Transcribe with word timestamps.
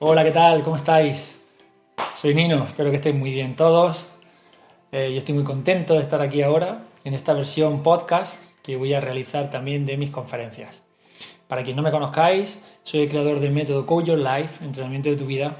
Hola, 0.00 0.24
¿qué 0.24 0.32
tal? 0.32 0.64
¿Cómo 0.64 0.74
estáis? 0.74 1.40
Soy 2.16 2.34
Nino, 2.34 2.64
espero 2.64 2.90
que 2.90 2.96
estéis 2.96 3.14
muy 3.14 3.30
bien 3.30 3.54
todos. 3.54 4.08
Eh, 4.90 5.12
yo 5.12 5.18
estoy 5.18 5.36
muy 5.36 5.44
contento 5.44 5.94
de 5.94 6.00
estar 6.00 6.20
aquí 6.20 6.42
ahora 6.42 6.86
en 7.04 7.14
esta 7.14 7.32
versión 7.32 7.84
podcast 7.84 8.42
que 8.64 8.74
voy 8.74 8.92
a 8.92 9.00
realizar 9.00 9.50
también 9.50 9.86
de 9.86 9.96
mis 9.96 10.10
conferencias. 10.10 10.82
Para 11.46 11.62
quien 11.62 11.76
no 11.76 11.82
me 11.82 11.92
conozcáis, 11.92 12.60
soy 12.82 13.02
el 13.02 13.08
creador 13.08 13.38
del 13.38 13.52
método 13.52 13.86
Coach 13.86 14.06
Your 14.06 14.18
Life, 14.18 14.64
entrenamiento 14.64 15.10
de 15.10 15.16
tu 15.16 15.26
vida, 15.26 15.58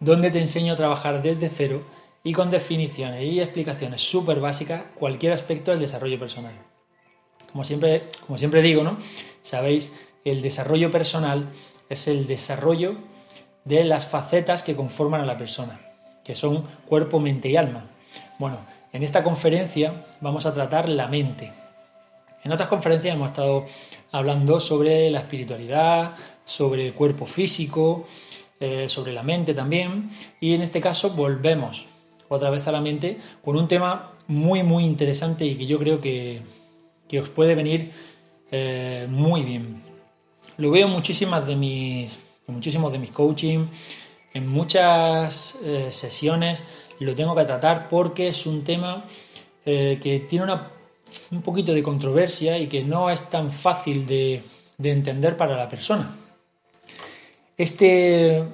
donde 0.00 0.30
te 0.30 0.40
enseño 0.40 0.72
a 0.72 0.76
trabajar 0.76 1.20
desde 1.20 1.50
cero 1.50 1.84
y 2.22 2.32
con 2.32 2.48
definiciones 2.48 3.22
y 3.22 3.42
explicaciones 3.42 4.00
súper 4.00 4.40
básicas 4.40 4.84
cualquier 4.94 5.34
aspecto 5.34 5.72
del 5.72 5.80
desarrollo 5.80 6.18
personal. 6.18 6.54
Como 7.52 7.64
siempre, 7.64 8.04
como 8.26 8.38
siempre 8.38 8.62
digo, 8.62 8.82
¿no? 8.82 8.96
Sabéis, 9.42 9.92
el 10.24 10.40
desarrollo 10.40 10.90
personal 10.90 11.52
es 11.90 12.08
el 12.08 12.26
desarrollo 12.26 13.12
de 13.64 13.84
las 13.84 14.06
facetas 14.06 14.62
que 14.62 14.76
conforman 14.76 15.20
a 15.20 15.26
la 15.26 15.38
persona, 15.38 15.80
que 16.22 16.34
son 16.34 16.64
cuerpo, 16.86 17.20
mente 17.20 17.48
y 17.48 17.56
alma. 17.56 17.86
Bueno, 18.38 18.58
en 18.92 19.02
esta 19.02 19.22
conferencia 19.22 20.04
vamos 20.20 20.46
a 20.46 20.54
tratar 20.54 20.88
la 20.88 21.08
mente. 21.08 21.52
En 22.42 22.52
otras 22.52 22.68
conferencias 22.68 23.14
hemos 23.14 23.30
estado 23.30 23.66
hablando 24.12 24.60
sobre 24.60 25.10
la 25.10 25.20
espiritualidad, 25.20 26.14
sobre 26.44 26.88
el 26.88 26.94
cuerpo 26.94 27.26
físico, 27.26 28.06
eh, 28.60 28.88
sobre 28.88 29.12
la 29.12 29.22
mente 29.22 29.54
también, 29.54 30.10
y 30.40 30.54
en 30.54 30.62
este 30.62 30.80
caso 30.80 31.10
volvemos 31.10 31.86
otra 32.28 32.50
vez 32.50 32.68
a 32.68 32.72
la 32.72 32.80
mente 32.80 33.18
con 33.42 33.56
un 33.56 33.66
tema 33.66 34.12
muy 34.26 34.62
muy 34.62 34.84
interesante 34.84 35.44
y 35.44 35.56
que 35.56 35.66
yo 35.66 35.78
creo 35.78 36.00
que, 36.00 36.42
que 37.08 37.20
os 37.20 37.28
puede 37.28 37.54
venir 37.54 37.92
eh, 38.50 39.06
muy 39.08 39.42
bien. 39.42 39.82
Lo 40.56 40.70
veo 40.70 40.86
muchísimas 40.86 41.46
de 41.46 41.56
mis, 41.56 42.16
muchísimos 42.46 42.92
de 42.92 42.98
mis 42.98 43.10
coaching, 43.10 43.66
en 44.32 44.48
muchas 44.48 45.56
eh, 45.62 45.88
sesiones 45.90 46.62
lo 47.00 47.14
tengo 47.14 47.34
que 47.34 47.44
tratar 47.44 47.88
porque 47.88 48.28
es 48.28 48.46
un 48.46 48.64
tema 48.64 49.04
eh, 49.64 49.98
que 50.02 50.20
tiene 50.20 50.52
un 51.30 51.42
poquito 51.42 51.72
de 51.72 51.82
controversia 51.82 52.58
y 52.58 52.66
que 52.66 52.82
no 52.84 53.10
es 53.10 53.28
tan 53.30 53.52
fácil 53.52 54.06
de, 54.06 54.42
de 54.78 54.90
entender 54.90 55.36
para 55.36 55.56
la 55.56 55.68
persona. 55.68 56.16
Este, 57.56 58.44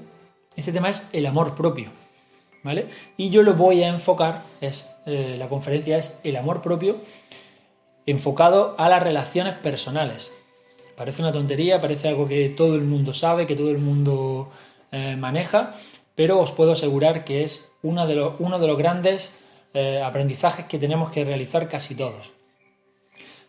este 0.56 0.72
tema 0.72 0.90
es 0.90 1.08
el 1.12 1.26
amor 1.26 1.54
propio. 1.54 1.90
¿Vale? 2.62 2.88
Y 3.16 3.30
yo 3.30 3.42
lo 3.42 3.54
voy 3.54 3.82
a 3.82 3.88
enfocar, 3.88 4.42
es, 4.60 4.86
la 5.06 5.48
conferencia 5.48 5.96
es 5.96 6.20
el 6.24 6.36
amor 6.36 6.60
propio 6.60 7.00
enfocado 8.04 8.74
a 8.78 8.90
las 8.90 9.02
relaciones 9.02 9.54
personales. 9.54 10.30
Parece 11.00 11.22
una 11.22 11.32
tontería, 11.32 11.80
parece 11.80 12.08
algo 12.08 12.28
que 12.28 12.50
todo 12.50 12.74
el 12.74 12.82
mundo 12.82 13.14
sabe, 13.14 13.46
que 13.46 13.56
todo 13.56 13.70
el 13.70 13.78
mundo 13.78 14.50
eh, 14.92 15.16
maneja, 15.16 15.74
pero 16.14 16.38
os 16.38 16.52
puedo 16.52 16.72
asegurar 16.72 17.24
que 17.24 17.42
es 17.42 17.72
uno 17.80 18.06
de 18.06 18.16
los, 18.16 18.34
uno 18.38 18.58
de 18.58 18.66
los 18.66 18.76
grandes 18.76 19.32
eh, 19.72 20.02
aprendizajes 20.04 20.66
que 20.66 20.78
tenemos 20.78 21.10
que 21.10 21.24
realizar 21.24 21.70
casi 21.70 21.94
todos. 21.94 22.32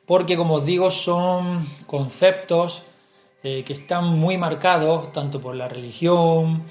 Porque, 0.05 0.37
como 0.37 0.53
os 0.53 0.65
digo, 0.65 0.91
son 0.91 1.67
conceptos 1.87 2.83
eh, 3.43 3.65
que 3.65 3.73
están 3.73 4.05
muy 4.05 4.37
marcados 4.37 5.11
tanto 5.11 5.41
por 5.41 5.53
la 5.53 5.67
religión 5.67 6.63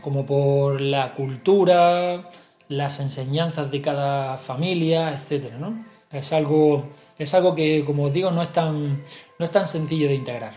como 0.00 0.24
por 0.24 0.80
la 0.80 1.12
cultura, 1.12 2.30
las 2.68 3.00
enseñanzas 3.00 3.70
de 3.70 3.82
cada 3.82 4.38
familia, 4.38 5.10
etc. 5.12 5.52
¿no? 5.58 5.84
Es 6.10 6.32
algo, 6.32 6.88
es 7.24 7.34
algo 7.34 7.54
que, 7.54 7.84
como 7.84 8.04
os 8.04 8.12
digo, 8.12 8.30
no 8.30 8.42
es, 8.42 8.50
tan, 8.50 9.04
no 9.38 9.44
es 9.44 9.50
tan 9.50 9.66
sencillo 9.66 10.08
de 10.08 10.14
integrar. 10.14 10.54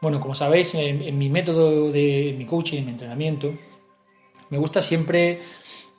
Bueno, 0.00 0.18
como 0.18 0.34
sabéis, 0.34 0.74
en, 0.74 1.16
mi 1.18 1.28
método 1.28 1.92
de 1.92 2.34
mi 2.36 2.46
coaching, 2.46 2.78
en 2.78 2.84
mi 2.86 2.90
entrenamiento, 2.92 3.54
me 4.50 4.58
gusta 4.58 4.80
siempre 4.80 5.40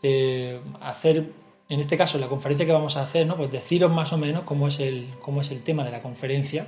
eh, 0.01 0.59
hacer, 0.81 1.31
en 1.69 1.79
este 1.79 1.97
caso, 1.97 2.17
la 2.17 2.27
conferencia 2.27 2.65
que 2.65 2.71
vamos 2.71 2.97
a 2.97 3.01
hacer, 3.01 3.27
¿no? 3.27 3.37
pues 3.37 3.51
deciros 3.51 3.91
más 3.91 4.11
o 4.11 4.17
menos 4.17 4.43
cómo 4.43 4.67
es, 4.67 4.79
el, 4.79 5.13
cómo 5.21 5.41
es 5.41 5.51
el 5.51 5.63
tema 5.63 5.83
de 5.83 5.91
la 5.91 6.01
conferencia, 6.01 6.67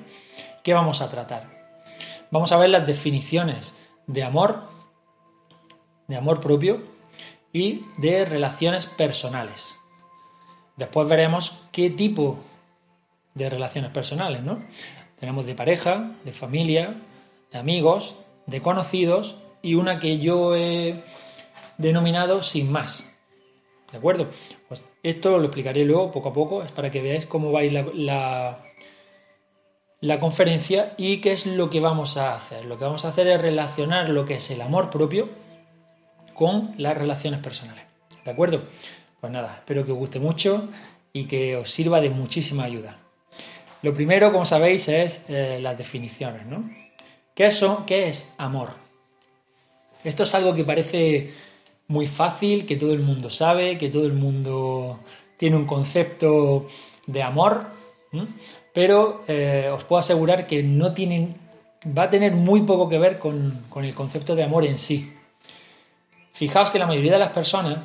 qué 0.63 0.73
vamos 0.73 1.01
a 1.01 1.09
tratar. 1.09 1.75
Vamos 2.29 2.51
a 2.51 2.57
ver 2.57 2.69
las 2.69 2.85
definiciones 2.85 3.73
de 4.05 4.23
amor, 4.23 4.63
de 6.07 6.17
amor 6.17 6.39
propio 6.39 6.81
y 7.51 7.85
de 7.97 8.25
relaciones 8.25 8.85
personales. 8.85 9.75
Después 10.75 11.07
veremos 11.07 11.53
qué 11.71 11.89
tipo 11.89 12.37
de 13.37 13.49
relaciones 13.49 13.91
personales, 13.91 14.41
¿no? 14.41 14.63
Tenemos 15.19 15.45
de 15.45 15.55
pareja, 15.55 16.11
de 16.23 16.31
familia, 16.31 16.95
de 17.51 17.57
amigos, 17.57 18.15
de 18.45 18.61
conocidos 18.61 19.35
y 19.61 19.75
una 19.75 19.99
que 19.99 20.19
yo 20.19 20.55
he 20.55 21.03
denominado 21.77 22.43
sin 22.43 22.71
más. 22.71 23.09
¿De 23.91 23.97
acuerdo? 23.97 24.29
Pues 24.67 24.83
esto 25.03 25.37
lo 25.37 25.45
explicaré 25.45 25.85
luego 25.85 26.11
poco 26.11 26.29
a 26.29 26.33
poco, 26.33 26.63
es 26.63 26.71
para 26.71 26.91
que 26.91 27.01
veáis 27.01 27.25
cómo 27.25 27.51
va 27.51 27.63
la, 27.63 27.85
la, 27.93 28.63
la 30.01 30.19
conferencia 30.19 30.93
y 30.97 31.21
qué 31.21 31.31
es 31.31 31.45
lo 31.45 31.69
que 31.69 31.79
vamos 31.79 32.17
a 32.17 32.35
hacer. 32.35 32.65
Lo 32.65 32.77
que 32.77 32.85
vamos 32.85 33.05
a 33.05 33.09
hacer 33.09 33.27
es 33.27 33.39
relacionar 33.39 34.09
lo 34.09 34.25
que 34.25 34.35
es 34.35 34.51
el 34.51 34.61
amor 34.61 34.89
propio 34.89 35.29
con 36.33 36.75
las 36.77 36.97
relaciones 36.97 37.39
personales. 37.39 37.85
¿De 38.25 38.31
acuerdo? 38.31 38.63
Pues 39.19 39.31
nada, 39.31 39.55
espero 39.59 39.85
que 39.85 39.93
os 39.93 39.97
guste 39.97 40.19
mucho 40.19 40.69
y 41.13 41.25
que 41.25 41.55
os 41.55 41.71
sirva 41.71 42.01
de 42.01 42.09
muchísima 42.09 42.65
ayuda. 42.65 42.99
Lo 43.81 43.93
primero, 43.93 44.31
como 44.31 44.45
sabéis, 44.45 44.87
es 44.87 45.21
eh, 45.27 45.59
las 45.61 45.77
definiciones, 45.77 46.45
¿no? 46.45 46.69
¿Qué, 47.35 47.51
son, 47.51 47.85
¿Qué 47.85 48.09
es 48.09 48.33
amor? 48.37 48.71
Esto 50.03 50.23
es 50.23 50.33
algo 50.33 50.55
que 50.55 50.63
parece 50.63 51.31
muy 51.87 52.07
fácil, 52.07 52.65
que 52.65 52.75
todo 52.75 52.93
el 52.93 53.01
mundo 53.01 53.29
sabe, 53.29 53.77
que 53.77 53.89
todo 53.89 54.05
el 54.05 54.13
mundo 54.13 54.99
tiene 55.37 55.55
un 55.55 55.65
concepto 55.65 56.67
de 57.05 57.21
amor, 57.21 57.67
pero 58.73 59.23
eh, 59.27 59.69
os 59.71 59.83
puedo 59.83 59.99
asegurar 59.99 60.47
que 60.47 60.63
no 60.63 60.93
tienen, 60.93 61.35
va 61.97 62.03
a 62.03 62.09
tener 62.09 62.33
muy 62.33 62.61
poco 62.63 62.89
que 62.89 62.97
ver 62.97 63.19
con, 63.19 63.65
con 63.69 63.85
el 63.85 63.93
concepto 63.93 64.35
de 64.35 64.43
amor 64.43 64.65
en 64.65 64.77
sí. 64.77 65.13
Fijaos 66.33 66.69
que 66.69 66.79
la 66.79 66.87
mayoría 66.87 67.13
de 67.13 67.19
las 67.19 67.29
personas 67.29 67.79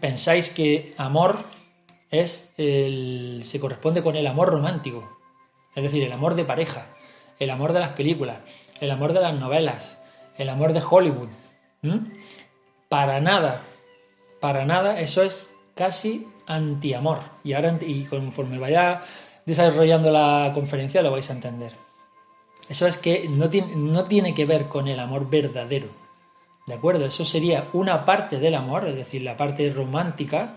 pensáis 0.00 0.50
que 0.50 0.94
amor 0.96 1.44
es 2.10 2.52
el, 2.56 3.42
se 3.44 3.60
corresponde 3.60 4.02
con 4.02 4.16
el 4.16 4.26
amor 4.26 4.48
romántico, 4.48 5.18
es 5.74 5.82
decir, 5.82 6.02
el 6.04 6.12
amor 6.12 6.34
de 6.34 6.44
pareja, 6.44 6.86
el 7.38 7.50
amor 7.50 7.72
de 7.72 7.80
las 7.80 7.90
películas, 7.90 8.38
el 8.80 8.90
amor 8.90 9.12
de 9.12 9.20
las 9.20 9.34
novelas, 9.34 9.98
el 10.38 10.48
amor 10.48 10.72
de 10.72 10.82
Hollywood. 10.88 11.28
Para 12.88 13.20
nada, 13.20 13.62
para 14.40 14.64
nada, 14.64 15.00
eso 15.00 15.22
es 15.22 15.54
casi 15.74 16.26
anti-amor. 16.46 17.18
Y 17.44 17.52
ahora, 17.52 17.78
y 17.80 18.04
conforme 18.04 18.58
vaya 18.58 19.02
desarrollando 19.44 20.10
la 20.10 20.50
conferencia, 20.54 21.02
lo 21.02 21.12
vais 21.12 21.28
a 21.30 21.34
entender. 21.34 21.72
Eso 22.68 22.86
es 22.86 22.96
que 22.96 23.28
no 23.28 23.50
tiene, 23.50 23.76
no 23.76 24.04
tiene 24.04 24.34
que 24.34 24.46
ver 24.46 24.66
con 24.66 24.88
el 24.88 24.98
amor 24.98 25.28
verdadero 25.30 26.06
¿De 26.66 26.74
acuerdo? 26.74 27.06
Eso 27.06 27.24
sería 27.24 27.68
una 27.72 28.04
parte 28.04 28.40
del 28.40 28.56
amor, 28.56 28.88
es 28.88 28.96
decir, 28.96 29.22
la 29.22 29.36
parte 29.36 29.72
romántica, 29.72 30.56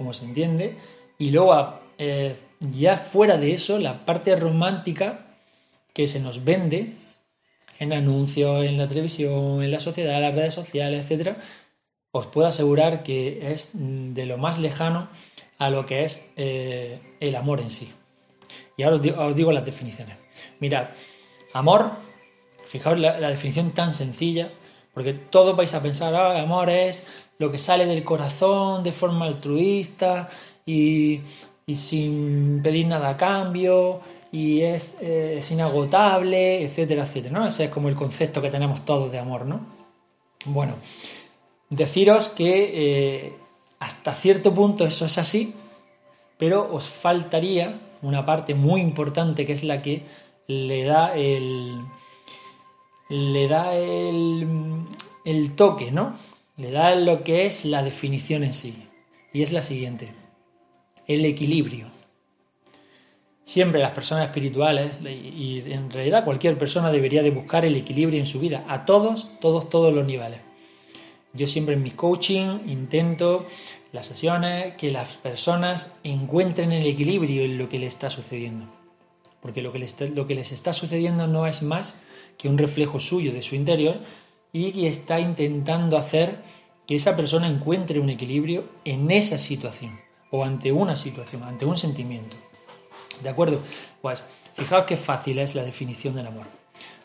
como 0.00 0.14
se 0.14 0.24
entiende, 0.24 0.76
y 1.18 1.28
luego 1.28 1.78
eh, 1.98 2.34
ya 2.58 2.96
fuera 2.96 3.36
de 3.36 3.52
eso, 3.52 3.78
la 3.78 4.06
parte 4.06 4.34
romántica 4.34 5.36
que 5.92 6.08
se 6.08 6.20
nos 6.20 6.42
vende 6.42 6.94
en 7.78 7.92
anuncios, 7.92 8.64
en 8.64 8.78
la 8.78 8.88
televisión, 8.88 9.62
en 9.62 9.70
la 9.70 9.78
sociedad, 9.78 10.16
en 10.16 10.22
las 10.22 10.34
redes 10.34 10.54
sociales, 10.54 11.10
etc., 11.10 11.36
os 12.12 12.28
puedo 12.28 12.48
asegurar 12.48 13.02
que 13.02 13.52
es 13.52 13.72
de 13.74 14.24
lo 14.24 14.38
más 14.38 14.58
lejano 14.58 15.10
a 15.58 15.68
lo 15.68 15.84
que 15.84 16.04
es 16.04 16.26
eh, 16.38 16.98
el 17.20 17.36
amor 17.36 17.60
en 17.60 17.68
sí. 17.68 17.92
Y 18.78 18.84
ahora 18.84 18.96
os 19.26 19.36
digo, 19.36 19.52
las 19.52 19.66
definiciones. 19.66 20.16
Mirad, 20.60 20.92
amor, 21.52 21.92
fijaos 22.64 22.98
la 22.98 23.28
definición 23.28 23.72
tan 23.72 23.92
sencilla, 23.92 24.50
porque 24.92 25.14
todos 25.14 25.56
vais 25.56 25.72
a 25.74 25.82
pensar, 25.82 26.14
ah, 26.14 26.40
amor 26.40 26.70
es 26.70 27.06
lo 27.38 27.50
que 27.50 27.58
sale 27.58 27.86
del 27.86 28.04
corazón 28.04 28.82
de 28.82 28.92
forma 28.92 29.26
altruista 29.26 30.28
y, 30.66 31.20
sin 31.72 32.60
pedir 32.62 32.86
nada 32.86 33.10
a 33.10 33.16
cambio 33.16 34.00
y 34.32 34.62
es, 34.62 34.96
eh, 35.00 35.40
inagotable, 35.50 36.64
etcétera, 36.64 37.04
etcétera, 37.04 37.38
¿no? 37.38 37.46
Ese 37.46 37.64
es 37.64 37.70
como 37.70 37.88
el 37.88 37.94
concepto 37.94 38.42
que 38.42 38.50
tenemos 38.50 38.84
todos 38.84 39.12
de 39.12 39.20
amor, 39.20 39.46
¿no? 39.46 39.60
Bueno, 40.44 40.74
deciros 41.68 42.28
que 42.28 42.70
eh, 42.74 43.32
hasta 43.78 44.12
cierto 44.14 44.52
punto 44.52 44.84
eso 44.84 45.06
es 45.06 45.16
así, 45.16 45.54
pero 46.38 46.72
os 46.72 46.88
faltaría 46.90 47.78
una 48.02 48.24
parte 48.24 48.54
muy 48.54 48.80
importante 48.80 49.46
que 49.46 49.52
es 49.52 49.62
la 49.62 49.80
que 49.80 50.02
le 50.46 50.84
da 50.84 51.14
el, 51.14 51.80
le 53.10 53.48
da 53.48 53.74
el, 53.74 54.86
el 55.24 55.56
toque, 55.56 55.90
¿no? 55.90 56.16
Le 56.56 56.70
da 56.70 56.94
lo 56.94 57.22
que 57.22 57.44
es 57.44 57.64
la 57.64 57.82
definición 57.82 58.44
en 58.44 58.52
sí. 58.52 58.88
Y 59.32 59.42
es 59.42 59.52
la 59.52 59.62
siguiente. 59.62 60.12
El 61.06 61.24
equilibrio. 61.24 61.88
Siempre 63.44 63.80
las 63.80 63.90
personas 63.90 64.26
espirituales 64.26 64.92
y 65.02 65.60
en 65.72 65.90
realidad 65.90 66.24
cualquier 66.24 66.56
persona 66.56 66.92
debería 66.92 67.22
de 67.22 67.32
buscar 67.32 67.64
el 67.64 67.74
equilibrio 67.74 68.20
en 68.20 68.26
su 68.26 68.38
vida, 68.38 68.64
a 68.68 68.84
todos, 68.84 69.28
todos, 69.40 69.68
todos 69.68 69.92
los 69.92 70.06
niveles. 70.06 70.38
Yo 71.32 71.48
siempre 71.48 71.74
en 71.74 71.82
mi 71.82 71.90
coaching 71.90 72.60
intento 72.68 73.46
las 73.92 74.06
sesiones 74.06 74.76
que 74.76 74.92
las 74.92 75.16
personas 75.16 75.98
encuentren 76.04 76.70
el 76.70 76.86
equilibrio 76.86 77.42
en 77.42 77.58
lo 77.58 77.68
que 77.68 77.78
les 77.80 77.94
está 77.94 78.08
sucediendo. 78.08 78.66
Porque 79.40 79.62
lo 79.62 79.72
que 79.72 79.80
les, 79.80 79.98
lo 80.10 80.28
que 80.28 80.36
les 80.36 80.52
está 80.52 80.72
sucediendo 80.72 81.26
no 81.26 81.46
es 81.46 81.62
más 81.62 82.00
que 82.40 82.48
un 82.48 82.56
reflejo 82.56 82.98
suyo 83.00 83.32
de 83.32 83.42
su 83.42 83.54
interior 83.54 83.98
y 84.50 84.86
está 84.86 85.20
intentando 85.20 85.98
hacer 85.98 86.38
que 86.86 86.94
esa 86.94 87.14
persona 87.14 87.46
encuentre 87.46 88.00
un 88.00 88.08
equilibrio 88.08 88.64
en 88.86 89.10
esa 89.10 89.36
situación 89.36 90.00
o 90.30 90.42
ante 90.42 90.72
una 90.72 90.96
situación, 90.96 91.42
ante 91.42 91.66
un 91.66 91.76
sentimiento. 91.76 92.36
¿De 93.22 93.28
acuerdo? 93.28 93.60
Pues 94.00 94.22
fijaos 94.54 94.84
qué 94.84 94.96
fácil 94.96 95.38
es 95.38 95.54
la 95.54 95.64
definición 95.64 96.14
del 96.14 96.28
amor. 96.28 96.46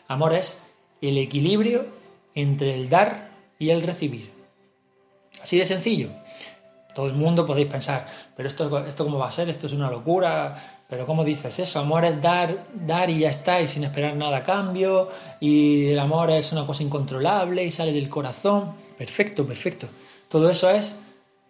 Amor 0.08 0.32
es 0.32 0.64
el 1.02 1.18
equilibrio 1.18 1.86
entre 2.34 2.74
el 2.74 2.88
dar 2.88 3.30
y 3.58 3.68
el 3.68 3.82
recibir. 3.82 4.32
Así 5.42 5.58
de 5.58 5.66
sencillo. 5.66 6.10
Todo 6.94 7.08
el 7.08 7.14
mundo 7.14 7.44
podéis 7.44 7.68
pensar, 7.68 8.06
pero 8.34 8.48
esto, 8.48 8.86
esto 8.86 9.04
cómo 9.04 9.18
va 9.18 9.28
a 9.28 9.30
ser, 9.30 9.50
esto 9.50 9.66
es 9.66 9.74
una 9.74 9.90
locura, 9.90 10.75
pero 10.88 11.04
¿cómo 11.04 11.24
dices 11.24 11.58
eso? 11.58 11.80
Amor 11.80 12.04
es 12.04 12.22
dar, 12.22 12.66
dar 12.72 13.10
y 13.10 13.20
ya 13.20 13.30
está, 13.30 13.60
y 13.60 13.66
sin 13.66 13.84
esperar 13.84 14.14
nada 14.16 14.38
a 14.38 14.44
cambio, 14.44 15.08
y 15.40 15.86
el 15.88 15.98
amor 15.98 16.30
es 16.30 16.52
una 16.52 16.66
cosa 16.66 16.82
incontrolable 16.82 17.64
y 17.64 17.70
sale 17.70 17.92
del 17.92 18.08
corazón. 18.08 18.74
Perfecto, 18.96 19.46
perfecto. 19.46 19.88
Todo 20.28 20.48
eso 20.50 20.70
es 20.70 20.96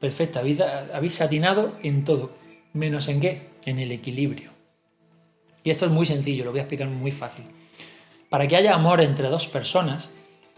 perfecto. 0.01 0.39
habéis 0.39 1.21
atinado 1.21 1.73
en 1.83 2.05
todo, 2.05 2.31
menos 2.73 3.09
en 3.09 3.21
qué? 3.21 3.49
En 3.65 3.79
el 3.79 3.93
equilibrio. 3.93 4.51
Y 5.65 5.71
esto 5.71 5.85
es 5.85 5.91
muy 5.91 6.07
sencillo, 6.07 6.45
lo 6.45 6.53
voy 6.53 6.61
a 6.61 6.63
explicar 6.63 6.89
muy 6.89 7.11
fácil. 7.11 7.45
Para 8.31 8.47
que 8.47 8.57
haya 8.57 8.75
amor 8.75 9.01
entre 9.01 9.29
dos 9.29 9.47
personas, 9.49 10.11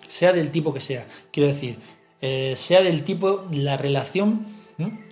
sea 0.07 0.33
del 0.33 0.51
tipo 0.51 0.73
que 0.73 0.81
sea, 0.81 1.07
quiero 1.33 1.49
decir, 1.49 1.79
eh, 2.21 2.55
sea 2.57 2.83
del 2.83 3.05
tipo, 3.05 3.45
la 3.51 3.77
relación, 3.77 4.47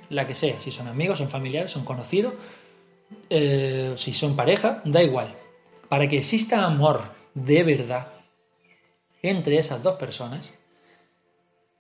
la 0.09 0.27
que 0.27 0.35
sea, 0.35 0.61
si 0.61 0.71
son 0.71 0.87
amigos, 0.87 1.19
son 1.19 1.31
familiares, 1.31 1.71
son 1.71 1.85
conocidos, 1.85 2.35
eh, 3.31 3.95
si 3.97 4.13
son 4.13 4.37
pareja, 4.37 4.83
da 4.85 5.03
igual. 5.03 5.35
Para 5.89 6.09
que 6.09 6.19
exista 6.19 6.65
amor 6.65 7.03
de 7.35 7.63
verdad 7.63 8.09
entre 9.23 9.59
esas 9.59 9.83
dos 9.83 9.97
personas, 9.97 10.55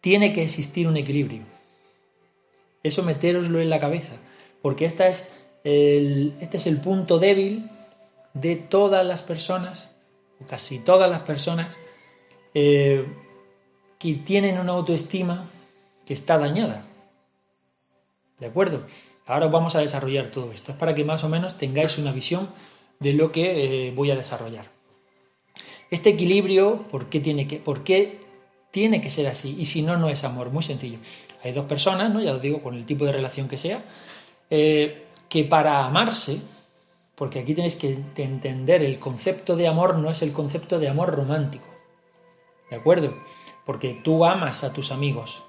tiene 0.00 0.32
que 0.32 0.42
existir 0.42 0.86
un 0.86 0.96
equilibrio. 0.96 1.42
Eso 2.82 3.02
meteroslo 3.02 3.60
en 3.60 3.70
la 3.70 3.80
cabeza, 3.80 4.14
porque 4.62 4.84
esta 4.84 5.08
es 5.08 5.32
este 5.66 6.58
es 6.58 6.66
el 6.68 6.80
punto 6.80 7.18
débil 7.18 7.68
de 8.34 8.54
todas 8.54 9.04
las 9.04 9.22
personas, 9.22 9.90
o 10.40 10.46
casi 10.46 10.78
todas 10.78 11.10
las 11.10 11.20
personas, 11.20 11.76
eh, 12.54 13.04
que 13.98 14.14
tienen 14.14 14.58
una 14.58 14.72
autoestima 14.72 15.50
que 16.06 16.14
está 16.14 16.38
dañada. 16.38 16.86
¿De 18.38 18.46
acuerdo? 18.46 18.86
Ahora 19.26 19.48
vamos 19.48 19.74
a 19.74 19.80
desarrollar 19.80 20.28
todo 20.28 20.52
esto. 20.52 20.72
Es 20.72 20.78
para 20.78 20.94
que 20.94 21.04
más 21.04 21.24
o 21.24 21.28
menos 21.28 21.58
tengáis 21.58 21.98
una 21.98 22.12
visión 22.12 22.48
de 23.00 23.12
lo 23.12 23.32
que 23.32 23.88
eh, 23.88 23.90
voy 23.90 24.10
a 24.10 24.16
desarrollar. 24.16 24.70
Este 25.90 26.10
equilibrio, 26.10 26.86
¿por 26.88 27.08
qué, 27.08 27.20
tiene 27.20 27.46
que, 27.48 27.58
¿por 27.58 27.82
qué 27.82 28.20
tiene 28.70 29.00
que 29.00 29.10
ser 29.10 29.26
así? 29.26 29.56
Y 29.58 29.66
si 29.66 29.82
no, 29.82 29.96
no 29.96 30.08
es 30.08 30.22
amor. 30.24 30.50
Muy 30.50 30.62
sencillo. 30.62 30.98
Hay 31.42 31.52
dos 31.52 31.66
personas, 31.66 32.12
¿no? 32.12 32.20
ya 32.20 32.34
os 32.34 32.42
digo, 32.42 32.62
con 32.62 32.74
el 32.74 32.86
tipo 32.86 33.04
de 33.04 33.12
relación 33.12 33.48
que 33.48 33.56
sea, 33.56 33.84
eh, 34.50 35.06
que 35.28 35.44
para 35.44 35.84
amarse, 35.84 36.40
porque 37.14 37.38
aquí 37.38 37.54
tenéis 37.54 37.76
que 37.76 37.98
entender, 38.16 38.82
el 38.82 38.98
concepto 38.98 39.56
de 39.56 39.68
amor 39.68 39.96
no 39.96 40.10
es 40.10 40.22
el 40.22 40.32
concepto 40.32 40.78
de 40.78 40.88
amor 40.88 41.14
romántico. 41.14 41.66
¿De 42.70 42.76
acuerdo? 42.76 43.16
Porque 43.64 44.00
tú 44.02 44.24
amas 44.24 44.64
a 44.64 44.72
tus 44.72 44.90
amigos, 44.90 45.42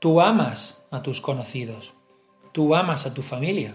tú 0.00 0.20
amas 0.20 0.84
a 0.90 1.02
tus 1.02 1.20
conocidos, 1.20 1.93
tú 2.54 2.74
amas 2.74 3.04
a 3.04 3.12
tu 3.12 3.20
familia, 3.20 3.74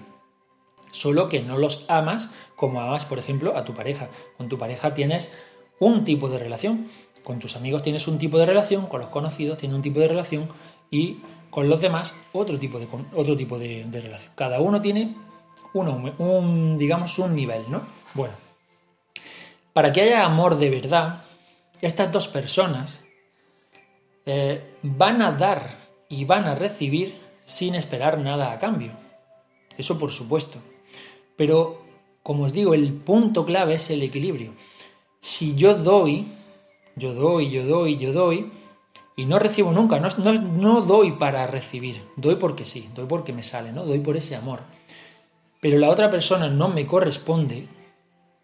solo 0.92 1.30
que 1.30 1.44
no 1.44 1.60
los 1.60 1.86
amas 1.88 2.32
como 2.56 2.82
amas, 2.82 3.06
por 3.06 3.20
ejemplo, 3.20 3.56
a 3.56 3.64
tu 3.64 3.76
pareja. 3.76 4.10
Con 4.38 4.50
tu 4.50 4.58
pareja 4.58 4.96
tienes 4.96 5.32
un 5.80 6.04
tipo 6.04 6.30
de 6.30 6.40
relación, 6.40 6.90
con 7.24 7.38
tus 7.38 7.56
amigos 7.56 7.84
tienes 7.84 8.08
un 8.08 8.18
tipo 8.18 8.40
de 8.40 8.48
relación, 8.48 8.88
con 8.88 9.02
los 9.02 9.10
conocidos 9.10 9.60
tienes 9.60 9.76
un 9.76 9.84
tipo 9.84 10.00
de 10.00 10.08
relación 10.08 10.50
y 10.90 11.20
con 11.52 11.70
los 11.70 11.80
demás 11.80 12.16
otro 12.34 12.58
tipo 12.58 12.80
de, 12.80 12.88
otro 13.14 13.38
tipo 13.38 13.60
de 13.60 14.02
relación. 14.02 14.32
Cada 14.36 14.60
uno 14.60 14.82
tiene 14.82 15.16
un, 15.74 16.78
digamos, 16.78 17.18
un 17.20 17.36
nivel, 17.36 17.70
¿no? 17.70 17.84
Bueno, 18.14 18.34
para 19.74 19.92
que 19.92 20.02
haya 20.02 20.26
amor 20.26 20.58
de 20.58 20.70
verdad, 20.70 21.22
estas 21.82 22.12
dos 22.12 22.28
personas 22.28 23.02
eh, 24.26 24.76
van 24.82 25.22
a 25.22 25.32
dar 25.32 25.90
y 26.10 26.26
van 26.26 26.46
a 26.46 26.56
recibir 26.56 27.20
sin 27.50 27.76
esperar 27.76 28.20
nada 28.20 28.52
a 28.52 28.60
cambio. 28.60 28.92
Eso 29.78 29.98
por 29.98 30.12
supuesto. 30.12 30.60
Pero, 31.36 31.84
como 32.24 32.44
os 32.44 32.54
digo, 32.54 32.74
el 32.74 32.94
punto 32.94 33.46
clave 33.46 33.76
es 33.76 33.90
el 33.90 34.04
equilibrio. 34.04 34.54
Si 35.22 35.56
yo 35.56 35.76
doy, 35.76 36.28
yo 36.96 37.14
doy, 37.14 37.50
yo 37.50 37.66
doy, 37.66 37.98
yo 37.98 38.14
doy, 38.14 38.52
y 39.16 39.26
no 39.26 39.40
recibo 39.40 39.72
nunca, 39.72 40.00
no, 40.00 40.10
no, 40.18 40.34
no 40.34 40.82
doy 40.82 41.14
para 41.14 41.46
recibir, 41.48 42.04
doy 42.16 42.36
porque 42.36 42.66
sí, 42.66 42.88
doy 42.96 43.06
porque 43.06 43.34
me 43.34 43.44
sale, 43.44 43.74
¿no? 43.74 43.86
Doy 43.86 44.00
por 44.00 44.16
ese 44.16 44.36
amor 44.36 44.62
pero 45.62 45.78
la 45.78 45.90
otra 45.90 46.10
persona 46.10 46.50
no 46.50 46.70
me 46.70 46.86
corresponde, 46.86 47.68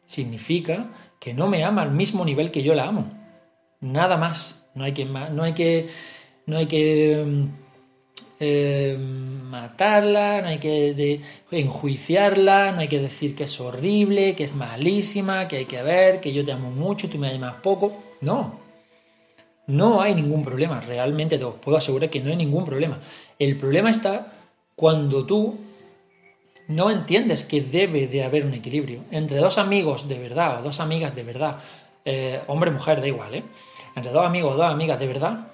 significa 0.05 0.89
que 1.19 1.33
no 1.33 1.47
me 1.47 1.63
ama 1.63 1.81
al 1.81 1.91
mismo 1.91 2.25
nivel 2.25 2.51
que 2.51 2.63
yo 2.63 2.75
la 2.75 2.87
amo. 2.87 3.11
Nada 3.79 4.17
más. 4.17 4.63
No 4.75 4.83
hay 4.83 4.93
que, 4.93 5.05
no 5.05 5.43
hay 5.43 5.53
que, 5.53 5.87
no 6.45 6.57
hay 6.57 6.65
que 6.65 7.23
mm, 7.25 7.64
eh, 8.39 8.97
matarla, 8.99 10.41
no 10.41 10.47
hay 10.49 10.57
que 10.59 11.21
enjuiciarla, 11.51 12.71
no 12.71 12.79
hay 12.79 12.87
que 12.87 12.99
decir 12.99 13.35
que 13.35 13.45
es 13.45 13.59
horrible, 13.59 14.35
que 14.35 14.43
es 14.43 14.55
malísima, 14.55 15.47
que 15.47 15.57
hay 15.57 15.65
que 15.65 15.81
ver, 15.81 16.19
que 16.19 16.33
yo 16.33 16.43
te 16.43 16.51
amo 16.51 16.71
mucho, 16.71 17.09
tú 17.09 17.17
me 17.17 17.33
amas 17.33 17.55
poco. 17.61 17.93
No. 18.21 18.59
No 19.67 20.01
hay 20.01 20.13
ningún 20.13 20.43
problema. 20.43 20.79
Realmente 20.81 21.37
te 21.37 21.45
puedo 21.45 21.77
asegurar 21.77 22.09
que 22.09 22.19
no 22.19 22.29
hay 22.29 22.35
ningún 22.35 22.65
problema. 22.65 22.99
El 23.39 23.57
problema 23.57 23.89
está 23.89 24.33
cuando 24.75 25.25
tú 25.25 25.57
no 26.67 26.89
entiendes 26.89 27.43
que 27.43 27.61
debe 27.61 28.07
de 28.07 28.23
haber 28.23 28.45
un 28.45 28.53
equilibrio 28.53 29.01
entre 29.11 29.37
dos 29.37 29.57
amigos 29.57 30.07
de 30.07 30.19
verdad 30.19 30.59
o 30.59 30.63
dos 30.63 30.79
amigas 30.79 31.15
de 31.15 31.23
verdad, 31.23 31.59
eh, 32.03 32.41
hombre, 32.47 32.71
mujer, 32.71 33.01
da 33.01 33.07
igual, 33.07 33.35
¿eh? 33.35 33.43
entre 33.95 34.11
dos 34.11 34.25
amigos 34.25 34.53
o 34.53 34.57
dos 34.57 34.71
amigas 34.71 34.99
de 34.99 35.07
verdad, 35.07 35.47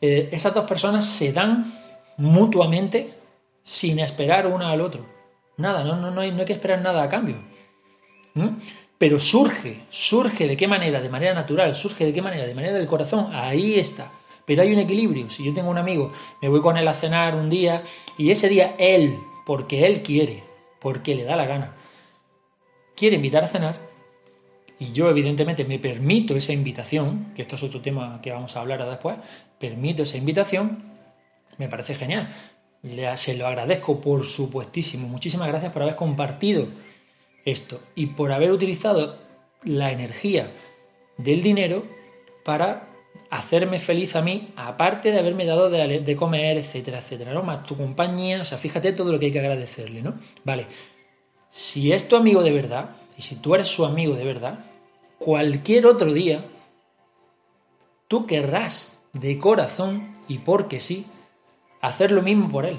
eh, 0.00 0.28
esas 0.32 0.54
dos 0.54 0.64
personas 0.64 1.06
se 1.06 1.32
dan 1.32 1.72
mutuamente 2.16 3.14
sin 3.62 3.98
esperar 3.98 4.46
una 4.46 4.70
al 4.70 4.80
otro. 4.80 5.06
Nada, 5.56 5.84
no, 5.84 5.96
no, 5.96 6.10
no, 6.10 6.20
hay, 6.20 6.32
no 6.32 6.40
hay 6.40 6.46
que 6.46 6.52
esperar 6.52 6.80
nada 6.80 7.02
a 7.02 7.08
cambio. 7.08 7.36
Pero 8.98 9.20
surge, 9.20 9.84
surge 9.90 10.46
de 10.46 10.56
qué 10.56 10.66
manera, 10.66 11.00
de 11.00 11.08
manera 11.08 11.34
natural, 11.34 11.74
surge 11.74 12.04
de 12.04 12.12
qué 12.12 12.22
manera, 12.22 12.46
de 12.46 12.54
manera 12.54 12.74
del 12.74 12.86
corazón, 12.86 13.28
ahí 13.32 13.74
está. 13.74 14.12
Pero 14.46 14.62
hay 14.62 14.72
un 14.72 14.78
equilibrio. 14.78 15.30
Si 15.30 15.44
yo 15.44 15.54
tengo 15.54 15.70
un 15.70 15.78
amigo, 15.78 16.12
me 16.40 16.48
voy 16.48 16.60
con 16.60 16.76
él 16.76 16.88
a 16.88 16.94
cenar 16.94 17.34
un 17.34 17.48
día 17.48 17.82
y 18.18 18.30
ese 18.30 18.48
día 18.48 18.74
él 18.78 19.18
porque 19.44 19.86
Él 19.86 20.02
quiere, 20.02 20.44
porque 20.80 21.14
le 21.14 21.24
da 21.24 21.36
la 21.36 21.46
gana. 21.46 21.74
Quiere 22.94 23.16
invitar 23.16 23.44
a 23.44 23.48
cenar 23.48 23.76
y 24.78 24.92
yo 24.92 25.08
evidentemente 25.08 25.64
me 25.64 25.78
permito 25.78 26.36
esa 26.36 26.52
invitación, 26.52 27.32
que 27.34 27.42
esto 27.42 27.56
es 27.56 27.62
otro 27.62 27.80
tema 27.80 28.20
que 28.22 28.32
vamos 28.32 28.56
a 28.56 28.60
hablar 28.60 28.84
después, 28.88 29.16
permito 29.58 30.02
esa 30.02 30.16
invitación, 30.16 30.91
me 31.62 31.68
parece 31.68 31.94
genial. 31.94 32.28
se 33.14 33.34
lo 33.34 33.46
agradezco 33.46 34.00
por 34.00 34.26
supuestísimo. 34.26 35.08
Muchísimas 35.08 35.48
gracias 35.48 35.72
por 35.72 35.82
haber 35.82 35.96
compartido 35.96 36.68
esto 37.44 37.80
y 37.94 38.06
por 38.06 38.32
haber 38.32 38.52
utilizado 38.52 39.18
la 39.64 39.92
energía 39.92 40.52
del 41.18 41.42
dinero 41.42 41.84
para 42.44 42.88
hacerme 43.30 43.78
feliz 43.78 44.14
a 44.14 44.22
mí, 44.22 44.52
aparte 44.56 45.10
de 45.10 45.18
haberme 45.18 45.46
dado 45.46 45.70
de, 45.70 46.16
comer, 46.16 46.58
etcétera, 46.58 46.98
etcétera, 46.98 47.32
¿no? 47.32 47.42
Más 47.42 47.64
tu 47.64 47.76
compañía, 47.76 48.42
o 48.42 48.44
sea, 48.44 48.58
fíjate 48.58 48.92
todo 48.92 49.10
lo 49.10 49.18
que 49.18 49.26
hay 49.26 49.32
que 49.32 49.40
agradecerle, 49.40 50.02
¿no? 50.02 50.18
Vale, 50.44 50.66
si 51.50 51.92
es 51.92 52.08
tu 52.08 52.16
amigo 52.16 52.42
de 52.42 52.52
verdad, 52.52 52.96
y 53.16 53.22
si 53.22 53.36
tú 53.36 53.54
eres 53.54 53.68
su 53.68 53.86
amigo 53.86 54.16
de 54.16 54.24
verdad, 54.24 54.66
cualquier 55.18 55.86
otro 55.86 56.12
día, 56.12 56.44
tú 58.06 58.26
querrás 58.26 59.00
de 59.14 59.38
corazón, 59.38 60.14
y 60.28 60.38
porque 60.38 60.78
sí, 60.78 61.06
hacer 61.82 62.10
lo 62.10 62.22
mismo 62.22 62.48
por 62.48 62.64
él. 62.64 62.78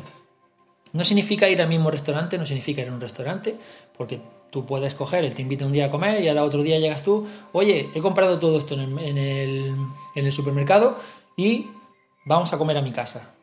No 0.91 1.03
significa 1.03 1.47
ir 1.49 1.61
al 1.61 1.69
mismo 1.69 1.91
restaurante, 1.91 2.37
no 2.37 2.45
significa 2.45 2.81
ir 2.81 2.89
a 2.89 2.93
un 2.93 3.01
restaurante, 3.01 3.55
porque 3.95 4.19
Tú 4.53 4.67
puedes 4.67 4.93
coger, 4.93 5.25
él 5.25 5.33
te 5.33 5.41
invita 5.41 5.65
un 5.65 5.71
día 5.71 5.87
a 5.87 5.89
comer 5.89 6.21
y 6.21 6.27
ahora 6.27 6.43
otro 6.43 6.61
día 6.61 6.77
llegas 6.77 7.01
tú, 7.01 7.25
oye, 7.53 7.89
he 7.95 8.01
comprado 8.01 8.37
todo 8.37 8.59
esto 8.59 8.75
en 8.75 9.17
el, 9.17 10.31
supermercado 10.31 10.95
y 11.35 11.69
vamos 12.23 12.53
a 12.53 12.59
comer 12.59 12.77
a 12.77 12.83
mi 12.83 12.91
casa. 12.91 13.33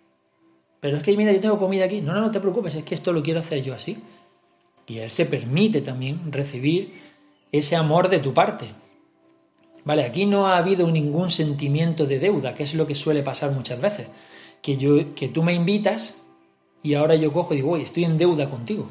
Pero 0.79 0.99
es 0.99 1.03
que, 1.03 1.17
mira, 1.17 1.33
yo 1.33 1.41
tengo 1.41 1.59
comida 1.59 1.87
aquí. 1.87 2.01
No, 2.01 2.13
no, 2.13 2.21
no 2.21 2.31
te 2.31 2.39
preocupes, 2.39 2.77
es 2.77 2.85
que 2.85 2.95
esto 2.95 3.13
lo 3.13 3.25
quiero 3.25 3.41
hacer 3.41 3.61
yo 3.61 3.75
así. 3.75 3.99
Y 4.87 4.99
Él 4.99 5.11
se 5.11 5.27
permite 5.27 5.81
también 5.81 6.31
recibir 6.31 6.95
ese 7.51 7.75
amor 7.75 8.09
de 8.09 8.21
tu 8.21 8.33
parte. 8.33 8.67
Vale, 9.83 10.05
aquí 10.05 10.27
no 10.27 10.47
ha 10.47 10.59
habido 10.59 10.89
ningún 10.93 11.31
sentimiento 11.31 12.07
de 12.07 12.21
deuda, 12.21 12.55
que 12.55 12.63
es 12.63 12.73
lo 12.75 12.87
que 12.87 12.95
suele 12.95 13.25
pasar 13.25 13.51
muchas 13.51 13.81
veces. 13.81 14.07
Que, 14.63 14.77
yo, 14.77 15.15
que 15.15 15.29
tú 15.29 15.43
me 15.43 15.55
invitas 15.55 16.17
y 16.83 16.95
ahora 16.95 17.15
yo 17.15 17.33
cojo 17.33 17.55
y 17.55 17.57
digo, 17.57 17.77
estoy 17.77 18.05
en 18.05 18.19
deuda 18.19 18.51
contigo. 18.51 18.89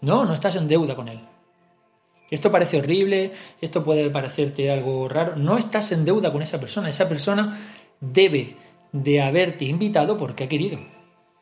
No, 0.00 0.24
no 0.24 0.34
estás 0.34 0.56
en 0.56 0.68
deuda 0.68 0.94
con 0.96 1.08
Él. 1.08 1.20
Esto 2.30 2.50
parece 2.50 2.78
horrible, 2.78 3.32
esto 3.60 3.84
puede 3.84 4.10
parecerte 4.10 4.70
algo 4.70 5.08
raro. 5.08 5.36
No 5.36 5.56
estás 5.56 5.92
en 5.92 6.04
deuda 6.04 6.32
con 6.32 6.42
esa 6.42 6.58
persona. 6.58 6.88
Esa 6.88 7.08
persona 7.08 7.58
debe 8.00 8.56
de 8.92 9.22
haberte 9.22 9.64
invitado 9.64 10.16
porque 10.16 10.44
ha 10.44 10.48
querido, 10.48 10.78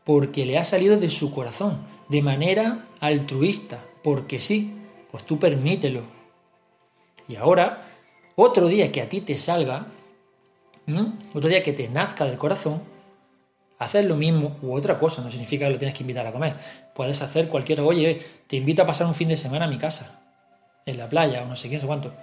porque 0.05 0.47
le 0.47 0.59
ha 0.59 0.65
salido 0.65 0.97
de 0.97 1.11
su 1.11 1.33
corazón, 1.33 1.83
de 2.09 2.23
manera 2.23 2.87
altruista, 3.01 3.85
porque 4.03 4.41
sí, 4.41 4.73
pues 5.11 5.25
tú 5.25 5.39
permítelo. 5.39 6.03
Y 7.29 7.37
ahora, 7.37 7.85
otro 8.37 8.69
día 8.69 8.91
que 8.93 9.03
a 9.03 9.09
ti 9.09 9.21
te 9.21 9.37
salga, 9.37 9.87
otro 11.35 11.49
día 11.49 11.63
que 11.63 11.73
te 11.73 11.89
nazca 11.89 12.25
del 12.25 12.39
corazón, 12.39 12.83
hacer 13.85 14.05
lo 14.05 14.17
mismo 14.17 14.57
u 14.63 14.75
otra 14.75 14.99
cosa, 14.99 15.23
no 15.23 15.31
significa 15.31 15.67
que 15.67 15.73
lo 15.73 15.79
tienes 15.79 15.97
que 15.97 16.03
invitar 16.03 16.27
a 16.27 16.33
comer. 16.33 16.57
Puedes 16.95 17.21
hacer 17.23 17.49
cualquier, 17.49 17.81
oye, 17.81 18.21
te 18.47 18.57
invito 18.57 18.83
a 18.83 18.87
pasar 18.87 19.07
un 19.07 19.15
fin 19.15 19.29
de 19.29 19.37
semana 19.37 19.65
a 19.65 19.69
mi 19.69 19.79
casa 19.79 20.21
en 20.87 20.99
la 20.99 21.09
playa 21.09 21.43
o 21.43 21.47
no 21.47 21.57
sé 21.57 21.69
qué, 21.69 21.77
no 21.77 21.81
sé 21.83 21.87
cuánto. 21.87 22.15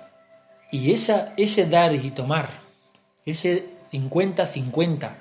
Y 0.71 0.91
esa, 0.91 1.33
ese 1.37 1.65
dar 1.65 1.93
y 1.93 2.11
tomar, 2.11 2.49
ese 3.25 3.65
50-50, 3.91 5.15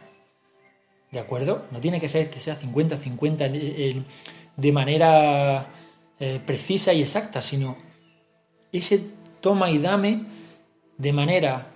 ¿de 1.11 1.19
acuerdo? 1.19 1.65
No 1.71 1.81
tiene 1.81 2.01
que 2.01 2.09
ser 2.09 2.31
que 2.31 2.41
sea 2.41 2.59
50-50 2.61 4.05
de 4.57 4.73
manera 4.73 5.67
eh, 6.21 6.41
precisa 6.45 6.93
y 6.93 7.01
exacta, 7.01 7.41
sino 7.41 7.79
ese 8.73 9.01
toma 9.41 9.71
y 9.71 9.79
dame 9.79 10.23
de 10.99 11.13
manera 11.13 11.69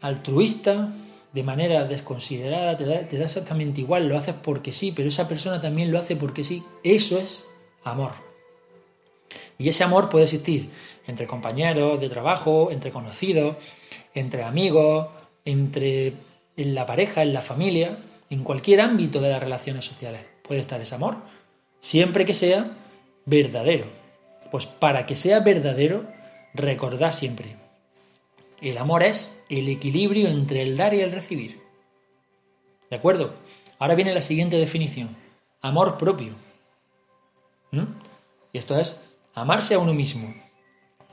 altruista, 0.00 0.92
de 1.34 1.42
manera 1.42 1.84
desconsiderada, 1.84 2.76
te 2.76 2.86
da, 2.86 3.08
te 3.08 3.18
da 3.18 3.24
exactamente 3.24 3.80
igual, 3.80 4.08
lo 4.08 4.16
haces 4.16 4.36
porque 4.40 4.70
sí, 4.70 4.92
pero 4.94 5.08
esa 5.08 5.26
persona 5.26 5.60
también 5.60 5.90
lo 5.90 5.98
hace 5.98 6.14
porque 6.14 6.44
sí. 6.44 6.62
Eso 6.84 7.18
es 7.18 7.44
amor. 7.82 8.12
Y 9.58 9.68
ese 9.68 9.82
amor 9.82 10.08
puede 10.08 10.24
existir 10.24 10.70
entre 11.06 11.26
compañeros 11.26 12.00
de 12.00 12.08
trabajo, 12.08 12.70
entre 12.70 12.92
conocidos, 12.92 13.56
entre 14.14 14.44
amigos, 14.44 15.08
entre 15.44 16.14
en 16.56 16.74
la 16.74 16.86
pareja, 16.86 17.22
en 17.22 17.34
la 17.34 17.40
familia, 17.40 17.98
en 18.30 18.44
cualquier 18.44 18.80
ámbito 18.80 19.20
de 19.20 19.30
las 19.30 19.42
relaciones 19.42 19.84
sociales. 19.84 20.22
Puede 20.42 20.60
estar 20.60 20.80
ese 20.80 20.94
amor, 20.94 21.16
siempre 21.80 22.24
que 22.24 22.34
sea 22.34 22.76
verdadero. 23.26 23.86
Pues 24.52 24.66
para 24.66 25.04
que 25.04 25.16
sea 25.16 25.40
verdadero, 25.40 26.06
recordad 26.54 27.12
siempre, 27.12 27.56
el 28.70 28.78
amor 28.78 29.02
es 29.02 29.42
el 29.48 29.68
equilibrio 29.68 30.28
entre 30.28 30.62
el 30.62 30.76
dar 30.76 30.94
y 30.94 31.00
el 31.00 31.12
recibir. 31.12 31.62
¿De 32.90 32.96
acuerdo? 32.96 33.34
Ahora 33.78 33.94
viene 33.94 34.14
la 34.14 34.20
siguiente 34.20 34.56
definición. 34.56 35.16
Amor 35.60 35.98
propio. 35.98 36.34
¿Mm? 37.70 37.84
Y 38.52 38.58
esto 38.58 38.78
es 38.78 39.00
Amarse 39.34 39.74
a 39.74 39.80
uno 39.80 39.92
mismo. 39.92 40.32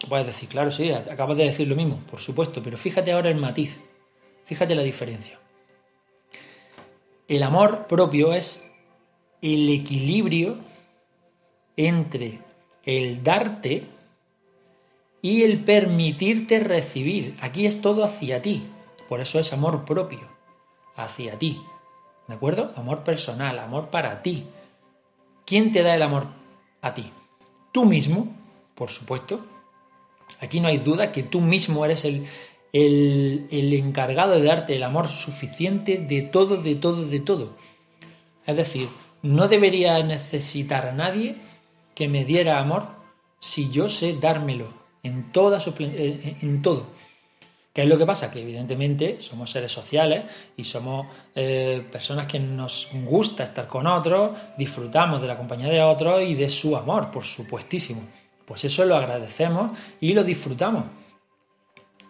Puedes 0.07 0.27
decir, 0.27 0.47
claro, 0.47 0.71
sí, 0.71 0.91
acabas 0.91 1.37
de 1.37 1.45
decir 1.45 1.67
lo 1.67 1.75
mismo, 1.75 1.99
por 2.09 2.19
supuesto, 2.19 2.61
pero 2.61 2.77
fíjate 2.77 3.11
ahora 3.11 3.29
el 3.29 3.35
matiz, 3.35 3.79
fíjate 4.45 4.75
la 4.75 4.83
diferencia. 4.83 5.39
El 7.27 7.43
amor 7.43 7.87
propio 7.87 8.33
es 8.33 8.71
el 9.41 9.69
equilibrio 9.69 10.57
entre 11.75 12.39
el 12.83 13.23
darte 13.23 13.85
y 15.21 15.43
el 15.43 15.63
permitirte 15.63 16.59
recibir. 16.59 17.35
Aquí 17.41 17.65
es 17.65 17.81
todo 17.81 18.03
hacia 18.03 18.41
ti, 18.41 18.63
por 19.07 19.21
eso 19.21 19.39
es 19.39 19.53
amor 19.53 19.85
propio, 19.85 20.27
hacia 20.95 21.37
ti. 21.37 21.61
¿De 22.27 22.35
acuerdo? 22.35 22.71
Amor 22.75 23.03
personal, 23.03 23.59
amor 23.59 23.89
para 23.89 24.21
ti. 24.21 24.45
¿Quién 25.45 25.71
te 25.71 25.83
da 25.83 25.95
el 25.95 26.01
amor 26.01 26.27
a 26.81 26.93
ti? 26.93 27.11
tú 27.71 27.85
mismo, 27.85 28.27
por 28.75 28.89
supuesto. 28.89 29.45
Aquí 30.39 30.59
no 30.59 30.67
hay 30.67 30.77
duda 30.77 31.11
que 31.11 31.23
tú 31.23 31.41
mismo 31.41 31.85
eres 31.85 32.05
el, 32.05 32.25
el, 32.73 33.73
encargado 33.73 34.33
de 34.33 34.43
darte 34.43 34.75
el 34.75 34.83
amor 34.83 35.07
suficiente 35.07 35.97
de 35.97 36.21
todo, 36.21 36.57
de 36.57 36.75
todo, 36.75 37.05
de 37.05 37.19
todo. 37.19 37.57
Es 38.45 38.55
decir, 38.55 38.89
no 39.21 39.47
debería 39.47 40.01
necesitar 40.03 40.87
a 40.87 40.93
nadie 40.93 41.35
que 41.95 42.07
me 42.07 42.25
diera 42.25 42.59
amor 42.59 42.87
si 43.39 43.69
yo 43.69 43.89
sé 43.89 44.13
dármelo 44.19 44.80
en, 45.03 45.31
toda 45.31 45.59
su, 45.59 45.73
en 45.77 46.61
todo. 46.61 46.87
¿Qué 47.73 47.83
es 47.83 47.87
lo 47.87 47.97
que 47.97 48.05
pasa? 48.05 48.29
Que 48.29 48.41
evidentemente 48.41 49.21
somos 49.21 49.49
seres 49.49 49.71
sociales 49.71 50.25
y 50.57 50.65
somos 50.65 51.07
eh, 51.35 51.87
personas 51.89 52.25
que 52.25 52.37
nos 52.37 52.89
gusta 53.05 53.43
estar 53.43 53.67
con 53.67 53.87
otros, 53.87 54.31
disfrutamos 54.57 55.21
de 55.21 55.27
la 55.27 55.37
compañía 55.37 55.69
de 55.69 55.81
otros 55.81 56.21
y 56.21 56.35
de 56.35 56.49
su 56.49 56.75
amor, 56.75 57.11
por 57.11 57.23
supuestísimo. 57.23 58.01
Pues 58.45 58.65
eso 58.65 58.83
lo 58.83 58.97
agradecemos 58.97 59.77
y 60.01 60.13
lo 60.13 60.25
disfrutamos. 60.25 60.83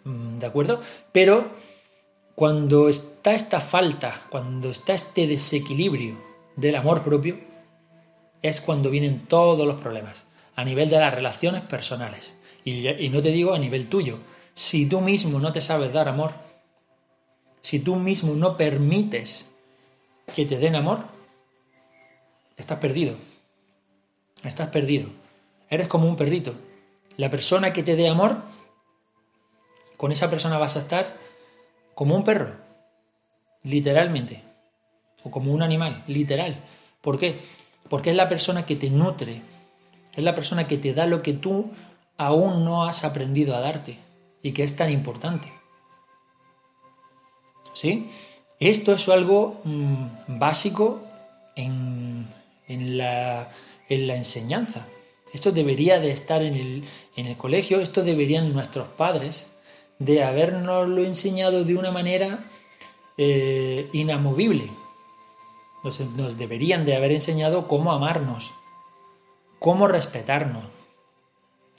Mm, 0.03 0.39
¿De 0.39 0.47
acuerdo? 0.47 0.81
Pero 1.11 1.51
cuando 2.33 2.89
está 2.89 3.33
esta 3.35 3.59
falta, 3.59 4.19
cuando 4.31 4.71
está 4.71 4.93
este 4.93 5.27
desequilibrio 5.27 6.17
del 6.55 6.75
amor 6.75 7.03
propio, 7.03 7.37
es 8.41 8.61
cuando 8.61 8.89
vienen 8.89 9.27
todos 9.27 9.67
los 9.67 9.79
problemas, 9.79 10.25
a 10.55 10.65
nivel 10.65 10.89
de 10.89 10.97
las 10.97 11.13
relaciones 11.13 11.61
personales. 11.61 12.35
Y 12.63 13.09
no 13.09 13.21
te 13.21 13.31
digo 13.31 13.53
a 13.53 13.59
nivel 13.59 13.87
tuyo, 13.87 14.19
si 14.53 14.85
tú 14.85 15.01
mismo 15.01 15.39
no 15.39 15.51
te 15.51 15.61
sabes 15.61 15.93
dar 15.93 16.07
amor, 16.07 16.33
si 17.61 17.79
tú 17.79 17.95
mismo 17.95 18.35
no 18.35 18.57
permites 18.57 19.49
que 20.35 20.45
te 20.45 20.57
den 20.57 20.75
amor, 20.75 21.05
estás 22.57 22.79
perdido. 22.79 23.15
Estás 24.43 24.69
perdido. 24.69 25.09
Eres 25.69 25.87
como 25.87 26.07
un 26.07 26.15
perrito. 26.15 26.55
La 27.17 27.29
persona 27.29 27.73
que 27.73 27.83
te 27.83 27.95
dé 27.95 28.07
amor, 28.09 28.41
con 29.97 30.11
esa 30.11 30.29
persona 30.29 30.57
vas 30.57 30.75
a 30.75 30.79
estar 30.79 31.17
como 31.93 32.15
un 32.15 32.23
perro, 32.23 32.55
literalmente. 33.63 34.43
O 35.23 35.29
como 35.29 35.53
un 35.53 35.61
animal, 35.61 36.03
literal. 36.07 36.63
¿Por 37.01 37.19
qué? 37.19 37.39
Porque 37.89 38.09
es 38.09 38.15
la 38.15 38.27
persona 38.27 38.65
que 38.65 38.75
te 38.75 38.89
nutre. 38.89 39.41
Es 40.15 40.23
la 40.23 40.33
persona 40.33 40.67
que 40.67 40.77
te 40.77 40.93
da 40.93 41.05
lo 41.05 41.21
que 41.21 41.33
tú 41.33 41.71
aún 42.21 42.63
no 42.63 42.83
has 42.83 43.03
aprendido 43.03 43.55
a 43.55 43.61
darte 43.61 43.97
y 44.43 44.51
que 44.51 44.63
es 44.63 44.75
tan 44.75 44.91
importante. 44.91 45.51
¿Sí? 47.73 48.11
Esto 48.59 48.93
es 48.93 49.09
algo 49.09 49.59
mm, 49.63 50.37
básico 50.37 51.01
en, 51.55 52.27
la, 52.67 53.49
enseñanza. 53.89 54.87
Esto 55.33 55.51
debería 55.51 55.99
de 55.99 56.11
estar 56.11 56.43
en 56.43 56.85
el, 57.15 57.37
colegio, 57.37 57.79
esto 57.79 58.03
deberían 58.03 58.53
nuestros 58.53 58.87
padres 58.89 59.47
de 59.97 60.23
habernoslo 60.23 61.03
enseñado 61.03 61.63
de 61.63 61.75
una 61.75 61.89
manera 61.89 62.51
eh, 63.17 63.89
inamovible. 63.93 64.69
nos 66.15 66.37
deberían 66.37 66.85
de 66.85 66.95
haber 66.95 67.13
enseñado 67.13 67.67
cómo 67.67 67.91
amarnos, 67.91 68.51
cómo 69.57 69.87
respetarnos, 69.87 70.65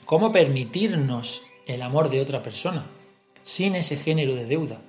cómo 0.05 0.31
permitirnos 0.31 1.41
el 1.65 1.81
amor 1.81 2.09
de 2.09 2.21
otra 2.21 2.43
persona, 2.43 2.87
sin 3.43 3.75
ese 3.75 3.97
género 3.97 4.35
de 4.35 4.45
deuda. 4.45 4.81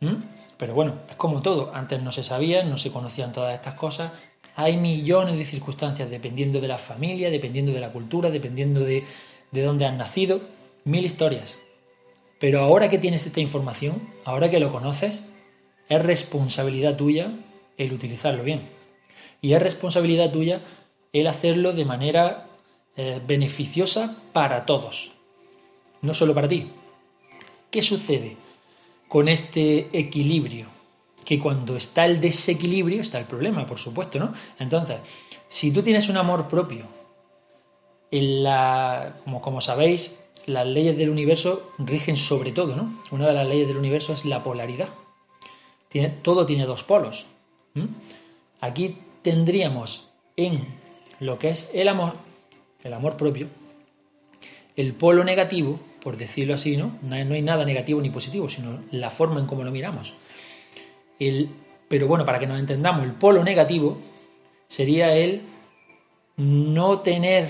¿Mm? 0.00 0.16
Pero 0.56 0.74
bueno, 0.74 0.98
es 1.08 1.16
como 1.16 1.40
todo, 1.40 1.74
antes 1.74 2.02
no 2.02 2.12
se 2.12 2.22
sabía, 2.22 2.64
no 2.64 2.76
se 2.76 2.90
conocían 2.90 3.32
todas 3.32 3.54
estas 3.54 3.74
cosas, 3.74 4.12
hay 4.56 4.76
millones 4.76 5.38
de 5.38 5.44
circunstancias 5.44 6.10
dependiendo 6.10 6.60
de 6.60 6.68
la 6.68 6.78
familia, 6.78 7.30
dependiendo 7.30 7.72
de 7.72 7.80
la 7.80 7.92
cultura, 7.92 8.30
dependiendo 8.30 8.80
de, 8.80 9.04
de 9.50 9.62
dónde 9.62 9.86
has 9.86 9.94
nacido, 9.94 10.42
mil 10.84 11.04
historias. 11.04 11.56
Pero 12.38 12.60
ahora 12.60 12.90
que 12.90 12.98
tienes 12.98 13.26
esta 13.26 13.40
información, 13.40 14.08
ahora 14.24 14.50
que 14.50 14.60
lo 14.60 14.72
conoces, 14.72 15.24
es 15.88 16.02
responsabilidad 16.02 16.96
tuya 16.96 17.32
el 17.76 17.92
utilizarlo 17.92 18.42
bien. 18.42 18.68
Y 19.40 19.54
es 19.54 19.62
responsabilidad 19.62 20.30
tuya 20.30 20.60
el 21.12 21.26
hacerlo 21.26 21.72
de 21.72 21.84
manera 21.84 22.49
eh, 22.96 23.20
beneficiosa 23.26 24.16
para 24.32 24.66
todos, 24.66 25.12
no 26.02 26.14
solo 26.14 26.34
para 26.34 26.48
ti. 26.48 26.70
¿Qué 27.70 27.82
sucede 27.82 28.36
con 29.08 29.28
este 29.28 29.88
equilibrio? 29.92 30.66
Que 31.24 31.38
cuando 31.38 31.76
está 31.76 32.06
el 32.06 32.20
desequilibrio 32.20 33.02
está 33.02 33.18
el 33.18 33.26
problema, 33.26 33.66
por 33.66 33.78
supuesto, 33.78 34.18
¿no? 34.18 34.32
Entonces, 34.58 34.98
si 35.48 35.70
tú 35.70 35.82
tienes 35.82 36.08
un 36.08 36.16
amor 36.16 36.48
propio, 36.48 36.86
en 38.10 38.42
la, 38.42 39.16
como, 39.24 39.60
sabéis, 39.60 40.18
las 40.46 40.66
leyes 40.66 40.96
del 40.96 41.10
universo 41.10 41.70
rigen 41.78 42.16
sobre 42.16 42.52
todo, 42.52 42.74
¿no? 42.74 43.00
Una 43.10 43.26
de 43.26 43.34
las 43.34 43.46
leyes 43.46 43.68
del 43.68 43.76
universo 43.76 44.12
es 44.12 44.24
la 44.24 44.42
polaridad. 44.42 44.88
Todo 46.22 46.46
tiene 46.46 46.66
dos 46.66 46.82
polos. 46.82 47.26
Aquí 48.60 48.98
tendríamos 49.22 50.08
en 50.36 50.78
lo 51.18 51.38
que 51.38 51.50
es 51.50 51.70
el 51.74 51.88
amor, 51.88 52.16
el 52.84 52.92
amor 52.92 53.16
propio, 53.16 53.48
el 54.76 54.94
polo 54.94 55.24
negativo, 55.24 55.80
por 56.02 56.16
decirlo 56.16 56.54
así, 56.54 56.76
¿no? 56.76 56.98
No 57.02 57.14
hay, 57.14 57.42
nada 57.42 57.64
negativo 57.64 58.00
ni 58.00 58.10
positivo, 58.10 58.48
sino 58.48 58.80
la 58.90 59.10
forma 59.10 59.40
en 59.40 59.46
cómo 59.46 59.64
lo 59.64 59.70
miramos. 59.70 60.14
El, 61.18 61.50
pero 61.88 62.06
bueno, 62.06 62.24
para 62.24 62.38
que 62.38 62.46
nos 62.46 62.58
entendamos, 62.58 63.04
el 63.04 63.12
polo 63.12 63.44
negativo 63.44 63.98
sería 64.68 65.14
el 65.14 65.42
no 66.36 67.00
tener 67.00 67.48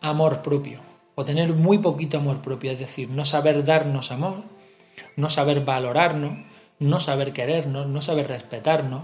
amor 0.00 0.40
propio 0.40 0.80
o 1.14 1.24
tener 1.24 1.52
muy 1.52 1.78
poquito 1.78 2.16
amor 2.16 2.40
propio, 2.40 2.72
es 2.72 2.78
decir, 2.78 3.10
no 3.10 3.24
saber 3.24 3.64
darnos 3.64 4.10
amor, 4.10 4.44
no 5.16 5.28
saber 5.28 5.64
valorarnos, 5.64 6.46
no 6.78 6.98
saber 7.00 7.32
querernos, 7.32 7.86
no 7.86 8.00
saber 8.00 8.28
respetarnos 8.28 9.02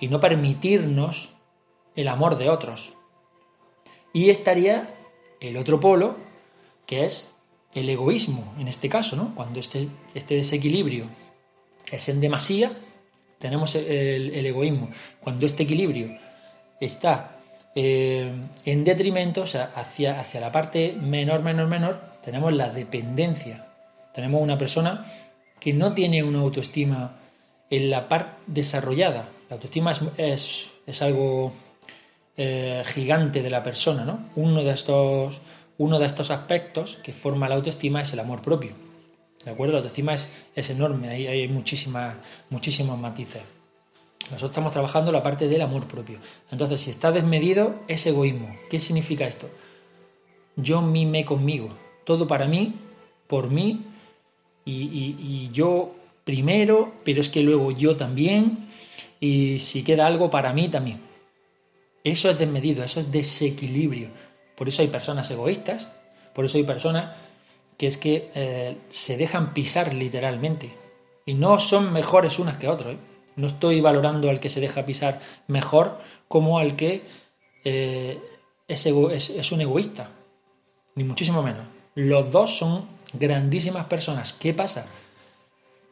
y 0.00 0.08
no 0.08 0.20
permitirnos 0.20 1.28
el 1.96 2.08
amor 2.08 2.38
de 2.38 2.48
otros. 2.48 2.94
Y 4.14 4.30
estaría 4.30 4.94
el 5.40 5.56
otro 5.56 5.80
polo, 5.80 6.16
que 6.86 7.04
es 7.04 7.32
el 7.74 7.88
egoísmo, 7.88 8.54
en 8.58 8.68
este 8.68 8.88
caso, 8.88 9.16
¿no? 9.16 9.34
Cuando 9.34 9.60
este, 9.60 9.88
este 10.14 10.34
desequilibrio 10.34 11.06
es 11.90 12.08
en 12.08 12.20
demasía, 12.20 12.72
tenemos 13.38 13.74
el, 13.74 14.46
egoísmo. 14.46 14.90
Cuando 15.20 15.46
este 15.46 15.62
equilibrio 15.62 16.16
está 16.78 17.38
eh, 17.74 18.30
en 18.64 18.84
detrimento, 18.84 19.42
o 19.42 19.46
sea, 19.46 19.72
hacia, 19.74 20.20
hacia 20.20 20.40
la 20.40 20.52
parte 20.52 20.92
menor, 20.92 21.42
menor, 21.42 21.66
menor, 21.66 22.00
tenemos 22.22 22.52
la 22.52 22.68
dependencia. 22.70 23.66
Tenemos 24.12 24.42
una 24.42 24.58
persona 24.58 25.10
que 25.58 25.72
no 25.72 25.94
tiene 25.94 26.22
una 26.22 26.40
autoestima 26.40 27.16
en 27.70 27.88
la 27.90 28.08
parte 28.08 28.42
desarrollada. 28.46 29.28
La 29.48 29.54
autoestima 29.56 29.92
es, 30.16 30.68
es, 30.86 31.02
algo 31.02 31.52
eh, 32.36 32.82
gigante 32.86 33.42
de 33.42 33.50
la 33.50 33.62
persona, 33.62 34.04
¿no? 34.04 34.30
Uno 34.36 34.62
de 34.62 34.70
estos 34.70 35.40
uno 35.80 35.98
de 35.98 36.04
estos 36.04 36.30
aspectos 36.30 36.98
que 37.02 37.14
forma 37.14 37.48
la 37.48 37.54
autoestima 37.54 38.02
es 38.02 38.12
el 38.12 38.20
amor 38.20 38.42
propio. 38.42 38.72
¿De 39.42 39.50
acuerdo? 39.50 39.72
La 39.72 39.78
autoestima 39.78 40.12
es, 40.12 40.28
es 40.54 40.68
enorme, 40.68 41.08
ahí 41.08 41.26
hay 41.26 41.48
muchísimas, 41.48 42.16
muchísimos 42.50 42.98
matices. 42.98 43.40
Nosotros 44.24 44.50
estamos 44.50 44.72
trabajando 44.72 45.10
la 45.10 45.22
parte 45.22 45.48
del 45.48 45.62
amor 45.62 45.88
propio. 45.88 46.18
Entonces, 46.50 46.82
si 46.82 46.90
está 46.90 47.12
desmedido, 47.12 47.76
es 47.88 48.04
egoísmo. 48.04 48.54
¿Qué 48.68 48.78
significa 48.78 49.26
esto? 49.26 49.48
Yo 50.54 50.82
mime 50.82 51.24
conmigo. 51.24 51.70
Todo 52.04 52.26
para 52.26 52.46
mí, 52.46 52.74
por 53.26 53.48
mí, 53.48 53.86
y 54.66 55.48
yo 55.50 55.94
primero, 56.24 56.92
pero 57.04 57.22
es 57.22 57.30
que 57.30 57.42
luego 57.42 57.70
yo 57.70 57.96
también, 57.96 58.68
y 59.18 59.60
si 59.60 59.82
queda 59.82 60.06
algo 60.06 60.28
para 60.28 60.52
mí 60.52 60.68
también. 60.68 61.09
Eso 62.04 62.30
es 62.30 62.38
desmedido, 62.38 62.82
eso 62.82 63.00
es 63.00 63.12
desequilibrio. 63.12 64.08
Por 64.56 64.68
eso 64.68 64.82
hay 64.82 64.88
personas 64.88 65.30
egoístas, 65.30 65.88
por 66.34 66.44
eso 66.44 66.58
hay 66.58 66.64
personas 66.64 67.12
que 67.76 67.86
es 67.86 67.96
que 67.96 68.30
eh, 68.34 68.76
se 68.90 69.16
dejan 69.16 69.54
pisar 69.54 69.94
literalmente. 69.94 70.70
Y 71.26 71.34
no 71.34 71.58
son 71.58 71.92
mejores 71.92 72.38
unas 72.38 72.56
que 72.56 72.68
otras. 72.68 72.94
¿eh? 72.94 72.98
No 73.36 73.46
estoy 73.46 73.80
valorando 73.80 74.28
al 74.28 74.40
que 74.40 74.50
se 74.50 74.60
deja 74.60 74.84
pisar 74.84 75.20
mejor 75.46 75.98
como 76.28 76.58
al 76.58 76.76
que 76.76 77.02
eh, 77.64 78.18
es, 78.68 78.86
es 78.86 79.52
un 79.52 79.60
egoísta. 79.60 80.10
Ni 80.94 81.04
muchísimo 81.04 81.42
menos. 81.42 81.64
Los 81.94 82.30
dos 82.30 82.56
son 82.56 82.86
grandísimas 83.12 83.86
personas. 83.86 84.32
¿Qué 84.34 84.54
pasa? 84.54 84.86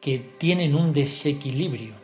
Que 0.01 0.19
tienen 0.19 0.75
un 0.75 0.93
desequilibrio. 0.93 1.95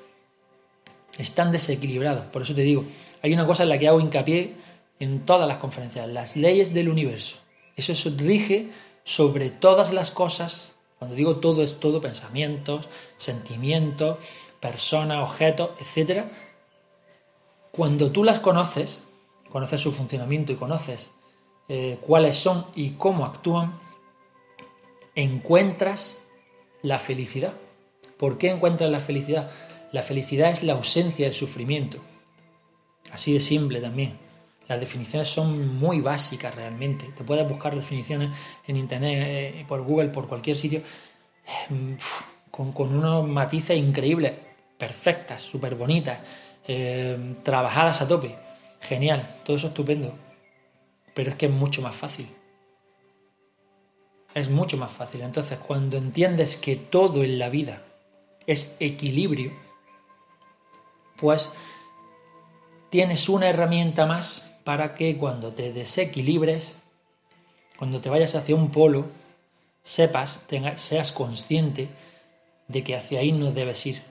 Están 1.19 1.53
desequilibrados. 1.53 2.25
Por 2.27 2.43
eso 2.43 2.55
te 2.55 2.63
digo, 2.63 2.85
hay 3.25 3.33
una 3.33 3.47
cosa 3.47 3.63
en 3.63 3.71
la 3.71 3.79
que 3.79 3.89
hago 3.89 4.01
hincapié 4.01 4.55
en 5.01 5.25
todas 5.25 5.49
las 5.49 5.57
conferencias, 5.57 6.07
las 6.07 6.37
leyes 6.37 6.75
del 6.75 6.91
universo. 6.91 7.37
Eso 7.75 7.95
rige 8.19 8.69
sobre 9.03 9.49
todas 9.49 9.95
las 9.95 10.11
cosas. 10.11 10.75
Cuando 10.99 11.17
digo 11.17 11.37
todo 11.37 11.63
es 11.63 11.81
todo, 11.81 12.03
pensamientos, 12.03 12.91
sentimientos, 13.17 14.19
personas, 14.61 15.23
objetos, 15.23 15.71
etc. 15.81 16.27
Cuando 17.71 18.13
tú 18.13 18.25
las 18.25 18.41
conoces, 18.41 19.03
conoces 19.49 19.81
su 19.81 19.91
funcionamiento 19.91 20.53
y 20.53 20.57
conoces 20.57 21.11
eh, 21.71 21.97
cuáles 22.03 22.37
son 22.37 22.67
y 22.75 22.91
cómo 22.91 23.25
actúan, 23.25 23.81
encuentras 25.15 26.23
la 26.83 26.99
felicidad. 26.99 27.55
¿Por 28.19 28.37
qué 28.37 28.51
encuentras 28.51 28.91
la 28.91 29.01
felicidad? 29.01 29.51
La 29.93 30.03
felicidad 30.03 30.51
es 30.51 30.63
la 30.63 30.75
ausencia 30.75 31.27
de 31.27 31.33
sufrimiento. 31.33 32.01
Así 33.15 33.33
de 33.33 33.39
simple 33.39 33.81
también. 33.81 34.19
Las 34.67 34.81
definiciones 34.81 35.29
son 35.29 35.77
muy 35.77 36.01
básicas 36.01 36.53
realmente. 36.53 37.07
Te 37.17 37.23
puedes 37.23 37.49
buscar 37.49 37.73
definiciones 37.73 38.31
en 38.67 38.77
internet, 38.77 39.15
eh, 39.17 39.65
por 39.69 39.83
Google, 39.83 40.09
por 40.09 40.27
cualquier 40.27 40.57
sitio, 40.57 40.81
eh, 40.81 41.97
con, 42.51 42.73
unos 42.77 43.25
matices 43.29 43.79
increíbles, 43.79 44.33
perfectas, 44.77 45.43
súper 45.43 45.77
bonitas, 45.77 46.19
eh, 46.67 47.37
trabajadas 47.45 48.01
a 48.01 48.09
tope. 48.09 48.35
Genial, 48.81 49.37
todo 49.45 49.57
eso 49.57 49.69
estupendo. 49.69 50.13
Pero 51.15 51.31
es 51.31 51.37
que 51.37 51.47
es 51.47 51.53
mucho 51.53 51.83
más 51.83 51.95
fácil. 51.95 52.27
Es 54.35 54.51
mucho 54.51 54.77
más 54.77 54.91
fácil. 54.91 55.21
Entonces, 55.21 55.59
cuando 55.59 55.99
entiendes 55.99 56.57
que 56.57 56.75
todo 56.75 57.23
en 57.23 57.39
la 57.39 57.49
vida 57.49 57.85
es 58.45 58.77
equilibrio, 58.81 59.53
pues 61.17 61.49
tienes 62.95 63.29
una 63.29 63.49
herramienta 63.49 64.07
más 64.07 64.53
para 64.63 64.95
que 64.95 65.17
cuando 65.17 65.53
te 65.53 65.73
desequilibres, 65.73 66.77
cuando 67.77 68.01
te 68.01 68.09
vayas 68.09 68.37
hacia 68.37 68.55
un 68.55 68.71
polo, 68.71 69.07
sepas, 69.83 70.45
seas 70.77 71.11
consciente 71.11 71.89
de 72.69 72.85
que 72.85 72.95
hacia 72.95 73.19
ahí 73.19 73.33
no 73.33 73.51
debes 73.51 73.85
ir. 73.87 74.03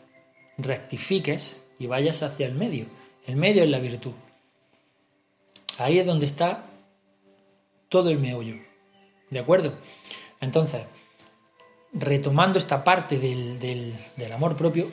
Rectifiques 0.58 1.64
y 1.80 1.88
vayas 1.88 2.24
hacia 2.24 2.46
el 2.46 2.56
medio. 2.56 2.88
El 3.26 3.38
medio 3.38 3.64
es 3.64 3.70
la 3.70 3.80
virtud. 3.80 4.12
Ahí 5.80 6.00
es 6.00 6.06
donde 6.06 6.26
está 6.26 6.66
todo 7.88 8.10
el 8.10 8.20
meollo. 8.20 8.58
¿De 9.30 9.40
acuerdo? 9.40 9.76
Entonces, 10.42 10.82
retomando 11.94 12.60
esta 12.60 12.84
parte 12.84 13.18
del, 13.18 13.62
del 13.62 14.32
amor 14.34 14.58
propio, 14.58 14.92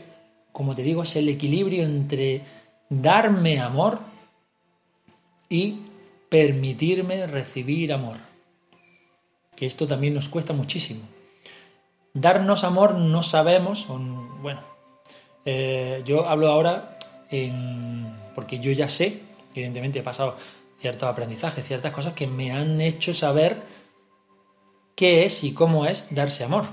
como 0.52 0.76
te 0.76 0.82
digo, 0.82 1.02
es 1.02 1.16
el 1.16 1.28
equilibrio 1.28 1.82
entre 1.82 2.59
darme 2.90 3.60
amor 3.60 4.00
y 5.48 5.80
permitirme 6.28 7.26
recibir 7.26 7.92
amor. 7.92 8.18
Que 9.56 9.64
esto 9.64 9.86
también 9.86 10.14
nos 10.14 10.28
cuesta 10.28 10.52
muchísimo. 10.52 11.02
Darnos 12.12 12.64
amor 12.64 12.96
no 12.96 13.22
sabemos, 13.22 13.86
bueno, 14.42 14.62
eh, 15.44 16.02
yo 16.04 16.28
hablo 16.28 16.48
ahora 16.48 16.98
porque 18.34 18.58
yo 18.58 18.72
ya 18.72 18.90
sé, 18.90 19.20
evidentemente 19.54 20.00
he 20.00 20.02
pasado 20.02 20.36
ciertos 20.80 21.08
aprendizajes, 21.08 21.64
ciertas 21.64 21.92
cosas 21.92 22.14
que 22.14 22.26
me 22.26 22.50
han 22.50 22.80
hecho 22.80 23.14
saber 23.14 23.62
qué 24.96 25.24
es 25.24 25.44
y 25.44 25.52
cómo 25.54 25.86
es 25.86 26.12
darse 26.12 26.42
amor. 26.42 26.64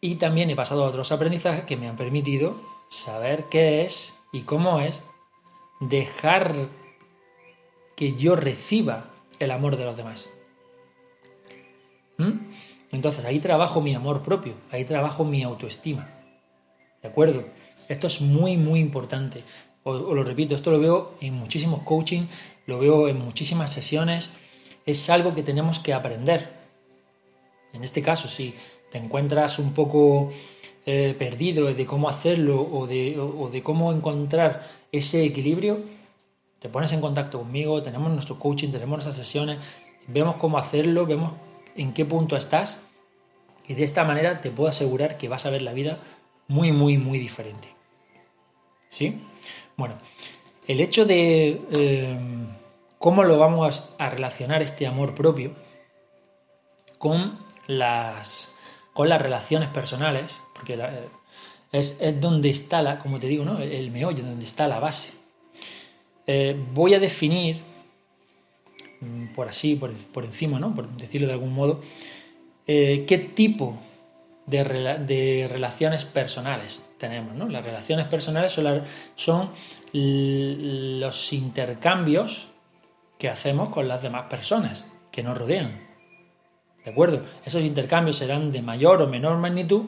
Y 0.00 0.14
también 0.16 0.50
he 0.50 0.56
pasado 0.56 0.84
a 0.84 0.88
otros 0.88 1.10
aprendizajes 1.10 1.64
que 1.64 1.76
me 1.76 1.88
han 1.88 1.96
permitido 1.96 2.77
saber 2.88 3.44
qué 3.44 3.82
es 3.82 4.14
y 4.32 4.42
cómo 4.42 4.80
es 4.80 5.02
dejar 5.80 6.68
que 7.96 8.14
yo 8.14 8.36
reciba 8.36 9.10
el 9.38 9.50
amor 9.50 9.76
de 9.76 9.84
los 9.84 9.96
demás. 9.96 10.30
¿Mm? 12.16 12.50
Entonces 12.90 13.24
ahí 13.24 13.38
trabajo 13.38 13.80
mi 13.80 13.94
amor 13.94 14.22
propio, 14.22 14.54
ahí 14.70 14.84
trabajo 14.84 15.24
mi 15.24 15.42
autoestima. 15.42 16.08
¿De 17.02 17.08
acuerdo? 17.08 17.44
Esto 17.88 18.06
es 18.06 18.20
muy, 18.20 18.56
muy 18.56 18.80
importante. 18.80 19.42
Os, 19.84 20.00
lo 20.00 20.24
repito, 20.24 20.54
esto 20.54 20.70
lo 20.70 20.80
veo 20.80 21.14
en 21.20 21.34
muchísimos 21.34 21.82
coaching, 21.82 22.26
lo 22.66 22.78
veo 22.78 23.08
en 23.08 23.18
muchísimas 23.18 23.72
sesiones. 23.72 24.30
Es 24.84 25.10
algo 25.10 25.34
que 25.34 25.42
tenemos 25.42 25.78
que 25.78 25.92
aprender. 25.92 26.58
En 27.72 27.84
este 27.84 28.02
caso, 28.02 28.28
si 28.28 28.54
te 28.90 28.98
encuentras 28.98 29.58
un 29.58 29.72
poco 29.74 30.30
eh, 30.90 31.14
perdido 31.18 31.66
de 31.66 31.84
cómo 31.84 32.08
hacerlo 32.08 32.62
o 32.62 32.86
de, 32.86 33.60
cómo 33.62 33.92
encontrar 33.92 34.66
ese 34.90 35.22
equilibrio, 35.22 35.82
te 36.60 36.70
pones 36.70 36.92
en 36.92 37.02
contacto 37.02 37.40
conmigo, 37.40 37.82
tenemos 37.82 38.10
nuestro 38.10 38.38
coaching, 38.38 38.70
tenemos 38.70 39.04
nuestras 39.04 39.16
sesiones, 39.16 39.58
vemos 40.06 40.36
cómo 40.36 40.56
hacerlo, 40.56 41.04
vemos 41.04 41.34
en 41.76 41.92
qué 41.92 42.06
punto 42.06 42.38
estás 42.38 42.80
y 43.66 43.74
de 43.74 43.84
esta 43.84 44.02
manera 44.04 44.40
te 44.40 44.50
puedo 44.50 44.70
asegurar 44.70 45.18
que 45.18 45.28
vas 45.28 45.44
a 45.44 45.50
ver 45.50 45.60
la 45.60 45.74
vida 45.74 45.98
muy, 46.46 46.72
muy, 46.72 46.96
muy 46.96 47.18
diferente. 47.18 47.68
¿Sí? 48.88 49.20
Bueno, 49.76 49.96
el 50.66 50.80
hecho 50.80 51.04
de 51.04 51.60
eh, 51.70 52.18
cómo 52.98 53.24
lo 53.24 53.36
vamos 53.36 53.90
a 53.98 54.08
relacionar 54.08 54.62
este 54.62 54.86
amor 54.86 55.14
propio 55.14 55.52
con 56.96 57.40
las, 57.66 58.50
con 58.94 59.10
las 59.10 59.20
relaciones 59.20 59.68
personales, 59.68 60.40
porque 60.58 60.76
la, 60.76 60.90
es, 61.72 61.98
donde 62.20 62.50
está 62.50 62.82
la, 62.82 62.98
como 62.98 63.18
te 63.18 63.26
digo, 63.28 63.44
¿no? 63.44 63.58
el 63.58 63.90
meollo, 63.90 64.24
donde 64.24 64.44
está 64.44 64.66
la 64.68 64.80
base. 64.80 65.12
eh, 66.26 66.56
voy 66.74 66.94
a 66.94 67.00
definir, 67.00 67.60
mm, 69.00 69.28
por 69.34 69.48
así, 69.48 69.76
por, 69.76 69.92
por, 69.92 70.24
encima, 70.24 70.58
¿no? 70.58 70.74
por 70.74 70.88
decirlo 70.96 71.26
de 71.26 71.34
algún 71.34 71.52
modo, 71.54 71.80
eh, 72.66 73.04
qué 73.06 73.18
tipo 73.18 73.78
de, 74.46 74.64
de, 75.06 75.48
relaciones 75.48 76.04
personales 76.04 76.86
tenemos. 76.98 77.34
¿no? 77.34 77.48
Las 77.48 77.64
relaciones 77.64 78.06
personales 78.08 78.52
son, 78.52 78.82
son 79.14 79.50
los 79.92 81.32
intercambios 81.32 82.48
que 83.18 83.28
hacemos 83.28 83.68
con 83.68 83.88
las 83.88 84.02
demás 84.02 84.26
personas 84.28 84.86
que 85.10 85.22
nos 85.22 85.36
rodean. 85.36 85.86
¿De 86.84 86.90
acuerdo? 86.90 87.22
Esos 87.44 87.62
intercambios 87.62 88.16
serán 88.16 88.50
de 88.52 88.62
mayor 88.62 89.02
o 89.02 89.08
menor 89.08 89.36
magnitud 89.38 89.84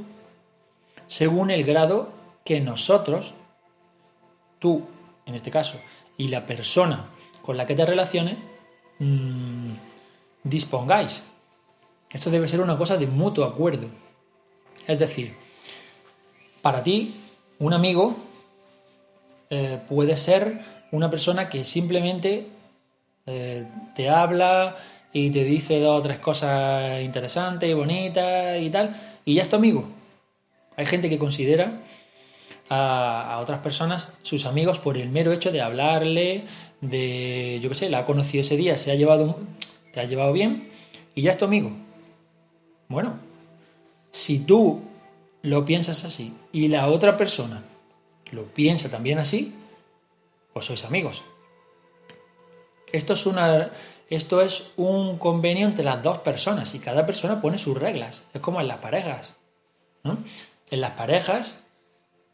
según 1.11 1.51
el 1.51 1.65
grado 1.65 2.13
que 2.45 2.61
nosotros, 2.61 3.35
tú 4.61 4.87
en 5.27 5.35
este 5.35 5.51
caso, 5.51 5.77
y 6.17 6.29
la 6.29 6.47
persona 6.47 7.07
con 7.43 7.57
la 7.57 7.67
que 7.67 7.75
te 7.75 7.85
relaciones, 7.85 8.37
mmm, 9.01 9.73
dispongáis. 10.45 11.25
Esto 12.13 12.31
debe 12.31 12.47
ser 12.47 12.61
una 12.61 12.79
cosa 12.79 12.97
de 12.97 13.09
mutuo 13.09 13.45
acuerdo. 13.45 13.89
Es 14.87 15.01
decir, 15.01 15.35
para 16.63 16.81
ti, 16.81 17.13
un 17.59 17.75
amigo 17.75 18.15
eh, 19.51 19.81
puede 19.89 20.17
ser 20.17 20.61
una 20.93 21.11
persona 21.11 21.49
que 21.49 21.65
simplemente 21.65 22.47
eh, 23.27 23.67
te 23.97 24.09
habla 24.09 24.77
y 25.13 25.31
te 25.31 25.43
dice 25.43 25.81
dos 25.81 25.99
o 25.99 26.03
tres 26.03 26.21
cosas 26.21 27.03
interesantes 27.03 27.69
y 27.69 27.75
bonitas 27.75 28.61
y 28.61 28.71
tal, 28.71 28.95
y 29.25 29.35
ya 29.35 29.43
es 29.43 29.49
tu 29.49 29.57
amigo. 29.57 30.00
Hay 30.81 30.87
gente 30.87 31.11
que 31.11 31.19
considera 31.19 31.83
a, 32.71 33.39
otras 33.43 33.59
personas 33.59 34.15
sus 34.23 34.47
amigos 34.47 34.79
por 34.79 34.97
el 34.97 35.11
mero 35.11 35.31
hecho 35.31 35.53
de 35.53 35.61
hablarle, 35.61 36.45
de, 36.81 37.61
yo 37.63 37.69
qué 37.69 37.75
sé, 37.75 37.91
la 37.91 37.99
ha 37.99 38.07
conocido 38.07 38.41
ese 38.41 38.57
día, 38.57 38.79
se 38.79 38.91
ha 38.91 38.95
llevado, 38.95 39.41
te 39.93 40.01
ha 40.01 40.05
llevado 40.05 40.33
bien 40.33 40.71
y 41.15 41.21
ya 41.21 41.33
es 41.33 41.37
tu 41.37 41.45
amigo. 41.45 41.71
Bueno, 42.89 43.19
si 44.11 44.39
tú 44.39 44.81
lo 45.43 45.67
piensas 45.67 46.03
así 46.07 46.33
y 46.51 46.69
la 46.69 46.89
otra 46.89 47.19
persona 47.19 47.63
lo 48.33 48.45
piensa 48.45 48.89
también 48.89 49.19
así, 49.19 49.53
pues 50.55 50.65
sois 50.65 50.87
amigos. 50.87 51.23
Esto 52.91 53.13
es, 53.13 53.27
una, 53.27 53.71
esto 54.09 54.41
es 54.41 54.71
un 54.79 55.19
convenio 55.19 55.67
entre 55.67 55.85
las 55.85 56.03
dos 56.03 56.21
personas 56.21 56.75
y 56.75 56.79
cada 56.79 57.05
persona 57.05 57.39
pone 57.39 57.59
sus 57.59 57.77
reglas. 57.77 58.25
Es 58.33 58.41
como 58.41 58.63
en 58.63 58.69
las 58.69 58.79
parejas. 58.79 59.37
En 60.71 60.81
las 60.81 60.93
parejas, 60.93 61.65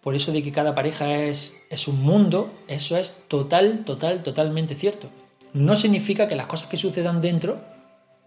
por 0.03 0.15
eso 0.15 0.33
de 0.33 0.43
que 0.43 0.53
cada 0.53 0.75
pareja 0.75 1.15
es, 1.17 1.57
es 1.71 1.89
un 1.89 2.03
mundo, 2.03 2.53
eso 2.69 2.97
es 2.97 3.25
total, 3.29 3.85
total, 3.85 4.23
totalmente 4.23 4.75
cierto. 4.75 5.09
No 5.53 5.77
significa 5.77 6.29
que 6.29 6.37
las 6.37 6.47
cosas 6.47 6.69
que 6.69 6.77
sucedan 6.77 7.21
dentro 7.21 7.61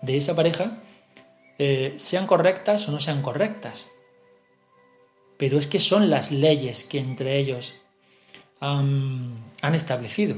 de 0.01 0.17
esa 0.17 0.35
pareja 0.35 0.79
eh, 1.57 1.95
sean 1.97 2.25
correctas 2.25 2.87
o 2.87 2.91
no 2.91 2.99
sean 2.99 3.21
correctas 3.21 3.89
pero 5.39 5.57
es 5.57 5.67
que 5.67 5.79
son 5.79 6.09
las 6.09 6.33
leyes 6.33 6.83
que 6.83 6.99
entre 6.99 7.39
ellos 7.39 7.73
han 8.59 9.41
establecido. 9.73 10.35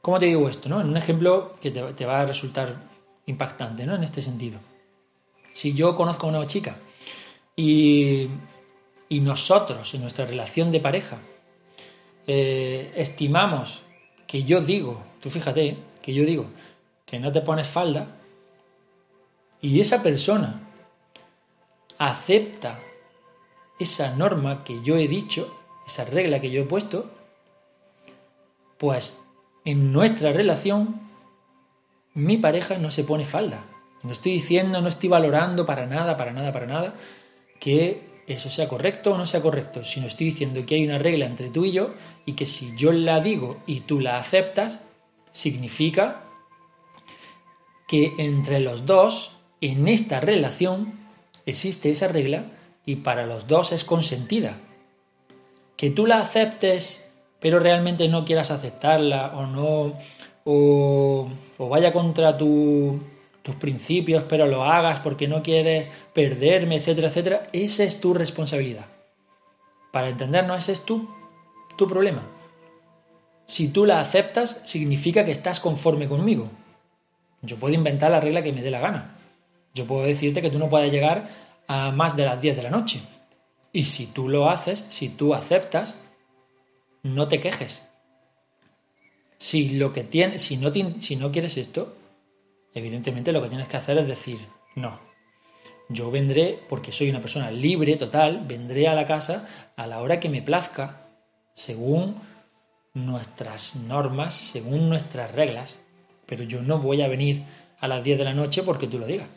¿Cómo 0.00 0.20
te 0.20 0.26
digo 0.26 0.48
esto? 0.48 0.68
No? 0.68 0.80
En 0.80 0.88
un 0.88 0.96
ejemplo 0.96 1.56
que 1.60 1.72
te, 1.72 2.06
va 2.06 2.20
a 2.20 2.26
resultar 2.26 2.76
impactante 3.26 3.84
¿no? 3.84 3.96
en 3.96 4.04
este 4.04 4.22
sentido. 4.22 4.60
Si 5.52 5.74
yo 5.74 5.96
conozco 5.96 6.28
a 6.28 6.30
una 6.30 6.46
chica 6.46 6.76
y, 7.56 8.28
nosotros, 9.20 9.94
en 9.94 10.02
nuestra 10.02 10.26
relación 10.26 10.70
de 10.70 10.80
pareja, 10.80 11.18
eh, 12.26 12.92
estimamos 12.96 13.82
que 14.26 14.44
yo 14.44 14.60
digo, 14.60 15.02
tú 15.20 15.30
fíjate, 15.30 15.76
que 16.02 16.14
yo 16.14 16.24
digo 16.24 16.46
que 17.06 17.18
no 17.18 17.30
te 17.32 17.40
pones 17.40 17.68
falda, 17.68 18.06
y 19.60 19.80
esa 19.80 20.02
persona 20.02 20.60
acepta 21.98 22.80
esa 23.78 24.14
norma 24.14 24.64
que 24.64 24.82
yo 24.82 24.96
he 24.96 25.08
dicho, 25.08 25.54
esa 25.86 26.04
regla 26.04 26.40
que 26.40 26.50
yo 26.50 26.62
he 26.62 26.66
puesto, 26.66 27.10
pues 28.78 29.18
en 29.64 29.92
nuestra 29.92 30.32
relación 30.32 31.00
mi 32.14 32.36
pareja 32.36 32.78
no 32.78 32.90
se 32.90 33.04
pone 33.04 33.24
falda. 33.24 33.64
No 34.02 34.12
estoy 34.12 34.32
diciendo, 34.32 34.80
no 34.80 34.88
estoy 34.88 35.08
valorando 35.08 35.64
para 35.64 35.86
nada, 35.86 36.16
para 36.16 36.32
nada, 36.32 36.52
para 36.52 36.66
nada 36.66 36.94
que 37.58 38.13
eso 38.26 38.48
sea 38.48 38.68
correcto 38.68 39.12
o 39.12 39.18
no 39.18 39.26
sea 39.26 39.42
correcto, 39.42 39.84
sino 39.84 40.06
estoy 40.06 40.26
diciendo 40.26 40.64
que 40.66 40.76
hay 40.76 40.84
una 40.84 40.98
regla 40.98 41.26
entre 41.26 41.50
tú 41.50 41.64
y 41.64 41.72
yo 41.72 41.94
y 42.24 42.32
que 42.32 42.46
si 42.46 42.74
yo 42.76 42.92
la 42.92 43.20
digo 43.20 43.58
y 43.66 43.80
tú 43.80 44.00
la 44.00 44.16
aceptas, 44.16 44.80
significa 45.32 46.22
que 47.86 48.12
entre 48.18 48.60
los 48.60 48.86
dos, 48.86 49.32
en 49.60 49.88
esta 49.88 50.20
relación, 50.20 51.00
existe 51.46 51.90
esa 51.90 52.08
regla 52.08 52.46
y 52.86 52.96
para 52.96 53.26
los 53.26 53.46
dos 53.46 53.72
es 53.72 53.84
consentida. 53.84 54.58
Que 55.76 55.90
tú 55.90 56.06
la 56.06 56.18
aceptes, 56.18 57.04
pero 57.40 57.58
realmente 57.58 58.08
no 58.08 58.24
quieras 58.24 58.50
aceptarla 58.50 59.32
o 59.34 59.46
no, 59.46 59.98
o, 60.44 61.28
vaya 61.58 61.92
contra 61.92 62.36
tus 63.44 63.56
principios, 63.56 64.24
pero 64.24 64.46
lo 64.46 64.64
hagas 64.64 65.00
porque 65.00 65.28
no 65.28 65.42
quieres 65.42 65.90
perderme, 66.14 66.76
etcétera, 66.76 67.08
etcétera, 67.08 67.42
esa 67.52 67.84
es 67.84 68.00
tu 68.00 68.14
responsabilidad. 68.14 68.86
Para 69.92 70.08
entendernos, 70.08 70.58
ese 70.58 70.72
es 70.72 70.86
tu, 70.86 71.10
tu 71.76 71.86
problema. 71.86 72.22
Si 73.46 73.68
tú 73.68 73.84
la 73.84 74.00
aceptas, 74.00 74.62
significa 74.64 75.26
que 75.26 75.30
estás 75.30 75.60
conforme 75.60 76.08
conmigo. 76.08 76.48
Yo 77.42 77.58
puedo 77.58 77.74
inventar 77.74 78.10
la 78.10 78.20
regla 78.20 78.42
que 78.42 78.54
me 78.54 78.62
dé 78.62 78.70
la 78.70 78.80
gana. 78.80 79.18
Yo 79.74 79.84
puedo 79.84 80.06
decirte 80.06 80.40
que 80.40 80.50
tú 80.50 80.58
no 80.58 80.70
puedes 80.70 80.90
llegar 80.90 81.28
a 81.66 81.90
más 81.90 82.16
de 82.16 82.24
las 82.24 82.40
10 82.40 82.56
de 82.56 82.62
la 82.62 82.70
noche. 82.70 83.02
Y 83.74 83.84
si 83.84 84.06
tú 84.06 84.26
lo 84.26 84.48
haces, 84.48 84.86
si 84.88 85.10
tú 85.10 85.34
aceptas, 85.34 85.98
no 87.02 87.28
te 87.28 87.42
quejes. 87.42 87.86
Si 89.36 89.68
lo 89.68 89.92
que 89.92 90.02
tienes, 90.02 90.40
si 90.40 90.56
no, 90.56 90.72
si 90.98 91.16
no 91.16 91.30
quieres 91.30 91.58
esto, 91.58 91.94
evidentemente 92.74 93.32
lo 93.32 93.42
que 93.42 93.48
tienes 93.48 93.68
que 93.68 93.76
hacer 93.76 93.98
es 93.98 94.08
decir, 94.08 94.38
no. 94.74 94.98
Yo 95.88 96.10
vendré, 96.10 96.58
porque 96.68 96.92
soy 96.92 97.10
una 97.10 97.20
persona 97.20 97.50
libre, 97.50 97.96
total, 97.96 98.44
vendré 98.46 98.88
a 98.88 98.94
la 98.94 99.06
casa 99.06 99.46
a 99.76 99.86
la 99.86 100.00
hora 100.00 100.18
que 100.18 100.28
me 100.28 100.42
plazca, 100.42 101.08
según 101.54 102.16
nuestras 102.94 103.76
normas, 103.76 104.34
según 104.34 104.88
nuestras 104.88 105.30
reglas, 105.32 105.78
pero 106.26 106.42
yo 106.44 106.62
no 106.62 106.78
voy 106.78 107.02
a 107.02 107.08
venir 107.08 107.44
a 107.80 107.88
las 107.88 108.02
10 108.02 108.18
de 108.18 108.24
la 108.24 108.34
noche 108.34 108.62
porque 108.62 108.86
tú 108.86 108.98
lo 108.98 109.06
digas. 109.06 109.28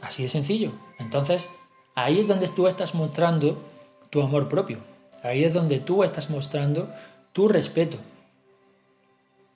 Así 0.00 0.22
de 0.24 0.28
sencillo. 0.28 0.72
Entonces, 0.98 1.48
ahí 1.94 2.18
es 2.18 2.28
donde 2.28 2.48
tú 2.48 2.66
estás 2.66 2.94
mostrando 2.94 3.62
tu 4.10 4.20
amor 4.22 4.48
propio. 4.48 4.78
Ahí 5.22 5.44
es 5.44 5.54
donde 5.54 5.78
tú 5.78 6.02
estás 6.02 6.30
mostrando 6.30 6.92
tu 7.32 7.48
respeto. 7.48 7.98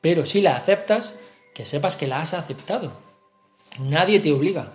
Pero 0.01 0.25
si 0.25 0.41
la 0.41 0.57
aceptas, 0.57 1.17
que 1.57 1.65
sepas 1.65 1.97
que 1.97 2.07
la 2.07 2.21
has 2.21 2.35
aceptado. 2.35 2.93
Nadie 3.79 4.21
te 4.21 4.31
obliga. 4.31 4.75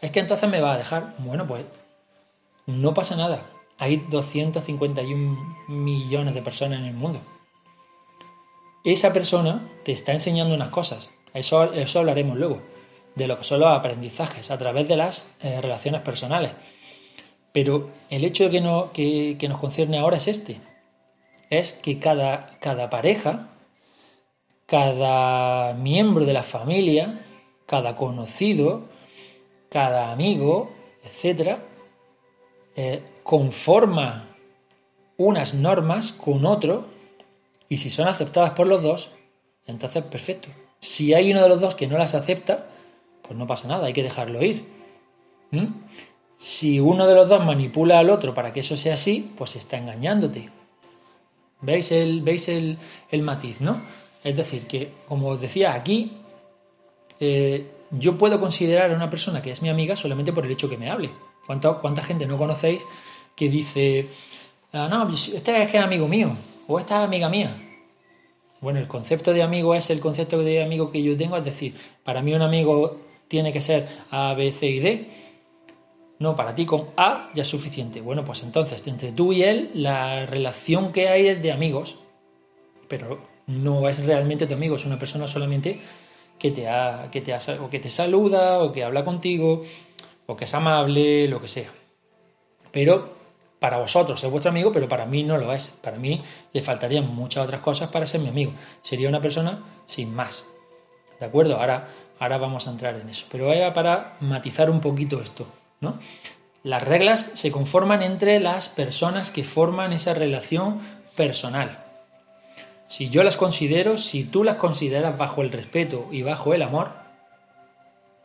Es 0.00 0.12
que 0.12 0.20
entonces 0.20 0.48
me 0.48 0.60
va 0.60 0.74
a 0.74 0.78
dejar. 0.78 1.16
Bueno, 1.18 1.44
pues 1.44 1.64
no 2.66 2.94
pasa 2.94 3.16
nada. 3.16 3.50
Hay 3.78 3.96
251 3.96 5.56
millones 5.66 6.34
de 6.34 6.42
personas 6.42 6.78
en 6.78 6.84
el 6.84 6.94
mundo. 6.94 7.20
Esa 8.84 9.12
persona 9.12 9.68
te 9.84 9.90
está 9.90 10.12
enseñando 10.12 10.54
unas 10.54 10.68
cosas. 10.68 11.10
Eso, 11.34 11.72
eso 11.72 11.98
hablaremos 11.98 12.38
luego 12.38 12.62
de 13.16 13.26
lo 13.26 13.36
que 13.38 13.44
son 13.44 13.58
los 13.58 13.70
aprendizajes 13.70 14.52
a 14.52 14.58
través 14.58 14.86
de 14.86 14.96
las 14.96 15.28
eh, 15.40 15.60
relaciones 15.60 16.02
personales. 16.02 16.52
Pero 17.52 17.90
el 18.08 18.24
hecho 18.24 18.50
que, 18.50 18.60
no, 18.60 18.92
que, 18.92 19.36
nos 19.48 19.58
concierne 19.58 19.98
ahora 19.98 20.18
es 20.18 20.28
este. 20.28 20.60
Es 21.50 21.72
que 21.72 21.98
cada, 21.98 22.46
cada 22.60 22.88
pareja, 22.88 23.48
cada 24.72 25.74
miembro 25.74 26.24
de 26.24 26.32
la 26.32 26.42
familia, 26.42 27.20
cada 27.66 27.94
conocido, 27.94 28.88
cada 29.68 30.12
amigo, 30.12 30.72
etc., 31.04 31.58
eh, 32.74 33.02
conforma 33.22 34.30
unas 35.18 35.52
normas 35.52 36.12
con 36.12 36.46
otro 36.46 36.86
y 37.68 37.76
si 37.76 37.90
son 37.90 38.08
aceptadas 38.08 38.52
por 38.52 38.66
los 38.66 38.82
dos, 38.82 39.10
entonces 39.66 40.04
perfecto. 40.04 40.48
Si 40.80 41.12
hay 41.12 41.30
uno 41.32 41.42
de 41.42 41.50
los 41.50 41.60
dos 41.60 41.74
que 41.74 41.86
no 41.86 41.98
las 41.98 42.14
acepta, 42.14 42.68
pues 43.20 43.38
no 43.38 43.46
pasa 43.46 43.68
nada, 43.68 43.88
hay 43.88 43.92
que 43.92 44.02
dejarlo 44.02 44.42
ir. 44.42 44.64
¿Mm? 45.50 45.66
Si 46.38 46.80
uno 46.80 47.06
de 47.06 47.14
los 47.14 47.28
dos 47.28 47.44
manipula 47.44 47.98
al 47.98 48.08
otro 48.08 48.32
para 48.32 48.54
que 48.54 48.60
eso 48.60 48.74
sea 48.78 48.94
así, 48.94 49.34
pues 49.36 49.54
está 49.54 49.76
engañándote. 49.76 50.48
¿Veis 51.60 51.92
el, 51.92 52.22
veis 52.22 52.48
el, 52.48 52.78
matiz, 53.20 53.60
no? 53.60 53.82
Es 54.24 54.36
decir, 54.36 54.66
que, 54.66 54.92
como 55.08 55.28
os 55.28 55.40
decía, 55.40 55.74
aquí 55.74 56.12
eh, 57.18 57.66
yo 57.90 58.16
puedo 58.16 58.40
considerar 58.40 58.90
a 58.90 58.94
una 58.94 59.10
persona 59.10 59.42
que 59.42 59.50
es 59.50 59.62
mi 59.62 59.68
amiga 59.68 59.96
solamente 59.96 60.32
por 60.32 60.44
el 60.44 60.52
hecho 60.52 60.68
que 60.68 60.78
me 60.78 60.90
hable. 60.90 61.10
¿Cuánta, 61.46 61.74
cuánta 61.74 62.02
gente 62.02 62.26
no 62.26 62.38
conocéis 62.38 62.86
que 63.36 63.48
dice, 63.48 64.08
ah, 64.72 64.88
no, 64.90 65.06
pues 65.08 65.28
este 65.28 65.62
es 65.62 65.70
que 65.70 65.78
es 65.78 65.82
amigo 65.82 66.08
mío, 66.08 66.30
o 66.68 66.78
esta 66.78 67.00
es 67.00 67.04
amiga 67.04 67.28
mía? 67.28 67.50
Bueno, 68.60 68.78
el 68.78 68.86
concepto 68.86 69.32
de 69.32 69.42
amigo 69.42 69.74
es 69.74 69.90
el 69.90 69.98
concepto 69.98 70.38
de 70.38 70.62
amigo 70.62 70.92
que 70.92 71.02
yo 71.02 71.16
tengo, 71.16 71.36
es 71.36 71.44
decir, 71.44 71.74
para 72.04 72.22
mí 72.22 72.32
un 72.32 72.42
amigo 72.42 73.00
tiene 73.26 73.52
que 73.52 73.60
ser 73.60 73.88
A, 74.10 74.34
B, 74.34 74.52
C 74.52 74.66
y 74.68 74.78
D. 74.78 75.22
No, 76.20 76.36
para 76.36 76.54
ti 76.54 76.64
con 76.64 76.90
A 76.96 77.30
ya 77.34 77.42
es 77.42 77.48
suficiente. 77.48 78.00
Bueno, 78.00 78.24
pues 78.24 78.44
entonces, 78.44 78.86
entre 78.86 79.10
tú 79.10 79.32
y 79.32 79.42
él, 79.42 79.72
la 79.74 80.26
relación 80.26 80.92
que 80.92 81.08
hay 81.08 81.26
es 81.26 81.42
de 81.42 81.50
amigos, 81.50 81.98
pero 82.86 83.18
no 83.46 83.88
es 83.88 84.04
realmente 84.04 84.46
tu 84.46 84.54
amigo, 84.54 84.76
es 84.76 84.84
una 84.84 84.98
persona 84.98 85.26
solamente 85.26 85.80
que 86.38 86.50
te, 86.50 86.68
ha, 86.68 87.08
que 87.10 87.20
te, 87.20 87.34
o 87.34 87.70
que 87.70 87.78
te 87.78 87.90
saluda, 87.90 88.58
o 88.60 88.72
que 88.72 88.84
habla 88.84 89.04
contigo, 89.04 89.62
o 90.26 90.36
que 90.36 90.44
es 90.44 90.54
amable, 90.54 91.28
lo 91.28 91.40
que 91.40 91.48
sea. 91.48 91.70
Pero 92.70 93.14
para 93.58 93.78
vosotros 93.78 94.22
es 94.24 94.28
vuestro 94.28 94.50
amigo, 94.50 94.72
pero 94.72 94.88
para 94.88 95.06
mí 95.06 95.22
no 95.22 95.38
lo 95.38 95.52
es. 95.52 95.68
Para 95.80 95.98
mí 95.98 96.20
le 96.52 96.60
faltarían 96.62 97.14
muchas 97.14 97.44
otras 97.44 97.60
cosas 97.60 97.90
para 97.90 98.08
ser 98.08 98.20
mi 98.20 98.28
amigo. 98.28 98.52
Sería 98.80 99.08
una 99.08 99.20
persona 99.20 99.62
sin 99.86 100.12
más. 100.12 100.48
¿De 101.20 101.26
acuerdo? 101.26 101.60
Ahora, 101.60 101.86
ahora 102.18 102.38
vamos 102.38 102.66
a 102.66 102.70
entrar 102.70 102.96
en 102.96 103.08
eso. 103.08 103.26
Pero 103.30 103.52
era 103.52 103.72
para 103.72 104.16
matizar 104.18 104.68
un 104.68 104.80
poquito 104.80 105.22
esto, 105.22 105.46
¿no? 105.80 106.00
Las 106.64 106.82
reglas 106.82 107.30
se 107.34 107.52
conforman 107.52 108.02
entre 108.02 108.40
las 108.40 108.68
personas 108.68 109.30
que 109.30 109.44
forman 109.44 109.92
esa 109.92 110.12
relación 110.12 110.80
personal. 111.14 111.84
Si 112.92 113.08
yo 113.08 113.22
las 113.22 113.38
considero, 113.38 113.96
si 113.96 114.22
tú 114.22 114.44
las 114.44 114.56
consideras 114.56 115.16
bajo 115.16 115.40
el 115.40 115.50
respeto 115.50 116.08
y 116.10 116.20
bajo 116.20 116.52
el 116.52 116.60
amor, 116.60 116.90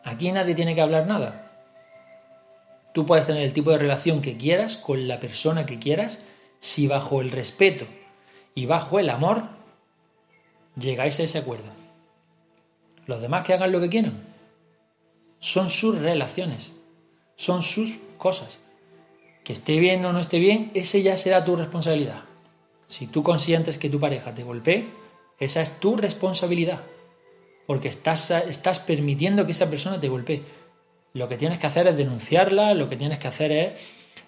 aquí 0.03 0.29
nadie 0.33 0.55
tiene 0.55 0.75
que 0.75 0.81
hablar 0.81 1.07
nada. 1.07 1.53
Tú 2.93 3.05
puedes 3.05 3.25
tener 3.25 3.43
el 3.43 3.53
tipo 3.53 3.71
de 3.71 3.77
relación 3.77 4.21
que 4.21 4.35
quieras 4.35 4.75
con 4.75 5.07
la 5.07 5.21
persona 5.21 5.65
que 5.65 5.79
quieras 5.79 6.19
si 6.59 6.85
bajo 6.85 7.21
el 7.21 7.31
respeto 7.31 7.85
y 8.55 8.65
bajo 8.65 8.99
el 8.99 9.09
amor 9.09 9.43
llegáis 10.77 11.17
a 11.21 11.23
ese 11.23 11.37
acuerdo. 11.37 11.71
Los 13.05 13.21
demás 13.21 13.43
que 13.43 13.53
hagan 13.53 13.71
lo 13.71 13.79
que 13.79 13.87
quieran. 13.87 14.21
Son 15.39 15.69
sus 15.69 15.97
relaciones, 15.97 16.73
son 17.37 17.61
sus 17.61 17.93
cosas. 18.17 18.59
Que 19.45 19.53
esté 19.53 19.79
bien 19.79 20.03
o 20.03 20.11
no 20.11 20.19
esté 20.19 20.39
bien, 20.39 20.71
ese 20.73 21.03
ya 21.03 21.15
será 21.15 21.45
tu 21.45 21.55
responsabilidad. 21.55 22.26
Si 22.87 23.07
tú 23.07 23.21
consientes 23.21 23.77
que 23.77 23.89
tu 23.89 23.99
pareja 23.99 24.33
te 24.33 24.43
golpee, 24.43 24.87
esa 25.39 25.61
es 25.61 25.79
tu 25.79 25.97
responsabilidad. 25.97 26.81
Porque 27.67 27.89
estás, 27.89 28.31
estás 28.31 28.79
permitiendo 28.79 29.45
que 29.45 29.51
esa 29.51 29.69
persona 29.69 29.99
te 29.99 30.07
golpee. 30.07 30.43
Lo 31.13 31.27
que 31.27 31.37
tienes 31.37 31.57
que 31.57 31.67
hacer 31.67 31.87
es 31.87 31.97
denunciarla, 31.97 32.73
lo 32.73 32.89
que 32.89 32.95
tienes 32.95 33.19
que 33.19 33.27
hacer 33.27 33.51
es 33.51 33.73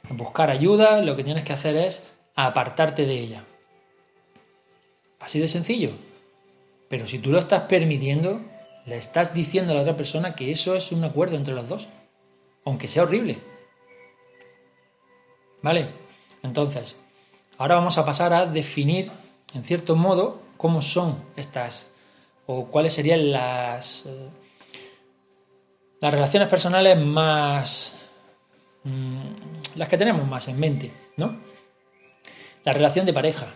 buscar 0.09 0.49
ayuda, 0.49 1.01
lo 1.01 1.15
que 1.15 1.23
tienes 1.23 1.43
que 1.43 1.53
hacer 1.53 1.75
es 1.77 2.05
apartarte 2.35 3.05
de 3.05 3.19
ella. 3.19 3.45
Así 5.19 5.39
de 5.39 5.47
sencillo. 5.47 5.91
Pero 6.89 7.07
si 7.07 7.19
tú 7.19 7.31
lo 7.31 7.39
estás 7.39 7.61
permitiendo, 7.61 8.41
le 8.85 8.97
estás 8.97 9.33
diciendo 9.33 9.71
a 9.71 9.75
la 9.75 9.81
otra 9.81 9.95
persona 9.95 10.35
que 10.35 10.51
eso 10.51 10.75
es 10.75 10.91
un 10.91 11.03
acuerdo 11.03 11.37
entre 11.37 11.53
los 11.53 11.69
dos, 11.69 11.87
aunque 12.65 12.87
sea 12.87 13.03
horrible. 13.03 13.37
¿Vale? 15.61 15.89
Entonces, 16.41 16.95
ahora 17.59 17.75
vamos 17.75 17.99
a 17.99 18.05
pasar 18.05 18.33
a 18.33 18.47
definir, 18.47 19.11
en 19.53 19.63
cierto 19.63 19.95
modo, 19.95 20.41
cómo 20.57 20.81
son 20.81 21.23
estas, 21.35 21.91
o 22.47 22.65
cuáles 22.65 22.93
serían 22.93 23.31
las... 23.31 24.07
Eh, 24.07 24.29
las 26.01 26.13
relaciones 26.13 26.47
personales 26.47 26.97
más... 26.97 27.99
Mm, 28.83 29.19
las 29.75 29.87
que 29.87 29.97
tenemos 29.97 30.27
más 30.27 30.47
en 30.47 30.59
mente, 30.59 30.91
¿no? 31.17 31.37
La 32.63 32.73
relación 32.73 33.05
de 33.05 33.13
pareja, 33.13 33.47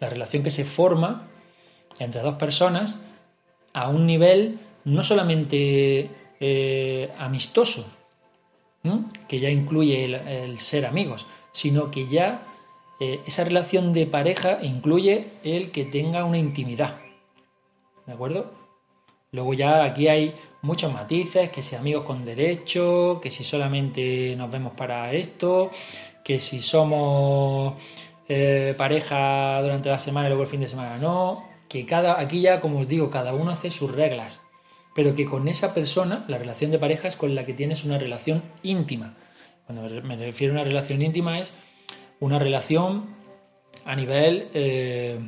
la 0.00 0.08
relación 0.08 0.42
que 0.42 0.50
se 0.50 0.64
forma 0.64 1.28
entre 1.98 2.20
dos 2.22 2.34
personas 2.34 2.98
a 3.72 3.88
un 3.88 4.06
nivel 4.06 4.58
no 4.84 5.02
solamente 5.02 6.10
eh, 6.40 7.12
amistoso, 7.18 7.86
que 9.28 9.38
ya 9.38 9.48
incluye 9.48 10.04
el, 10.04 10.58
ser 10.58 10.86
amigos, 10.86 11.24
sino 11.52 11.90
que 11.92 12.08
ya 12.08 12.42
eh, 13.04 13.20
esa 13.26 13.42
relación 13.42 13.92
de 13.92 14.06
pareja 14.06 14.60
incluye 14.62 15.26
el 15.42 15.72
que 15.72 15.84
tenga 15.84 16.24
una 16.24 16.38
intimidad. 16.38 17.00
¿De 18.06 18.12
acuerdo? 18.12 18.52
Luego 19.32 19.54
ya 19.54 19.82
aquí 19.82 20.06
hay 20.06 20.36
muchos 20.60 20.92
matices, 20.92 21.50
que 21.50 21.62
si 21.62 21.74
amigos 21.74 22.04
con 22.04 22.24
derecho, 22.24 23.18
que 23.20 23.28
si 23.28 23.42
solamente 23.42 24.36
nos 24.36 24.52
vemos 24.52 24.74
para 24.74 25.12
esto, 25.14 25.72
que 26.22 26.38
si 26.38 26.62
somos 26.62 27.74
eh, 28.28 28.72
pareja 28.78 29.60
durante 29.62 29.88
la 29.88 29.98
semana 29.98 30.28
y 30.28 30.30
luego 30.30 30.44
el 30.44 30.48
fin 30.48 30.60
de 30.60 30.68
semana 30.68 30.96
no, 30.98 31.42
que 31.68 31.84
cada, 31.84 32.20
aquí 32.20 32.40
ya 32.40 32.60
como 32.60 32.78
os 32.78 32.88
digo, 32.88 33.10
cada 33.10 33.34
uno 33.34 33.50
hace 33.50 33.72
sus 33.72 33.90
reglas, 33.90 34.42
pero 34.94 35.16
que 35.16 35.24
con 35.24 35.48
esa 35.48 35.74
persona, 35.74 36.24
la 36.28 36.38
relación 36.38 36.70
de 36.70 36.78
pareja 36.78 37.08
es 37.08 37.16
con 37.16 37.34
la 37.34 37.44
que 37.46 37.52
tienes 37.52 37.82
una 37.82 37.98
relación 37.98 38.44
íntima. 38.62 39.16
Cuando 39.66 39.88
me 40.02 40.16
refiero 40.16 40.52
a 40.52 40.56
una 40.56 40.64
relación 40.64 41.02
íntima 41.02 41.40
es 41.40 41.52
una 42.22 42.38
relación 42.38 43.06
a 43.84 43.96
nivel 43.96 44.48
eh, 44.54 45.18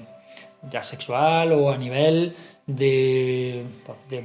ya 0.71 0.85
sexual 0.85 1.51
o 1.51 1.73
a 1.73 1.77
nivel 1.77 2.33
de, 2.69 3.67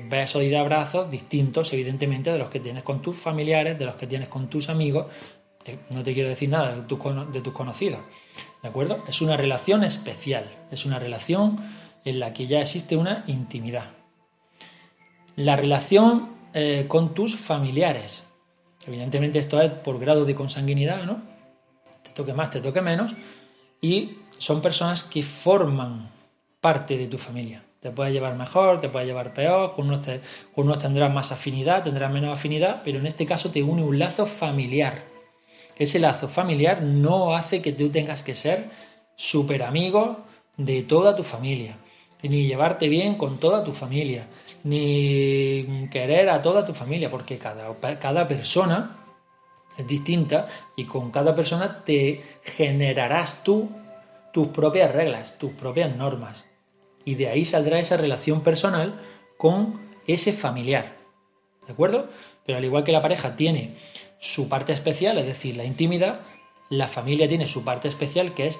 besos 0.07 0.43
y 0.43 0.49
de 0.49 0.57
abrazos 0.57 1.09
distintos, 1.09 1.73
evidentemente, 1.73 2.31
de 2.31 2.37
los 2.37 2.49
que 2.49 2.59
tienes 2.59 2.83
con 2.83 3.01
tus 3.01 3.17
familiares, 3.17 3.79
de 3.79 3.85
los 3.85 3.95
que 3.95 4.05
tienes 4.05 4.27
con 4.27 4.51
tus 4.51 4.69
amigos. 4.69 5.07
Eh, 5.65 5.79
no 5.89 6.03
te 6.03 6.13
quiero 6.13 6.29
decir 6.29 6.49
nada 6.49 6.75
de 6.75 6.81
tus, 6.83 6.99
de 7.33 7.41
tus 7.41 7.53
conocidos. 7.53 8.01
¿De 8.61 8.69
acuerdo? 8.69 9.03
Es 9.07 9.19
una 9.21 9.35
relación 9.35 9.83
especial, 9.83 10.45
es 10.69 10.85
una 10.85 10.99
relación 10.99 11.57
en 12.05 12.19
la 12.19 12.33
que 12.33 12.45
ya 12.45 12.61
existe 12.61 12.95
una 12.95 13.23
intimidad. 13.25 13.93
La 15.35 15.55
relación 15.55 16.35
eh, 16.53 16.85
con 16.87 17.15
tus 17.15 17.35
familiares. 17.35 18.27
Evidentemente 18.85 19.39
esto 19.39 19.59
es 19.59 19.71
por 19.71 19.99
grado 19.99 20.23
de 20.23 20.35
consanguinidad, 20.35 21.03
¿no? 21.03 21.28
Te 22.09 22.15
toque 22.15 22.33
más, 22.33 22.49
te 22.49 22.59
toque 22.59 22.81
menos. 22.81 23.15
Y 23.81 24.17
son 24.37 24.61
personas 24.61 25.03
que 25.03 25.23
forman 25.23 26.09
parte 26.59 26.97
de 26.97 27.07
tu 27.07 27.17
familia. 27.17 27.63
Te 27.79 27.91
puede 27.91 28.11
llevar 28.11 28.35
mejor, 28.35 28.81
te 28.81 28.89
puede 28.89 29.05
llevar 29.05 29.33
peor, 29.33 29.73
con 29.73 29.87
unos, 29.87 30.05
con 30.53 30.79
tendrás 30.79 31.13
más 31.13 31.31
afinidad, 31.31 31.83
tendrás 31.83 32.11
menos 32.11 32.37
afinidad, 32.37 32.81
pero 32.83 32.99
en 32.99 33.05
este 33.05 33.25
caso 33.25 33.51
te 33.51 33.63
une 33.63 33.83
un 33.83 33.97
lazo 33.97 34.25
familiar. 34.25 35.03
Ese 35.77 35.99
lazo 35.99 36.27
familiar 36.27 36.81
no 36.81 37.35
hace 37.35 37.61
que 37.61 37.71
tú 37.71 37.89
tengas 37.89 38.21
que 38.21 38.35
ser 38.35 38.69
súper 39.15 39.63
amigo 39.63 40.25
de 40.57 40.83
toda 40.83 41.15
tu 41.15 41.23
familia, 41.23 41.77
ni 42.21 42.47
llevarte 42.47 42.89
bien 42.89 43.15
con 43.15 43.37
toda 43.37 43.63
tu 43.63 43.71
familia, 43.71 44.27
ni 44.65 45.87
querer 45.89 46.29
a 46.29 46.41
toda 46.41 46.65
tu 46.65 46.73
familia, 46.73 47.09
porque 47.09 47.37
cada, 47.37 47.73
cada 47.97 48.27
persona 48.27 48.97
es 49.79 49.87
distinta 49.87 50.47
y 50.75 50.85
con 50.85 51.11
cada 51.11 51.35
persona 51.35 51.83
te 51.83 52.21
generarás 52.43 53.43
tú 53.43 53.69
tus 54.33 54.49
propias 54.49 54.91
reglas, 54.91 55.37
tus 55.37 55.51
propias 55.51 55.95
normas 55.95 56.45
y 57.05 57.15
de 57.15 57.29
ahí 57.29 57.45
saldrá 57.45 57.79
esa 57.79 57.97
relación 57.97 58.41
personal 58.41 59.01
con 59.37 59.79
ese 60.05 60.33
familiar. 60.33 60.97
¿De 61.65 61.73
acuerdo? 61.73 62.09
Pero 62.45 62.57
al 62.57 62.65
igual 62.65 62.83
que 62.83 62.91
la 62.91 63.01
pareja 63.01 63.35
tiene 63.35 63.75
su 64.19 64.49
parte 64.49 64.73
especial, 64.73 65.17
es 65.17 65.25
decir, 65.25 65.55
la 65.55 65.63
intimidad, 65.63 66.21
la 66.69 66.87
familia 66.87 67.27
tiene 67.27 67.47
su 67.47 67.63
parte 67.63 67.87
especial 67.87 68.33
que 68.33 68.47
es 68.47 68.59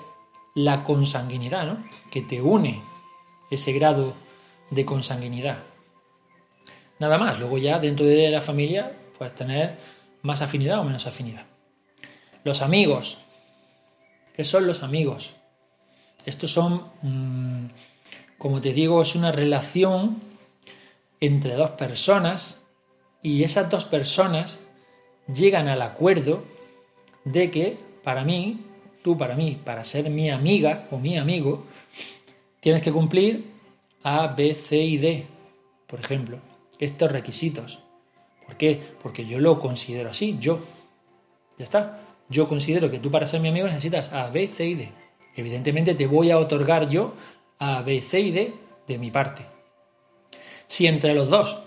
la 0.56 0.84
consanguinidad, 0.84 1.66
¿no? 1.66 1.86
Que 2.12 2.22
te 2.22 2.42
une 2.42 2.82
ese 3.52 3.72
grado 3.74 4.16
de 4.72 4.86
consanguinidad. 4.86 5.64
Nada 6.98 7.18
más, 7.18 7.40
luego 7.40 7.58
ya 7.58 7.80
dentro 7.80 8.06
de 8.06 8.30
la 8.30 8.42
familia 8.42 8.98
puedes 9.18 9.36
tener 9.36 9.78
más 10.22 10.42
afinidad 10.42 10.80
o 10.80 10.84
menos 10.84 11.08
afinidad. 11.08 11.46
Los 12.44 12.62
amigos. 12.62 13.18
¿Qué 14.36 14.44
son 14.44 14.68
los 14.68 14.84
amigos? 14.84 15.34
Estos 16.26 16.52
son 16.52 16.86
mm, 17.02 17.68
como 18.40 18.62
te 18.62 18.72
digo, 18.72 19.02
es 19.02 19.16
una 19.16 19.34
relación 19.34 20.22
entre 21.20 21.56
dos 21.56 21.72
personas 21.72 22.64
y 23.22 23.44
esas 23.44 23.70
dos 23.70 23.84
personas 23.84 24.60
llegan 25.32 25.68
al 25.68 25.82
acuerdo 25.82 26.46
de 27.26 27.52
que 27.52 27.78
para 28.02 28.24
mí, 28.24 28.62
tú 29.04 29.18
para 29.18 29.36
mí, 29.36 29.60
para 29.64 29.84
ser 29.84 30.10
mi 30.10 30.30
amiga 30.30 30.88
o 30.90 30.98
mi 30.98 31.18
amigo, 31.18 31.66
tienes 32.62 32.82
que 32.82 32.94
cumplir 32.94 33.52
A, 34.04 34.28
B, 34.28 34.56
C 34.56 34.78
y 34.78 34.98
D, 34.98 35.28
por 35.86 36.00
ejemplo, 36.00 36.40
estos 36.80 37.12
requisitos. 37.12 37.80
¿Por 38.50 38.58
qué? 38.58 38.82
Porque 39.04 39.28
yo 39.28 39.38
lo 39.38 39.60
considero 39.60 40.10
así, 40.10 40.38
yo. 40.40 40.58
Ya 41.60 41.64
está. 41.64 42.00
Yo 42.30 42.50
considero 42.50 42.90
que 42.90 42.98
tú 42.98 43.12
para 43.12 43.28
ser 43.28 43.42
mi 43.42 43.50
amigo 43.50 43.68
necesitas 43.68 44.12
A, 44.12 44.32
B, 44.32 44.48
C 44.48 44.66
y 44.66 44.74
D. 44.74 44.92
Evidentemente 45.36 45.94
te 45.94 46.08
voy 46.08 46.32
a 46.32 46.40
otorgar 46.40 46.90
yo 46.90 47.14
a, 47.60 47.84
B, 47.84 48.02
C 48.02 48.20
y 48.22 48.32
D 48.32 48.54
de 48.88 48.98
mi 48.98 49.12
parte. 49.12 49.46
Si 50.66 50.88
entre 50.88 51.14
los 51.14 51.30
dos 51.30 51.60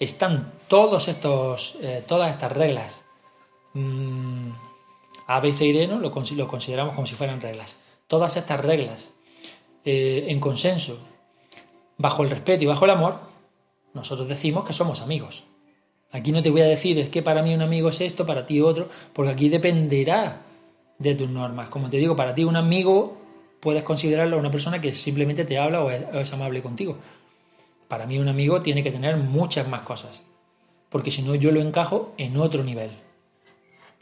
están 0.00 0.50
todos 0.66 1.08
estos, 1.08 1.76
eh, 1.82 2.02
todas 2.08 2.30
estas 2.30 2.52
reglas, 2.52 3.04
mm, 3.74 4.48
A, 5.26 5.40
B, 5.40 5.52
C 5.52 5.66
y 5.66 5.72
D, 5.72 5.86
¿no? 5.86 5.98
lo, 5.98 6.10
consideramos 6.10 6.94
como 6.94 7.06
si 7.06 7.16
fueran 7.16 7.42
reglas. 7.42 7.78
Todas 8.06 8.38
estas 8.38 8.60
reglas 8.60 9.10
eh, 9.84 10.24
en 10.28 10.40
consenso 10.40 10.98
bajo 11.98 12.22
el 12.22 12.30
respeto 12.30 12.64
y 12.64 12.66
bajo 12.66 12.86
el 12.86 12.92
amor, 12.92 13.20
nosotros 13.92 14.26
decimos 14.26 14.64
que 14.64 14.72
somos 14.72 15.02
amigos. 15.02 15.44
Aquí 16.14 16.30
no 16.30 16.44
te 16.44 16.50
voy 16.50 16.60
a 16.60 16.66
decir 16.66 16.96
es 17.00 17.08
que 17.08 17.22
para 17.22 17.42
mí 17.42 17.52
un 17.52 17.60
amigo 17.60 17.88
es 17.88 18.00
esto, 18.00 18.24
para 18.24 18.46
ti 18.46 18.60
otro, 18.60 18.88
porque 19.12 19.32
aquí 19.32 19.48
dependerá 19.48 20.42
de 20.96 21.16
tus 21.16 21.28
normas. 21.28 21.70
Como 21.70 21.90
te 21.90 21.96
digo, 21.96 22.14
para 22.14 22.36
ti 22.36 22.44
un 22.44 22.54
amigo 22.54 23.18
puedes 23.58 23.82
considerarlo 23.82 24.38
una 24.38 24.52
persona 24.52 24.80
que 24.80 24.94
simplemente 24.94 25.44
te 25.44 25.58
habla 25.58 25.82
o 25.82 25.90
es, 25.90 26.32
amable 26.32 26.62
contigo. 26.62 26.98
Para 27.88 28.06
mí 28.06 28.20
un 28.20 28.28
amigo 28.28 28.62
tiene 28.62 28.84
que 28.84 28.92
tener 28.92 29.16
muchas 29.16 29.66
más 29.66 29.80
cosas, 29.80 30.22
porque 30.88 31.10
si 31.10 31.20
no 31.20 31.34
yo 31.34 31.50
lo 31.50 31.60
encajo 31.60 32.14
en 32.16 32.36
otro 32.36 32.62
nivel. 32.62 32.92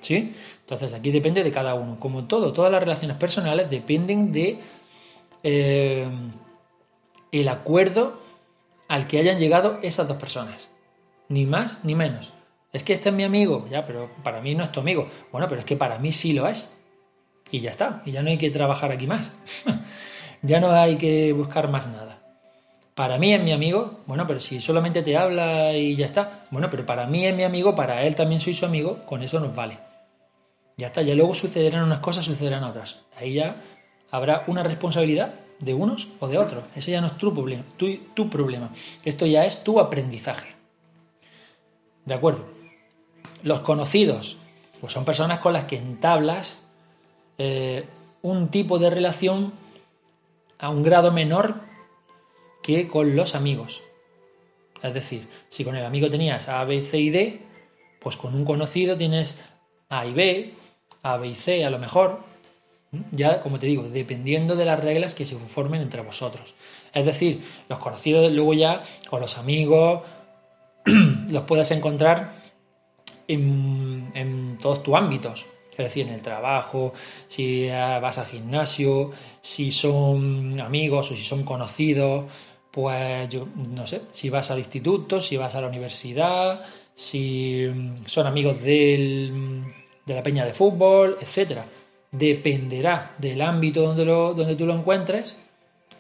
¿Sí? 0.03 0.35
Entonces 0.61 0.93
aquí 0.93 1.13
depende 1.13 1.43
de 1.43 1.51
cada 1.51 1.75
uno. 1.77 1.99
Como 1.99 2.25
todo, 2.25 2.53
todas 2.53 2.71
las 2.71 2.83
relaciones 2.83 3.17
personales 3.17 3.71
dependen 3.71 4.33
de 4.33 4.59
eh, 5.45 6.07
el 7.31 7.49
acuerdo 7.49 8.21
al 8.87 9.07
que 9.07 9.19
hayan 9.19 9.39
llegado 9.39 9.79
esas 9.83 10.07
dos 10.09 10.19
personas. 10.19 10.72
Ni 11.29 11.47
más 11.47 11.85
ni 11.85 11.95
menos. 11.95 12.33
Es 12.73 12.83
que 12.85 12.93
este 12.93 13.11
es 13.11 13.15
mi 13.15 13.25
amigo, 13.25 13.67
ya, 13.71 13.85
pero 13.85 14.11
para 14.23 14.41
mí 14.41 14.55
no 14.55 14.65
es 14.65 14.73
tu 14.73 14.81
amigo. 14.81 15.07
Bueno, 15.31 15.47
pero 15.49 15.61
es 15.61 15.67
que 15.67 15.77
para 15.77 15.99
mí 15.99 16.13
sí 16.13 16.33
lo 16.33 16.49
es 16.49 16.71
y 17.51 17.61
ya 17.61 17.71
está, 17.71 18.03
y 18.07 18.13
ya 18.13 18.23
no 18.23 18.31
hay 18.31 18.39
que 18.39 18.51
trabajar 18.51 18.91
aquí 18.91 19.07
más. 19.07 19.35
ya 20.43 20.59
no 20.59 20.73
hay 20.73 20.97
que 20.97 21.33
buscar 21.35 21.69
más 21.69 21.87
nada. 21.87 22.19
Para 22.95 23.19
mí 23.19 23.33
es 23.33 23.43
mi 23.43 23.53
amigo, 23.53 24.01
bueno, 24.07 24.27
pero 24.27 24.41
si 24.41 24.61
solamente 24.61 25.03
te 25.03 25.17
habla 25.17 25.75
y 25.75 25.95
ya 25.97 26.07
está, 26.07 26.41
bueno, 26.51 26.69
pero 26.71 26.85
para 26.85 27.07
mí 27.07 27.27
es 27.27 27.35
mi 27.35 27.43
amigo, 27.43 27.75
para 27.75 28.03
él 28.05 28.15
también 28.15 28.41
soy 28.41 28.55
su 28.55 28.67
amigo, 28.67 29.05
con 29.07 29.23
eso 29.23 29.39
nos 29.39 29.55
vale. 29.55 29.79
Ya 30.77 30.87
está, 30.87 31.03
ya 31.03 31.15
luego 31.15 31.35
sucederán 31.35 31.85
unas 31.85 32.01
cosas, 32.01 32.25
sucederán 32.25 32.65
otras. 32.65 33.01
Ahí 33.17 33.35
ya 33.35 33.57
habrá 34.11 34.45
una 34.47 34.63
responsabilidad 34.63 35.35
de 35.59 35.75
unos 35.75 36.09
o 36.21 36.29
de 36.29 36.39
otros. 36.39 36.65
Eso 36.75 36.91
ya 36.91 37.01
no 37.01 37.07
es 37.07 37.17
tu 37.19 37.33
problema, 37.33 37.65
tu, 37.77 37.95
tu 38.15 38.29
problema. 38.29 38.71
Esto 39.05 39.27
ya 39.27 39.45
es 39.47 39.63
tu 39.63 39.79
aprendizaje. 39.79 40.49
¿De 42.05 42.15
acuerdo? 42.15 42.45
Los 43.43 43.61
conocidos, 43.61 44.37
pues 44.81 44.93
son 44.93 45.05
personas 45.05 45.39
con 45.39 45.53
las 45.53 45.65
que 45.65 45.77
entablas 45.77 46.59
eh, 47.39 47.87
un 48.23 48.49
tipo 48.49 48.79
de 48.79 48.91
relación 48.91 49.53
a 50.59 50.71
un 50.71 50.83
grado 50.83 51.13
menor 51.13 51.61
que 52.63 52.89
con 52.89 53.17
los 53.17 53.35
amigos. 53.35 53.83
Es 54.83 54.95
decir, 54.95 55.29
si 55.49 55.65
con 55.65 55.77
el 55.77 55.85
amigo 55.85 56.11
tenías 56.11 56.49
A, 56.49 56.65
B, 56.65 56.83
C 56.83 56.99
y 56.99 57.11
D, 57.11 57.43
pues 58.01 58.17
con 58.17 58.35
un 58.35 58.45
conocido 58.45 58.97
tienes 58.97 59.37
A 59.89 60.07
y 60.07 60.13
B, 60.13 60.55
A, 61.03 61.17
B 61.17 61.29
y 61.29 61.35
C 61.35 61.65
a 61.65 61.71
lo 61.71 61.79
mejor. 61.79 62.21
Ya, 63.11 63.41
como 63.41 63.59
te 63.59 63.67
digo, 63.67 63.85
dependiendo 63.85 64.55
de 64.55 64.67
las 64.67 64.79
reglas 64.79 65.15
que 65.15 65.25
se 65.25 65.37
formen 65.37 65.81
entre 65.81 66.03
vosotros. 66.03 66.55
Es 66.93 67.07
decir, 67.07 67.43
los 67.69 67.79
conocidos 67.79 68.31
luego 68.33 68.53
ya, 68.53 68.83
con 69.09 69.21
los 69.21 69.39
amigos, 69.39 70.03
los 71.31 71.43
puedes 71.45 71.71
encontrar 71.71 72.35
en, 73.29 74.59
todos 74.61 74.83
tus 74.83 74.95
ámbitos 74.95 75.47
es 75.73 75.79
decir, 75.79 76.07
en 76.07 76.13
el 76.13 76.21
trabajo, 76.21 76.93
si 77.29 77.67
vas 77.71 78.19
al 78.19 78.27
gimnasio, 78.27 79.11
si 79.41 79.71
son 79.71 80.61
amigos 80.61 81.11
o 81.11 81.17
si 81.17 81.23
son 81.23 81.45
conocidos, 81.45 82.27
pues 82.71 83.27
yo 83.31 83.49
no 83.71 83.87
sé, 83.87 84.03
si 84.11 84.29
vas 84.29 84.51
al 84.51 84.59
instituto, 84.59 85.23
si 85.23 85.39
vas 85.39 85.55
a 85.55 85.63
la 85.63 85.69
universidad, 85.69 86.63
si 86.95 87.67
son 88.05 88.27
amigos 88.27 88.63
de 88.63 89.33
la 90.07 90.23
peña 90.23 90.45
de 90.45 90.53
fútbol, 90.53 91.17
etcétera. 91.21 91.65
Dependerá 92.11 93.15
del 93.17 93.41
ámbito 93.41 93.83
donde, 93.83 94.05
donde 94.05 94.57
tú 94.57 94.67
lo 94.67 94.75
encuentres, 94.75 95.39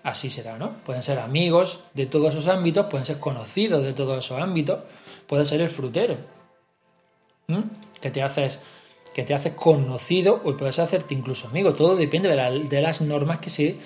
así 0.02 0.30
será, 0.30 0.58
¿no? 0.58 0.82
Pueden 0.84 1.02
ser 1.02 1.18
amigos 1.18 1.80
de 1.94 2.06
todos 2.06 2.32
esos 2.32 2.48
ámbitos, 2.48 2.86
pueden 2.86 3.06
ser 3.06 3.18
conocidos 3.18 3.82
de 3.82 3.92
todos 3.92 4.24
esos 4.24 4.40
ámbitos, 4.40 4.80
puede 5.26 5.44
ser 5.44 5.60
el 5.60 5.68
frutero, 5.68 6.16
que 8.00 8.10
te 8.10 8.22
haces 8.22 8.60
que 9.14 9.24
te 9.24 9.34
haces 9.34 9.52
conocido 9.52 10.40
o 10.44 10.56
puedes 10.56 10.78
hacerte 10.78 11.14
incluso 11.14 11.48
amigo. 11.48 11.74
Todo 11.74 11.96
depende 11.96 12.28
de, 12.28 12.82
las 12.82 13.00
normas 13.00 13.38
que 13.38 13.50
se 13.50 13.76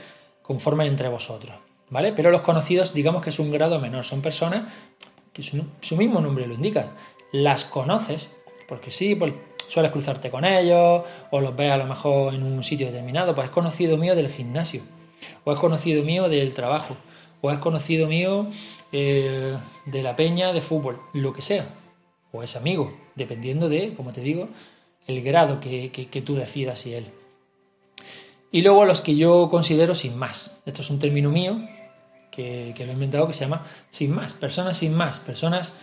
conformen 0.42 0.86
entre 0.86 1.08
vosotros. 1.08 1.56
¿Vale? 1.88 2.12
Pero 2.12 2.30
los 2.30 2.40
conocidos, 2.40 2.94
digamos 2.94 3.22
que 3.22 3.30
es 3.30 3.38
un 3.38 3.50
grado 3.50 3.80
menor. 3.80 4.04
Son 4.04 4.20
personas 4.20 4.72
que 5.32 5.42
su, 5.42 5.96
mismo 5.96 6.20
nombre 6.20 6.46
lo 6.46 6.54
indica. 6.54 6.92
Las 7.32 7.64
conoces, 7.64 8.30
porque 8.68 8.90
sí, 8.90 9.14
pues 9.14 9.34
sueles 9.68 9.90
cruzarte 9.90 10.30
con 10.30 10.44
ellos, 10.44 11.02
o 11.30 11.40
los 11.40 11.56
ves 11.56 11.72
a 11.72 11.76
lo 11.76 11.86
mejor 11.86 12.34
en 12.34 12.42
un 12.42 12.62
sitio 12.62 12.86
determinado. 12.86 13.34
Pues 13.34 13.48
es 13.48 13.52
conocido 13.52 13.96
mío 13.96 14.14
del 14.14 14.28
gimnasio, 14.28 14.82
o 15.44 15.52
es 15.52 15.58
conocido 15.58 16.02
mío 16.02 16.28
del 16.28 16.54
trabajo, 16.54 16.96
o 17.40 17.50
es 17.50 17.58
conocido 17.58 18.08
mío 18.08 18.48
eh, 18.92 19.56
de 19.84 20.02
la 20.02 20.16
peña 20.16 20.52
de 20.52 20.62
fútbol, 20.62 21.00
lo 21.12 21.32
que 21.32 21.42
sea. 21.42 21.68
O 22.32 22.42
es 22.42 22.56
amigo, 22.56 22.96
dependiendo 23.14 23.68
de, 23.68 23.94
como 23.94 24.12
te 24.12 24.20
digo, 24.20 24.48
el 25.06 25.22
grado 25.22 25.60
que, 25.60 26.22
tú 26.24 26.34
decidas 26.34 26.86
y 26.86 26.94
él. 26.94 27.06
Y 28.50 28.62
luego 28.62 28.84
los 28.84 29.00
que 29.00 29.16
yo 29.16 29.48
considero 29.50 29.94
sin 29.94 30.16
más. 30.16 30.60
Esto 30.66 30.82
es 30.82 30.90
un 30.90 30.98
término 30.98 31.30
mío 31.30 31.60
que, 32.30 32.74
lo 32.78 32.86
he 32.86 32.92
inventado 32.92 33.26
que 33.26 33.34
se 33.34 33.44
llama 33.44 33.66
sin 33.90 34.14
más. 34.14 34.34
Personas 34.34 34.78
sin 34.78 34.94
más. 34.94 35.18
Personas 35.18 35.74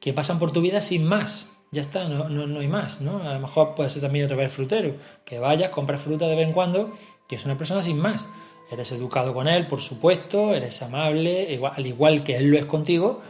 que 0.00 0.12
pasan 0.12 0.38
por 0.38 0.52
tu 0.52 0.60
vida 0.60 0.80
sin 0.80 1.04
más. 1.04 1.50
Ya 1.70 1.80
está, 1.80 2.08
no, 2.08 2.28
no, 2.28 2.60
hay 2.60 2.68
más, 2.68 3.00
¿no? 3.02 3.22
A 3.22 3.34
lo 3.34 3.40
mejor 3.40 3.74
puede 3.74 3.90
ser 3.90 4.02
también 4.02 4.24
otra 4.24 4.36
vez 4.36 4.52
frutero. 4.52 4.94
Que 5.24 5.38
vayas, 5.38 5.70
compras 5.70 6.00
fruta 6.00 6.26
de 6.26 6.34
vez 6.34 6.46
en 6.46 6.54
cuando, 6.54 6.96
que 7.28 7.36
es 7.36 7.44
una 7.44 7.58
persona 7.58 7.82
sin 7.82 7.98
más. 7.98 8.26
Eres 8.70 8.92
educado 8.92 9.32
con 9.32 9.48
él, 9.48 9.66
por 9.66 9.80
supuesto, 9.80 10.54
eres 10.54 10.82
amable, 10.82 11.58
al 11.72 11.86
igual 11.86 12.22
que 12.22 12.36
él 12.36 12.50
lo 12.50 12.58
es 12.58 12.66
contigo, 12.66 13.22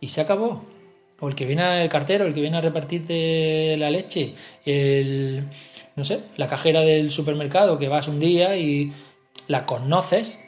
y 0.00 0.08
se 0.08 0.20
acabó 0.20 0.64
o 1.20 1.28
el 1.28 1.34
que 1.34 1.46
viene 1.46 1.62
al 1.62 1.88
cartero, 1.88 2.26
el 2.26 2.34
que 2.34 2.40
viene 2.40 2.58
a 2.58 2.60
repartirte 2.60 3.76
la 3.76 3.90
leche, 3.90 4.34
el, 4.64 5.48
no 5.96 6.04
sé, 6.04 6.20
la 6.36 6.46
cajera 6.46 6.82
del 6.82 7.10
supermercado 7.10 7.78
que 7.78 7.88
vas 7.88 8.08
un 8.08 8.20
día 8.20 8.56
y 8.56 8.92
la 9.48 9.66
conoces, 9.66 10.38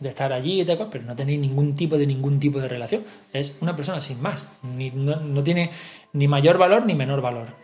de 0.00 0.08
estar 0.08 0.32
allí 0.32 0.60
y 0.60 0.64
tal, 0.64 0.88
pero 0.90 1.04
no 1.04 1.14
tenéis 1.14 1.40
ningún 1.40 1.76
tipo 1.76 1.96
de 1.96 2.06
ningún 2.06 2.40
tipo 2.40 2.60
de 2.60 2.68
relación. 2.68 3.04
Es 3.32 3.56
una 3.60 3.76
persona 3.76 4.00
sin 4.00 4.20
más, 4.20 4.50
no, 4.62 5.42
tiene 5.42 5.70
ni 6.12 6.26
mayor 6.26 6.58
valor 6.58 6.84
ni 6.84 6.94
menor 6.94 7.20
valor 7.20 7.54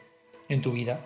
en 0.49 0.63
tu 0.63 0.73
vida, 0.73 1.01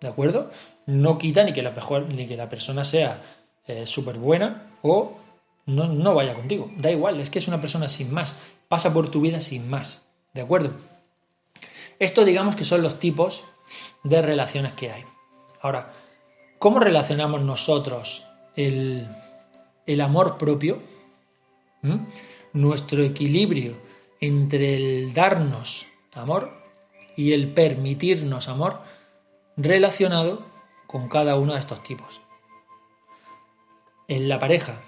¿de 0.00 0.08
acuerdo? 0.08 0.50
No 0.86 1.16
quita 1.16 1.44
ni 1.44 1.52
que 1.52 1.62
la, 1.62 1.70
mejor, 1.70 2.12
ni 2.12 2.26
que 2.26 2.36
la 2.36 2.48
persona 2.48 2.84
sea 2.84 3.22
eh, 3.66 3.86
súper 3.86 4.18
buena 4.18 4.70
o 4.82 5.18
no, 5.66 5.88
no 5.88 6.14
vaya 6.14 6.34
contigo, 6.34 6.70
da 6.76 6.90
igual, 6.90 7.20
es 7.20 7.30
que 7.30 7.38
es 7.38 7.48
una 7.48 7.60
persona 7.60 7.88
sin 7.88 8.12
más, 8.12 8.36
pasa 8.68 8.92
por 8.92 9.10
tu 9.10 9.20
vida 9.20 9.40
sin 9.40 9.68
más. 9.68 10.02
¿De 10.34 10.42
acuerdo? 10.42 10.72
Esto 11.98 12.24
digamos 12.24 12.56
que 12.56 12.64
son 12.64 12.82
los 12.82 12.98
tipos 12.98 13.44
de 14.02 14.20
relaciones 14.20 14.72
que 14.72 14.90
hay. 14.90 15.04
Ahora, 15.60 15.92
¿cómo 16.58 16.80
relacionamos 16.80 17.40
nosotros 17.42 18.24
el, 18.56 19.08
amor 20.02 20.36
propio? 20.36 20.82
¿Mm? 21.82 22.06
Nuestro 22.52 23.02
equilibrio 23.02 23.76
entre 24.20 24.76
el 24.76 25.14
darnos 25.14 25.86
amor 26.14 26.52
y 27.16 27.32
el 27.32 27.52
permitirnos 27.52 28.48
amor 28.48 28.80
relacionado 29.56 30.44
con 30.86 31.08
cada 31.08 31.36
uno 31.36 31.54
de 31.54 31.60
estos 31.60 31.82
tipos. 31.82 32.20
En 34.08 34.28
la 34.28 34.38
pareja, 34.38 34.82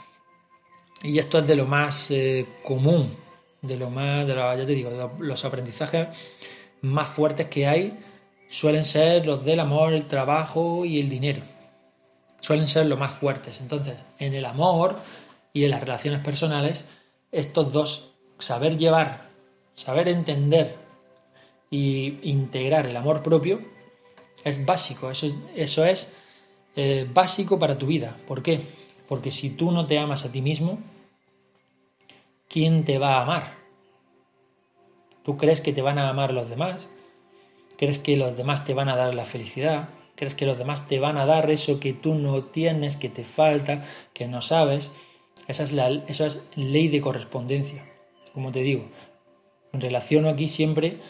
y 1.03 1.19
esto 1.19 1.39
es 1.39 1.47
de 1.47 1.57
lo 1.57 1.67
más 1.67 2.11
eh, 2.11 2.47
común 2.63 3.17
de 3.67 3.77
lo 3.77 3.91
más, 3.91 4.27
de 4.27 4.35
ya 4.35 4.67
te 4.67 4.73
digo, 4.73 4.91
los 5.19 5.45
aprendizajes 5.45 6.09
más 6.83 7.09
fuertes 7.09 7.49
que 7.49 7.67
hay 7.67 7.99
suelen 8.49 8.85
ser 8.85 9.27
los 9.27 9.45
del 9.45 9.61
amor, 9.61 9.93
el 9.93 10.07
trabajo 10.07 10.85
y 10.85 11.01
el 11.01 11.09
dinero. 11.09 11.43
Suelen 12.41 12.69
ser 12.69 12.87
los 12.87 12.99
más 12.99 13.13
fuertes. 13.13 13.61
Entonces, 13.61 14.05
en 14.19 14.35
el 14.35 14.45
amor 14.45 14.99
y 15.53 15.65
en 15.65 15.71
las 15.71 15.81
relaciones 15.81 16.21
personales, 16.21 16.87
estos 17.33 17.73
dos, 17.73 18.13
saber 18.39 18.77
llevar, 18.77 19.31
saber 19.75 20.09
entender 20.09 20.77
y 21.71 22.19
integrar 22.31 22.87
el 22.87 22.97
amor 22.97 23.23
propio, 23.23 23.61
es 24.45 24.65
básico. 24.65 25.11
Eso, 25.11 25.27
eso 25.57 25.85
es 25.85 26.09
eh, 26.77 27.09
básico 27.13 27.59
para 27.59 27.79
tu 27.79 27.87
vida. 27.87 28.17
¿Por 28.27 28.43
qué? 28.43 28.61
Porque 29.09 29.31
si 29.31 29.51
tú 29.51 29.71
no 29.71 29.87
te 29.87 29.99
amas 29.99 30.25
a 30.25 30.33
ti 30.33 30.43
mismo, 30.43 30.79
¿quién 32.49 32.85
te 32.85 32.99
va 32.99 33.19
a 33.19 33.23
amar? 33.23 33.55
¿Tú 35.23 35.37
crees 35.37 35.61
que 35.61 35.73
te 35.73 35.83
van 35.83 35.99
a 35.99 36.09
amar 36.09 36.33
los 36.33 36.49
demás? 36.49 36.89
¿Crees 37.77 37.99
que 37.99 38.17
los 38.17 38.37
demás 38.37 38.65
te 38.65 38.75
van 38.75 38.89
a 38.89 38.97
dar 38.97 39.15
la 39.15 39.25
felicidad? 39.25 39.89
¿Crees 40.15 40.35
que 40.35 40.47
los 40.47 40.57
demás 40.57 40.89
te 40.89 40.99
van 40.99 41.19
a 41.19 41.27
dar 41.27 41.51
eso 41.51 41.79
que 41.79 41.93
tú 41.93 42.15
no 42.15 42.45
tienes, 42.45 42.97
que 42.97 43.09
te 43.09 43.25
falta, 43.25 43.85
que 44.15 44.29
no 44.29 44.41
sabes? 44.41 44.91
Esa 45.47 45.63
es 45.63 45.73
la, 45.73 45.89
eso 45.91 46.25
es 46.25 46.41
ley 46.55 46.89
de 46.89 47.01
correspondencia. 47.01 47.85
Como 48.33 48.51
te 48.51 48.61
digo, 48.61 48.87
relaciono 49.73 50.29
aquí 50.29 50.49
siempre, 50.49 51.01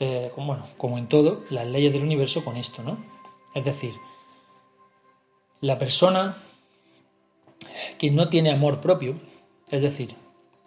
eh, 0.00 0.32
bueno, 0.36 0.68
como 0.76 0.98
en 0.98 1.08
todo, 1.08 1.44
las 1.50 1.66
leyes 1.66 1.92
del 1.92 2.02
universo 2.02 2.44
con 2.44 2.56
esto, 2.56 2.82
¿no? 2.82 3.04
Es 3.54 3.64
decir, 3.64 3.92
la 5.60 5.78
persona 5.78 6.43
que 7.98 8.10
no 8.10 8.28
tiene 8.28 8.50
amor 8.50 8.80
propio, 8.80 9.20
es 9.70 9.82
decir, 9.82 10.14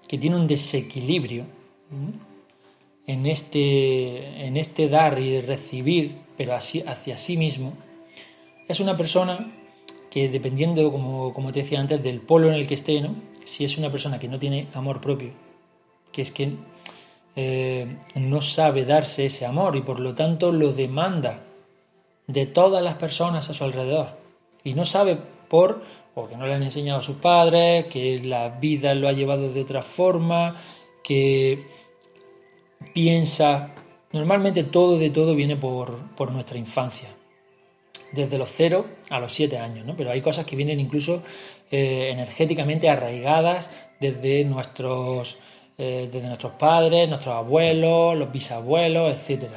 que 0.07 0.17
tiene 0.17 0.35
un 0.35 0.47
desequilibrio 0.47 1.45
en 3.05 3.25
este, 3.25 4.45
en 4.45 4.57
este 4.57 4.89
dar 4.89 5.19
y 5.19 5.41
recibir, 5.41 6.17
pero 6.37 6.53
así, 6.53 6.83
hacia 6.85 7.17
sí 7.17 7.37
mismo, 7.37 7.73
es 8.67 8.79
una 8.79 8.97
persona 8.97 9.53
que 10.09 10.29
dependiendo, 10.29 10.91
como, 10.91 11.33
como, 11.33 11.51
te 11.51 11.61
decía 11.61 11.79
antes, 11.79 12.03
del 12.03 12.21
polo 12.21 12.47
en 12.47 12.55
el 12.55 12.67
que 12.67 12.73
esté, 12.73 13.01
¿no? 13.01 13.15
si 13.45 13.63
es 13.63 13.77
una 13.77 13.89
persona 13.89 14.19
que 14.19 14.27
no 14.27 14.39
tiene 14.39 14.67
amor 14.73 14.99
propio, 14.99 15.31
que 16.11 16.21
es 16.21 16.31
que 16.31 16.51
eh, 17.35 17.97
no 18.15 18.41
sabe 18.41 18.83
darse 18.83 19.27
ese 19.27 19.45
amor 19.45 19.75
y 19.75 19.81
por 19.81 19.99
lo 19.99 20.15
tanto 20.15 20.51
lo 20.51 20.73
demanda 20.73 21.43
de 22.27 22.45
todas 22.45 22.83
las 22.83 22.95
personas 22.95 23.49
a 23.49 23.53
su 23.53 23.63
alrededor 23.63 24.17
y 24.63 24.73
no 24.73 24.83
sabe 24.83 25.17
por 25.47 25.81
porque 26.17 26.35
no 26.35 26.47
le 26.47 26.55
han 26.55 26.63
enseñado 26.63 27.01
a 27.01 27.03
sus 27.03 27.17
padres, 27.17 27.85
que 27.85 28.19
la 28.23 28.49
vida 28.49 28.95
lo 28.95 29.07
ha 29.07 29.11
llevado 29.11 29.53
de 29.53 29.61
otra 29.61 29.83
forma, 29.83 30.55
que 31.03 31.67
piensa. 32.91 33.75
Normalmente 34.11 34.63
todo 34.63 34.97
de 34.97 35.11
todo 35.11 35.35
viene 35.35 35.57
por, 35.57 36.31
nuestra 36.31 36.57
infancia, 36.57 37.09
desde 38.13 38.39
los 38.39 38.49
0 38.49 38.87
a 39.11 39.19
los 39.19 39.31
7 39.31 39.59
años, 39.59 39.85
¿no? 39.85 39.95
pero 39.95 40.09
hay 40.09 40.21
cosas 40.21 40.47
que 40.47 40.55
vienen 40.55 40.79
incluso 40.79 41.21
eh, 41.69 42.09
energéticamente 42.11 42.89
arraigadas 42.89 43.69
desde 43.99 44.43
nuestros, 44.43 45.37
eh, 45.77 46.09
desde 46.11 46.29
nuestros 46.29 46.53
padres, 46.53 47.07
nuestros 47.07 47.35
abuelos, 47.35 48.17
los 48.17 48.31
bisabuelos, 48.31 49.15
etc. 49.15 49.51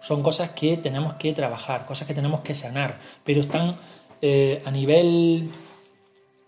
Son 0.00 0.22
cosas 0.22 0.50
que 0.50 0.76
tenemos 0.76 1.14
que 1.14 1.32
trabajar, 1.32 1.84
cosas 1.84 2.06
que 2.06 2.14
tenemos 2.14 2.42
que 2.42 2.54
sanar, 2.54 3.00
pero 3.24 3.40
están 3.40 3.74
eh, 4.22 4.62
a 4.64 4.70
nivel 4.70 5.50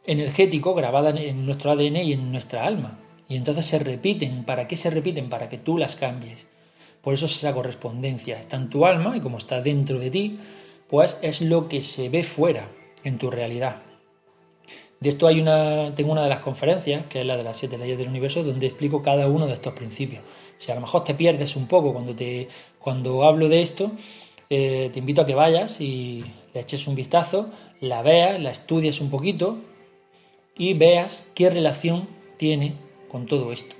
energético 0.08 0.74
grabada 0.74 1.10
en 1.10 1.44
nuestro 1.44 1.70
ADN 1.70 1.96
y 1.96 2.12
en 2.14 2.32
nuestra 2.32 2.64
alma. 2.64 2.98
Y 3.28 3.36
entonces 3.36 3.66
se 3.66 3.78
repiten. 3.78 4.44
¿Para 4.44 4.66
qué 4.66 4.74
se 4.74 4.90
repiten? 4.90 5.28
Para 5.28 5.50
que 5.50 5.58
tú 5.58 5.76
las 5.76 5.96
cambies. 5.96 6.48
Por 7.02 7.14
eso 7.14 7.26
es 7.26 7.36
esa 7.36 7.54
correspondencia. 7.54 8.40
Está 8.40 8.56
en 8.56 8.70
tu 8.70 8.86
alma 8.86 9.16
y 9.16 9.20
como 9.20 9.36
está 9.36 9.60
dentro 9.60 9.98
de 9.98 10.10
ti, 10.10 10.40
pues 10.88 11.18
es 11.22 11.42
lo 11.42 11.68
que 11.68 11.82
se 11.82 12.08
ve 12.08 12.24
fuera 12.24 12.68
en 13.04 13.18
tu 13.18 13.30
realidad. 13.30 13.82
De 14.98 15.10
esto 15.10 15.28
hay 15.28 15.40
una, 15.40 15.94
tengo 15.94 16.10
una 16.10 16.24
de 16.24 16.30
las 16.30 16.40
conferencias, 16.40 17.04
que 17.06 17.20
es 17.20 17.26
la 17.26 17.36
de 17.36 17.44
las 17.44 17.58
siete 17.58 17.78
leyes 17.78 17.98
del 17.98 18.08
universo, 18.08 18.42
donde 18.42 18.66
explico 18.66 19.02
cada 19.02 19.28
uno 19.28 19.46
de 19.46 19.52
estos 19.52 19.74
principios. 19.74 20.22
Si 20.56 20.72
a 20.72 20.74
lo 20.74 20.80
mejor 20.80 21.04
te 21.04 21.14
pierdes 21.14 21.54
un 21.54 21.68
poco 21.68 21.92
cuando, 21.92 22.16
te, 22.16 22.48
cuando 22.80 23.22
hablo 23.24 23.48
de 23.48 23.62
esto, 23.62 23.92
eh, 24.50 24.90
te 24.92 24.98
invito 24.98 25.20
a 25.20 25.26
que 25.26 25.34
vayas 25.34 25.80
y 25.80 26.24
le 26.54 26.60
eches 26.60 26.88
un 26.88 26.94
vistazo, 26.96 27.50
la 27.80 28.02
veas, 28.02 28.40
la 28.40 28.50
estudies 28.50 29.00
un 29.00 29.10
poquito, 29.10 29.58
y 30.58 30.74
veas 30.74 31.26
qué 31.34 31.48
relación 31.48 32.08
tiene 32.36 32.74
con 33.08 33.26
todo 33.26 33.52
esto. 33.52 33.76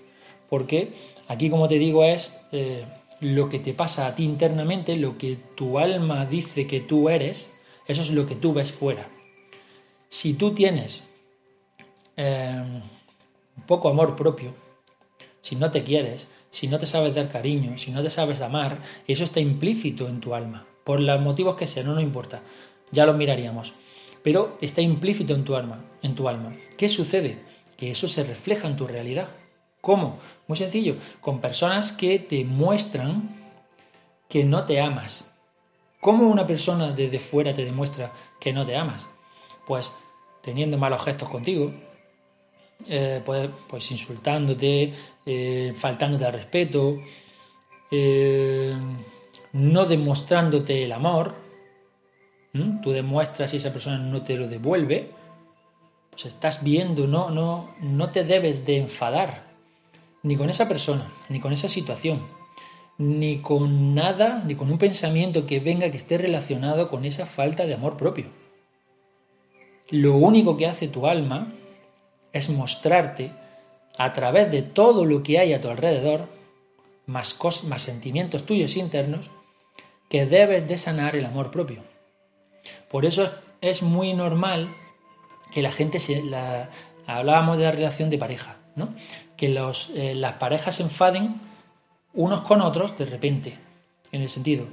Porque 0.49 0.93
aquí, 1.27 1.51
como 1.51 1.69
te 1.69 1.79
digo, 1.79 2.05
es 2.05 2.35
eh, 2.53 2.87
lo 3.21 3.49
que 3.49 3.59
te 3.59 3.75
pasa 3.75 4.07
a 4.07 4.15
ti 4.15 4.25
internamente, 4.25 4.97
lo 4.97 5.19
que 5.19 5.37
tu 5.57 5.79
alma 5.79 6.25
dice 6.25 6.67
que 6.67 6.81
tú 6.81 7.09
eres, 7.11 7.55
eso 7.87 8.03
es 8.03 8.11
lo 8.11 8.27
que 8.27 8.37
tú 8.37 8.53
ves 8.55 8.73
fuera. 8.73 9.11
Si 10.09 10.35
tú 10.35 10.55
tienes 10.55 11.05
eh, 12.17 12.83
poco 13.67 13.89
amor 13.91 14.17
propio, 14.17 14.55
si 15.41 15.57
no 15.57 15.71
te 15.71 15.85
quieres, 15.85 16.29
si 16.51 16.69
no 16.69 16.79
te 16.79 16.87
sabes 16.87 17.15
dar 17.15 17.31
cariño, 17.31 17.77
si 17.77 17.91
no 17.91 18.03
te 18.03 18.11
sabes 18.11 18.41
amar, 18.41 18.79
eso 19.07 19.25
está 19.25 19.41
implícito 19.41 20.09
en 20.09 20.21
tu 20.21 20.35
alma, 20.35 20.67
por 20.85 21.01
los 21.01 21.21
motivos 21.21 21.57
que 21.57 21.67
sean, 21.67 21.87
no 21.87 22.01
importa, 22.01 22.43
ya 22.91 23.05
lo 23.05 23.13
miraríamos 23.13 23.75
pero 24.29 24.59
está 24.61 24.83
implícito 24.83 25.35
en 25.35 25.43
tu 25.43 25.57
alma, 25.57 25.83
en 26.03 26.15
tu 26.15 26.29
alma. 26.29 26.55
¿Qué 26.77 26.91
sucede? 26.91 27.39
Que 27.79 27.93
eso 27.93 28.09
se 28.09 28.25
refleja 28.25 28.69
en 28.69 28.77
tu 28.77 28.87
realidad. 28.87 29.31
¿Cómo? 29.81 30.19
Muy 30.47 30.59
sencillo, 30.59 30.97
con 31.23 31.41
personas 31.41 31.93
que 31.93 32.19
te 32.19 32.45
muestran 32.45 33.35
que 34.29 34.45
no 34.45 34.67
te 34.67 34.83
amas. 34.83 35.33
¿Cómo 36.03 36.29
una 36.29 36.47
persona 36.47 36.93
desde 36.93 37.21
fuera 37.21 37.55
te 37.55 37.65
demuestra 37.65 38.13
que 38.39 38.53
no 38.53 38.67
te 38.67 38.77
amas? 38.77 39.09
Pues 39.67 39.91
teniendo 40.43 40.77
malos 40.77 41.03
gestos 41.03 41.31
contigo, 41.31 41.73
eh, 42.87 43.23
pues, 43.25 43.49
pues, 43.67 43.91
insultándote, 43.91 44.93
eh, 45.25 45.75
faltándote 45.75 46.27
al 46.27 46.35
respeto, 46.35 46.99
eh, 47.91 48.77
no 49.55 49.87
demostrándote 49.87 50.85
el 50.85 50.93
amor, 50.93 51.48
tú 52.53 52.91
demuestras 52.93 53.53
y 53.55 53.59
esa 53.59 53.73
persona 53.73 53.99
no 53.99 54.23
te 54.23 54.37
lo 54.37 54.49
devuelve, 54.49 55.11
pues 56.11 56.27
estás 56.27 56.65
viendo, 56.65 57.07
no, 57.07 57.31
no, 57.31 57.75
no 57.81 58.11
te 58.11 58.25
debes 58.25 58.67
de 58.67 58.79
enfadar 58.79 59.49
ni 60.23 60.37
con 60.37 60.51
esa 60.51 60.69
persona, 60.69 61.13
ni 61.29 61.41
con 61.41 61.53
esa 61.53 61.69
situación, 61.69 62.27
ni 62.99 63.39
con 63.41 63.95
nada, 63.95 64.43
ni 64.45 64.57
con 64.57 64.71
un 64.71 64.79
pensamiento 64.79 65.47
que 65.47 65.61
venga 65.61 65.91
que 65.91 65.97
esté 65.97 66.19
relacionado 66.19 66.89
con 66.89 67.05
esa 67.05 67.27
falta 67.27 67.67
de 67.67 67.75
amor 67.75 67.97
propio. 67.97 68.27
Lo 69.91 70.17
único 70.17 70.57
que 70.57 70.67
hace 70.67 70.89
tu 70.89 71.07
alma 71.07 71.53
es 72.33 72.51
mostrarte 72.51 73.33
a 73.97 74.13
través 74.13 74.51
de 74.51 74.63
todo 74.63 75.05
lo 75.05 75.23
que 75.23 75.39
hay 75.39 75.53
a 75.53 75.61
tu 75.61 75.69
alrededor, 75.69 76.29
más, 77.07 77.37
más 77.65 77.83
sentimientos 77.83 78.45
tuyos 78.45 78.77
internos, 78.77 79.31
que 80.11 80.27
debes 80.27 80.69
de 80.69 80.79
sanar 80.79 81.17
el 81.17 81.25
amor 81.25 81.51
propio. 81.51 81.83
Por 82.91 83.05
eso 83.07 83.31
es 83.61 83.83
muy 83.83 84.15
normal 84.15 84.75
que 85.53 85.63
la 85.63 85.73
gente 85.73 86.01
se... 86.01 86.23
La, 86.23 86.71
hablábamos 87.07 87.57
de 87.57 87.65
la 87.65 87.73
relación 87.73 88.11
de 88.11 88.19
pareja, 88.19 88.59
¿no? 88.77 88.95
Que 89.37 89.49
los, 89.49 89.91
eh, 89.95 90.15
las 90.15 90.35
parejas 90.35 90.77
se 90.77 90.83
enfaden 90.83 91.41
unos 92.13 92.43
con 92.43 92.61
otros 92.61 92.97
de 92.99 93.07
repente, 93.07 93.59
en 94.13 94.23
el 94.23 94.29
sentido, 94.29 94.67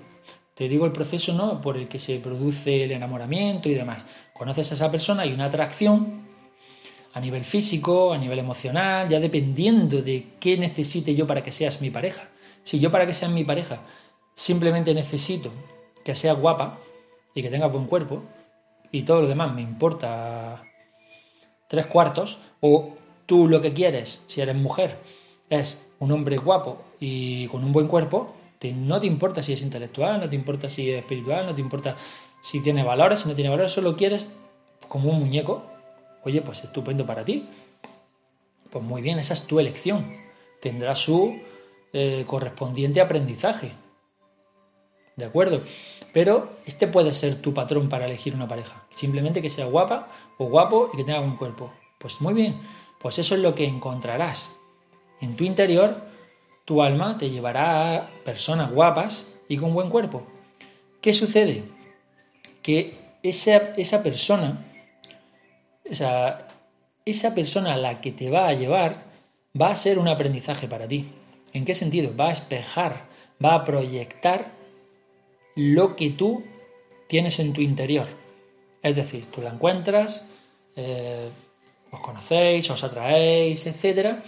te 0.56 0.70
digo 0.70 0.86
el 0.86 0.94
proceso 0.94 1.34
¿no? 1.34 1.60
por 1.60 1.78
el 1.78 1.88
que 1.88 2.00
se 2.00 2.18
produce 2.20 2.86
el 2.86 2.92
enamoramiento 2.92 3.68
y 3.68 3.74
demás. 3.74 4.06
Conoces 4.34 4.72
a 4.72 4.76
esa 4.76 4.90
persona, 4.90 5.26
y 5.26 5.34
una 5.34 5.46
atracción 5.46 6.26
a 7.14 7.20
nivel 7.20 7.44
físico, 7.46 8.14
a 8.14 8.18
nivel 8.18 8.40
emocional, 8.40 9.08
ya 9.10 9.20
dependiendo 9.20 10.02
de 10.02 10.28
qué 10.40 10.58
necesite 10.58 11.14
yo 11.14 11.28
para 11.28 11.44
que 11.44 11.52
seas 11.52 11.82
mi 11.82 11.90
pareja. 11.90 12.30
Si 12.64 12.80
yo 12.80 12.90
para 12.90 13.06
que 13.06 13.14
seas 13.14 13.32
mi 13.32 13.44
pareja 13.44 13.82
simplemente 14.34 14.94
necesito 14.94 15.52
que 16.04 16.16
seas 16.16 16.38
guapa, 16.38 16.80
y 17.36 17.44
que 17.44 17.52
tenga 17.52 17.68
buen 17.68 17.86
cuerpo 17.86 18.24
y 18.92 19.04
todo 19.04 19.22
lo 19.22 19.28
demás 19.28 19.54
me 19.54 19.62
importa 19.62 20.64
tres 21.68 21.86
cuartos, 21.86 22.40
o 22.62 22.96
tú 23.28 23.48
lo 23.48 23.62
que 23.62 23.74
quieres, 23.74 24.24
si 24.28 24.42
eres 24.42 24.56
mujer, 24.56 24.98
es 25.50 25.86
un 26.00 26.12
hombre 26.12 26.38
guapo 26.38 26.82
y 27.00 27.48
con 27.48 27.64
un 27.64 27.72
buen 27.72 27.88
cuerpo, 27.88 28.34
no 28.74 29.00
te 29.00 29.08
importa 29.08 29.44
si 29.44 29.54
es 29.54 29.62
intelectual, 29.62 30.20
no 30.20 30.30
te 30.30 30.36
importa 30.36 30.70
si 30.70 30.90
es 30.90 31.00
espiritual, 31.00 31.46
no 31.46 31.54
te 31.54 31.62
importa 31.62 31.96
si 32.42 32.62
tiene 32.62 32.84
valores, 32.84 33.20
si 33.20 33.30
no 33.30 33.36
tiene 33.36 33.50
valores, 33.50 33.72
solo 33.72 33.96
quieres 33.96 34.28
como 34.88 35.12
un 35.12 35.20
muñeco, 35.20 35.64
oye, 36.24 36.42
pues 36.42 36.64
estupendo 36.64 37.06
para 37.06 37.26
ti. 37.26 37.48
Pues 38.70 38.84
muy 38.84 39.02
bien, 39.02 39.20
esa 39.20 39.34
es 39.34 39.48
tu 39.48 39.60
elección. 39.60 40.18
Tendrá 40.62 40.96
su 40.96 41.40
eh, 41.94 42.24
correspondiente 42.28 43.02
aprendizaje. 43.02 43.72
¿De 45.16 45.26
acuerdo? 45.26 45.64
Pero 46.12 46.58
este 46.66 46.88
puede 46.88 47.14
ser 47.14 47.42
tu 47.42 47.54
patrón 47.54 47.88
para 47.88 48.06
elegir 48.06 48.36
una 48.36 48.48
pareja. 48.48 48.86
Simplemente 48.90 49.42
que 49.42 49.50
sea 49.50 49.66
guapa 49.66 50.10
o 50.38 50.46
guapo 50.46 50.90
y 50.94 50.98
que 50.98 51.04
tenga 51.04 51.20
buen 51.20 51.38
cuerpo. 51.38 51.72
Pues 52.00 52.20
muy 52.22 52.34
bien, 52.34 52.60
pues 53.00 53.18
eso 53.20 53.36
es 53.36 53.42
lo 53.42 53.56
que 53.56 53.66
encontrarás. 53.66 54.52
En 55.22 55.36
tu 55.38 55.44
interior, 55.46 56.02
tu 56.66 56.82
alma 56.82 57.18
te 57.18 57.30
llevará 57.30 57.96
a 57.96 58.10
personas 58.26 58.72
guapas 58.72 59.28
y 59.48 59.58
con 59.58 59.74
buen 59.74 59.90
cuerpo. 59.90 60.26
¿Qué 61.02 61.14
sucede? 61.14 61.64
Que 62.62 62.98
esa, 63.24 63.58
esa 63.78 64.04
persona, 64.04 64.66
esa, 65.84 66.48
esa 67.06 67.36
persona 67.36 67.76
a 67.76 67.78
la 67.78 68.02
que 68.02 68.12
te 68.12 68.30
va 68.30 68.48
a 68.48 68.54
llevar, 68.54 69.04
va 69.60 69.70
a 69.70 69.76
ser 69.76 70.00
un 70.00 70.08
aprendizaje 70.08 70.68
para 70.68 70.88
ti. 70.88 71.12
¿En 71.54 71.64
qué 71.64 71.76
sentido? 71.76 72.14
Va 72.18 72.30
a 72.30 72.34
espejar, 72.34 73.06
va 73.44 73.54
a 73.54 73.64
proyectar 73.64 74.55
lo 75.56 75.96
que 75.96 76.12
tú 76.12 76.44
tienes 77.08 77.40
en 77.40 77.54
tu 77.54 77.62
interior. 77.62 78.08
Es 78.82 78.96
decir, 78.96 79.26
tú 79.32 79.42
la 79.42 79.50
encuentras, 79.50 80.26
eh, 80.76 81.30
os 81.92 82.00
conocéis, 82.02 82.70
os 82.70 82.84
atraéis, 82.84 83.66
etc. 83.66 84.20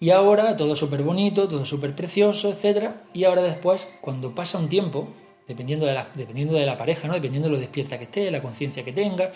Y 0.00 0.10
ahora 0.10 0.56
todo 0.56 0.76
súper 0.76 1.02
bonito, 1.02 1.48
todo 1.48 1.64
súper 1.64 1.94
precioso, 1.94 2.50
etc. 2.50 2.90
Y 3.12 3.24
ahora 3.24 3.42
después, 3.42 3.92
cuando 4.00 4.34
pasa 4.34 4.58
un 4.58 4.68
tiempo, 4.68 5.08
dependiendo 5.46 5.86
de, 5.86 5.94
la, 5.94 6.08
dependiendo 6.14 6.54
de 6.54 6.66
la 6.66 6.76
pareja, 6.76 7.08
¿no? 7.08 7.14
dependiendo 7.14 7.48
de 7.48 7.54
lo 7.54 7.60
despierta 7.60 7.98
que 7.98 8.04
esté, 8.04 8.30
la 8.30 8.42
conciencia 8.42 8.84
que 8.84 8.92
tenga, 8.92 9.32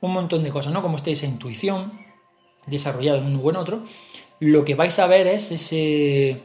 un 0.00 0.12
montón 0.12 0.42
de 0.42 0.50
cosas, 0.50 0.72
¿no? 0.72 0.82
Como 0.82 0.96
esté 0.96 1.12
esa 1.12 1.26
intuición 1.26 2.00
desarrollada 2.66 3.18
en 3.18 3.26
uno 3.26 3.40
o 3.40 3.50
en 3.50 3.56
otro, 3.56 3.84
lo 4.38 4.64
que 4.64 4.74
vais 4.74 4.98
a 4.98 5.06
ver 5.06 5.26
es 5.26 5.50
ese, 5.50 6.40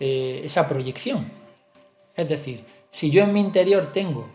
eh, 0.00 0.40
esa 0.44 0.68
proyección. 0.68 1.30
Es 2.14 2.28
decir, 2.28 2.64
si 2.90 3.10
yo 3.10 3.24
en 3.24 3.32
mi 3.32 3.40
interior 3.40 3.92
tengo 3.92 4.28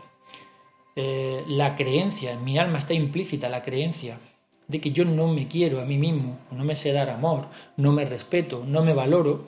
eh, 0.96 1.44
la 1.48 1.76
creencia, 1.76 2.32
en 2.32 2.44
mi 2.44 2.58
alma 2.58 2.78
está 2.78 2.94
implícita 2.94 3.50
la 3.50 3.64
creencia 3.64 4.20
de 4.68 4.80
que 4.80 4.92
yo 4.92 5.04
no 5.06 5.28
me 5.28 5.48
quiero 5.48 5.82
a 5.82 5.86
mí 5.86 5.98
mismo, 5.98 6.40
no 6.52 6.64
me 6.64 6.76
sé 6.76 6.94
dar 6.94 7.10
amor, 7.10 7.48
no 7.78 7.92
me 7.92 8.06
respeto, 8.06 8.64
no 8.66 8.84
me 8.84 8.94
valoro, 8.94 9.46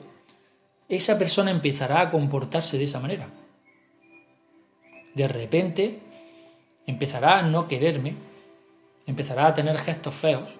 esa 0.88 1.18
persona 1.18 1.50
empezará 1.50 2.00
a 2.00 2.10
comportarse 2.10 2.76
de 2.76 2.84
esa 2.84 3.00
manera. 3.00 3.28
De 5.14 5.28
repente 5.28 6.00
empezará 6.86 7.38
a 7.38 7.42
no 7.42 7.68
quererme, 7.68 8.16
empezará 9.06 9.46
a 9.46 9.54
tener 9.54 9.78
gestos 9.78 10.14
feos, 10.14 10.50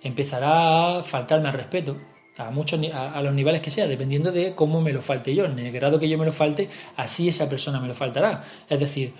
empezará 0.00 0.98
a 0.98 1.02
faltarme 1.02 1.48
al 1.48 1.54
respeto, 1.54 1.98
a, 2.38 2.50
muchos, 2.50 2.80
a, 2.92 3.20
los 3.20 3.34
niveles 3.34 3.60
que 3.60 3.70
sea, 3.70 3.86
dependiendo 3.88 4.32
de 4.32 4.54
cómo 4.54 4.80
me 4.80 4.92
lo 4.92 5.02
falte 5.02 5.34
yo. 5.34 5.44
En 5.44 5.58
el 5.58 5.72
grado 5.72 5.98
que 5.98 6.08
yo 6.08 6.16
me 6.16 6.24
lo 6.24 6.32
falte, 6.32 6.68
así 6.96 7.28
esa 7.28 7.48
persona 7.48 7.80
me 7.80 7.88
lo 7.88 7.94
faltará. 7.94 8.44
Es 8.68 8.78
decir, 8.78 9.12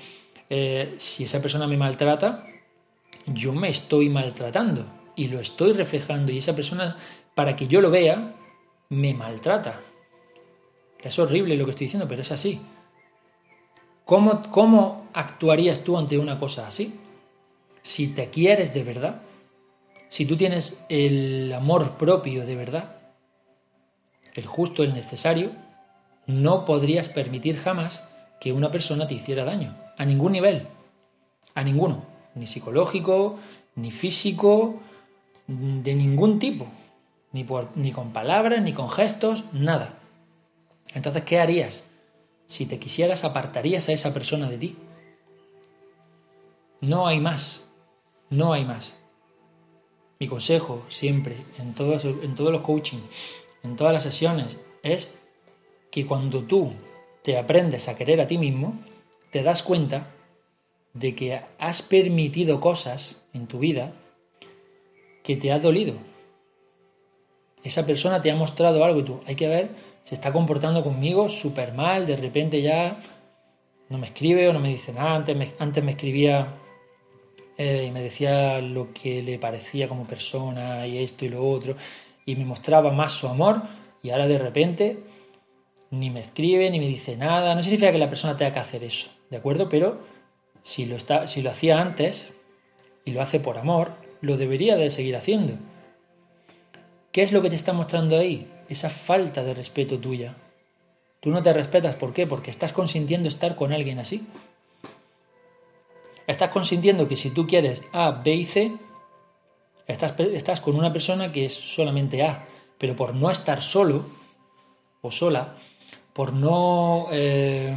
eh, 0.49 0.95
si 0.99 1.25
esa 1.25 1.43
persona 1.43 1.67
me 1.67 1.77
maltrata, 1.77 2.47
yo 3.27 3.53
me 3.53 3.69
estoy 3.69 4.09
maltratando 4.09 4.87
y 5.17 5.29
lo 5.29 5.41
estoy 5.41 5.73
reflejando 5.73 6.33
y 6.33 6.39
esa 6.39 6.55
persona, 6.55 6.97
para 7.35 7.57
que 7.57 7.67
yo 7.67 7.81
lo 7.81 7.91
vea, 7.91 8.35
me 8.89 9.15
maltrata. 9.15 9.81
Es 11.03 11.19
horrible 11.19 11.57
lo 11.57 11.65
que 11.65 11.73
estoy 11.73 11.87
diciendo, 11.87 12.09
pero 12.09 12.23
es 12.23 12.33
así. 12.33 12.61
¿Cómo, 14.05 14.43
cómo 14.51 15.09
actuarías 15.13 15.85
tú 15.85 15.99
ante 15.99 16.19
una 16.19 16.39
cosa 16.39 16.67
así? 16.67 16.95
Si 17.83 18.09
te 18.09 18.31
quieres 18.31 18.73
de 18.73 18.85
verdad, 18.85 19.23
si 20.09 20.25
tú 20.25 20.37
tienes 20.37 20.79
el 20.89 21.53
amor 21.53 21.99
propio 21.99 22.47
de 22.47 22.57
verdad, 22.57 22.98
el 24.39 24.47
justo, 24.47 24.85
el 24.85 24.95
necesario, 24.95 25.51
no 26.27 26.65
podrías 26.65 27.09
permitir 27.09 27.59
jamás 27.59 28.05
que 28.41 28.53
una 28.53 28.71
persona 28.71 29.09
te 29.09 29.15
hiciera 29.15 29.45
daño, 29.45 29.77
a 29.97 30.05
ningún 30.05 30.31
nivel, 30.31 30.69
a 31.57 31.65
ninguno, 31.65 32.05
ni 32.37 32.47
psicológico, 32.47 33.37
ni 33.75 33.91
físico, 33.91 34.81
de 35.49 35.93
ningún 35.97 36.39
tipo, 36.39 36.69
ni, 37.33 37.43
por, 37.43 37.77
ni 37.77 37.91
con 37.91 38.13
palabras, 38.13 38.63
ni 38.63 38.73
con 38.73 38.89
gestos, 38.91 39.43
nada. 39.53 39.99
Entonces, 40.95 41.25
¿qué 41.25 41.41
harías? 41.41 41.83
Si 42.47 42.65
te 42.65 42.79
quisieras, 42.79 43.25
apartarías 43.25 43.89
a 43.89 43.93
esa 43.93 44.15
persona 44.15 44.49
de 44.49 44.59
ti. 44.59 44.77
No 46.81 47.09
hay 47.09 47.19
más, 47.19 47.67
no 48.31 48.53
hay 48.53 48.65
más. 48.65 48.97
Mi 50.21 50.29
consejo 50.29 50.87
siempre, 50.89 51.45
en 51.59 51.75
todos, 51.75 52.05
en 52.05 52.37
todos 52.37 52.53
los 52.53 52.63
coaching, 52.63 53.01
en 53.63 53.77
todas 53.77 53.93
las 53.93 54.03
sesiones, 54.03 54.59
es 54.83 55.11
que 55.91 56.07
cuando 56.07 56.43
tú 56.43 56.73
te 57.23 57.39
aprendes 57.39 57.89
a 57.89 57.97
querer 57.97 58.21
a 58.21 58.27
ti 58.27 58.39
mismo, 58.39 58.79
te 59.31 59.43
das 59.43 59.63
cuenta 59.63 60.15
de 60.95 61.15
que 61.15 61.41
has 61.59 61.83
permitido 61.83 62.61
cosas 62.61 63.23
en 63.33 63.47
tu 63.47 63.59
vida 63.59 63.93
que 65.23 65.37
te 65.37 65.53
ha 65.53 65.59
dolido. 65.59 65.95
Esa 67.63 67.85
persona 67.85 68.23
te 68.23 68.31
ha 68.31 68.37
mostrado 68.37 68.85
algo 68.85 69.01
y 69.01 69.03
tú, 69.03 69.21
hay 69.27 69.35
que 69.35 69.49
ver, 69.49 69.71
se 70.05 70.15
está 70.15 70.33
comportando 70.33 70.83
conmigo 70.83 71.29
súper 71.29 71.75
mal, 71.75 72.07
de 72.07 72.17
repente 72.17 72.63
ya 72.63 73.03
no 73.89 73.99
me 73.99 74.07
escribe 74.07 74.49
o 74.49 74.53
no 74.53 74.61
me 74.61 74.71
dice 74.71 74.93
nada, 74.93 75.17
antes 75.17 75.37
me, 75.37 75.53
antes 75.59 75.85
me 75.85 75.93
escribía 75.93 76.55
eh, 77.57 77.87
y 77.89 77.91
me 77.91 78.01
decía 78.01 78.61
lo 78.61 78.93
que 78.93 79.23
le 79.23 79.39
parecía 79.39 79.89
como 79.89 80.07
persona 80.07 80.87
y 80.87 80.99
esto 80.99 81.25
y 81.25 81.29
lo 81.29 81.47
otro, 81.47 81.75
y 82.29 82.37
me 82.37 82.45
mostraba 82.45 82.93
más 82.93 83.13
su 83.13 83.27
amor, 83.27 83.63
y 84.03 84.11
ahora 84.11 84.29
de 84.29 84.37
repente 84.37 85.03
ni 85.91 86.11
me 86.11 86.21
escribe, 86.21 86.71
ni 86.71 86.79
me 86.79 86.87
dice 86.87 87.17
nada, 87.17 87.55
no 87.55 87.63
significa 87.63 87.91
que 87.91 87.97
la 87.97 88.11
persona 88.11 88.37
tenga 88.37 88.53
que 88.53 88.59
hacer 88.59 88.85
eso, 88.85 89.09
¿de 89.31 89.39
acuerdo? 89.39 89.71
Pero 89.71 90.01
si 90.61 90.85
lo, 90.85 90.95
está, 90.97 91.27
si 91.27 91.41
lo 91.41 91.49
hacía 91.49 91.81
antes 91.81 92.29
y 93.07 93.13
lo 93.13 93.23
hace 93.23 93.41
por 93.41 93.57
amor, 93.57 93.93
lo 94.21 94.37
debería 94.37 94.77
de 94.77 94.91
seguir 94.91 95.17
haciendo. 95.17 95.55
¿Qué 97.13 97.23
es 97.23 97.33
lo 97.33 97.41
que 97.41 97.49
te 97.49 97.57
está 97.57 97.73
mostrando 97.73 98.19
ahí? 98.19 98.53
Esa 98.69 98.91
falta 98.91 99.43
de 99.43 99.55
respeto 99.55 99.99
tuya. 99.99 100.35
Tú 101.21 101.31
no 101.31 101.43
te 101.43 101.55
respetas, 101.55 101.97
¿por 101.97 102.13
qué? 102.13 102.27
Porque 102.27 102.51
estás 102.51 102.75
consintiendo 102.75 103.27
estar 103.27 103.57
con 103.57 103.73
alguien 103.73 104.01
así. 104.01 104.27
Estás 106.27 106.51
consintiendo 106.51 107.09
que 107.09 107.17
si 107.17 107.31
tú 107.31 107.47
quieres 107.47 107.83
A, 107.95 108.11
B 108.11 108.35
y 108.35 108.45
C, 108.45 108.73
estás, 109.89 110.15
estás 110.19 110.61
con 110.61 110.77
una 110.77 110.93
persona 110.93 111.33
que 111.33 111.47
es 111.47 111.55
solamente 111.55 112.23
A, 112.23 112.47
pero 112.79 112.95
por 112.95 113.15
no 113.15 113.31
estar 113.31 113.63
solo 113.63 114.05
o 115.01 115.11
sola, 115.11 115.55
por 116.13 116.33
no 116.33 117.09
eh, 117.11 117.77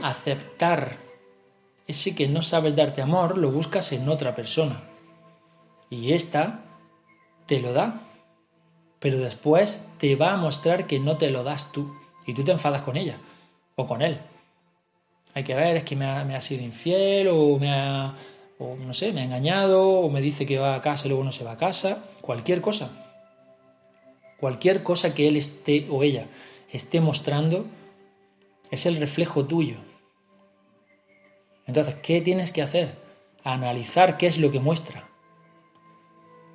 aceptar 0.00 0.96
ese 1.86 2.14
que 2.14 2.28
no 2.28 2.42
sabes 2.42 2.76
darte 2.76 3.02
amor, 3.02 3.36
lo 3.36 3.50
buscas 3.50 3.92
en 3.92 4.08
otra 4.08 4.34
persona. 4.34 4.84
Y 5.90 6.12
esta 6.12 6.64
te 7.46 7.60
lo 7.60 7.72
da, 7.72 8.00
pero 8.98 9.18
después 9.18 9.86
te 9.98 10.16
va 10.16 10.32
a 10.32 10.36
mostrar 10.36 10.86
que 10.86 11.00
no 11.00 11.18
te 11.18 11.30
lo 11.30 11.42
das 11.42 11.72
tú 11.72 11.94
y 12.26 12.34
tú 12.34 12.44
te 12.44 12.52
enfadas 12.52 12.82
con 12.82 12.96
ella 12.96 13.18
o 13.74 13.86
con 13.86 14.00
él. 14.00 14.18
Hay 15.34 15.44
que 15.44 15.54
ver, 15.54 15.76
es 15.76 15.84
que 15.84 15.96
me 15.96 16.06
ha, 16.06 16.40
sido 16.40 16.62
infiel 16.62 17.28
o 17.28 17.58
me 17.58 17.72
ha, 17.72 18.14
o 18.62 18.76
no 18.76 18.94
sé, 18.94 19.12
me 19.12 19.20
ha 19.20 19.24
engañado 19.24 19.90
o 19.90 20.10
me 20.10 20.20
dice 20.20 20.46
que 20.46 20.58
va 20.58 20.74
a 20.74 20.82
casa 20.82 21.06
y 21.06 21.08
luego 21.08 21.24
no 21.24 21.32
se 21.32 21.44
va 21.44 21.52
a 21.52 21.56
casa. 21.56 22.04
Cualquier 22.20 22.60
cosa. 22.60 22.90
Cualquier 24.38 24.82
cosa 24.82 25.14
que 25.14 25.28
él 25.28 25.36
esté 25.36 25.86
o 25.90 26.02
ella 26.02 26.26
esté 26.70 27.00
mostrando 27.00 27.66
es 28.70 28.86
el 28.86 28.96
reflejo 28.96 29.44
tuyo. 29.44 29.76
Entonces, 31.66 31.96
¿qué 32.02 32.20
tienes 32.20 32.50
que 32.50 32.62
hacer? 32.62 32.96
Analizar 33.44 34.16
qué 34.16 34.26
es 34.26 34.38
lo 34.38 34.50
que 34.50 34.60
muestra. 34.60 35.08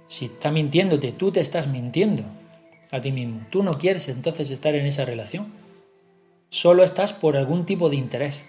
Si 0.08 0.26
está 0.26 0.52
mintiéndote, 0.52 1.12
tú 1.12 1.32
te 1.32 1.40
estás 1.40 1.68
mintiendo 1.68 2.24
a 2.92 3.02
ti 3.02 3.12
mismo. 3.12 3.46
Tú 3.50 3.64
no 3.64 3.78
quieres 3.78 4.10
entonces 4.10 4.50
estar 4.50 4.76
en 4.76 4.86
esa 4.86 5.06
relación. 5.06 5.54
Solo 6.50 6.84
estás 6.84 7.14
por 7.14 7.38
algún 7.38 7.66
tipo 7.66 7.90
de 7.90 7.98
interés. 7.98 8.46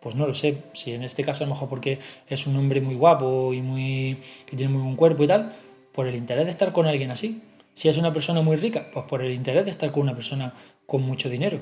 Pues 0.00 0.14
no 0.14 0.26
lo 0.26 0.34
sé, 0.34 0.62
si 0.72 0.92
en 0.92 1.02
este 1.02 1.24
caso 1.24 1.44
a 1.44 1.46
lo 1.46 1.54
mejor 1.54 1.68
porque 1.68 1.98
es 2.26 2.46
un 2.46 2.56
hombre 2.56 2.80
muy 2.80 2.94
guapo 2.94 3.52
y 3.52 3.60
muy 3.60 4.18
que 4.46 4.56
tiene 4.56 4.72
muy 4.72 4.82
buen 4.82 4.96
cuerpo 4.96 5.24
y 5.24 5.26
tal, 5.26 5.52
por 5.92 6.06
el 6.06 6.14
interés 6.14 6.44
de 6.44 6.50
estar 6.50 6.72
con 6.72 6.86
alguien 6.86 7.10
así. 7.10 7.42
Si 7.74 7.88
es 7.88 7.96
una 7.96 8.12
persona 8.12 8.40
muy 8.42 8.56
rica, 8.56 8.90
pues 8.92 9.04
por 9.06 9.22
el 9.22 9.32
interés 9.32 9.64
de 9.64 9.70
estar 9.70 9.90
con 9.92 10.02
una 10.02 10.14
persona 10.14 10.54
con 10.86 11.02
mucho 11.02 11.28
dinero. 11.28 11.60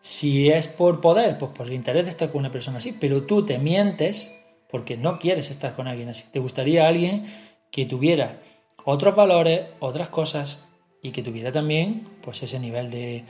Si 0.00 0.50
es 0.50 0.68
por 0.68 1.00
poder, 1.00 1.36
pues 1.38 1.52
por 1.52 1.66
el 1.66 1.74
interés 1.74 2.04
de 2.04 2.10
estar 2.10 2.30
con 2.30 2.40
una 2.40 2.52
persona 2.52 2.78
así, 2.78 2.92
pero 2.92 3.24
tú 3.24 3.44
te 3.44 3.58
mientes 3.58 4.32
porque 4.70 4.96
no 4.96 5.18
quieres 5.18 5.50
estar 5.50 5.74
con 5.74 5.88
alguien 5.88 6.08
así. 6.08 6.24
Te 6.32 6.38
gustaría 6.38 6.86
alguien 6.86 7.26
que 7.70 7.86
tuviera 7.86 8.40
otros 8.84 9.14
valores, 9.16 9.62
otras 9.80 10.08
cosas 10.08 10.60
y 11.02 11.10
que 11.10 11.22
tuviera 11.22 11.52
también 11.52 12.08
pues 12.22 12.42
ese 12.42 12.58
nivel 12.58 12.90
de 12.90 13.24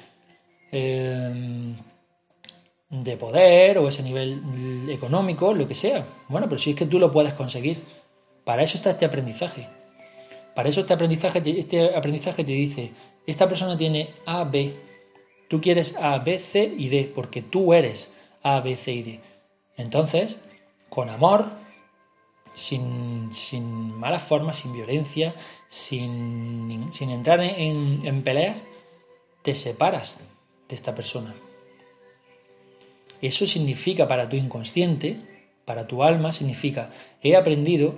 eh, 0.73 1.75
de 2.89 3.17
poder 3.17 3.79
o 3.79 3.89
ese 3.89 4.03
nivel 4.03 4.89
económico, 4.89 5.53
lo 5.53 5.67
que 5.67 5.75
sea. 5.75 6.07
Bueno, 6.29 6.49
pero 6.49 6.59
si 6.61 6.71
es 6.71 6.77
que 6.77 6.87
tú 6.87 6.99
lo 6.99 7.11
puedes 7.11 7.35
conseguir. 7.35 7.83
Para 8.45 8.63
eso 8.63 8.77
está 8.77 8.91
este 8.91 9.05
aprendizaje. 9.05 9.69
Para 10.55 10.69
eso 10.69 10.81
este 10.81 10.95
aprendizaje, 10.95 11.43
este 11.45 11.97
aprendizaje 11.97 12.45
te 12.45 12.53
dice, 12.53 12.93
esta 13.27 13.49
persona 13.49 13.77
tiene 13.77 14.15
A, 14.25 14.45
B. 14.45 14.75
Tú 15.49 15.61
quieres 15.61 15.97
A, 15.97 16.19
B, 16.19 16.39
C 16.39 16.73
y 16.77 16.89
D, 16.89 17.11
porque 17.15 17.43
tú 17.43 17.75
eres 17.75 18.13
A, 18.43 18.61
B, 18.61 18.77
C 18.77 18.93
y 18.93 19.03
D. 19.03 19.21
Entonces, 19.77 20.39
con 20.89 21.11
amor, 21.11 21.51
sin, 22.55 23.33
sin 23.33 23.93
malas 23.93 24.23
formas, 24.23 24.59
sin 24.59 24.73
violencia, 24.73 25.35
sin, 25.69 26.87
sin 26.93 27.11
entrar 27.11 27.41
en, 27.41 27.99
en 28.07 28.23
peleas, 28.23 28.63
te 29.43 29.55
separas 29.55 30.21
de 30.69 30.75
esta 30.75 30.95
persona. 30.95 31.35
Eso 33.23 33.47
significa 33.47 34.09
para 34.09 34.29
tu 34.29 34.37
inconsciente, 34.37 35.17
para 35.65 35.87
tu 35.87 36.03
alma, 36.03 36.33
significa, 36.33 36.91
he 37.23 37.37
aprendido 37.37 37.95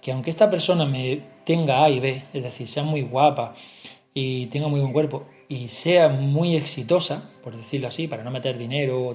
que 0.00 0.12
aunque 0.12 0.30
esta 0.30 0.50
persona 0.50 0.84
me 0.84 1.20
tenga 1.44 1.84
A 1.84 1.90
y 1.90 2.00
B, 2.00 2.22
es 2.32 2.42
decir, 2.42 2.68
sea 2.68 2.82
muy 2.82 3.02
guapa 3.02 3.54
y 4.12 4.46
tenga 4.46 4.68
muy 4.68 4.80
buen 4.80 4.92
cuerpo 4.92 5.26
y 5.48 5.68
sea 5.68 6.08
muy 6.08 6.56
exitosa, 6.56 7.30
por 7.42 7.56
decirlo 7.56 7.88
así, 7.88 8.08
para 8.08 8.24
no 8.24 8.30
meter 8.30 8.58
dinero 8.58 9.14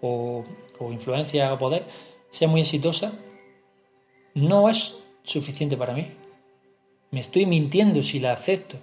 o, 0.00 0.44
o 0.78 0.92
influencia 0.92 1.52
o 1.52 1.58
poder, 1.58 1.84
sea 2.30 2.48
muy 2.48 2.62
exitosa, 2.62 3.12
no 4.34 4.68
es 4.68 4.94
suficiente 5.22 5.76
para 5.76 5.92
mí. 5.92 6.08
Me 7.10 7.20
estoy 7.20 7.44
mintiendo 7.46 8.02
si 8.02 8.20
la 8.20 8.32
acepto 8.32 8.78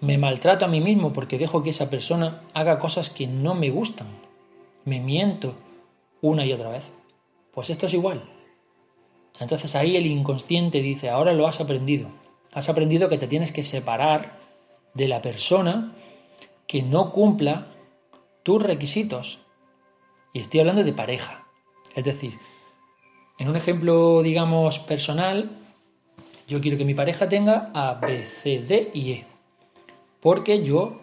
me 0.00 0.16
maltrato 0.16 0.64
a 0.64 0.68
mí 0.68 0.80
mismo 0.80 1.12
porque 1.12 1.38
dejo 1.38 1.62
que 1.62 1.70
esa 1.70 1.90
persona 1.90 2.42
haga 2.54 2.78
cosas 2.78 3.10
que 3.10 3.26
no 3.26 3.54
me 3.54 3.70
gustan. 3.70 4.06
Me 4.84 5.00
miento 5.00 5.54
una 6.22 6.46
y 6.46 6.52
otra 6.52 6.70
vez. 6.70 6.84
Pues 7.52 7.70
esto 7.70 7.86
es 7.86 7.94
igual. 7.94 8.22
Entonces 9.38 9.74
ahí 9.74 9.96
el 9.96 10.06
inconsciente 10.06 10.80
dice, 10.80 11.10
ahora 11.10 11.32
lo 11.32 11.46
has 11.46 11.60
aprendido. 11.60 12.08
Has 12.52 12.68
aprendido 12.68 13.08
que 13.08 13.18
te 13.18 13.26
tienes 13.26 13.52
que 13.52 13.62
separar 13.62 14.38
de 14.94 15.08
la 15.08 15.22
persona 15.22 15.92
que 16.66 16.82
no 16.82 17.12
cumpla 17.12 17.66
tus 18.42 18.62
requisitos. 18.62 19.38
Y 20.32 20.40
estoy 20.40 20.60
hablando 20.60 20.84
de 20.84 20.92
pareja. 20.92 21.46
Es 21.94 22.04
decir, 22.04 22.38
En 23.38 23.48
un 23.48 23.56
ejemplo, 23.56 24.22
digamos, 24.22 24.78
personal, 24.80 25.50
yo 26.46 26.60
quiero 26.60 26.76
que 26.76 26.84
mi 26.84 26.92
pareja 26.92 27.26
tenga 27.26 27.70
A, 27.72 27.94
B, 27.94 28.26
C, 28.26 28.60
D 28.60 28.90
y 28.92 29.12
E. 29.12 29.29
Porque 30.20 30.62
yo 30.62 31.00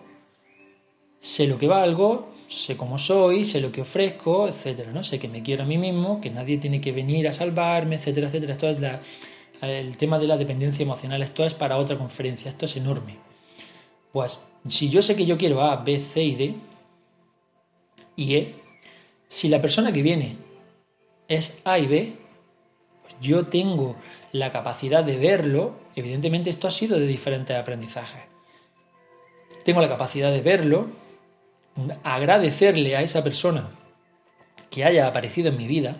sé 1.20 1.48
lo 1.48 1.58
que 1.58 1.68
valgo, 1.68 2.34
sé 2.48 2.78
cómo 2.78 2.98
soy, 2.98 3.46
sé 3.46 3.60
lo 3.60 3.72
que 3.72 3.82
ofrezco, 3.82 4.48
etcétera, 4.48 4.92
¿no? 4.92 5.04
Sé 5.04 5.20
que 5.20 5.28
me 5.28 5.44
quiero 5.44 5.64
a 5.64 5.66
mí 5.66 5.78
mismo, 5.78 6.22
que 6.22 6.30
nadie 6.30 6.58
tiene 6.58 6.80
que 6.80 6.92
venir 6.92 7.28
a 7.28 7.34
salvarme, 7.34 7.96
etcétera, 7.96 8.28
etcétera. 8.28 8.54
Esto 8.54 8.70
es 8.70 8.82
el 9.62 9.98
tema 9.98 10.20
de 10.20 10.28
la 10.28 10.38
dependencia 10.38 10.84
emocional, 10.84 11.22
esto 11.22 11.44
es 11.46 11.54
para 11.54 11.78
otra 11.78 11.98
conferencia, 11.98 12.50
esto 12.50 12.66
es 12.66 12.78
enorme. 12.78 13.18
Pues 14.12 14.40
si 14.70 14.90
yo 14.90 15.02
sé 15.02 15.16
que 15.16 15.26
yo 15.26 15.38
quiero 15.38 15.62
A, 15.62 15.78
B, 15.78 16.00
C 16.00 16.22
y 16.22 16.36
D 16.36 16.56
y 18.16 18.36
E, 18.36 18.56
si 19.28 19.50
la 19.50 19.62
persona 19.62 19.92
que 19.92 20.04
viene 20.04 20.38
es 21.28 21.60
A 21.66 21.80
y 21.80 21.88
B, 21.88 22.14
pues 23.02 23.16
yo 23.20 23.48
tengo 23.48 23.96
la 24.32 24.52
capacidad 24.52 25.04
de 25.04 25.18
verlo, 25.18 25.76
evidentemente 25.96 26.50
esto 26.50 26.68
ha 26.68 26.72
sido 26.72 27.00
de 27.00 27.08
diferentes 27.08 27.58
aprendizajes. 27.58 28.27
Tengo 29.68 29.82
la 29.82 29.90
capacidad 29.90 30.32
de 30.32 30.40
verlo, 30.40 30.88
agradecerle 32.02 32.96
a 32.96 33.02
esa 33.02 33.22
persona 33.22 33.70
que 34.70 34.86
haya 34.86 35.06
aparecido 35.06 35.50
en 35.50 35.58
mi 35.58 35.68
vida. 35.68 35.98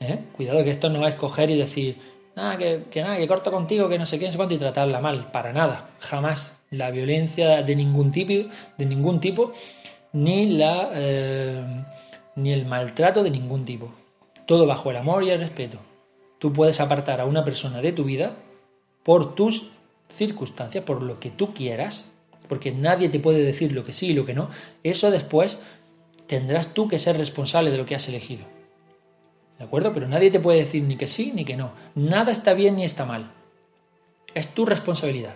¿eh? 0.00 0.18
Cuidado 0.36 0.62
que 0.62 0.68
esto 0.68 0.90
no 0.90 1.06
es 1.06 1.14
coger 1.14 1.48
y 1.48 1.56
decir, 1.56 1.96
nada, 2.34 2.58
que, 2.58 2.84
nada, 2.96 3.16
que 3.16 3.26
corto 3.26 3.50
contigo, 3.50 3.88
que 3.88 3.98
no 3.98 4.04
sé 4.04 4.18
qué, 4.18 4.26
no 4.26 4.32
sé 4.32 4.36
cuánto, 4.36 4.54
y 4.54 4.58
tratarla 4.58 5.00
mal. 5.00 5.30
Para 5.30 5.54
nada, 5.54 5.88
jamás. 5.98 6.54
La 6.68 6.90
violencia 6.90 7.62
de 7.62 7.74
ningún 7.74 8.12
tipo, 8.12 8.50
de 8.76 8.84
ningún 8.84 9.18
tipo 9.18 9.54
ni, 10.12 10.58
la, 10.58 10.90
eh, 10.92 11.64
ni 12.34 12.52
el 12.52 12.66
maltrato 12.66 13.22
de 13.22 13.30
ningún 13.30 13.64
tipo. 13.64 13.94
Todo 14.44 14.66
bajo 14.66 14.90
el 14.90 14.98
amor 14.98 15.24
y 15.24 15.30
el 15.30 15.40
respeto. 15.40 15.78
Tú 16.38 16.52
puedes 16.52 16.82
apartar 16.82 17.18
a 17.22 17.24
una 17.24 17.44
persona 17.44 17.80
de 17.80 17.92
tu 17.92 18.04
vida 18.04 18.32
por 19.04 19.34
tus 19.34 19.70
circunstancias, 20.10 20.84
por 20.84 21.02
lo 21.02 21.18
que 21.18 21.30
tú 21.30 21.54
quieras, 21.54 22.12
porque 22.48 22.72
nadie 22.72 23.08
te 23.08 23.20
puede 23.20 23.42
decir 23.42 23.72
lo 23.72 23.84
que 23.84 23.92
sí 23.92 24.08
y 24.08 24.14
lo 24.14 24.26
que 24.26 24.34
no. 24.34 24.50
Eso 24.82 25.10
después 25.10 25.58
tendrás 26.26 26.74
tú 26.74 26.88
que 26.88 26.98
ser 26.98 27.16
responsable 27.16 27.70
de 27.70 27.78
lo 27.78 27.86
que 27.86 27.94
has 27.94 28.08
elegido. 28.08 28.44
¿De 29.58 29.64
acuerdo? 29.64 29.92
Pero 29.92 30.08
nadie 30.08 30.30
te 30.30 30.40
puede 30.40 30.58
decir 30.58 30.82
ni 30.82 30.96
que 30.96 31.06
sí 31.06 31.32
ni 31.34 31.44
que 31.44 31.56
no. 31.56 31.72
Nada 31.94 32.32
está 32.32 32.54
bien 32.54 32.76
ni 32.76 32.84
está 32.84 33.04
mal. 33.04 33.32
Es 34.34 34.48
tu 34.48 34.66
responsabilidad. 34.66 35.34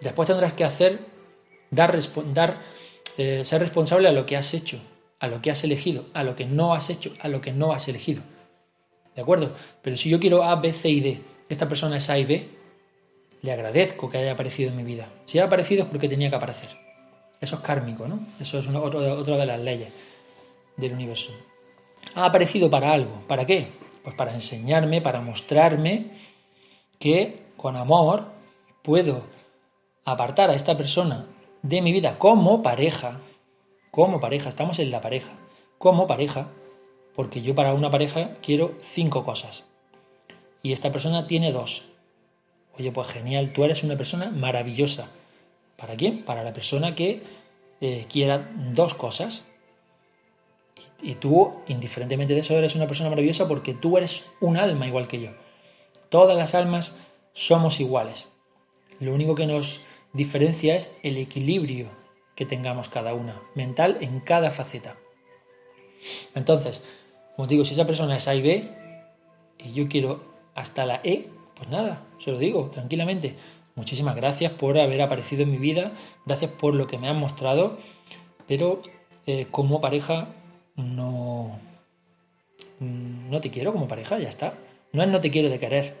Después 0.00 0.28
tendrás 0.28 0.54
que 0.54 0.64
hacer, 0.64 1.00
dar, 1.70 1.98
eh, 3.18 3.44
ser 3.44 3.60
responsable 3.60 4.08
a 4.08 4.12
lo 4.12 4.24
que 4.24 4.36
has 4.36 4.54
hecho, 4.54 4.80
a 5.18 5.28
lo 5.28 5.42
que 5.42 5.50
has 5.50 5.62
elegido, 5.62 6.06
a 6.14 6.24
lo 6.24 6.36
que 6.36 6.46
no 6.46 6.72
has 6.72 6.88
hecho, 6.88 7.12
a 7.20 7.28
lo 7.28 7.42
que 7.42 7.52
no 7.52 7.72
has 7.72 7.86
elegido. 7.88 8.22
¿De 9.14 9.20
acuerdo? 9.20 9.54
Pero 9.82 9.98
si 9.98 10.08
yo 10.08 10.18
quiero 10.18 10.44
A, 10.44 10.56
B, 10.56 10.72
C 10.72 10.88
y 10.88 11.00
D, 11.00 11.20
esta 11.50 11.68
persona 11.68 11.98
es 11.98 12.08
A 12.08 12.18
y 12.18 12.24
B, 12.24 12.48
le 13.42 13.52
agradezco 13.52 14.10
que 14.10 14.18
haya 14.18 14.32
aparecido 14.32 14.70
en 14.70 14.76
mi 14.76 14.82
vida. 14.82 15.08
Si 15.24 15.38
ha 15.38 15.44
aparecido 15.44 15.84
es 15.84 15.88
porque 15.88 16.08
tenía 16.08 16.30
que 16.30 16.36
aparecer. 16.36 16.70
Eso 17.40 17.56
es 17.56 17.60
kármico, 17.62 18.06
¿no? 18.06 18.26
Eso 18.38 18.58
es 18.58 18.68
otra 18.68 19.36
de 19.36 19.46
las 19.46 19.60
leyes 19.60 19.92
del 20.76 20.92
universo. 20.92 21.32
Ha 22.14 22.26
aparecido 22.26 22.68
para 22.68 22.92
algo. 22.92 23.22
¿Para 23.26 23.46
qué? 23.46 23.68
Pues 24.02 24.14
para 24.14 24.34
enseñarme, 24.34 25.00
para 25.00 25.20
mostrarme 25.20 26.10
que 26.98 27.42
con 27.56 27.76
amor 27.76 28.26
puedo 28.82 29.22
apartar 30.04 30.50
a 30.50 30.54
esta 30.54 30.76
persona 30.76 31.26
de 31.62 31.82
mi 31.82 31.92
vida 31.92 32.18
como 32.18 32.62
pareja, 32.62 33.20
como 33.90 34.20
pareja, 34.20 34.48
estamos 34.48 34.78
en 34.78 34.90
la 34.90 35.00
pareja, 35.00 35.32
como 35.78 36.06
pareja, 36.06 36.48
porque 37.14 37.42
yo 37.42 37.54
para 37.54 37.74
una 37.74 37.90
pareja 37.90 38.36
quiero 38.42 38.74
cinco 38.80 39.24
cosas 39.24 39.66
y 40.62 40.72
esta 40.72 40.92
persona 40.92 41.26
tiene 41.26 41.52
dos. 41.52 41.89
Oye, 42.80 42.92
pues 42.92 43.08
genial, 43.08 43.52
tú 43.52 43.62
eres 43.62 43.82
una 43.82 43.94
persona 43.98 44.30
maravillosa. 44.30 45.10
¿Para 45.76 45.96
quién? 45.96 46.24
Para 46.24 46.42
la 46.42 46.54
persona 46.54 46.94
que 46.94 47.22
eh, 47.82 48.06
quiera 48.08 48.50
dos 48.72 48.94
cosas. 48.94 49.44
Y, 51.02 51.10
y 51.10 51.14
tú, 51.16 51.60
indiferentemente 51.68 52.32
de 52.32 52.40
eso, 52.40 52.56
eres 52.56 52.74
una 52.74 52.86
persona 52.86 53.10
maravillosa 53.10 53.46
porque 53.46 53.74
tú 53.74 53.98
eres 53.98 54.24
un 54.40 54.56
alma 54.56 54.86
igual 54.86 55.08
que 55.08 55.20
yo. 55.20 55.32
Todas 56.08 56.38
las 56.38 56.54
almas 56.54 56.96
somos 57.34 57.80
iguales. 57.80 58.28
Lo 58.98 59.12
único 59.12 59.34
que 59.34 59.46
nos 59.46 59.82
diferencia 60.14 60.74
es 60.74 60.96
el 61.02 61.18
equilibrio 61.18 61.90
que 62.34 62.46
tengamos 62.46 62.88
cada 62.88 63.12
una, 63.12 63.42
mental 63.54 63.98
en 64.00 64.20
cada 64.20 64.50
faceta. 64.50 64.96
Entonces, 66.34 66.82
como 67.36 67.46
digo, 67.46 67.66
si 67.66 67.74
esa 67.74 67.86
persona 67.86 68.16
es 68.16 68.26
A 68.26 68.34
y 68.34 68.40
B 68.40 68.70
y 69.58 69.74
yo 69.74 69.86
quiero 69.86 70.24
hasta 70.54 70.86
la 70.86 71.02
E, 71.04 71.28
pues 71.60 71.68
nada, 71.68 72.06
se 72.18 72.30
lo 72.30 72.38
digo 72.38 72.70
tranquilamente. 72.70 73.36
Muchísimas 73.74 74.16
gracias 74.16 74.52
por 74.52 74.78
haber 74.78 75.02
aparecido 75.02 75.42
en 75.42 75.50
mi 75.50 75.58
vida, 75.58 75.92
gracias 76.24 76.50
por 76.52 76.74
lo 76.74 76.86
que 76.86 76.96
me 76.96 77.06
han 77.06 77.18
mostrado, 77.18 77.76
pero 78.48 78.80
eh, 79.26 79.46
como 79.50 79.82
pareja 79.82 80.28
no, 80.76 81.58
no 82.78 83.40
te 83.42 83.50
quiero 83.50 83.74
como 83.74 83.88
pareja, 83.88 84.18
ya 84.18 84.30
está. 84.30 84.54
No 84.94 85.02
es 85.02 85.08
no 85.10 85.20
te 85.20 85.30
quiero 85.30 85.50
de 85.50 85.58
querer, 85.58 85.98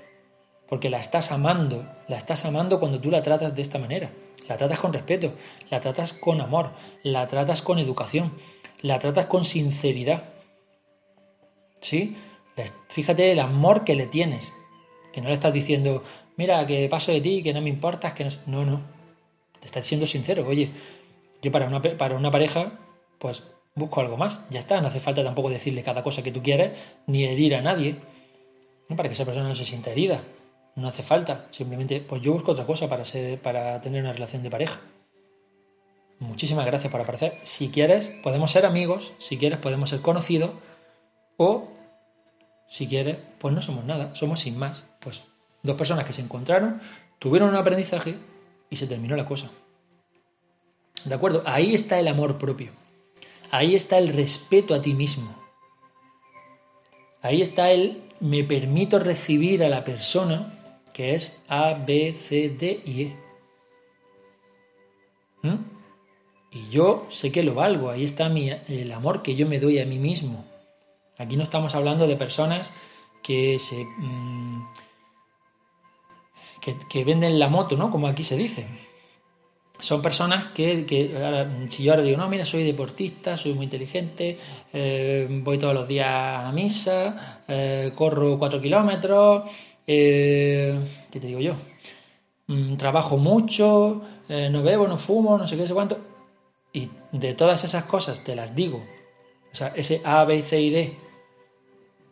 porque 0.66 0.88
la 0.88 0.98
estás 0.98 1.30
amando, 1.30 1.86
la 2.08 2.16
estás 2.16 2.46
amando 2.46 2.80
cuando 2.80 3.00
tú 3.00 3.10
la 3.10 3.22
tratas 3.22 3.54
de 3.54 3.60
esta 3.60 3.78
manera. 3.78 4.10
La 4.48 4.56
tratas 4.56 4.80
con 4.80 4.94
respeto, 4.94 5.34
la 5.68 5.80
tratas 5.80 6.14
con 6.14 6.40
amor, 6.40 6.72
la 7.02 7.28
tratas 7.28 7.60
con 7.60 7.78
educación, 7.78 8.32
la 8.80 8.98
tratas 8.98 9.26
con 9.26 9.44
sinceridad. 9.44 10.24
¿Sí? 11.80 12.16
Fíjate 12.88 13.30
el 13.30 13.40
amor 13.40 13.84
que 13.84 13.94
le 13.94 14.06
tienes. 14.06 14.54
Que 15.12 15.20
no 15.20 15.28
le 15.28 15.34
estás 15.34 15.52
diciendo, 15.52 16.04
mira, 16.36 16.66
que 16.66 16.88
paso 16.88 17.12
de 17.12 17.20
ti, 17.20 17.42
que 17.42 17.52
no 17.52 17.60
me 17.60 17.68
importas, 17.68 18.12
que 18.14 18.24
no... 18.24 18.30
No, 18.46 18.64
no. 18.64 18.80
Te 19.58 19.66
estás 19.66 19.84
siendo 19.84 20.06
sincero. 20.06 20.46
Oye, 20.46 20.70
yo 21.42 21.52
para 21.52 21.66
una, 21.66 21.82
para 21.82 22.16
una 22.16 22.30
pareja, 22.30 22.72
pues 23.18 23.42
busco 23.74 24.00
algo 24.00 24.16
más. 24.16 24.40
Ya 24.50 24.58
está, 24.58 24.80
no 24.80 24.88
hace 24.88 25.00
falta 25.00 25.22
tampoco 25.22 25.50
decirle 25.50 25.82
cada 25.82 26.02
cosa 26.02 26.22
que 26.22 26.32
tú 26.32 26.42
quieres, 26.42 26.72
ni 27.06 27.24
herir 27.24 27.54
a 27.56 27.62
nadie. 27.62 27.96
Para 28.88 29.08
que 29.08 29.14
esa 29.14 29.24
persona 29.24 29.48
no 29.48 29.54
se 29.54 29.64
sienta 29.64 29.90
herida. 29.90 30.22
No 30.76 30.88
hace 30.88 31.02
falta, 31.02 31.46
simplemente 31.50 32.00
pues 32.00 32.22
yo 32.22 32.32
busco 32.32 32.52
otra 32.52 32.64
cosa 32.64 32.88
para, 32.88 33.04
ser, 33.04 33.40
para 33.40 33.80
tener 33.80 34.02
una 34.02 34.12
relación 34.12 34.42
de 34.42 34.50
pareja. 34.50 34.80
Muchísimas 36.20 36.66
gracias 36.66 36.92
por 36.92 37.00
aparecer. 37.00 37.38
Si 37.44 37.70
quieres, 37.70 38.10
podemos 38.22 38.50
ser 38.50 38.66
amigos, 38.66 39.12
si 39.18 39.36
quieres, 39.36 39.58
podemos 39.58 39.90
ser 39.90 40.00
conocidos, 40.00 40.50
o 41.38 41.68
si 42.68 42.86
quieres, 42.86 43.16
pues 43.38 43.54
no 43.54 43.62
somos 43.62 43.84
nada, 43.84 44.14
somos 44.14 44.40
sin 44.40 44.58
más. 44.58 44.84
Pues 45.00 45.22
dos 45.62 45.76
personas 45.76 46.04
que 46.04 46.12
se 46.12 46.22
encontraron, 46.22 46.80
tuvieron 47.18 47.48
un 47.48 47.56
aprendizaje 47.56 48.16
y 48.68 48.76
se 48.76 48.86
terminó 48.86 49.16
la 49.16 49.26
cosa. 49.26 49.50
¿De 51.04 51.14
acuerdo? 51.14 51.42
Ahí 51.46 51.74
está 51.74 51.98
el 51.98 52.08
amor 52.08 52.38
propio. 52.38 52.72
Ahí 53.50 53.74
está 53.74 53.98
el 53.98 54.08
respeto 54.08 54.74
a 54.74 54.80
ti 54.80 54.94
mismo. 54.94 55.34
Ahí 57.22 57.42
está 57.42 57.70
el 57.70 58.02
me 58.20 58.44
permito 58.44 58.98
recibir 58.98 59.64
a 59.64 59.68
la 59.68 59.82
persona 59.82 60.80
que 60.92 61.14
es 61.14 61.42
A, 61.48 61.74
B, 61.74 62.14
C, 62.14 62.50
D 62.50 62.82
y 62.84 63.02
E. 63.02 63.16
¿Mm? 65.42 65.56
Y 66.52 66.68
yo 66.68 67.06
sé 67.10 67.32
que 67.32 67.42
lo 67.42 67.54
valgo, 67.54 67.90
ahí 67.90 68.04
está 68.04 68.28
mi, 68.28 68.50
el 68.50 68.92
amor 68.92 69.22
que 69.22 69.34
yo 69.36 69.46
me 69.46 69.60
doy 69.60 69.78
a 69.78 69.86
mí 69.86 69.98
mismo. 69.98 70.44
Aquí 71.16 71.36
no 71.36 71.44
estamos 71.44 71.74
hablando 71.74 72.06
de 72.06 72.16
personas 72.16 72.72
que 73.22 73.58
se... 73.58 73.84
Mm, 73.84 74.66
que, 76.60 77.04
venden 77.04 77.38
la 77.38 77.48
moto, 77.48 77.76
¿no? 77.76 77.90
Como 77.90 78.06
aquí 78.06 78.24
se 78.24 78.36
dice. 78.36 78.66
Son 79.78 80.02
personas 80.02 80.48
que, 80.48 80.84
si 81.70 81.82
yo 81.82 81.92
ahora 81.92 82.02
digo, 82.02 82.18
no, 82.18 82.28
mira, 82.28 82.44
soy 82.44 82.64
deportista, 82.64 83.36
soy 83.36 83.54
muy 83.54 83.64
inteligente, 83.64 84.38
eh, 84.72 85.26
voy 85.42 85.56
todos 85.56 85.72
los 85.72 85.88
días 85.88 86.08
a 86.08 86.52
misa, 86.52 87.44
eh, 87.48 87.92
corro 87.94 88.38
cuatro 88.38 88.60
kilómetros, 88.60 89.50
eh, 89.86 90.78
¿Qué 91.10 91.18
te 91.18 91.26
digo 91.26 91.40
yo? 91.40 91.54
Mm, 92.46 92.76
trabajo 92.76 93.16
mucho, 93.16 94.02
no 94.28 94.62
bebo, 94.62 94.86
no 94.86 94.98
fumo, 94.98 95.36
no 95.36 95.48
sé 95.48 95.56
qué, 95.56 95.62
no 95.62 95.68
sé 95.68 95.74
cuánto. 95.74 95.98
Y 96.72 96.90
de 97.10 97.34
todas 97.34 97.64
esas 97.64 97.84
cosas 97.84 98.22
te 98.22 98.36
las 98.36 98.54
digo. 98.54 98.84
O 99.52 99.56
sea, 99.56 99.68
ese 99.74 100.00
A, 100.04 100.24
B, 100.24 100.42
C 100.42 100.60
y 100.60 100.70
D 100.70 100.96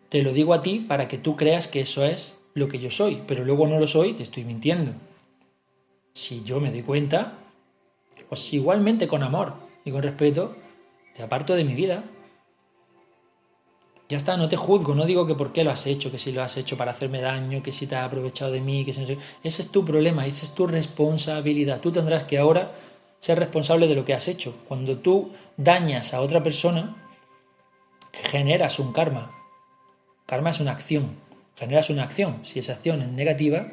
te 0.08 0.22
lo 0.22 0.32
digo 0.32 0.54
a 0.54 0.62
ti 0.62 0.80
para 0.80 1.08
que 1.08 1.18
tú 1.18 1.36
creas 1.36 1.68
que 1.68 1.80
eso 1.80 2.04
es 2.04 2.37
lo 2.58 2.68
que 2.68 2.78
yo 2.78 2.90
soy, 2.90 3.22
pero 3.26 3.44
luego 3.44 3.66
no 3.66 3.78
lo 3.78 3.86
soy, 3.86 4.14
te 4.14 4.22
estoy 4.22 4.44
mintiendo. 4.44 4.92
Si 6.12 6.42
yo 6.42 6.60
me 6.60 6.70
doy 6.70 6.82
cuenta, 6.82 7.38
pues 8.28 8.52
igualmente 8.52 9.08
con 9.08 9.22
amor 9.22 9.54
y 9.84 9.90
con 9.90 10.02
respeto, 10.02 10.56
te 11.14 11.22
aparto 11.22 11.54
de 11.54 11.64
mi 11.64 11.74
vida 11.74 12.04
ya 14.08 14.16
está, 14.16 14.38
no 14.38 14.48
te 14.48 14.56
juzgo, 14.56 14.94
no 14.94 15.04
digo 15.04 15.26
que 15.26 15.34
por 15.34 15.52
qué 15.52 15.62
lo 15.62 15.70
has 15.70 15.86
hecho, 15.86 16.10
que 16.10 16.18
si 16.18 16.32
lo 16.32 16.42
has 16.42 16.56
hecho 16.56 16.78
para 16.78 16.92
hacerme 16.92 17.20
daño, 17.20 17.62
que 17.62 17.72
si 17.72 17.86
te 17.86 17.94
has 17.94 18.06
aprovechado 18.06 18.50
de 18.50 18.62
mí, 18.62 18.82
que 18.84 18.94
si 18.94 19.00
no 19.00 19.06
sé. 19.06 19.18
Ese 19.44 19.60
es 19.60 19.68
tu 19.70 19.84
problema, 19.84 20.24
esa 20.24 20.46
es 20.46 20.54
tu 20.54 20.66
responsabilidad. 20.66 21.80
Tú 21.80 21.92
tendrás 21.92 22.24
que 22.24 22.38
ahora 22.38 22.72
ser 23.18 23.38
responsable 23.38 23.86
de 23.86 23.94
lo 23.94 24.06
que 24.06 24.14
has 24.14 24.26
hecho. 24.26 24.54
Cuando 24.66 24.96
tú 24.96 25.32
dañas 25.58 26.14
a 26.14 26.22
otra 26.22 26.42
persona, 26.42 26.96
generas 28.12 28.78
un 28.78 28.94
karma. 28.94 29.30
Karma 30.24 30.50
es 30.50 30.60
una 30.60 30.72
acción. 30.72 31.27
Generas 31.58 31.90
una 31.90 32.04
acción. 32.04 32.40
Si 32.44 32.60
esa 32.60 32.74
acción 32.74 33.02
es 33.02 33.08
negativa, 33.08 33.72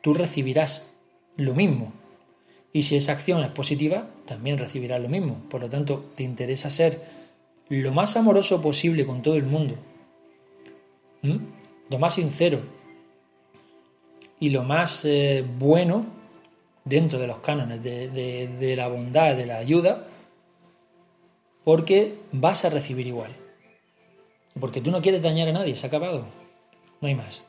tú 0.00 0.14
recibirás 0.14 0.88
lo 1.36 1.52
mismo. 1.54 1.92
Y 2.72 2.84
si 2.84 2.96
esa 2.96 3.12
acción 3.12 3.42
es 3.42 3.50
positiva, 3.50 4.08
también 4.24 4.58
recibirás 4.58 5.00
lo 5.00 5.08
mismo. 5.08 5.42
Por 5.50 5.62
lo 5.62 5.68
tanto, 5.68 6.12
te 6.14 6.22
interesa 6.22 6.70
ser 6.70 7.02
lo 7.68 7.92
más 7.92 8.16
amoroso 8.16 8.62
posible 8.62 9.04
con 9.04 9.22
todo 9.22 9.34
el 9.34 9.44
mundo. 9.44 9.74
Lo 11.90 11.98
más 11.98 12.14
sincero. 12.14 12.60
Y 14.38 14.50
lo 14.50 14.62
más 14.62 15.04
eh, 15.04 15.44
bueno 15.58 16.06
dentro 16.84 17.18
de 17.18 17.26
los 17.26 17.38
cánones 17.38 17.82
de 17.82 18.74
la 18.76 18.86
bondad, 18.86 19.34
de 19.34 19.46
la 19.46 19.56
ayuda, 19.56 20.06
porque 21.64 22.20
vas 22.30 22.64
a 22.64 22.70
recibir 22.70 23.08
igual. 23.08 23.34
Porque 24.60 24.80
tú 24.80 24.92
no 24.92 25.02
quieres 25.02 25.20
dañar 25.20 25.48
a 25.48 25.52
nadie, 25.52 25.74
se 25.74 25.84
ha 25.84 25.88
acabado. 25.88 26.26
No 27.00 27.08
hay 27.08 27.14
más. 27.14 27.44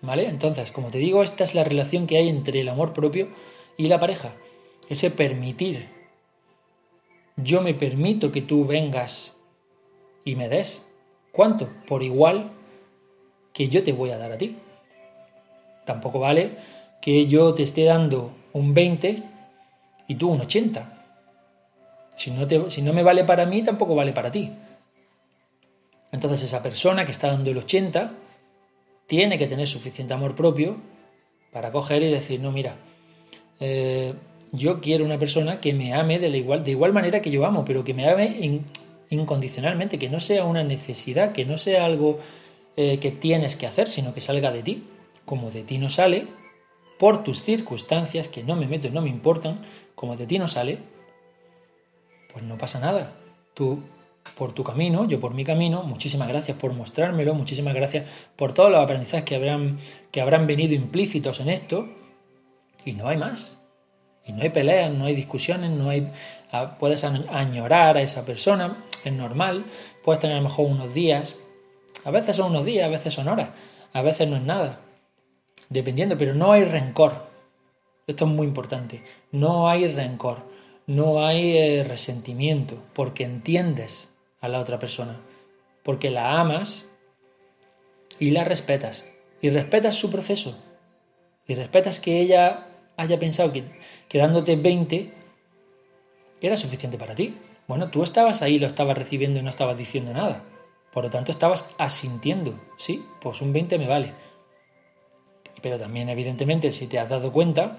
¿Vale? 0.00 0.28
Entonces, 0.28 0.70
como 0.70 0.90
te 0.90 0.98
digo, 0.98 1.22
esta 1.22 1.44
es 1.44 1.54
la 1.54 1.64
relación 1.64 2.06
que 2.06 2.18
hay 2.18 2.28
entre 2.28 2.60
el 2.60 2.68
amor 2.68 2.92
propio 2.92 3.28
y 3.76 3.88
la 3.88 4.00
pareja. 4.00 4.34
Ese 4.88 5.10
permitir. 5.10 5.88
Yo 7.36 7.62
me 7.62 7.74
permito 7.74 8.30
que 8.30 8.42
tú 8.42 8.66
vengas 8.66 9.36
y 10.24 10.36
me 10.36 10.48
des. 10.48 10.82
¿Cuánto? 11.32 11.68
Por 11.86 12.02
igual 12.02 12.52
que 13.52 13.68
yo 13.68 13.82
te 13.82 13.92
voy 13.92 14.10
a 14.10 14.18
dar 14.18 14.32
a 14.32 14.38
ti. 14.38 14.56
Tampoco 15.84 16.18
vale 16.18 16.52
que 17.00 17.26
yo 17.26 17.54
te 17.54 17.62
esté 17.62 17.84
dando 17.84 18.32
un 18.52 18.72
20 18.72 19.22
y 20.06 20.14
tú 20.14 20.30
un 20.30 20.40
80. 20.40 20.90
Si 22.14 22.30
no, 22.30 22.46
te, 22.46 22.70
si 22.70 22.82
no 22.82 22.92
me 22.92 23.02
vale 23.02 23.24
para 23.24 23.46
mí, 23.46 23.62
tampoco 23.62 23.94
vale 23.94 24.12
para 24.12 24.30
ti. 24.30 24.52
Entonces 26.14 26.44
esa 26.44 26.62
persona 26.62 27.04
que 27.04 27.10
está 27.10 27.26
dando 27.26 27.50
el 27.50 27.58
80 27.58 28.14
tiene 29.08 29.36
que 29.36 29.48
tener 29.48 29.66
suficiente 29.66 30.14
amor 30.14 30.36
propio 30.36 30.76
para 31.50 31.72
coger 31.72 32.04
y 32.04 32.08
decir, 32.08 32.38
no, 32.38 32.52
mira, 32.52 32.76
eh, 33.58 34.14
yo 34.52 34.80
quiero 34.80 35.04
una 35.04 35.18
persona 35.18 35.60
que 35.60 35.74
me 35.74 35.92
ame 35.92 36.20
de, 36.20 36.30
la 36.30 36.36
igual, 36.36 36.62
de 36.62 36.70
igual 36.70 36.92
manera 36.92 37.20
que 37.20 37.32
yo 37.32 37.44
amo, 37.44 37.64
pero 37.64 37.82
que 37.82 37.94
me 37.94 38.08
ame 38.08 38.62
incondicionalmente, 39.10 39.98
que 39.98 40.08
no 40.08 40.20
sea 40.20 40.44
una 40.44 40.62
necesidad, 40.62 41.32
que 41.32 41.44
no 41.44 41.58
sea 41.58 41.84
algo 41.84 42.20
eh, 42.76 43.00
que 43.00 43.10
tienes 43.10 43.56
que 43.56 43.66
hacer, 43.66 43.90
sino 43.90 44.14
que 44.14 44.20
salga 44.20 44.52
de 44.52 44.62
ti. 44.62 44.84
Como 45.24 45.50
de 45.50 45.64
ti 45.64 45.78
no 45.78 45.90
sale, 45.90 46.28
por 46.96 47.24
tus 47.24 47.42
circunstancias, 47.42 48.28
que 48.28 48.44
no 48.44 48.54
me 48.54 48.68
meto, 48.68 48.88
no 48.88 49.02
me 49.02 49.08
importan, 49.08 49.62
como 49.96 50.16
de 50.16 50.28
ti 50.28 50.38
no 50.38 50.46
sale, 50.46 50.78
pues 52.32 52.44
no 52.44 52.56
pasa 52.56 52.78
nada. 52.78 53.16
Tú 53.54 53.82
por 54.36 54.52
tu 54.52 54.64
camino, 54.64 55.06
yo 55.06 55.20
por 55.20 55.34
mi 55.34 55.44
camino. 55.44 55.82
Muchísimas 55.82 56.28
gracias 56.28 56.56
por 56.56 56.72
mostrármelo, 56.72 57.34
muchísimas 57.34 57.74
gracias 57.74 58.08
por 58.36 58.52
todos 58.52 58.70
los 58.70 58.80
aprendizajes 58.80 59.24
que 59.24 59.36
habrán, 59.36 59.78
que 60.10 60.20
habrán 60.20 60.46
venido 60.46 60.74
implícitos 60.74 61.40
en 61.40 61.48
esto. 61.48 61.88
Y 62.84 62.92
no 62.92 63.08
hay 63.08 63.16
más. 63.16 63.58
Y 64.26 64.32
no 64.32 64.42
hay 64.42 64.50
peleas, 64.50 64.92
no 64.92 65.04
hay 65.04 65.14
discusiones, 65.14 65.70
no 65.70 65.90
hay. 65.90 66.10
Ah, 66.50 66.76
puedes 66.78 67.04
añorar 67.04 67.96
a 67.96 68.02
esa 68.02 68.24
persona, 68.24 68.84
es 69.04 69.12
normal. 69.12 69.66
Puedes 70.02 70.20
tener 70.20 70.36
a 70.36 70.40
lo 70.40 70.48
mejor 70.48 70.66
unos 70.66 70.94
días. 70.94 71.36
A 72.04 72.10
veces 72.10 72.36
son 72.36 72.50
unos 72.50 72.64
días, 72.64 72.86
a 72.86 72.90
veces 72.90 73.14
son 73.14 73.28
horas, 73.28 73.50
a 73.92 74.02
veces 74.02 74.28
no 74.28 74.36
es 74.36 74.42
nada. 74.42 74.80
Dependiendo, 75.68 76.18
pero 76.18 76.34
no 76.34 76.52
hay 76.52 76.64
rencor. 76.64 77.30
Esto 78.06 78.26
es 78.26 78.30
muy 78.30 78.46
importante. 78.46 79.02
No 79.32 79.68
hay 79.68 79.88
rencor, 79.88 80.46
no 80.86 81.24
hay 81.24 81.56
eh, 81.56 81.84
resentimiento, 81.84 82.76
porque 82.92 83.24
entiendes 83.24 84.13
a 84.44 84.48
la 84.48 84.60
otra 84.60 84.78
persona, 84.78 85.16
porque 85.82 86.10
la 86.10 86.38
amas 86.38 86.84
y 88.18 88.30
la 88.30 88.44
respetas, 88.44 89.06
y 89.40 89.48
respetas 89.48 89.94
su 89.94 90.10
proceso, 90.10 90.56
y 91.46 91.54
respetas 91.54 91.98
que 91.98 92.20
ella 92.20 92.68
haya 92.96 93.18
pensado 93.18 93.52
que, 93.52 93.64
dándote 94.12 94.56
20 94.56 95.12
era 96.42 96.56
suficiente 96.58 96.98
para 96.98 97.14
ti. 97.14 97.34
Bueno, 97.66 97.90
tú 97.90 98.02
estabas 98.02 98.42
ahí, 98.42 98.58
lo 98.58 98.66
estabas 98.66 98.98
recibiendo 98.98 99.40
y 99.40 99.42
no 99.42 99.48
estabas 99.48 99.78
diciendo 99.78 100.12
nada. 100.12 100.44
Por 100.92 101.04
lo 101.04 101.10
tanto, 101.10 101.32
estabas 101.32 101.70
asintiendo. 101.78 102.60
Sí, 102.76 103.02
pues 103.20 103.40
un 103.40 103.52
20 103.52 103.78
me 103.78 103.86
vale. 103.86 104.12
Pero 105.62 105.78
también, 105.78 106.10
evidentemente, 106.10 106.70
si 106.70 106.86
te 106.86 106.98
has 106.98 107.08
dado 107.08 107.32
cuenta 107.32 107.78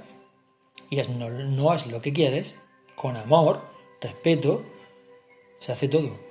y 0.89 0.97
no, 0.97 1.29
no 1.29 1.73
es 1.75 1.85
lo 1.85 1.99
que 1.99 2.11
quieres, 2.11 2.55
con 2.95 3.17
amor, 3.17 3.61
respeto, 4.01 4.63
se 5.59 5.71
hace 5.71 5.87
todo. 5.87 6.24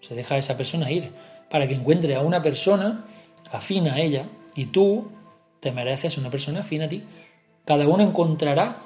Se 0.00 0.14
deja 0.14 0.36
a 0.36 0.38
esa 0.38 0.56
persona 0.56 0.90
ir 0.90 1.10
para 1.50 1.68
que 1.68 1.74
encuentre 1.74 2.14
a 2.14 2.20
una 2.20 2.42
persona 2.42 3.06
afina 3.52 3.94
a 3.94 4.00
ella 4.00 4.28
y 4.54 4.66
tú 4.66 5.10
te 5.60 5.72
mereces 5.72 6.18
una 6.18 6.30
persona 6.30 6.60
afina 6.60 6.86
a 6.86 6.88
ti. 6.88 7.04
Cada 7.64 7.86
uno 7.88 8.02
encontrará 8.02 8.82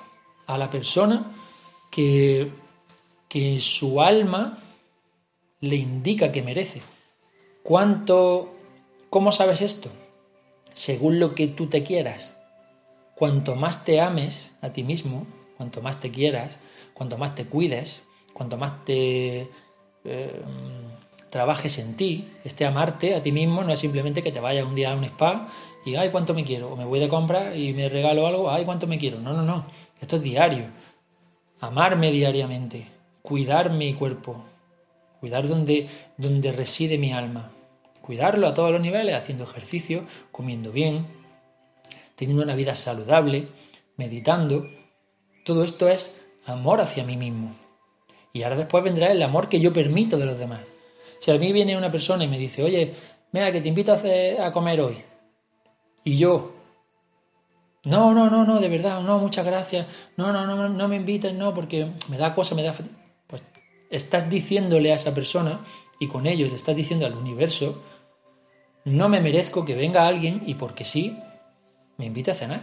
a 0.47 0.59
la 0.59 0.71
persona 0.71 1.33
que, 1.91 2.51
que 3.29 3.61
su 3.61 4.01
alma 4.01 4.59
le 5.61 5.77
indica 5.77 6.33
que 6.33 6.43
merece. 6.43 6.83
¿Cuánto, 7.63 8.55
cómo 9.11 9.33
sabes 9.33 9.61
esto? 9.61 9.91
Según 10.73 11.21
lo 11.21 11.35
que 11.35 11.47
tú 11.47 11.67
te 11.67 11.83
quieras. 11.83 12.37
Cuanto 13.15 13.55
más 13.55 13.85
te 13.85 14.01
ames 14.01 14.53
a 14.63 14.73
ti 14.73 14.83
mismo, 14.83 15.27
cuanto 15.59 15.83
más 15.83 16.01
te 16.01 16.11
quieras, 16.11 16.59
cuanto 16.95 17.19
más 17.19 17.35
te 17.35 17.45
cuides, 17.45 18.03
cuanto 18.33 18.57
más 18.57 18.85
te 18.87 19.51
eh, 20.05 20.43
trabajes 21.31 21.79
en 21.79 21.97
ti, 21.97 22.29
este 22.45 22.67
amarte 22.67 23.15
a 23.15 23.23
ti 23.23 23.33
mismo 23.33 23.63
no 23.63 23.73
es 23.73 23.81
simplemente 23.81 24.23
que 24.23 24.33
te 24.33 24.41
vayas 24.41 24.67
un 24.67 24.75
día 24.75 24.93
a 24.93 24.97
un 24.97 25.05
spa 25.05 25.49
y 25.85 25.95
ay 25.95 26.11
cuánto 26.11 26.35
me 26.35 26.45
quiero, 26.45 26.73
o 26.73 26.77
me 26.77 26.85
voy 26.85 27.01
de 27.01 27.09
compra 27.09 27.57
y 27.57 27.73
me 27.73 27.89
regalo 27.89 28.27
algo, 28.27 28.51
ay 28.51 28.65
cuánto 28.65 28.87
me 28.87 28.99
quiero. 28.99 29.19
No, 29.19 29.33
no, 29.33 29.43
no, 29.43 29.67
esto 30.01 30.17
es 30.17 30.23
diario. 30.23 30.67
Amarme 31.61 32.11
diariamente, 32.11 32.87
cuidar 33.23 33.71
mi 33.71 33.95
cuerpo, 33.95 34.45
cuidar 35.21 35.47
donde, 35.47 35.89
donde 36.17 36.53
reside 36.53 36.99
mi 36.99 37.13
alma, 37.13 37.53
cuidarlo 38.01 38.47
a 38.49 38.55
todos 38.55 38.73
los 38.73 38.81
niveles, 38.81 39.15
haciendo 39.15 39.45
ejercicio, 39.45 40.05
comiendo 40.33 40.73
bien, 40.73 41.07
teniendo 42.17 42.43
una 42.43 42.55
vida 42.55 42.75
saludable, 42.75 43.49
meditando. 43.97 44.69
Todo 45.45 45.65
esto 45.65 45.89
es 45.89 46.15
amor 46.45 46.81
hacia 46.81 47.05
mí 47.05 47.17
mismo. 47.17 47.55
Y 48.33 48.43
ahora 48.43 48.57
después 48.57 48.85
vendrá 48.85 49.11
el 49.11 49.23
amor 49.23 49.49
que 49.49 49.61
yo 49.61 49.73
permito 49.73 50.19
de 50.19 50.27
los 50.27 50.39
demás. 50.39 50.61
Si 51.19 51.31
a 51.31 51.39
mí 51.39 51.53
viene 51.53 51.77
una 51.77 51.91
persona 51.91 52.25
y 52.25 52.29
me 52.29 52.39
dice, 52.39 52.63
oye, 52.63 52.95
mira, 53.33 53.53
que 53.53 53.61
te 53.61 53.69
invito 53.69 53.93
a, 53.93 54.53
comer 54.53 54.81
hoy. 54.81 55.03
Y 56.05 56.17
yo, 56.17 56.55
no, 57.85 58.15
no, 58.15 58.31
no, 58.31 58.45
no, 58.45 58.61
de 58.61 58.69
verdad, 58.69 59.01
no, 59.03 59.19
muchas 59.19 59.45
gracias. 59.45 59.87
No, 60.17 60.33
no, 60.33 60.47
no, 60.47 60.69
no 60.69 60.89
me 60.89 60.97
invites, 60.97 61.35
no, 61.35 61.53
porque 61.53 61.89
me 62.09 62.17
da 62.17 62.35
cosa, 62.35 62.55
me 62.55 62.63
da... 62.63 62.75
Pues 63.27 63.43
estás 63.91 64.31
diciéndole 64.31 64.93
a 64.93 64.97
esa 64.97 65.15
persona 65.15 65.65
y 65.99 66.09
con 66.09 66.27
ello 66.27 66.47
le 66.49 66.55
estás 66.55 66.75
diciendo 66.75 67.05
al 67.05 67.15
universo, 67.15 67.83
no 68.85 69.09
me 69.09 69.21
merezco 69.21 69.65
que 69.65 69.75
venga 69.75 70.07
alguien 70.07 70.43
y 70.47 70.55
porque 70.55 70.85
sí, 70.85 71.19
me 71.99 72.07
invite 72.07 72.31
a 72.31 72.35
cenar, 72.35 72.63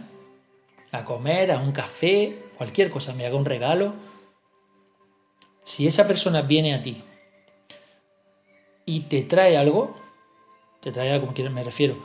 a 0.92 1.06
comer, 1.06 1.52
a 1.52 1.60
un 1.60 1.72
café, 1.72 2.44
cualquier 2.58 2.90
cosa, 2.90 3.14
me 3.14 3.26
haga 3.26 3.36
un 3.38 3.46
regalo. 3.46 3.94
Si 5.68 5.86
esa 5.86 6.08
persona 6.08 6.44
viene 6.44 6.74
a 6.74 6.82
ti 6.82 7.04
y 8.86 9.02
te 9.02 9.24
trae 9.24 9.58
algo, 9.58 9.98
te 10.80 10.94
trae 10.94 11.12
algo, 11.12 11.34
me 11.52 11.62
refiero, 11.62 11.98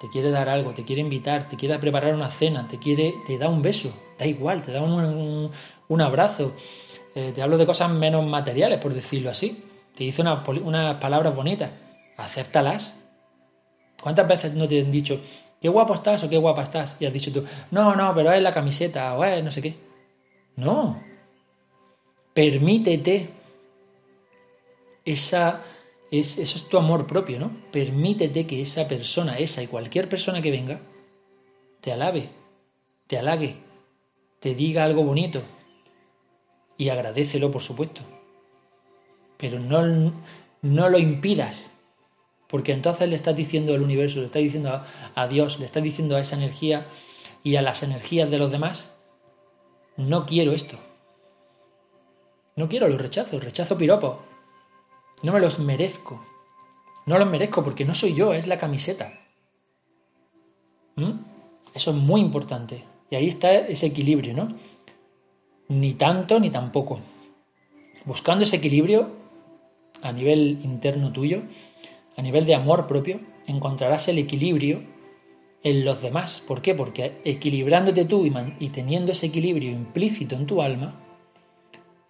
te 0.00 0.08
quiere 0.08 0.30
dar 0.30 0.48
algo, 0.48 0.72
te 0.72 0.82
quiere 0.82 1.02
invitar, 1.02 1.46
te 1.46 1.58
quiere 1.58 1.78
preparar 1.78 2.14
una 2.14 2.30
cena, 2.30 2.66
te 2.66 2.78
quiere, 2.78 3.12
te 3.26 3.36
da 3.36 3.50
un 3.50 3.60
beso, 3.60 3.92
da 4.18 4.24
igual, 4.24 4.62
te 4.62 4.72
da 4.72 4.80
un, 4.80 6.00
abrazo, 6.00 6.54
eh, 7.14 7.32
te 7.34 7.42
hablo 7.42 7.58
de 7.58 7.66
cosas 7.66 7.90
menos 7.90 8.26
materiales, 8.26 8.78
por 8.78 8.94
decirlo 8.94 9.28
así, 9.28 9.62
te 9.94 10.04
dice 10.04 10.22
unas 10.22 10.96
palabras 10.96 11.36
bonitas, 11.36 11.68
acéptalas. 12.16 12.98
¿Cuántas 14.00 14.26
veces 14.26 14.54
no 14.54 14.66
te 14.66 14.80
han 14.80 14.90
dicho, 14.90 15.20
qué 15.60 15.68
guapo 15.68 15.92
estás 15.92 16.24
o 16.24 16.30
qué 16.30 16.38
guapa 16.38 16.62
estás? 16.62 16.96
Y 16.98 17.04
has 17.04 17.12
dicho 17.12 17.30
tú, 17.30 17.44
no, 17.70 17.94
no, 17.94 18.14
pero 18.14 18.32
es 18.32 18.42
la 18.42 18.54
camiseta 18.54 19.12
o 19.18 19.22
es 19.22 19.44
no 19.44 19.52
sé 19.52 19.60
qué. 19.60 19.74
No. 20.56 21.11
Permítete 22.34 23.28
esa 25.04 25.62
eso 26.12 26.42
es 26.42 26.68
tu 26.68 26.76
amor 26.76 27.06
propio, 27.06 27.38
¿no? 27.38 27.50
Permítete 27.72 28.46
que 28.46 28.60
esa 28.60 28.86
persona, 28.86 29.38
esa 29.38 29.62
y 29.62 29.66
cualquier 29.66 30.10
persona 30.10 30.42
que 30.42 30.50
venga, 30.50 30.82
te 31.80 31.90
alabe, 31.90 32.28
te 33.06 33.16
halague, 33.16 33.56
te 34.38 34.54
diga 34.54 34.84
algo 34.84 35.04
bonito 35.04 35.40
y 36.76 36.90
agradecelo, 36.90 37.50
por 37.50 37.62
supuesto. 37.62 38.02
Pero 39.38 39.58
no, 39.58 40.12
no 40.60 40.88
lo 40.90 40.98
impidas, 40.98 41.72
porque 42.46 42.72
entonces 42.72 43.08
le 43.08 43.14
estás 43.14 43.34
diciendo 43.34 43.72
al 43.72 43.80
universo, 43.80 44.18
le 44.18 44.26
estás 44.26 44.42
diciendo 44.42 44.68
a, 44.68 44.86
a 45.14 45.28
Dios, 45.28 45.58
le 45.58 45.64
estás 45.64 45.82
diciendo 45.82 46.16
a 46.16 46.20
esa 46.20 46.36
energía 46.36 46.88
y 47.42 47.56
a 47.56 47.62
las 47.62 47.82
energías 47.82 48.30
de 48.30 48.38
los 48.38 48.52
demás, 48.52 48.94
no 49.96 50.26
quiero 50.26 50.52
esto. 50.52 50.78
No 52.56 52.68
quiero 52.68 52.88
los 52.88 53.00
rechazos, 53.00 53.42
rechazo 53.42 53.78
piropos. 53.78 54.18
No 55.22 55.32
me 55.32 55.40
los 55.40 55.58
merezco. 55.58 56.24
No 57.06 57.18
los 57.18 57.28
merezco 57.28 57.62
porque 57.64 57.84
no 57.84 57.94
soy 57.94 58.14
yo, 58.14 58.32
es 58.34 58.46
la 58.46 58.58
camiseta. 58.58 59.20
¿Mm? 60.96 61.12
Eso 61.74 61.90
es 61.90 61.96
muy 61.96 62.20
importante. 62.20 62.84
Y 63.10 63.16
ahí 63.16 63.28
está 63.28 63.52
ese 63.54 63.86
equilibrio, 63.86 64.34
¿no? 64.34 64.54
Ni 65.68 65.94
tanto 65.94 66.38
ni 66.38 66.50
tampoco. 66.50 67.00
Buscando 68.04 68.44
ese 68.44 68.56
equilibrio 68.56 69.10
a 70.02 70.12
nivel 70.12 70.60
interno 70.64 71.12
tuyo, 71.12 71.42
a 72.16 72.22
nivel 72.22 72.44
de 72.44 72.54
amor 72.54 72.86
propio, 72.86 73.20
encontrarás 73.46 74.08
el 74.08 74.18
equilibrio 74.18 74.82
en 75.62 75.84
los 75.84 76.02
demás. 76.02 76.42
¿Por 76.46 76.60
qué? 76.60 76.74
Porque 76.74 77.20
equilibrándote 77.24 78.04
tú 78.04 78.26
y, 78.58 78.68
teniendo 78.70 79.12
ese 79.12 79.26
equilibrio 79.26 79.70
implícito 79.70 80.34
en 80.34 80.46
tu 80.46 80.62
alma, 80.62 81.00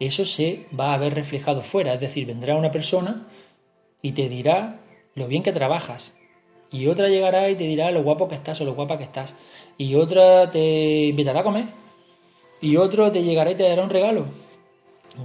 eso 0.07 0.25
se 0.25 0.67
va 0.79 0.95
a 0.95 0.99
ver 0.99 1.15
reflejado 1.15 1.63
fuera. 1.63 1.95
Es 1.95 2.01
decir, 2.01 2.27
vendrá 2.27 2.57
una 2.57 2.71
persona 2.71 3.27
y 4.01 4.13
te 4.13 4.29
dirá 4.29 4.81
lo 5.15 5.29
bien 5.29 5.43
que 5.43 5.53
trabajas. 5.53 6.15
Y 6.71 6.87
otra 6.87 7.09
llegará 7.09 7.51
y 7.51 7.57
te 7.57 7.65
dirá 7.65 7.91
lo 7.91 8.03
guapo 8.03 8.29
que 8.29 8.35
estás 8.35 8.61
o 8.61 8.65
lo 8.65 8.75
guapa 8.75 8.97
que 8.99 9.05
estás. 9.05 9.35
Y 9.77 9.95
otra 9.95 10.51
te 10.51 11.07
invitará 11.07 11.41
a 11.41 11.45
comer. 11.45 11.67
Y 12.61 12.77
otro 12.77 13.13
te 13.13 13.23
llegará 13.23 13.51
y 13.51 13.55
te 13.55 13.69
dará 13.69 13.83
un 13.83 13.91
regalo. 13.91 14.27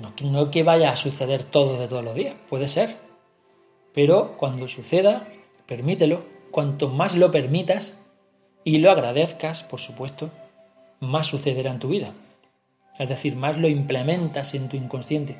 No, 0.01 0.13
no 0.29 0.51
que 0.51 0.63
vaya 0.63 0.91
a 0.91 0.97
suceder 0.97 1.43
todo 1.43 1.79
de 1.79 1.87
todos 1.87 2.03
los 2.03 2.15
días, 2.15 2.35
puede 2.49 2.67
ser. 2.67 2.97
Pero 3.93 4.35
cuando 4.37 4.67
suceda, 4.67 5.27
permítelo. 5.65 6.23
Cuanto 6.51 6.89
más 6.89 7.15
lo 7.15 7.31
permitas 7.31 7.99
y 8.63 8.79
lo 8.79 8.91
agradezcas, 8.91 9.63
por 9.63 9.79
supuesto, 9.79 10.29
más 10.99 11.27
sucederá 11.27 11.71
en 11.71 11.79
tu 11.79 11.87
vida. 11.87 12.13
Es 12.97 13.09
decir, 13.09 13.35
más 13.35 13.57
lo 13.57 13.67
implementas 13.67 14.53
en 14.53 14.69
tu 14.69 14.77
inconsciente. 14.77 15.37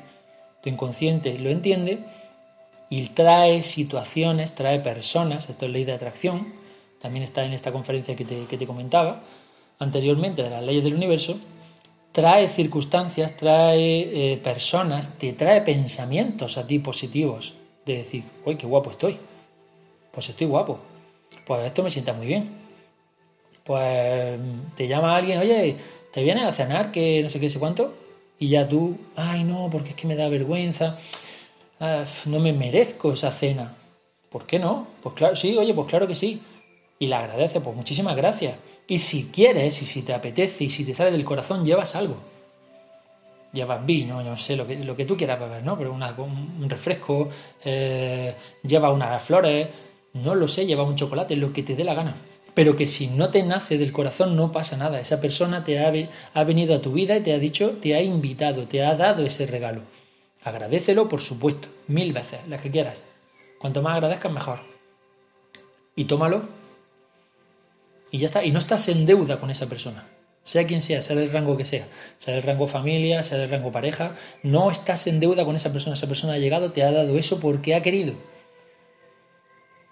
Tu 0.62 0.68
inconsciente 0.68 1.38
lo 1.38 1.50
entiende 1.50 1.98
y 2.90 3.06
trae 3.08 3.62
situaciones, 3.62 4.54
trae 4.54 4.80
personas, 4.80 5.48
esto 5.48 5.66
es 5.66 5.72
ley 5.72 5.84
de 5.84 5.92
atracción, 5.92 6.54
también 7.00 7.22
está 7.22 7.44
en 7.44 7.52
esta 7.52 7.72
conferencia 7.72 8.16
que 8.16 8.24
te, 8.24 8.66
comentaba 8.66 9.20
anteriormente 9.78 10.42
de 10.42 10.50
las 10.50 10.62
leyes 10.62 10.82
del 10.82 10.94
universo, 10.94 11.38
trae 12.12 12.48
circunstancias, 12.48 13.36
trae 13.36 14.32
eh, 14.32 14.36
personas, 14.38 15.18
te 15.18 15.32
trae 15.34 15.60
pensamientos 15.60 16.58
a 16.58 16.66
ti 16.66 16.78
positivos, 16.78 17.54
de 17.84 17.98
decir, 17.98 18.24
uy, 18.44 18.56
qué 18.56 18.66
guapo 18.66 18.90
estoy, 18.90 19.18
pues 20.10 20.28
estoy 20.28 20.46
guapo, 20.46 20.78
pues 21.46 21.66
esto 21.66 21.82
me 21.82 21.90
sienta 21.90 22.12
muy 22.12 22.26
bien, 22.26 22.50
pues 23.64 24.40
te 24.74 24.88
llama 24.88 25.14
alguien, 25.14 25.38
oye, 25.38 25.76
¿te 26.12 26.22
vienes 26.22 26.44
a 26.44 26.52
cenar? 26.52 26.92
Que 26.92 27.22
no 27.22 27.30
sé 27.30 27.40
qué, 27.40 27.50
sé 27.50 27.58
cuánto, 27.58 27.94
y 28.38 28.48
ya 28.48 28.68
tú, 28.68 28.98
ay 29.16 29.44
no, 29.44 29.68
porque 29.70 29.90
es 29.90 29.96
que 29.96 30.06
me 30.06 30.16
da 30.16 30.28
vergüenza, 30.28 30.98
Ah, 31.80 32.04
no 32.26 32.40
me 32.40 32.52
merezco 32.52 33.12
esa 33.12 33.30
cena. 33.30 33.74
¿Por 34.30 34.46
qué 34.46 34.58
no? 34.58 34.88
Pues 35.02 35.14
claro, 35.14 35.36
sí, 35.36 35.56
oye, 35.56 35.72
pues 35.74 35.86
claro 35.86 36.06
que 36.06 36.14
sí. 36.14 36.42
Y 36.98 37.06
la 37.06 37.20
agradece, 37.20 37.60
pues 37.60 37.76
muchísimas 37.76 38.16
gracias. 38.16 38.56
Y 38.88 38.98
si 38.98 39.28
quieres, 39.28 39.80
y 39.82 39.84
si 39.84 40.02
te 40.02 40.12
apetece, 40.12 40.64
y 40.64 40.70
si 40.70 40.84
te 40.84 40.94
sale 40.94 41.12
del 41.12 41.24
corazón, 41.24 41.64
llevas 41.64 41.94
algo. 41.94 42.16
Llevas 43.52 43.84
vino, 43.86 44.22
no 44.22 44.36
sé, 44.36 44.56
lo 44.56 44.66
que, 44.66 44.76
lo 44.76 44.96
que 44.96 45.04
tú 45.04 45.16
quieras 45.16 45.38
beber, 45.38 45.62
¿no? 45.62 45.78
Pero 45.78 45.92
un 45.92 46.68
refresco, 46.68 47.28
eh, 47.64 48.34
lleva 48.62 48.92
unas 48.92 49.22
flores, 49.22 49.68
no 50.14 50.34
lo 50.34 50.48
sé, 50.48 50.66
lleva 50.66 50.82
un 50.82 50.96
chocolate, 50.96 51.36
lo 51.36 51.52
que 51.52 51.62
te 51.62 51.76
dé 51.76 51.84
la 51.84 51.94
gana. 51.94 52.14
Pero 52.58 52.74
que 52.74 52.88
si 52.88 53.06
no 53.06 53.30
te 53.30 53.44
nace 53.44 53.78
del 53.78 53.92
corazón 53.92 54.34
no 54.34 54.50
pasa 54.50 54.76
nada. 54.76 54.98
Esa 54.98 55.20
persona 55.20 55.62
te 55.62 55.78
ha, 55.78 55.92
ha 56.34 56.42
venido 56.42 56.74
a 56.74 56.82
tu 56.82 56.90
vida 56.90 57.16
y 57.16 57.20
te 57.20 57.32
ha 57.32 57.38
dicho, 57.38 57.78
te 57.80 57.94
ha 57.94 58.02
invitado, 58.02 58.66
te 58.66 58.84
ha 58.84 58.96
dado 58.96 59.24
ese 59.24 59.46
regalo. 59.46 59.82
Agradecelo, 60.42 61.08
por 61.08 61.20
supuesto, 61.20 61.68
mil 61.86 62.12
veces, 62.12 62.40
las 62.48 62.60
que 62.60 62.72
quieras. 62.72 63.04
Cuanto 63.60 63.80
más 63.80 63.94
agradezcas, 63.94 64.32
mejor. 64.32 64.58
Y 65.94 66.06
tómalo. 66.06 66.48
Y 68.10 68.18
ya 68.18 68.26
está. 68.26 68.44
Y 68.44 68.50
no 68.50 68.58
estás 68.58 68.88
en 68.88 69.06
deuda 69.06 69.38
con 69.38 69.50
esa 69.50 69.68
persona. 69.68 70.08
Sea 70.42 70.66
quien 70.66 70.82
sea, 70.82 71.00
sea 71.00 71.14
del 71.14 71.30
rango 71.30 71.56
que 71.56 71.64
sea. 71.64 71.86
Sea 72.16 72.34
del 72.34 72.42
rango 72.42 72.66
familia, 72.66 73.22
sea 73.22 73.38
del 73.38 73.50
rango 73.50 73.70
pareja. 73.70 74.16
No 74.42 74.72
estás 74.72 75.06
en 75.06 75.20
deuda 75.20 75.44
con 75.44 75.54
esa 75.54 75.72
persona. 75.72 75.94
Esa 75.94 76.08
persona 76.08 76.32
ha 76.32 76.38
llegado, 76.38 76.72
te 76.72 76.82
ha 76.82 76.90
dado 76.90 77.18
eso 77.18 77.38
porque 77.38 77.76
ha 77.76 77.82
querido. 77.82 78.14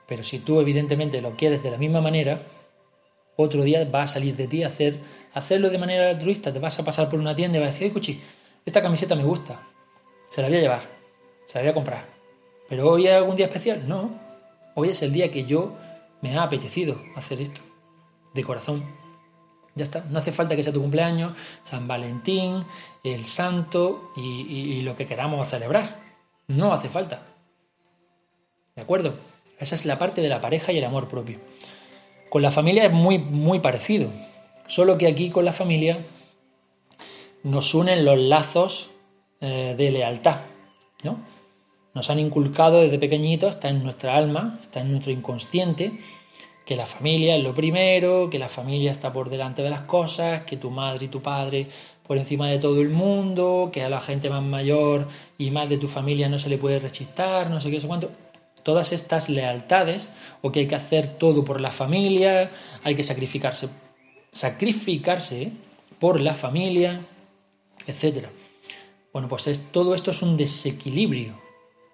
Pero 0.09 0.25
si 0.25 0.41
tú 0.41 0.61
evidentemente 0.61 1.21
lo 1.21 1.37
quieres 1.37 1.63
de 1.63 1.71
la 1.71 1.79
misma 1.79 2.01
manera, 2.01 2.43
otro 3.37 3.63
día 3.63 3.85
va 3.85 4.03
a 4.03 4.07
salir 4.07 4.37
de 4.37 4.49
ti 4.49 4.63
hacer, 4.63 4.99
hacerlo 5.35 5.71
de 5.71 5.79
manera 5.79 6.11
altruista. 6.11 6.53
Te 6.53 6.59
vas 6.59 6.79
a 6.79 6.85
pasar 6.85 7.09
por 7.09 7.19
una 7.19 7.37
tienda 7.37 7.59
y 7.59 7.61
vas 7.61 7.71
a 7.71 7.73
decir, 7.73 7.87
ay, 7.87 7.93
cuchi, 7.93 8.21
esta 8.65 8.83
camiseta 8.83 9.15
me 9.15 9.25
gusta 9.25 9.61
se 10.31 10.43
la 10.43 10.49
voy 10.49 10.59
a 10.59 10.61
llevar, 10.61 10.83
se 11.47 11.55
la 11.55 11.63
voy 11.63 11.71
a 11.71 11.75
comprar. 11.75 12.07
Pero 12.69 12.91
hoy 12.91 13.07
es 13.07 13.15
algún 13.15 13.37
día 13.37 13.47
especial, 13.47 13.89
no. 13.89 14.11
Hoy 14.75 14.91
es 14.91 15.01
el 15.03 15.13
día 15.13 15.31
que 15.31 15.45
yo 15.45 15.77
me 16.21 16.37
ha 16.37 16.43
apetecido 16.43 17.01
hacer 17.15 17.41
esto, 17.41 17.61
de 18.35 18.45
corazón. 18.45 18.85
Ya 19.75 19.85
está, 19.85 20.05
no 20.11 20.19
hace 20.19 20.33
falta 20.33 20.57
que 20.57 20.63
sea 20.63 20.73
tu 20.73 20.81
cumpleaños, 20.81 21.33
San 21.63 21.87
Valentín, 21.87 22.65
el 23.05 23.25
santo 23.25 24.13
y, 24.17 24.81
lo 24.83 24.97
que 24.97 25.07
queramos 25.07 25.49
celebrar. 25.49 26.01
No 26.49 26.73
hace 26.73 26.89
falta. 26.89 27.23
¿De 28.75 28.83
acuerdo? 28.83 29.15
Esa 29.59 29.75
es 29.75 29.87
la 29.87 29.99
parte 29.99 30.21
de 30.21 30.29
la 30.29 30.41
pareja 30.41 30.73
y 30.73 30.79
el 30.79 30.85
amor 30.85 31.09
propio. 31.09 31.41
Con 32.37 32.43
la 32.43 32.51
familia 32.51 32.85
es 32.85 32.93
muy, 32.93 33.19
muy 33.19 33.61
parecido. 33.61 34.11
Solo 34.67 34.99
que 34.99 35.07
aquí 35.07 35.31
con 35.31 35.47
la 35.47 35.55
familia 35.55 36.05
nos 37.43 37.73
unen 37.75 38.05
los 38.05 38.19
lazos 38.19 38.91
eh, 39.41 39.75
de 39.75 39.91
lealtad, 39.91 40.41
¿no? 41.03 41.19
Nos 41.95 42.11
han 42.11 42.19
inculcado 42.19 42.83
desde 42.83 42.99
pequeñitos, 42.99 43.55
está 43.55 43.71
en 43.71 43.83
nuestra 43.83 44.19
alma, 44.19 44.59
está 44.61 44.83
en 44.83 44.91
nuestro 44.91 45.13
inconsciente, 45.13 45.99
que 46.67 46.77
la 46.77 46.85
familia 46.85 47.37
es 47.37 47.43
lo 47.43 47.55
primero, 47.55 48.29
que 48.29 48.39
la 48.39 48.49
familia 48.49 48.93
está 48.93 49.15
por 49.15 49.31
delante 49.31 49.63
de 49.63 49.71
las 49.71 49.87
cosas, 49.87 50.43
que 50.43 50.59
tu 50.59 50.71
madre 50.71 51.07
y 51.07 51.09
tu 51.09 51.23
padre 51.23 51.69
por 52.07 52.19
encima 52.19 52.49
de 52.49 52.59
todo 52.59 52.83
el 52.83 52.91
mundo, 52.91 53.71
que 53.73 53.83
a 53.83 53.89
la 53.89 54.03
gente 54.03 54.29
más 54.29 54.43
mayor 54.43 55.09
y 55.39 55.51
más 55.51 55.71
de 55.71 55.79
tu 55.79 55.89
familia 55.89 56.29
no 56.29 56.39
se 56.39 56.51
le 56.51 56.59
puede 56.59 56.81
rechistar, 56.81 57.49
no 57.49 57.63
sé 57.63 57.71
qué, 57.71 57.81
sé 57.81 57.87
cuánto. 57.87 58.11
Todas 58.67 58.91
estas 58.91 59.29
lealtades, 59.29 60.11
o 60.43 60.51
que 60.51 60.59
hay 60.59 60.67
que 60.67 60.75
hacer 60.75 61.07
todo 61.07 61.45
por 61.45 61.61
la 61.61 61.71
familia, 61.71 62.51
hay 62.83 62.97
que 62.97 63.05
sacrificarse, 63.05 63.69
sacrificarse 64.33 65.53
por 66.01 66.21
la 66.21 66.35
familia, 66.35 67.07
etcétera. 67.87 68.29
Bueno, 69.13 69.29
pues 69.29 69.47
es, 69.47 69.71
todo 69.71 69.95
esto 69.95 70.11
es 70.11 70.21
un 70.21 70.37
desequilibrio. 70.37 71.41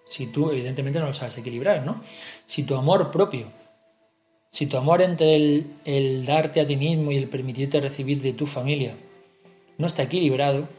Si 0.07 0.29
tú, 0.29 0.51
evidentemente, 0.51 0.99
no 0.99 1.05
lo 1.05 1.12
sabes 1.12 1.37
equilibrar, 1.37 1.85
¿no? 1.85 2.03
Si 2.47 2.62
tu 2.62 2.75
amor 2.75 3.11
propio, 3.11 3.53
si 4.51 4.64
tu 4.64 4.79
amor 4.79 5.03
entre 5.03 5.37
el, 5.85 6.25
darte 6.25 6.62
a 6.62 6.66
ti 6.66 6.79
mismo 6.79 7.12
y 7.12 7.18
el 7.18 7.29
permitirte 7.29 7.83
recibir 7.83 8.23
de 8.23 8.33
tu 8.33 8.47
familia 8.47 8.97
no 9.77 9.87
está 9.87 10.05
equilibrado, 10.05 10.70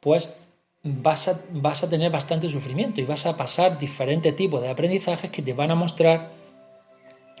pues 0.00 0.36
vas 0.84 1.28
a, 1.28 1.40
vas 1.50 1.82
a 1.82 1.90
tener 1.90 2.12
bastante 2.12 2.48
sufrimiento 2.48 3.00
y 3.00 3.04
vas 3.04 3.26
a 3.26 3.36
pasar 3.36 3.78
diferentes 3.78 4.36
tipos 4.36 4.62
de 4.62 4.68
aprendizajes 4.68 5.30
que 5.30 5.42
te 5.42 5.54
van 5.54 5.70
a 5.70 5.74
mostrar 5.74 6.30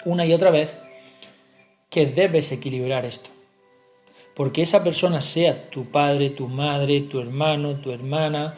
una 0.04 0.26
y 0.26 0.32
otra 0.32 0.50
vez 0.50 0.76
que 1.90 2.06
debes 2.06 2.50
equilibrar 2.50 3.04
esto 3.04 3.30
porque 4.34 4.62
esa 4.62 4.82
persona 4.82 5.20
sea 5.22 5.70
tu 5.70 5.86
padre, 5.86 6.30
tu 6.30 6.48
madre, 6.48 7.02
tu 7.02 7.20
hermano, 7.20 7.76
tu 7.76 7.92
hermana, 7.92 8.56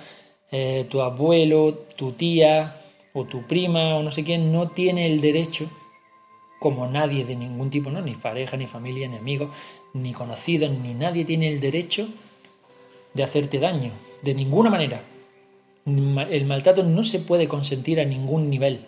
eh, 0.50 0.86
tu 0.88 1.02
abuelo, 1.02 1.74
tu 1.96 2.12
tía 2.12 2.80
o 3.12 3.24
tu 3.24 3.46
prima 3.46 3.96
o 3.96 4.02
no 4.02 4.10
sé 4.10 4.24
quién, 4.24 4.52
no 4.52 4.68
tiene 4.68 5.06
el 5.06 5.20
derecho, 5.20 5.70
como 6.58 6.86
nadie 6.86 7.24
de 7.24 7.36
ningún 7.36 7.70
tipo, 7.70 7.90
¿no? 7.90 8.00
ni 8.00 8.14
pareja, 8.14 8.56
ni 8.56 8.66
familia, 8.66 9.06
ni 9.08 9.16
amigo, 9.16 9.50
ni 9.92 10.12
conocido, 10.12 10.68
ni 10.68 10.94
nadie 10.94 11.24
tiene 11.24 11.48
el 11.48 11.60
derecho 11.60 12.08
de 13.16 13.22
hacerte 13.22 13.58
daño, 13.58 13.92
de 14.22 14.34
ninguna 14.34 14.70
manera. 14.70 15.02
El 15.86 16.44
maltrato 16.46 16.82
no 16.82 17.02
se 17.02 17.20
puede 17.20 17.48
consentir 17.48 18.00
a 18.00 18.04
ningún 18.04 18.50
nivel. 18.50 18.86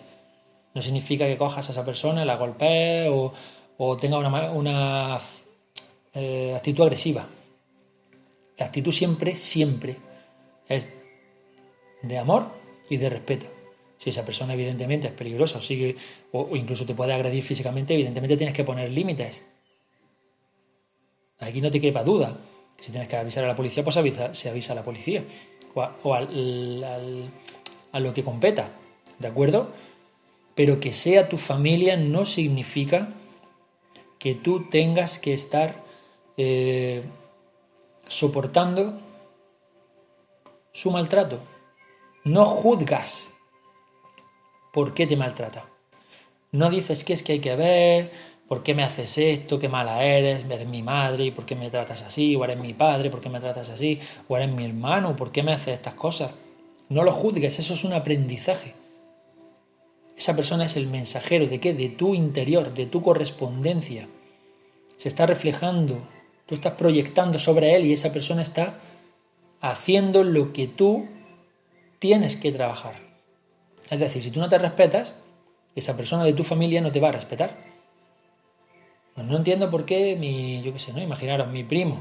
No 0.73 0.81
significa 0.81 1.25
que 1.25 1.37
cojas 1.37 1.67
a 1.67 1.71
esa 1.71 1.83
persona, 1.83 2.25
la 2.25 2.35
golpees 2.35 3.09
o, 3.09 3.33
o 3.77 3.97
tenga 3.97 4.17
una, 4.17 5.19
eh, 6.13 6.53
actitud 6.55 6.83
agresiva. 6.83 7.27
La 8.57 8.65
actitud 8.65 8.91
siempre, 8.91 9.35
siempre 9.35 9.95
es 10.67 10.89
de 12.03 12.17
amor 12.17 12.51
y 12.89 12.97
de 12.97 13.09
respeto. 13.09 13.47
Si 13.97 14.09
esa 14.09 14.25
persona 14.25 14.53
evidentemente 14.53 15.07
es 15.07 15.13
peligrosa 15.13 15.57
o, 15.57 15.61
sigue, 15.61 15.95
o, 16.31 16.55
incluso 16.55 16.85
te 16.85 16.93
puede 16.93 17.13
agredir 17.13 17.43
físicamente, 17.43 17.93
evidentemente 17.93 18.37
tienes 18.37 18.55
que 18.55 18.63
poner 18.63 18.89
límites. 18.89 19.41
Aquí 21.39 21.61
no 21.61 21.71
te 21.71 21.79
quepa 21.79 22.03
duda. 22.03 22.37
Si 22.79 22.91
tienes 22.91 23.07
que 23.07 23.17
avisar 23.17 23.43
a 23.43 23.47
la 23.47 23.55
policía, 23.55 23.83
pues 23.83 23.97
avisa, 23.97 24.33
se 24.33 24.49
avisa 24.49 24.73
a 24.73 24.75
la 24.75 24.83
policía 24.83 25.23
o, 25.73 26.13
a 26.13 27.99
lo 27.99 28.13
que 28.13 28.23
competa. 28.23 28.71
¿De 29.17 29.27
acuerdo? 29.27 29.71
Pero 30.55 30.79
que 30.79 30.93
sea 30.93 31.29
tu 31.29 31.37
familia 31.37 31.97
no 31.97 32.25
significa 32.25 33.13
que 34.17 34.35
tú 34.35 34.69
tengas 34.69 35.19
que 35.19 35.33
estar 35.33 35.83
eh, 36.37 37.03
soportando 38.07 38.99
su 40.73 40.91
maltrato. 40.91 41.39
No 42.23 42.45
juzgas 42.45 43.29
por 44.73 44.93
qué 44.93 45.07
te 45.07 45.15
maltrata. 45.15 45.65
No 46.51 46.69
dices 46.69 47.03
que 47.03 47.13
es 47.13 47.23
que 47.23 47.33
hay 47.33 47.39
que 47.39 47.55
ver, 47.55 48.11
por 48.49 48.63
qué 48.63 48.73
me 48.73 48.81
haces 48.81 49.15
esto, 49.19 49.59
qué 49.59 49.69
mala 49.69 50.03
eres, 50.03 50.43
eres 50.43 50.67
mi 50.67 50.81
madre, 50.81 51.31
por 51.31 51.45
qué 51.45 51.55
me 51.55 51.69
tratas 51.69 52.01
así, 52.01 52.35
o 52.35 52.43
eres 52.43 52.57
mi 52.57 52.73
padre, 52.73 53.11
por 53.11 53.21
qué 53.21 53.29
me 53.29 53.39
tratas 53.39 53.69
así, 53.69 53.99
o 54.27 54.35
eres 54.35 54.49
mi 54.49 54.65
hermano, 54.65 55.15
por 55.15 55.31
qué 55.31 55.43
me 55.43 55.53
haces 55.53 55.75
estas 55.75 55.93
cosas. 55.93 56.31
No 56.89 57.03
lo 57.03 57.11
juzgues, 57.11 57.59
eso 57.59 57.75
es 57.75 57.83
un 57.83 57.93
aprendizaje. 57.93 58.73
Esa 60.17 60.35
persona 60.35 60.65
es 60.65 60.75
el 60.75 60.87
mensajero 60.87 61.45
de 61.45 61.59
qué? 61.59 61.75
De 61.75 61.89
tu 61.89 62.15
interior, 62.15 62.73
de 62.73 62.87
tu 62.87 63.03
correspondencia. 63.03 64.07
Se 64.97 65.09
está 65.09 65.27
reflejando, 65.27 65.99
tú 66.47 66.55
estás 66.55 66.73
proyectando 66.73 67.37
sobre 67.37 67.75
él 67.75 67.85
y 67.85 67.93
esa 67.93 68.11
persona 68.11 68.41
está 68.41 68.79
haciendo 69.61 70.23
lo 70.23 70.53
que 70.53 70.67
tú 70.67 71.07
tienes 71.99 72.35
que 72.35 72.51
trabajar. 72.51 72.95
Es 73.91 73.99
decir, 73.99 74.23
si 74.23 74.31
tú 74.31 74.39
no 74.39 74.49
te 74.49 74.57
respetas, 74.57 75.13
esa 75.75 75.95
persona 75.95 76.23
de 76.23 76.33
tu 76.33 76.43
familia 76.43 76.81
no 76.81 76.91
te 76.91 76.99
va 76.99 77.09
a 77.09 77.11
respetar. 77.11 77.68
Pues 79.19 79.27
no 79.27 79.35
entiendo 79.35 79.69
por 79.69 79.83
qué 79.83 80.15
mi, 80.15 80.61
yo 80.61 80.71
qué 80.71 80.79
sé, 80.79 80.93
¿no? 80.93 81.01
Imaginaros, 81.01 81.49
mi 81.49 81.65
primo. 81.65 81.99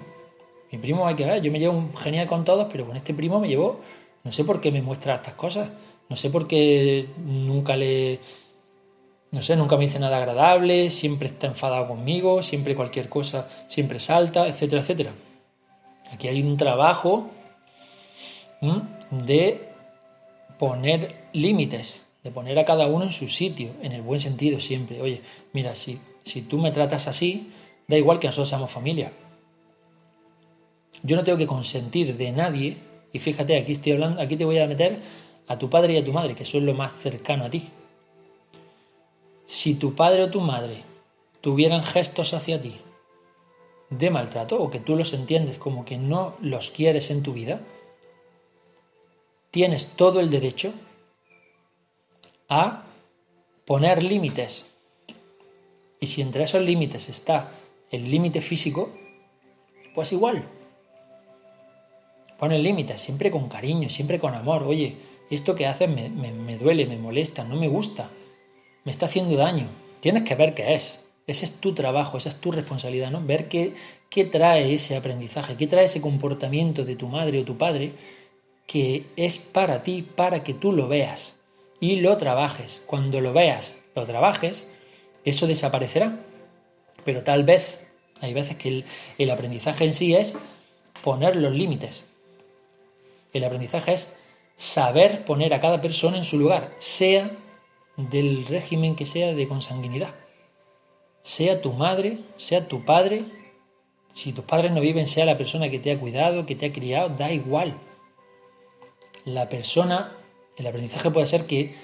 Mi 0.71 0.79
primo 0.79 1.05
hay 1.05 1.16
que 1.16 1.25
ver, 1.25 1.43
yo 1.43 1.51
me 1.51 1.59
llevo 1.59 1.91
genial 1.99 2.29
con 2.29 2.45
todos, 2.45 2.69
pero 2.71 2.87
con 2.87 2.95
este 2.95 3.12
primo 3.12 3.41
me 3.41 3.49
llevo, 3.49 3.81
no 4.23 4.31
sé 4.31 4.45
por 4.45 4.61
qué 4.61 4.71
me 4.71 4.83
muestra 4.83 5.16
estas 5.16 5.35
cosas. 5.35 5.69
No 6.09 6.14
sé 6.14 6.31
por 6.31 6.47
qué 6.47 7.09
nunca 7.27 7.75
le, 7.75 8.21
no 9.33 9.43
sé, 9.43 9.57
nunca 9.57 9.77
me 9.77 9.87
dice 9.87 9.99
nada 9.99 10.16
agradable, 10.19 10.91
siempre 10.91 11.27
está 11.27 11.49
enfadado 11.49 11.89
conmigo, 11.89 12.41
siempre 12.41 12.77
cualquier 12.77 13.09
cosa, 13.09 13.49
siempre 13.66 13.99
salta, 13.99 14.47
etcétera, 14.47 14.83
etcétera. 14.83 15.11
Aquí 16.12 16.29
hay 16.29 16.41
un 16.41 16.57
trabajo 16.57 17.31
de 19.11 19.71
poner 20.57 21.16
límites, 21.33 22.07
de 22.23 22.31
poner 22.31 22.61
a 22.61 22.64
cada 22.64 22.87
uno 22.87 23.07
en 23.07 23.12
su 23.12 23.27
sitio, 23.27 23.73
en 23.83 23.91
el 23.91 24.03
buen 24.03 24.21
sentido 24.21 24.61
siempre. 24.61 25.03
Oye, 25.03 25.21
mira, 25.53 25.75
si, 25.75 25.99
si 26.29 26.43
tú 26.43 26.59
me 26.59 26.70
tratas 26.70 27.09
así, 27.09 27.53
da 27.87 27.97
igual 27.97 28.18
que 28.18 28.26
nosotros 28.29 28.49
seamos 28.49 28.70
familia. 28.70 29.12
Yo 31.03 31.16
no 31.16 31.24
tengo 31.24 31.39
que 31.39 31.47
consentir 31.47 32.16
de 32.16 32.33
nadie, 32.33 32.76
y 33.12 33.18
fíjate, 33.18 33.57
aquí 33.57 33.72
estoy 33.72 33.93
hablando, 33.93 34.20
aquí 34.20 34.37
te 34.37 34.45
voy 34.45 34.59
a 34.59 34.66
meter 34.66 35.01
a 35.47 35.59
tu 35.59 35.70
padre 35.70 35.95
y 35.95 35.97
a 35.97 36.05
tu 36.05 36.12
madre, 36.12 36.35
que 36.35 36.45
son 36.45 36.66
lo 36.66 36.74
más 36.74 36.93
cercano 37.01 37.45
a 37.45 37.51
ti. 37.51 37.70
Si 39.47 39.74
tu 39.74 39.95
padre 39.95 40.24
o 40.24 40.31
tu 40.31 40.41
madre 40.41 40.85
tuvieran 41.41 41.83
gestos 41.83 42.35
hacia 42.35 42.61
ti 42.61 42.74
de 43.91 44.11
maltrato, 44.11 44.61
o 44.61 44.70
que 44.70 44.81
tú 44.81 44.97
los 44.97 45.14
entiendes 45.14 45.57
como 45.57 45.85
que 45.85 45.97
no 45.97 46.37
los 46.41 46.70
quieres 46.70 47.11
en 47.11 47.22
tu 47.22 47.33
vida, 47.33 47.61
tienes 49.51 49.87
todo 49.97 50.20
el 50.20 50.29
derecho 50.29 50.74
a 52.49 52.85
poner 53.64 54.03
límites. 54.03 54.68
Y 56.01 56.07
si 56.07 56.22
entre 56.22 56.44
esos 56.44 56.62
límites 56.62 57.09
está 57.09 57.53
el 57.90 58.11
límite 58.11 58.40
físico, 58.40 58.90
pues 59.94 60.12
igual. 60.12 60.44
Pon 62.38 62.53
el 62.53 62.62
límite, 62.62 62.99
siempre 62.99 63.30
con 63.30 63.49
cariño, 63.49 63.88
siempre 63.88 64.18
con 64.18 64.34
amor. 64.34 64.62
Oye, 64.62 64.96
esto 65.30 65.55
que 65.55 65.66
haces 65.66 65.88
me, 65.88 66.09
me, 66.09 66.57
duele, 66.57 66.86
me 66.86 66.96
molesta, 66.96 67.44
no 67.44 67.57
me 67.57 67.68
gusta, 67.68 68.11
me 68.84 68.92
está 68.92 69.07
haciendo 69.07 69.36
daño. 69.36 69.68
Tienes 70.01 70.22
que 70.22 70.36
ver 70.36 70.55
qué 70.55 70.74
es. 70.74 71.05
Ese 71.26 71.44
es 71.44 71.55
tu 71.55 71.74
trabajo, 71.74 72.16
esa 72.16 72.30
es 72.30 72.36
tu 72.36 72.53
responsabilidad, 72.53 73.11
¿no? 73.11 73.22
Ver 73.22 73.49
qué, 73.49 73.74
qué 74.09 74.24
trae 74.24 74.74
ese 74.74 74.96
aprendizaje, 74.96 75.57
qué 75.57 75.66
trae 75.66 75.84
ese 75.84 76.01
comportamiento 76.01 76.84
de 76.84 76.96
tu 76.96 77.09
madre 77.09 77.40
o 77.40 77.44
tu 77.44 77.59
padre 77.59 77.92
que 78.66 79.07
es 79.16 79.38
para 79.38 79.82
ti, 79.82 80.03
para 80.03 80.44
que 80.44 80.55
tú 80.55 80.72
lo 80.72 80.88
veas 80.88 81.36
y 81.80 81.96
lo 81.96 82.16
trabajes. 82.16 82.82
Cuando 82.86 83.20
lo 83.20 83.32
veas, 83.32 83.76
lo 83.94 84.05
trabajes, 84.05 84.66
eso 85.29 85.47
desaparecerá. 85.47 86.18
Pero 87.05 87.22
tal 87.22 87.45
vez, 87.45 87.81
hay 88.20 88.35
veces 88.35 88.57
que 88.57 88.85
el, 89.18 89.31
aprendizaje 89.31 89.85
en 89.85 89.95
sí 89.95 90.14
es 90.14 90.37
poner 91.03 91.37
los 91.37 91.53
límites. 91.53 92.07
El 93.33 93.45
aprendizaje 93.45 93.95
es 93.95 94.12
saber 94.57 95.24
poner 95.24 95.55
a 95.55 95.61
cada 95.61 95.81
persona 95.81 96.16
en 96.16 96.24
su 96.24 96.39
lugar, 96.39 96.74
sea 96.79 97.31
del 97.97 98.47
régimen 98.47 98.97
que 98.97 99.07
sea 99.07 99.35
de 99.35 99.49
consanguinidad. 99.49 100.14
Sea 101.22 101.61
tu 101.61 101.72
madre, 101.72 102.18
sea 102.37 102.68
tu 102.68 102.85
padre, 102.85 103.24
si 104.14 104.33
tus 104.33 104.45
padres 104.45 104.72
no 104.72 104.81
viven, 104.81 105.07
sea 105.07 105.24
la 105.24 105.39
persona 105.39 105.70
que 105.70 105.79
te 105.79 105.93
ha 105.93 106.01
cuidado, 106.01 106.47
que 106.47 106.55
te 106.55 106.66
ha 106.66 106.72
criado, 106.72 107.11
da 107.11 107.31
igual 107.31 107.79
la 109.29 109.49
persona, 109.49 110.16
el 110.57 110.66
aprendizaje 110.66 111.11
puede 111.11 111.26
ser 111.26 111.47
que 111.47 111.74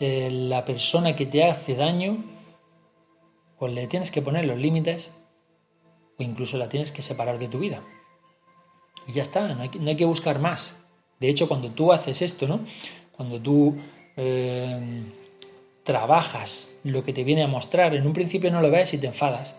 eh, 0.00 0.30
la 0.30 0.64
persona 0.64 1.16
que 1.16 1.26
te 1.26 1.44
hace 1.44 1.74
daño, 1.74 2.24
o 3.56 3.60
pues 3.60 3.72
le 3.72 3.86
tienes 3.86 4.10
que 4.10 4.22
poner 4.22 4.44
los 4.44 4.58
límites, 4.58 5.10
o 6.18 6.22
incluso 6.22 6.56
la 6.56 6.68
tienes 6.68 6.92
que 6.92 7.02
separar 7.02 7.38
de 7.38 7.48
tu 7.48 7.58
vida. 7.58 7.82
Y 9.06 9.12
ya 9.12 9.22
está, 9.22 9.54
no 9.54 9.62
hay, 9.62 9.96
que 9.96 10.04
buscar 10.04 10.38
más. 10.38 10.74
De 11.20 11.28
hecho, 11.28 11.48
cuando 11.48 11.70
tú 11.70 11.92
haces 11.92 12.22
esto, 12.22 12.46
¿no? 12.46 12.60
Cuando 13.12 13.40
tú 13.40 13.76
eh, 14.16 15.04
trabajas 15.84 16.70
lo 16.84 17.04
que 17.04 17.12
te 17.12 17.24
viene 17.24 17.42
a 17.42 17.48
mostrar, 17.48 17.94
en 17.94 18.06
un 18.06 18.12
principio 18.12 18.50
no 18.50 18.60
lo 18.60 18.70
ves 18.70 18.92
y 18.94 18.98
te 18.98 19.06
enfadas. 19.06 19.56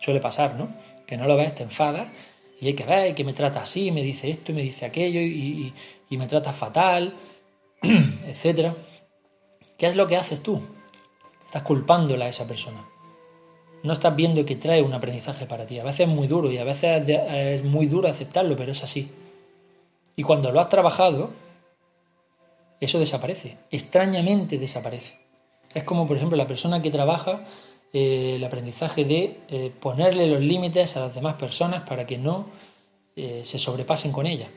Suele 0.00 0.20
pasar, 0.20 0.54
¿no? 0.54 0.68
Que 1.06 1.16
no 1.16 1.26
lo 1.26 1.36
ves, 1.36 1.54
te 1.54 1.62
enfadas 1.62 2.08
y 2.60 2.66
hay 2.66 2.74
que 2.74 2.84
ver 2.84 3.14
que 3.14 3.24
me 3.24 3.32
trata 3.32 3.62
así, 3.62 3.90
me 3.90 4.02
dice 4.02 4.28
esto 4.28 4.52
y 4.52 4.54
me 4.54 4.62
dice 4.62 4.84
aquello 4.84 5.20
y, 5.20 5.72
me 6.10 6.26
trata 6.26 6.52
fatal, 6.52 7.14
etcétera. 7.82 8.76
¿Qué 9.78 9.86
es 9.86 9.96
lo 9.96 10.06
que 10.06 10.16
haces 10.16 10.42
tú? 10.42 10.60
Estás 11.46 11.62
culpándola 11.62 12.26
a 12.26 12.28
esa 12.28 12.46
persona. 12.46 12.84
No 13.82 13.92
estás 13.92 14.14
viendo 14.14 14.44
que 14.44 14.56
trae 14.56 14.82
un 14.82 14.92
aprendizaje 14.92 15.46
para 15.46 15.66
ti. 15.66 15.78
A 15.78 15.84
veces 15.84 16.00
es 16.00 16.08
muy 16.08 16.26
duro 16.26 16.50
y 16.50 16.58
a 16.58 16.64
veces 16.64 17.08
es 17.08 17.64
muy 17.64 17.86
duro 17.86 18.08
aceptarlo, 18.08 18.56
pero 18.56 18.72
es 18.72 18.82
así. 18.82 19.10
Y 20.16 20.22
cuando 20.22 20.52
lo 20.52 20.60
has 20.60 20.68
trabajado, 20.68 21.30
eso 22.80 22.98
desaparece. 22.98 23.56
Extrañamente 23.70 24.58
desaparece. 24.58 25.18
Es 25.72 25.84
como, 25.84 26.06
por 26.06 26.16
ejemplo, 26.16 26.36
la 26.36 26.46
persona 26.46 26.82
que 26.82 26.90
trabaja 26.90 27.44
eh, 27.92 28.34
el 28.36 28.44
aprendizaje 28.44 29.04
de 29.04 29.40
eh, 29.48 29.72
ponerle 29.80 30.26
los 30.28 30.40
límites 30.40 30.96
a 30.96 31.00
las 31.00 31.14
demás 31.14 31.34
personas 31.34 31.88
para 31.88 32.06
que 32.06 32.18
no 32.18 32.46
eh, 33.16 33.42
se 33.44 33.58
sobrepasen 33.58 34.12
con 34.12 34.26
ella. 34.26 34.48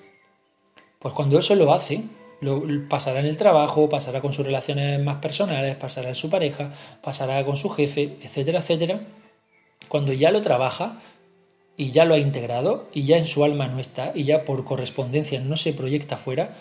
Pues 0.99 1.13
cuando 1.13 1.39
eso 1.39 1.55
lo 1.55 1.74
hace, 1.74 2.03
lo, 2.44 2.64
pasará 2.89 3.20
en 3.22 3.26
el 3.26 3.38
trabajo, 3.38 3.89
pasará 3.89 4.22
con 4.22 4.34
sus 4.34 4.46
relaciones 4.46 5.00
más 5.02 5.18
personales, 5.18 5.76
pasará 5.76 6.10
en 6.10 6.16
su 6.16 6.30
pareja, 6.30 6.74
pasará 7.02 7.44
con 7.46 7.58
su 7.58 7.70
jefe, 7.70 8.18
etcétera, 8.22 8.60
etcétera. 8.60 9.02
Cuando 9.88 10.14
ya 10.14 10.32
lo 10.32 10.41
trabaja 10.41 11.00
y 11.78 11.91
ya 11.91 12.06
lo 12.06 12.16
ha 12.16 12.20
integrado 12.20 12.88
y 12.94 13.06
ya 13.06 13.18
en 13.18 13.28
su 13.28 13.44
alma 13.44 13.68
no 13.68 13.80
está 13.80 14.12
y 14.14 14.26
ya 14.26 14.44
por 14.44 14.64
correspondencia 14.66 15.39
no 15.39 15.58
se 15.58 15.74
proyecta 15.74 16.18
fuera, 16.18 16.56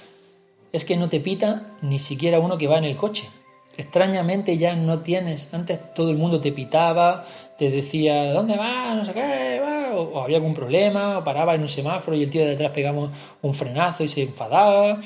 es 0.73 0.85
que 0.85 0.97
no 0.97 1.09
te 1.09 1.21
pita 1.21 1.73
ni 1.83 1.99
siquiera 1.99 2.41
uno 2.41 2.59
que 2.59 2.69
va 2.69 2.79
en 2.79 2.85
el 2.85 2.97
coche. 2.97 3.29
Extrañamente 3.77 4.59
ya 4.59 4.77
no 4.77 5.01
tienes, 5.01 5.53
antes 5.53 5.95
todo 5.95 6.11
el 6.11 6.19
mundo 6.19 6.41
te 6.41 6.53
pitaba, 6.53 7.25
te 7.57 7.71
decía, 7.71 8.33
¿dónde 8.33 8.57
vas? 8.57 8.95
No 8.97 9.05
sé 9.05 9.15
qué, 9.15 9.61
va? 9.61 9.95
O, 9.97 10.21
había 10.21 10.37
algún 10.37 10.53
problema, 10.53 11.19
o 11.19 11.25
paraba 11.25 11.55
en 11.55 11.63
un 11.63 11.71
semáforo 11.71 12.15
y 12.15 12.23
el 12.23 12.31
tío 12.31 12.43
de 12.43 12.51
detrás 12.51 12.73
pegaba 12.73 13.11
un 13.41 13.55
frenazo 13.55 14.05
y 14.05 14.09
se 14.09 14.23
enfadaba, 14.23 15.01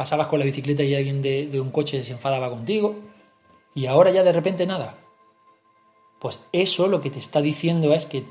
pasabas 0.00 0.28
con 0.28 0.38
la 0.38 0.46
bicicleta 0.46 0.82
y 0.82 0.94
alguien 0.94 1.20
de, 1.20 1.60
un 1.60 1.70
coche 1.70 2.02
se 2.04 2.12
enfadaba 2.12 2.48
contigo, 2.48 2.94
y 3.74 3.84
ahora 3.84 4.10
ya 4.10 4.22
de 4.22 4.32
repente 4.32 4.64
nada. 4.64 4.96
Pues 6.22 6.40
eso 6.52 6.88
lo 6.88 7.02
que 7.02 7.10
te 7.10 7.18
está 7.18 7.42
diciendo 7.42 7.92
es 7.92 8.06
que 8.06 8.24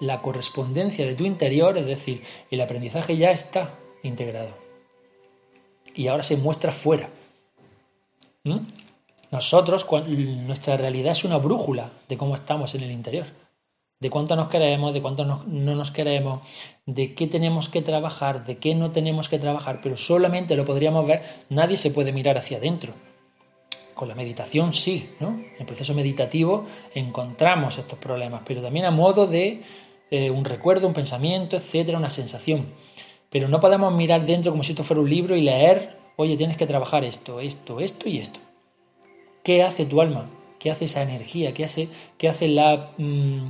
la 0.00 0.20
correspondencia 0.20 1.06
de 1.06 1.14
tu 1.14 1.22
interior, 1.24 1.78
es 1.78 1.86
decir, 1.86 2.24
el 2.50 2.60
aprendizaje 2.60 3.16
ya 3.16 3.30
está 3.30 3.78
integrado. 4.02 4.56
Y 5.94 6.08
ahora 6.08 6.24
se 6.24 6.36
muestra 6.36 6.72
fuera. 6.72 7.08
¿Mm? 8.42 8.58
Nosotros, 9.30 9.86
nuestra 10.08 10.76
realidad 10.76 11.12
es 11.12 11.22
una 11.22 11.38
brújula 11.38 11.92
de 12.08 12.16
cómo 12.16 12.34
estamos 12.34 12.74
en 12.74 12.82
el 12.82 12.90
interior, 12.90 13.26
de 14.02 14.10
cuánto 14.10 14.34
nos 14.34 14.48
queremos, 14.48 14.92
de 14.92 15.00
cuánto 15.00 15.24
no, 15.24 15.44
nos 15.46 15.92
queremos, 15.92 16.40
de 16.86 17.14
qué 17.14 17.28
tenemos 17.28 17.68
que 17.68 17.82
trabajar, 17.82 18.44
de 18.44 18.58
qué 18.58 18.74
no 18.74 18.90
tenemos 18.90 19.28
que 19.28 19.38
trabajar, 19.38 19.78
pero 19.80 19.96
solamente 19.96 20.56
lo 20.56 20.64
podríamos 20.64 21.06
ver, 21.06 21.22
nadie 21.50 21.76
se 21.76 21.92
puede 21.92 22.12
mirar 22.12 22.36
hacia 22.36 22.58
adentro. 22.58 22.94
Con 23.94 24.08
la 24.08 24.16
meditación 24.16 24.74
sí, 24.74 25.10
¿no? 25.20 25.28
En 25.28 25.60
el 25.60 25.66
proceso 25.66 25.94
meditativo 25.94 26.66
encontramos 26.96 27.78
estos 27.78 27.96
problemas, 27.96 28.42
pero 28.44 28.60
también 28.60 28.86
a 28.86 28.90
modo 28.90 29.28
de 29.28 29.62
eh, 30.10 30.30
un 30.30 30.44
recuerdo, 30.44 30.88
un 30.88 30.94
pensamiento, 30.94 31.56
etcétera, 31.56 31.96
una 31.96 32.10
sensación. 32.10 32.74
Pero 33.30 33.46
no 33.46 33.60
podemos 33.60 33.94
mirar 33.94 34.26
dentro 34.26 34.50
como 34.50 34.64
si 34.64 34.72
esto 34.72 34.82
fuera 34.82 35.00
un 35.00 35.10
libro 35.10 35.36
y 35.36 35.42
leer, 35.42 35.96
oye, 36.16 36.36
tienes 36.36 36.56
que 36.56 36.66
trabajar 36.66 37.04
esto, 37.04 37.38
esto, 37.38 37.78
esto 37.78 38.08
y 38.08 38.18
esto. 38.18 38.40
¿Qué 39.44 39.62
hace 39.62 39.86
tu 39.86 40.00
alma? 40.00 40.28
¿Qué 40.58 40.72
hace 40.72 40.86
esa 40.86 41.02
energía? 41.02 41.54
¿Qué 41.54 41.64
hace, 41.64 41.88
qué 42.18 42.28
hace 42.28 42.48
la, 42.48 42.90
mm, 42.98 43.46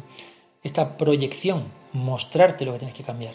esta 0.62 0.96
proyección? 0.96 1.64
Mostrarte 1.92 2.64
lo 2.64 2.72
que 2.72 2.78
tienes 2.78 2.96
que 2.96 3.04
cambiar. 3.04 3.34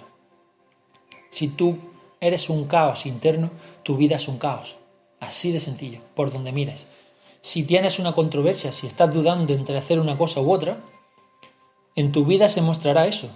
Si 1.30 1.48
tú 1.48 1.78
eres 2.20 2.50
un 2.50 2.66
caos 2.66 3.06
interno, 3.06 3.52
tu 3.84 3.98
vida 3.98 4.16
es 4.16 4.28
un 4.28 4.38
caos. 4.38 4.78
Así 5.20 5.52
de 5.52 5.60
sencillo, 5.60 6.00
por 6.16 6.32
donde 6.32 6.52
mires. 6.52 6.88
si 7.42 7.64
tienes 7.64 7.98
una 8.00 8.14
controversia, 8.14 8.74
si 8.74 8.88
estás 8.88 9.14
dudando 9.14 9.54
entre 9.54 9.78
hacer 9.78 10.00
una 10.00 10.18
cosa 10.18 10.42
u 10.42 10.52
otra, 10.52 10.80
en 11.96 12.12
tu 12.12 12.26
vida 12.26 12.50
se 12.50 12.62
mostrará 12.62 13.08
eso. 13.08 13.30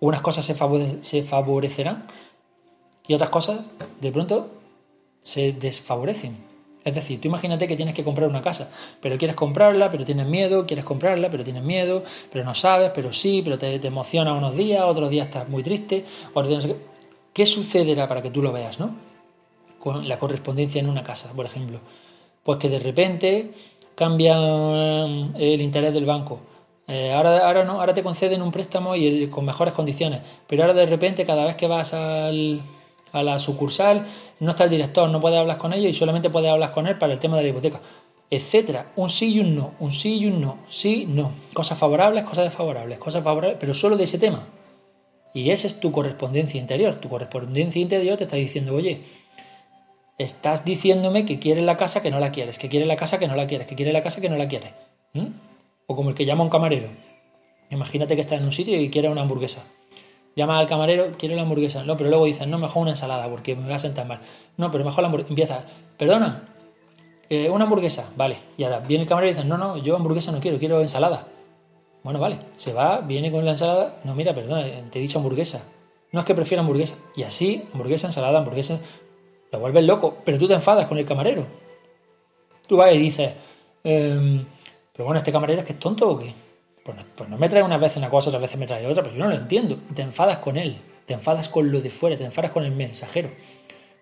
Unas 0.00 0.20
cosas 0.20 0.44
se, 0.44 0.54
se 1.02 1.22
favorecerán 1.22 2.06
y 3.06 3.14
otras 3.14 3.30
cosas 3.30 3.60
de 4.00 4.12
pronto 4.12 4.50
se 5.22 5.52
desfavorecen. 5.52 6.51
Es 6.84 6.94
decir, 6.94 7.20
tú 7.20 7.28
imagínate 7.28 7.68
que 7.68 7.76
tienes 7.76 7.94
que 7.94 8.02
comprar 8.02 8.28
una 8.28 8.42
casa, 8.42 8.70
pero 9.00 9.16
quieres 9.16 9.36
comprarla, 9.36 9.90
pero 9.90 10.04
tienes 10.04 10.26
miedo, 10.26 10.66
quieres 10.66 10.84
comprarla, 10.84 11.30
pero 11.30 11.44
tienes 11.44 11.62
miedo, 11.62 12.02
pero 12.30 12.44
no 12.44 12.54
sabes, 12.54 12.90
pero 12.94 13.12
sí, 13.12 13.40
pero 13.44 13.58
te, 13.58 13.74
emociona 13.86 14.32
unos 14.34 14.56
días, 14.56 14.82
otros 14.84 15.10
días 15.10 15.26
estás 15.28 15.48
muy 15.48 15.62
triste, 15.62 16.04
qué. 17.32 17.46
sucederá 17.46 18.08
para 18.08 18.22
que 18.22 18.30
tú 18.30 18.42
lo 18.42 18.52
veas, 18.52 18.80
no? 18.80 18.96
Con 19.78 20.08
la 20.08 20.18
correspondencia 20.18 20.80
en 20.80 20.88
una 20.88 21.04
casa, 21.04 21.32
por 21.34 21.46
ejemplo. 21.46 21.80
Pues 22.42 22.58
que 22.58 22.68
de 22.68 22.80
repente 22.80 23.52
cambia 23.94 24.36
el 24.36 25.60
interés 25.60 25.92
del 25.92 26.06
banco. 26.06 26.40
Eh, 26.88 27.12
ahora, 27.12 27.46
ahora 27.46 27.64
no, 27.64 27.80
ahora 27.80 27.94
te 27.94 28.02
conceden 28.02 28.42
un 28.42 28.50
préstamo 28.50 28.96
y 28.96 29.28
con 29.28 29.44
mejores 29.44 29.72
condiciones, 29.72 30.20
pero 30.48 30.62
ahora 30.62 30.74
de 30.74 30.86
repente 30.86 31.24
cada 31.24 31.44
vez 31.44 31.54
que 31.54 31.68
vas 31.68 31.94
al 31.94 32.60
a 33.12 33.22
la 33.22 33.38
sucursal, 33.38 34.06
no 34.40 34.50
está 34.50 34.64
el 34.64 34.70
director, 34.70 35.08
no 35.08 35.20
puede 35.20 35.38
hablar 35.38 35.58
con 35.58 35.72
ellos 35.72 35.90
y 35.90 35.94
solamente 35.94 36.30
puede 36.30 36.48
hablar 36.48 36.72
con 36.72 36.86
él 36.86 36.98
para 36.98 37.12
el 37.12 37.20
tema 37.20 37.36
de 37.36 37.44
la 37.44 37.48
hipoteca, 37.50 37.80
etcétera. 38.30 38.92
Un 38.96 39.10
sí 39.10 39.34
y 39.34 39.40
un 39.40 39.54
no, 39.54 39.74
un 39.78 39.92
sí 39.92 40.18
y 40.18 40.26
un 40.26 40.40
no, 40.40 40.58
sí, 40.70 41.06
no. 41.08 41.32
Cosas 41.52 41.78
favorables, 41.78 42.24
cosas 42.24 42.44
desfavorables, 42.44 42.98
cosas 42.98 43.22
favorables, 43.22 43.58
pero 43.60 43.74
solo 43.74 43.96
de 43.96 44.04
ese 44.04 44.18
tema. 44.18 44.46
Y 45.34 45.50
esa 45.50 45.66
es 45.66 45.80
tu 45.80 45.92
correspondencia 45.92 46.60
interior. 46.60 46.96
Tu 46.96 47.08
correspondencia 47.08 47.80
interior 47.80 48.16
te 48.18 48.24
está 48.24 48.36
diciendo, 48.36 48.74
oye, 48.74 49.02
estás 50.18 50.64
diciéndome 50.64 51.24
que 51.24 51.38
quieres 51.38 51.62
la 51.62 51.76
casa 51.76 52.02
que 52.02 52.10
no 52.10 52.20
la 52.20 52.32
quieres, 52.32 52.58
que 52.58 52.68
quieres 52.68 52.88
la 52.88 52.96
casa 52.96 53.18
que 53.18 53.28
no 53.28 53.36
la 53.36 53.46
quieres, 53.46 53.66
que 53.66 53.74
quieres 53.74 53.94
la 53.94 54.02
casa 54.02 54.20
que 54.20 54.28
no 54.28 54.36
la 54.36 54.48
quieres. 54.48 54.72
O 55.86 55.96
como 55.96 56.10
el 56.10 56.14
que 56.14 56.24
llama 56.24 56.42
a 56.42 56.44
un 56.44 56.50
camarero. 56.50 56.88
Imagínate 57.70 58.14
que 58.14 58.20
estás 58.20 58.38
en 58.38 58.44
un 58.44 58.52
sitio 58.52 58.78
y 58.78 58.90
quieres 58.90 59.10
una 59.10 59.22
hamburguesa. 59.22 59.64
Llama 60.34 60.58
al 60.58 60.66
camarero, 60.66 61.12
quiero 61.18 61.36
la 61.36 61.42
hamburguesa. 61.42 61.84
No, 61.84 61.96
pero 61.96 62.08
luego 62.08 62.24
dicen, 62.24 62.50
no, 62.50 62.58
mejor 62.58 62.82
una 62.82 62.92
ensalada 62.92 63.28
porque 63.28 63.54
me 63.54 63.68
va 63.68 63.76
a 63.76 63.78
sentar 63.78 64.06
mal. 64.06 64.20
No, 64.56 64.70
pero 64.70 64.84
mejor 64.84 65.02
la 65.02 65.08
hamburguesa. 65.08 65.28
Empieza, 65.30 65.64
perdona, 65.98 66.48
eh, 67.28 67.50
una 67.50 67.64
hamburguesa. 67.64 68.10
Vale. 68.16 68.38
Y 68.56 68.64
ahora 68.64 68.80
viene 68.80 69.02
el 69.02 69.08
camarero 69.08 69.32
y 69.32 69.34
dice, 69.34 69.46
no, 69.46 69.58
no, 69.58 69.76
yo 69.76 69.96
hamburguesa 69.96 70.32
no 70.32 70.40
quiero, 70.40 70.58
quiero 70.58 70.80
ensalada. 70.80 71.26
Bueno, 72.02 72.18
vale. 72.18 72.38
Se 72.56 72.72
va, 72.72 73.00
viene 73.00 73.30
con 73.30 73.44
la 73.44 73.52
ensalada. 73.52 74.00
No, 74.04 74.14
mira, 74.14 74.34
perdona, 74.34 74.64
te 74.90 74.98
he 74.98 75.02
dicho 75.02 75.18
hamburguesa. 75.18 75.64
No 76.12 76.20
es 76.20 76.26
que 76.26 76.34
prefiera 76.34 76.60
hamburguesa. 76.60 76.94
Y 77.16 77.22
así, 77.22 77.68
hamburguesa, 77.72 78.06
ensalada, 78.06 78.38
hamburguesa. 78.38 78.80
Lo 79.50 79.60
vuelves 79.60 79.84
loco, 79.84 80.18
pero 80.24 80.38
tú 80.38 80.48
te 80.48 80.54
enfadas 80.54 80.86
con 80.86 80.98
el 80.98 81.04
camarero. 81.04 81.46
Tú 82.66 82.78
vas 82.78 82.94
y 82.94 82.98
dices, 82.98 83.32
em, 83.84 84.44
pero 84.92 85.04
bueno, 85.04 85.18
este 85.18 85.32
camarero 85.32 85.60
es 85.60 85.66
que 85.66 85.72
es 85.72 85.78
tonto 85.78 86.08
o 86.08 86.18
qué. 86.18 86.34
Pues, 86.84 86.98
pues, 87.16 87.28
no 87.30 87.38
me 87.38 87.48
trae 87.48 87.62
una 87.62 87.78
vez 87.78 87.96
una 87.96 88.10
cosa, 88.10 88.30
otras 88.30 88.42
veces 88.42 88.58
me 88.58 88.66
trae 88.66 88.86
otra, 88.86 89.02
pero 89.02 89.14
yo 89.14 89.24
no 89.24 89.30
lo 89.30 89.36
entiendo. 89.36 89.78
Y 89.90 89.94
te 89.94 90.02
enfadas 90.02 90.38
con 90.38 90.56
él, 90.56 90.78
te 91.06 91.14
enfadas 91.14 91.48
con 91.48 91.70
lo 91.70 91.80
de 91.80 91.90
fuera, 91.90 92.16
te 92.16 92.24
enfadas 92.24 92.50
con 92.50 92.64
el 92.64 92.72
mensajero, 92.72 93.30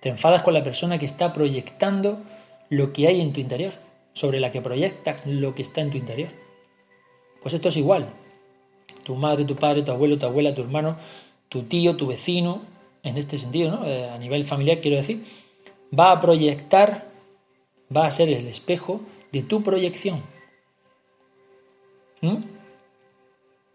te 0.01 0.09
enfadas 0.09 0.43
con 0.43 0.55
la 0.55 0.62
persona 0.62 0.99
que 0.99 1.07
está 1.07 1.33
proyectando 1.33 2.22
lo 2.70 2.93
que 2.93 3.07
hay 3.09 3.20
en 3.20 3.33
tu 3.33 3.41
interior, 3.41 3.74
sobre 4.12 4.41
la 4.41 4.51
que 4.51 4.62
proyectas 4.62 5.22
lo 5.26 5.55
que 5.55 5.62
está 5.62 5.81
en 5.83 5.91
tu 5.91 5.99
interior. 5.99 6.31
Pues 7.43 7.55
esto 7.55 7.68
es 7.68 7.76
igual. 7.76 8.09
Tu 9.05 9.14
madre, 9.14 9.45
tu 9.45 9.57
padre, 9.57 9.83
tu 9.83 9.93
abuelo, 9.93 10.18
tu 10.18 10.26
abuela, 10.26 10.55
tu 10.55 10.62
hermano, 10.62 10.97
tu 11.49 11.64
tío, 11.64 11.97
tu 11.97 12.07
vecino, 12.07 12.62
en 13.03 13.16
este 13.16 13.39
sentido, 13.39 13.70
¿no? 13.70 13.87
Eh, 13.87 14.09
a 14.09 14.18
nivel 14.18 14.45
familiar 14.45 14.81
quiero 14.81 14.97
decir, 14.99 15.24
va 15.99 16.12
a 16.12 16.20
proyectar, 16.20 17.11
va 17.95 18.07
a 18.07 18.11
ser 18.11 18.28
el 18.28 18.47
espejo 18.47 19.01
de 19.33 19.43
tu 19.43 19.62
proyección. 19.62 20.22
¿Mm? 22.20 22.60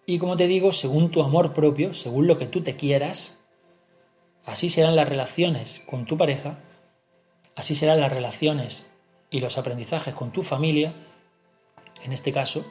Y 0.06 0.20
como 0.20 0.38
te 0.38 0.48
digo, 0.48 0.72
según 0.72 1.10
tu 1.10 1.24
amor 1.24 1.54
propio, 1.54 1.94
según 1.94 2.28
lo 2.28 2.38
que 2.38 2.46
tú 2.46 2.62
te 2.62 2.76
quieras, 2.76 3.38
así 4.46 4.70
serán 4.70 4.96
las 4.96 5.10
relaciones 5.10 5.82
con 5.88 6.06
tu 6.06 6.18
pareja, 6.18 6.60
así 7.56 7.76
serán 7.76 8.02
las 8.02 8.12
relaciones 8.12 8.86
y 9.32 9.40
los 9.40 9.58
aprendizajes 9.58 10.14
con 10.14 10.32
tu 10.32 10.44
familia, 10.44 10.94
en 12.04 12.12
este 12.12 12.32
caso, 12.32 12.66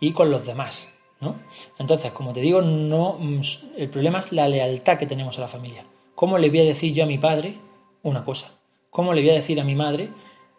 y 0.00 0.12
con 0.12 0.30
los 0.30 0.46
demás. 0.46 0.88
¿no? 1.20 1.36
Entonces, 1.78 2.12
como 2.12 2.32
te 2.32 2.40
digo, 2.40 2.62
no, 2.62 3.16
mm, 3.18 3.40
el 3.76 3.90
problema 3.90 4.18
es 4.18 4.32
la 4.32 4.48
lealtad 4.48 4.98
que 4.98 5.06
tenemos 5.06 5.36
a 5.38 5.42
la 5.42 5.48
familia. 5.48 5.84
¿Cómo 6.14 6.38
le 6.38 6.48
voy 6.48 6.60
a 6.60 6.64
decir 6.64 6.94
yo 6.94 7.04
a 7.04 7.06
mi 7.06 7.18
padre 7.18 7.58
una 8.02 8.24
cosa? 8.24 8.52
¿Cómo 8.90 9.12
le 9.12 9.20
voy 9.20 9.30
a 9.30 9.34
decir 9.34 9.60
a 9.60 9.64
mi 9.64 9.74
madre 9.74 10.08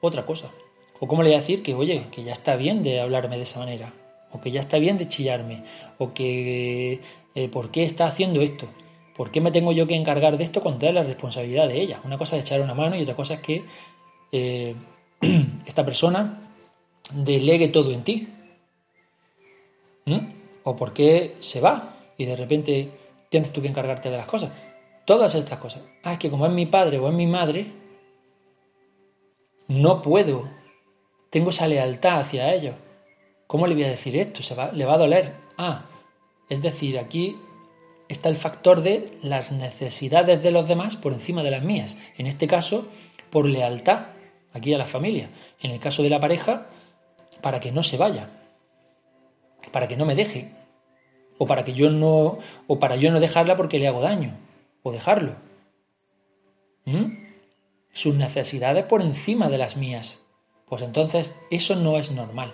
otra 0.02 0.26
cosa? 0.26 0.52
¿O 1.00 1.08
cómo 1.08 1.24
le 1.24 1.30
voy 1.30 1.38
a 1.38 1.40
decir 1.40 1.64
que, 1.64 1.74
oye, 1.74 2.06
que 2.12 2.24
ya 2.24 2.34
está 2.34 2.56
bien 2.56 2.84
de 2.84 3.00
hablarme 3.00 3.38
de 3.38 3.44
esa 3.44 3.60
manera? 3.60 3.94
O 4.32 4.42
que 4.42 4.52
ya 4.52 4.60
está 4.60 4.78
bien 4.80 4.98
de 4.98 5.08
chillarme, 5.08 5.64
o 5.98 6.14
que 6.14 7.02
eh, 7.36 7.50
¿por 7.50 7.72
qué 7.72 7.84
está 7.84 8.08
haciendo 8.08 8.42
esto? 8.42 8.68
¿Por 9.16 9.32
qué 9.32 9.42
me 9.42 9.52
tengo 9.52 9.72
yo 9.72 9.88
que 9.88 9.96
encargar 9.96 10.38
de 10.38 10.44
esto 10.44 10.62
con 10.62 10.78
toda 10.78 10.92
la 10.92 11.04
responsabilidad 11.04 11.68
de 11.68 11.82
ella? 11.82 12.02
Una 12.04 12.18
cosa 12.18 12.38
es 12.38 12.44
echar 12.44 12.62
una 12.62 12.76
mano 12.76 12.96
y 12.96 13.02
otra 13.02 13.16
cosa 13.16 13.36
es 13.36 13.40
que 13.42 13.64
eh, 14.32 14.76
esta 15.66 15.84
persona 15.84 16.52
delegue 17.12 17.70
todo 17.70 17.92
en 17.92 18.04
ti. 18.04 18.28
¿Mm? 20.06 20.20
¿O 20.64 20.76
por 20.76 20.94
qué 20.94 21.36
se 21.40 21.60
va 21.60 21.96
y 22.18 22.26
de 22.26 22.36
repente 22.36 22.90
tienes 23.30 23.52
tú 23.52 23.62
que 23.62 23.68
encargarte 23.68 24.10
de 24.10 24.18
las 24.18 24.28
cosas? 24.28 24.52
Todas 25.06 25.34
estas 25.36 25.60
cosas. 25.60 25.82
Ah, 26.04 26.14
es 26.14 26.20
que 26.20 26.30
como 26.30 26.46
es 26.46 26.52
mi 26.52 26.66
padre 26.66 27.00
o 27.00 27.08
es 27.08 27.14
mi 27.14 27.28
madre, 27.28 27.68
no 29.68 30.02
puedo. 30.02 30.50
Tengo 31.30 31.50
esa 31.50 31.68
lealtad 31.68 32.20
hacia 32.20 32.54
ellos. 32.54 32.76
¿Cómo 33.48 33.66
le 33.66 33.74
voy 33.74 33.86
a 33.86 33.90
decir 33.90 34.16
esto? 34.18 34.44
Se 34.44 34.56
va, 34.56 34.72
le 34.72 34.86
va 34.86 34.96
a 34.96 34.98
doler. 34.98 35.36
Ah, 35.58 35.86
es 36.50 36.62
decir, 36.62 37.00
aquí 37.00 37.38
está 38.10 38.30
el 38.30 38.36
factor 38.36 38.82
de 38.82 39.18
las 39.22 39.52
necesidades 39.52 40.42
de 40.44 40.52
los 40.52 40.68
demás 40.68 40.96
por 40.96 41.14
encima 41.14 41.44
de 41.44 41.52
las 41.52 41.64
mías. 41.64 41.98
En 42.18 42.28
este 42.28 42.48
caso, 42.48 42.88
por 43.30 43.46
lealtad 43.46 44.08
aquí 44.54 44.74
a 44.74 44.78
la 44.78 44.86
familia. 44.86 45.30
En 45.62 45.72
el 45.72 45.80
caso 45.80 46.04
de 46.04 46.10
la 46.10 46.20
pareja, 46.20 46.68
para 47.42 47.60
que 47.60 47.72
no 47.72 47.84
se 47.84 47.98
vaya, 47.98 48.30
para 49.72 49.88
que 49.88 49.98
no 49.98 50.06
me 50.06 50.16
deje, 50.16 50.52
o 51.38 51.46
para 51.48 51.64
que 51.64 51.74
yo 51.74 51.90
no, 51.90 52.40
o 52.68 52.80
para 52.80 52.96
yo 52.96 53.12
no 53.12 53.20
dejarla 53.20 53.56
porque 53.56 53.80
le 53.80 53.88
hago 53.88 54.02
daño, 54.02 54.38
o 54.84 54.92
dejarlo. 54.92 55.36
¿Mm? 56.86 57.28
Sus 57.92 58.16
necesidades 58.16 58.86
por 58.86 59.02
encima 59.02 59.50
de 59.50 59.58
las 59.58 59.78
mías. 59.78 60.20
Pues 60.68 60.82
entonces 60.82 61.36
eso 61.50 61.76
no 61.76 61.98
es 61.98 62.12
normal. 62.12 62.54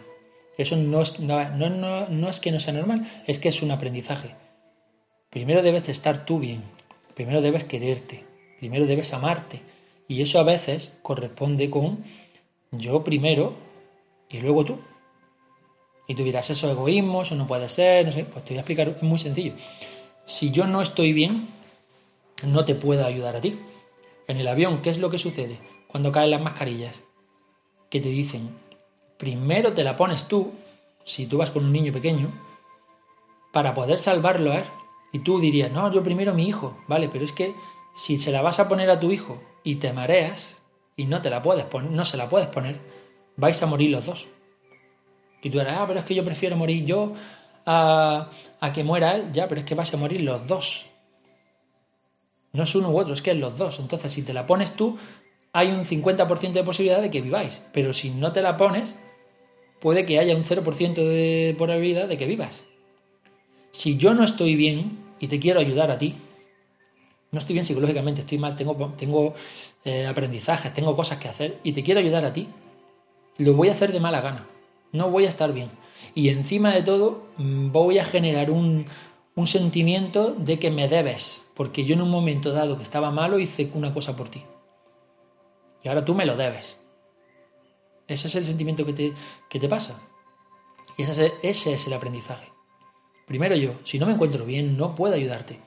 Eso 0.58 0.76
no 0.76 1.02
es, 1.02 1.20
no, 1.20 1.44
no, 1.70 2.08
no 2.08 2.30
es 2.30 2.40
que 2.40 2.52
no 2.52 2.60
sea 2.60 2.74
normal, 2.74 3.24
es 3.28 3.40
que 3.40 3.50
es 3.50 3.62
un 3.62 3.72
aprendizaje. 3.72 4.36
Primero 5.30 5.64
debes 5.64 5.90
estar 5.90 6.26
tú 6.26 6.40
bien, 6.40 6.64
primero 7.16 7.42
debes 7.42 7.64
quererte, 7.64 8.24
primero 8.60 8.86
debes 8.86 9.14
amarte. 9.14 9.62
Y 10.08 10.22
eso 10.22 10.40
a 10.40 10.44
veces 10.44 11.00
corresponde 11.02 11.70
con 11.70 12.04
yo 12.72 13.04
primero 13.04 13.56
y 14.30 14.40
luego 14.40 14.66
tú. 14.66 14.80
Y 16.08 16.16
tú 16.16 16.24
dirás, 16.24 16.50
eso 16.50 16.68
es 16.68 16.74
egoísmo, 16.74 17.22
eso 17.22 17.36
no 17.36 17.48
puede 17.48 17.70
ser, 17.70 18.06
no 18.06 18.12
sé. 18.12 18.26
Pues 18.26 18.44
te 18.44 18.54
voy 18.54 18.58
a 18.58 18.62
explicar, 18.62 18.90
es 18.90 19.04
muy 19.04 19.20
sencillo. 19.20 19.54
Si 20.26 20.52
yo 20.52 20.68
no 20.68 20.82
estoy 20.82 21.14
bien, 21.14 21.48
no 22.44 22.66
te 22.66 22.76
puedo 22.76 23.06
ayudar 23.06 23.36
a 23.36 23.42
ti. 23.42 23.60
En 24.28 24.38
el 24.38 24.48
avión, 24.48 24.82
¿qué 24.82 24.90
es 24.90 24.98
lo 24.98 25.10
que 25.10 25.18
sucede 25.18 25.58
cuando 25.88 26.12
caen 26.12 26.32
las 26.32 26.42
mascarillas? 26.42 27.04
Que 27.90 28.00
te 28.00 28.10
dicen, 28.10 28.50
primero 29.24 29.72
te 29.72 29.86
la 29.86 29.96
pones 29.96 30.28
tú, 30.28 30.52
si 31.06 31.28
tú 31.28 31.38
vas 31.38 31.50
con 31.50 31.64
un 31.64 31.72
niño 31.72 31.94
pequeño, 31.94 32.30
para 33.54 33.74
poder 33.74 33.98
salvarlo 34.00 34.52
a 34.52 34.58
él. 34.58 34.66
Y 35.14 35.20
tú 35.20 35.40
dirías, 35.40 35.72
no, 35.72 35.90
yo 35.94 36.04
primero 36.04 36.34
mi 36.34 36.46
hijo, 36.46 36.78
vale, 36.90 37.08
pero 37.08 37.24
es 37.24 37.32
que 37.32 37.56
si 37.96 38.20
se 38.20 38.34
la 38.34 38.42
vas 38.42 38.60
a 38.60 38.68
poner 38.68 38.90
a 38.90 39.00
tu 39.00 39.12
hijo 39.12 39.42
y 39.64 39.76
te 39.76 39.94
mareas 39.94 40.62
y 40.98 41.06
no 41.06 41.22
te 41.22 41.30
la 41.30 41.42
puedes 41.42 41.64
poner, 41.64 41.90
no 41.92 42.04
se 42.04 42.18
la 42.18 42.28
puedes 42.28 42.48
poner, 42.50 42.82
vais 43.38 43.64
a 43.64 43.66
morir 43.66 43.92
los 43.92 44.06
dos. 44.06 44.28
Y 45.42 45.50
tú 45.50 45.60
dirás, 45.60 45.78
ah, 45.80 45.86
pero 45.88 46.02
es 46.02 46.06
que 46.06 46.16
yo 46.16 46.26
prefiero 46.26 46.58
morir 46.58 46.84
yo 46.84 47.14
a, 47.66 48.30
a 48.60 48.74
que 48.74 48.84
muera 48.84 49.16
él, 49.16 49.32
ya, 49.32 49.48
pero 49.48 49.62
es 49.62 49.66
que 49.66 49.76
vas 49.76 49.94
a 49.94 49.98
morir 49.98 50.22
los 50.22 50.46
dos. 50.48 50.88
No 52.52 52.64
es 52.64 52.76
uno 52.76 52.90
u 52.90 53.00
otro, 53.00 53.14
es 53.14 53.22
que 53.22 53.32
es 53.32 53.38
los 53.38 53.58
dos. 53.58 53.80
Entonces, 53.80 54.12
si 54.12 54.24
te 54.24 54.34
la 54.34 54.46
pones 54.46 54.76
tú, 54.76 54.98
hay 55.54 55.70
un 55.70 55.86
50% 55.86 56.52
de 56.52 56.64
posibilidad 56.64 57.02
de 57.02 57.12
que 57.12 57.22
viváis. 57.22 57.64
Pero 57.72 57.94
si 57.94 58.10
no 58.10 58.34
te 58.34 58.42
la 58.42 58.58
pones, 58.58 58.96
puede 59.84 60.06
que 60.06 60.18
haya 60.18 60.34
un 60.38 60.46
0% 60.46 60.94
de 60.94 61.56
probabilidad 61.58 62.08
de 62.08 62.18
que 62.18 62.26
vivas. 62.26 62.64
Si 63.72 63.98
yo 63.98 64.14
no 64.14 64.24
estoy 64.24 64.56
bien 64.56 64.98
y 65.20 65.28
te 65.28 65.42
quiero 65.42 65.60
ayudar 65.60 65.92
a 65.92 65.98
ti, 65.98 66.16
no 67.32 67.40
estoy 67.40 67.52
bien 67.56 67.66
psicológicamente, 67.66 68.22
estoy 68.22 68.38
mal, 68.38 68.56
tengo, 68.56 68.94
tengo 68.98 69.34
eh, 69.84 70.08
aprendizajes, 70.08 70.74
tengo 70.74 70.96
cosas 70.96 71.18
que 71.18 71.28
hacer 71.28 71.60
y 71.64 71.74
te 71.74 71.84
quiero 71.84 72.00
ayudar 72.00 72.24
a 72.24 72.32
ti, 72.32 72.48
lo 73.38 73.56
voy 73.56 73.68
a 73.68 73.74
hacer 73.74 73.92
de 73.92 74.00
mala 74.00 74.22
gana, 74.22 74.48
no 74.94 75.10
voy 75.10 75.26
a 75.26 75.30
estar 75.30 75.52
bien. 75.52 75.70
Y 76.16 76.30
encima 76.30 76.74
de 76.74 76.84
todo 76.84 77.28
mm, 77.36 77.74
voy 77.74 78.00
a 78.00 78.06
generar 78.06 78.52
un, 78.52 78.86
un 79.36 79.48
sentimiento 79.48 80.34
de 80.34 80.60
que 80.60 80.72
me 80.72 80.88
debes, 80.88 81.46
porque 81.56 81.84
yo 81.84 81.96
en 81.96 82.04
un 82.04 82.10
momento 82.10 82.54
dado 82.54 82.78
que 82.78 82.84
estaba 82.84 83.12
malo 83.12 83.38
hice 83.38 83.70
una 83.74 83.94
cosa 83.94 84.16
por 84.16 84.30
ti. 84.30 84.44
Y 85.84 85.90
ahora 85.90 86.06
tú 86.06 86.14
me 86.14 86.26
lo 86.26 86.38
debes. 86.38 86.83
Ese 88.08 88.28
es 88.28 88.36
el 88.36 88.46
sentimiento 88.46 88.86
que 88.86 88.94
te, 88.94 89.14
que 89.50 89.60
te 89.60 89.70
pasa. 89.70 90.02
Y 90.98 91.04
ese 91.04 91.26
es, 91.26 91.34
ese 91.42 91.74
es 91.74 91.88
el 91.88 91.94
aprendizaje. 91.94 92.52
Primero 93.26 93.56
yo, 93.56 93.76
si 93.84 94.00
no 94.00 94.06
me 94.06 94.14
encuentro 94.14 94.46
bien, 94.46 94.78
no 94.78 94.96
puedo 94.96 95.16
ayudarte. 95.16 95.60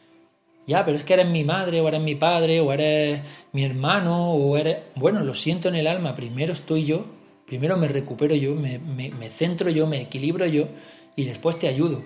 Ya, 0.66 0.84
pero 0.84 0.96
es 0.96 1.04
que 1.04 1.14
eres 1.14 1.28
mi 1.28 1.44
madre, 1.44 1.80
o 1.80 1.88
eres 1.88 2.00
mi 2.00 2.16
padre, 2.16 2.60
o 2.60 2.72
eres 2.72 3.20
mi 3.52 3.64
hermano, 3.64 4.32
o 4.32 4.56
eres... 4.56 4.78
Bueno, 4.96 5.22
lo 5.22 5.34
siento 5.34 5.68
en 5.68 5.76
el 5.76 5.86
alma, 5.86 6.14
primero 6.14 6.52
estoy 6.52 6.84
yo, 6.84 7.06
primero 7.46 7.76
me 7.76 7.88
recupero 7.88 8.34
yo, 8.34 8.54
me, 8.54 8.78
me 8.78 9.30
centro 9.30 9.70
yo, 9.70 9.86
me 9.86 10.00
equilibro 10.00 10.44
yo, 10.46 10.68
y 11.14 11.24
después 11.24 11.58
te 11.58 11.68
ayudo. 11.68 12.02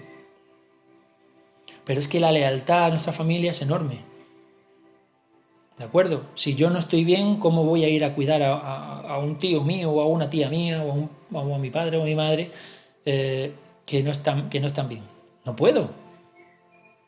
Pero 1.84 2.00
es 2.00 2.06
que 2.06 2.20
la 2.20 2.30
lealtad 2.30 2.84
a 2.84 2.90
nuestra 2.90 3.12
familia 3.12 3.50
es 3.50 3.62
enorme. 3.62 4.09
¿De 5.80 5.86
acuerdo? 5.86 6.24
Si 6.34 6.56
yo 6.56 6.68
no 6.68 6.78
estoy 6.78 7.04
bien, 7.04 7.36
¿cómo 7.36 7.64
voy 7.64 7.84
a 7.84 7.88
ir 7.88 8.04
a 8.04 8.14
cuidar 8.14 8.42
a, 8.42 9.16
un 9.16 9.38
tío 9.38 9.62
mío 9.62 9.90
o 9.90 10.02
a 10.02 10.06
una 10.06 10.28
tía 10.28 10.50
mía 10.50 10.84
o 10.84 11.54
a, 11.54 11.58
mi 11.58 11.70
padre 11.70 11.96
o 11.96 12.02
a 12.02 12.04
mi 12.04 12.14
madre 12.14 12.50
eh, 13.06 13.54
que, 13.86 14.02
no 14.02 14.10
están, 14.10 14.50
que 14.50 14.60
no 14.60 14.66
están 14.66 14.90
bien? 14.90 15.04
No 15.46 15.56
puedo. 15.56 15.88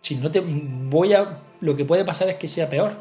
Si 0.00 0.14
no 0.14 0.30
te 0.30 0.40
voy 0.40 1.12
a. 1.12 1.42
Lo 1.60 1.76
que 1.76 1.84
puede 1.84 2.06
pasar 2.06 2.30
es 2.30 2.36
que 2.36 2.48
sea 2.48 2.70
peor. 2.70 2.96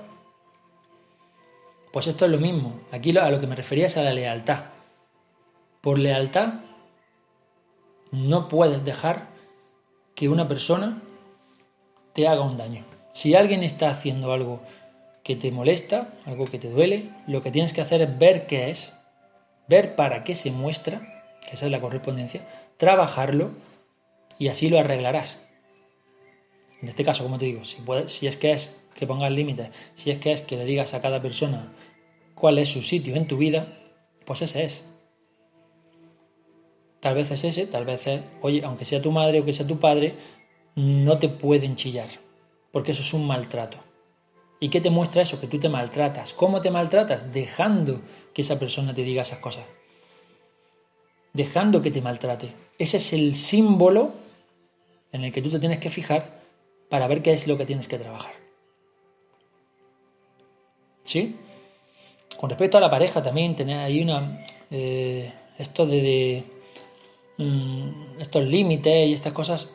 Pues 1.93 2.06
esto 2.07 2.26
es 2.26 2.31
lo 2.31 2.39
mismo. 2.39 2.81
Aquí 2.91 3.18
a 3.18 3.30
lo 3.30 3.39
que 3.39 3.48
me 3.48 3.56
refería 3.56 3.88
es 3.88 3.95
a 3.95 4.03
la 4.03 4.14
lealtad. 4.14 4.65
Por 5.80 5.99
lealtad 5.99 6.56
no 8.11 8.49
puedes 8.49 8.84
dejar 8.84 9.30
que 10.15 10.27
una 10.27 10.49
persona 10.49 11.02
te 12.11 12.27
haga 12.27 12.41
un 12.41 12.57
daño. 12.57 12.84
Si 13.14 13.35
alguien 13.35 13.64
está 13.64 13.89
haciendo 13.89 14.34
algo 14.34 14.61
que 15.31 15.37
te 15.37 15.51
molesta, 15.53 16.13
algo 16.25 16.43
que 16.43 16.59
te 16.59 16.69
duele, 16.69 17.09
lo 17.25 17.41
que 17.41 17.51
tienes 17.51 17.71
que 17.71 17.79
hacer 17.79 18.01
es 18.01 18.19
ver 18.19 18.47
qué 18.47 18.69
es, 18.69 18.93
ver 19.69 19.95
para 19.95 20.25
qué 20.25 20.35
se 20.35 20.51
muestra, 20.51 21.23
esa 21.49 21.67
es 21.67 21.71
la 21.71 21.79
correspondencia, 21.79 22.45
trabajarlo 22.75 23.51
y 24.37 24.49
así 24.49 24.67
lo 24.67 24.77
arreglarás. 24.77 25.39
En 26.81 26.89
este 26.89 27.05
caso, 27.05 27.23
como 27.23 27.37
te 27.37 27.45
digo, 27.45 27.63
si, 27.63 27.77
si 28.07 28.27
es 28.27 28.35
que 28.35 28.51
es 28.51 28.75
que 28.93 29.07
pongas 29.07 29.31
límites, 29.31 29.69
si 29.95 30.11
es 30.11 30.17
que 30.17 30.33
es 30.33 30.41
que 30.41 30.57
le 30.57 30.65
digas 30.65 30.93
a 30.93 30.99
cada 30.99 31.21
persona 31.21 31.71
cuál 32.35 32.57
es 32.57 32.67
su 32.67 32.81
sitio 32.81 33.15
en 33.15 33.25
tu 33.25 33.37
vida, 33.37 33.67
pues 34.25 34.41
ese 34.41 34.65
es. 34.65 34.85
Tal 36.99 37.15
vez 37.15 37.31
es 37.31 37.45
ese, 37.45 37.67
tal 37.67 37.85
vez 37.85 38.05
es, 38.05 38.21
oye, 38.41 38.65
aunque 38.65 38.83
sea 38.83 39.01
tu 39.01 39.13
madre 39.13 39.39
o 39.39 39.45
que 39.45 39.53
sea 39.53 39.65
tu 39.65 39.79
padre, 39.79 40.13
no 40.75 41.19
te 41.19 41.29
pueden 41.29 41.77
chillar, 41.77 42.09
porque 42.73 42.91
eso 42.91 43.01
es 43.01 43.13
un 43.13 43.25
maltrato. 43.25 43.77
¿Y 44.63 44.69
qué 44.69 44.79
te 44.79 44.91
muestra 44.91 45.23
eso? 45.23 45.41
Que 45.41 45.47
tú 45.47 45.57
te 45.57 45.69
maltratas. 45.69 46.33
¿Cómo 46.33 46.61
te 46.61 46.69
maltratas? 46.69 47.33
Dejando 47.33 47.99
que 48.31 48.43
esa 48.43 48.59
persona 48.59 48.93
te 48.93 49.01
diga 49.01 49.23
esas 49.23 49.39
cosas. 49.39 49.65
Dejando 51.33 51.81
que 51.81 51.89
te 51.89 51.99
maltrate. 51.99 52.53
Ese 52.77 52.97
es 52.97 53.11
el 53.11 53.35
símbolo 53.35 54.13
en 55.11 55.23
el 55.23 55.31
que 55.31 55.41
tú 55.41 55.49
te 55.49 55.57
tienes 55.57 55.79
que 55.79 55.89
fijar 55.89 56.41
para 56.89 57.07
ver 57.07 57.23
qué 57.23 57.33
es 57.33 57.47
lo 57.47 57.57
que 57.57 57.65
tienes 57.65 57.88
que 57.88 57.97
trabajar. 57.97 58.33
¿Sí? 61.05 61.35
Con 62.38 62.51
respecto 62.51 62.77
a 62.77 62.81
la 62.81 62.91
pareja 62.91 63.23
también, 63.23 63.55
tener 63.55 63.79
ahí 63.79 64.03
una... 64.03 64.45
Eh, 64.69 65.33
esto 65.57 65.88
de, 65.88 66.43
mm, 67.38 68.19
estos 68.19 68.45
límites 68.45 69.09
y 69.09 69.13
estas 69.13 69.33
cosas 69.33 69.73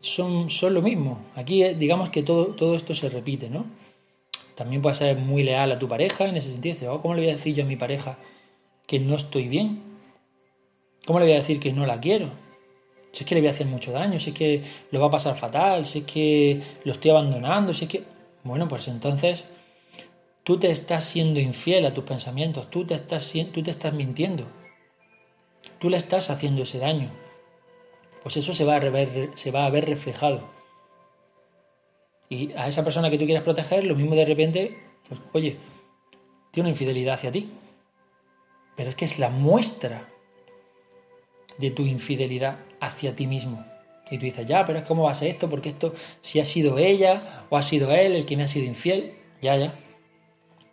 son, 0.00 0.48
son 0.48 0.72
lo 0.72 0.80
mismo. 0.80 1.18
Aquí 1.34 1.62
eh, 1.62 1.74
digamos 1.74 2.08
que 2.08 2.22
todo, 2.22 2.46
todo 2.54 2.76
esto 2.76 2.94
se 2.94 3.10
repite, 3.10 3.50
¿no? 3.50 3.66
También 4.56 4.80
puedes 4.80 4.98
ser 4.98 5.18
muy 5.18 5.42
leal 5.42 5.70
a 5.70 5.78
tu 5.78 5.86
pareja 5.86 6.24
en 6.24 6.36
ese 6.36 6.50
sentido. 6.50 6.94
Oh, 6.94 7.02
¿Cómo 7.02 7.14
le 7.14 7.20
voy 7.20 7.30
a 7.30 7.36
decir 7.36 7.54
yo 7.54 7.64
a 7.64 7.66
mi 7.66 7.76
pareja 7.76 8.18
que 8.86 8.98
no 8.98 9.14
estoy 9.14 9.48
bien? 9.48 9.82
¿Cómo 11.06 11.20
le 11.20 11.26
voy 11.26 11.34
a 11.34 11.38
decir 11.38 11.60
que 11.60 11.72
no 11.72 11.84
la 11.84 12.00
quiero? 12.00 12.30
Si 13.12 13.22
es 13.22 13.28
que 13.28 13.34
le 13.34 13.42
voy 13.42 13.48
a 13.48 13.52
hacer 13.52 13.66
mucho 13.66 13.92
daño, 13.92 14.18
si 14.18 14.30
es 14.30 14.36
que 14.36 14.62
lo 14.90 15.00
va 15.00 15.06
a 15.06 15.10
pasar 15.10 15.36
fatal, 15.36 15.84
si 15.84 16.00
es 16.00 16.04
que 16.06 16.62
lo 16.84 16.92
estoy 16.92 17.10
abandonando, 17.10 17.74
si 17.74 17.84
es 17.84 17.90
que... 17.90 18.02
Bueno, 18.44 18.66
pues 18.66 18.88
entonces 18.88 19.46
tú 20.42 20.58
te 20.58 20.70
estás 20.70 21.04
siendo 21.04 21.38
infiel 21.38 21.84
a 21.84 21.92
tus 21.92 22.04
pensamientos, 22.04 22.70
tú 22.70 22.86
te 22.86 22.94
estás, 22.94 23.32
tú 23.52 23.62
te 23.62 23.70
estás 23.70 23.92
mintiendo, 23.92 24.46
tú 25.78 25.90
le 25.90 25.96
estás 25.96 26.30
haciendo 26.30 26.62
ese 26.62 26.78
daño. 26.78 27.10
Pues 28.22 28.36
eso 28.36 28.54
se 28.54 28.64
va 28.64 28.76
a 28.76 28.80
se 29.34 29.50
va 29.50 29.66
a 29.66 29.70
ver 29.70 29.86
reflejado 29.86 30.55
y 32.28 32.52
a 32.52 32.68
esa 32.68 32.84
persona 32.84 33.10
que 33.10 33.18
tú 33.18 33.24
quieres 33.24 33.42
proteger, 33.42 33.84
lo 33.84 33.94
mismo 33.94 34.14
de 34.14 34.24
repente, 34.24 34.78
pues 35.08 35.20
oye, 35.32 35.56
tiene 36.50 36.68
una 36.68 36.74
infidelidad 36.74 37.14
hacia 37.14 37.32
ti. 37.32 37.50
Pero 38.76 38.90
es 38.90 38.96
que 38.96 39.04
es 39.04 39.18
la 39.18 39.30
muestra 39.30 40.08
de 41.58 41.70
tu 41.70 41.82
infidelidad 41.82 42.58
hacia 42.80 43.14
ti 43.14 43.26
mismo. 43.26 43.64
Y 44.10 44.18
tú 44.18 44.24
dices, 44.24 44.46
ya, 44.46 44.64
pero 44.64 44.80
es 44.80 44.84
cómo 44.84 45.04
va 45.04 45.12
a 45.12 45.14
ser 45.14 45.28
esto, 45.28 45.48
porque 45.48 45.68
esto, 45.68 45.94
si 46.20 46.40
ha 46.40 46.44
sido 46.44 46.78
ella 46.78 47.44
o 47.50 47.56
ha 47.56 47.62
sido 47.62 47.90
él 47.92 48.14
el 48.14 48.26
que 48.26 48.36
me 48.36 48.44
ha 48.44 48.48
sido 48.48 48.66
infiel, 48.66 49.14
ya, 49.42 49.56
ya. 49.56 49.74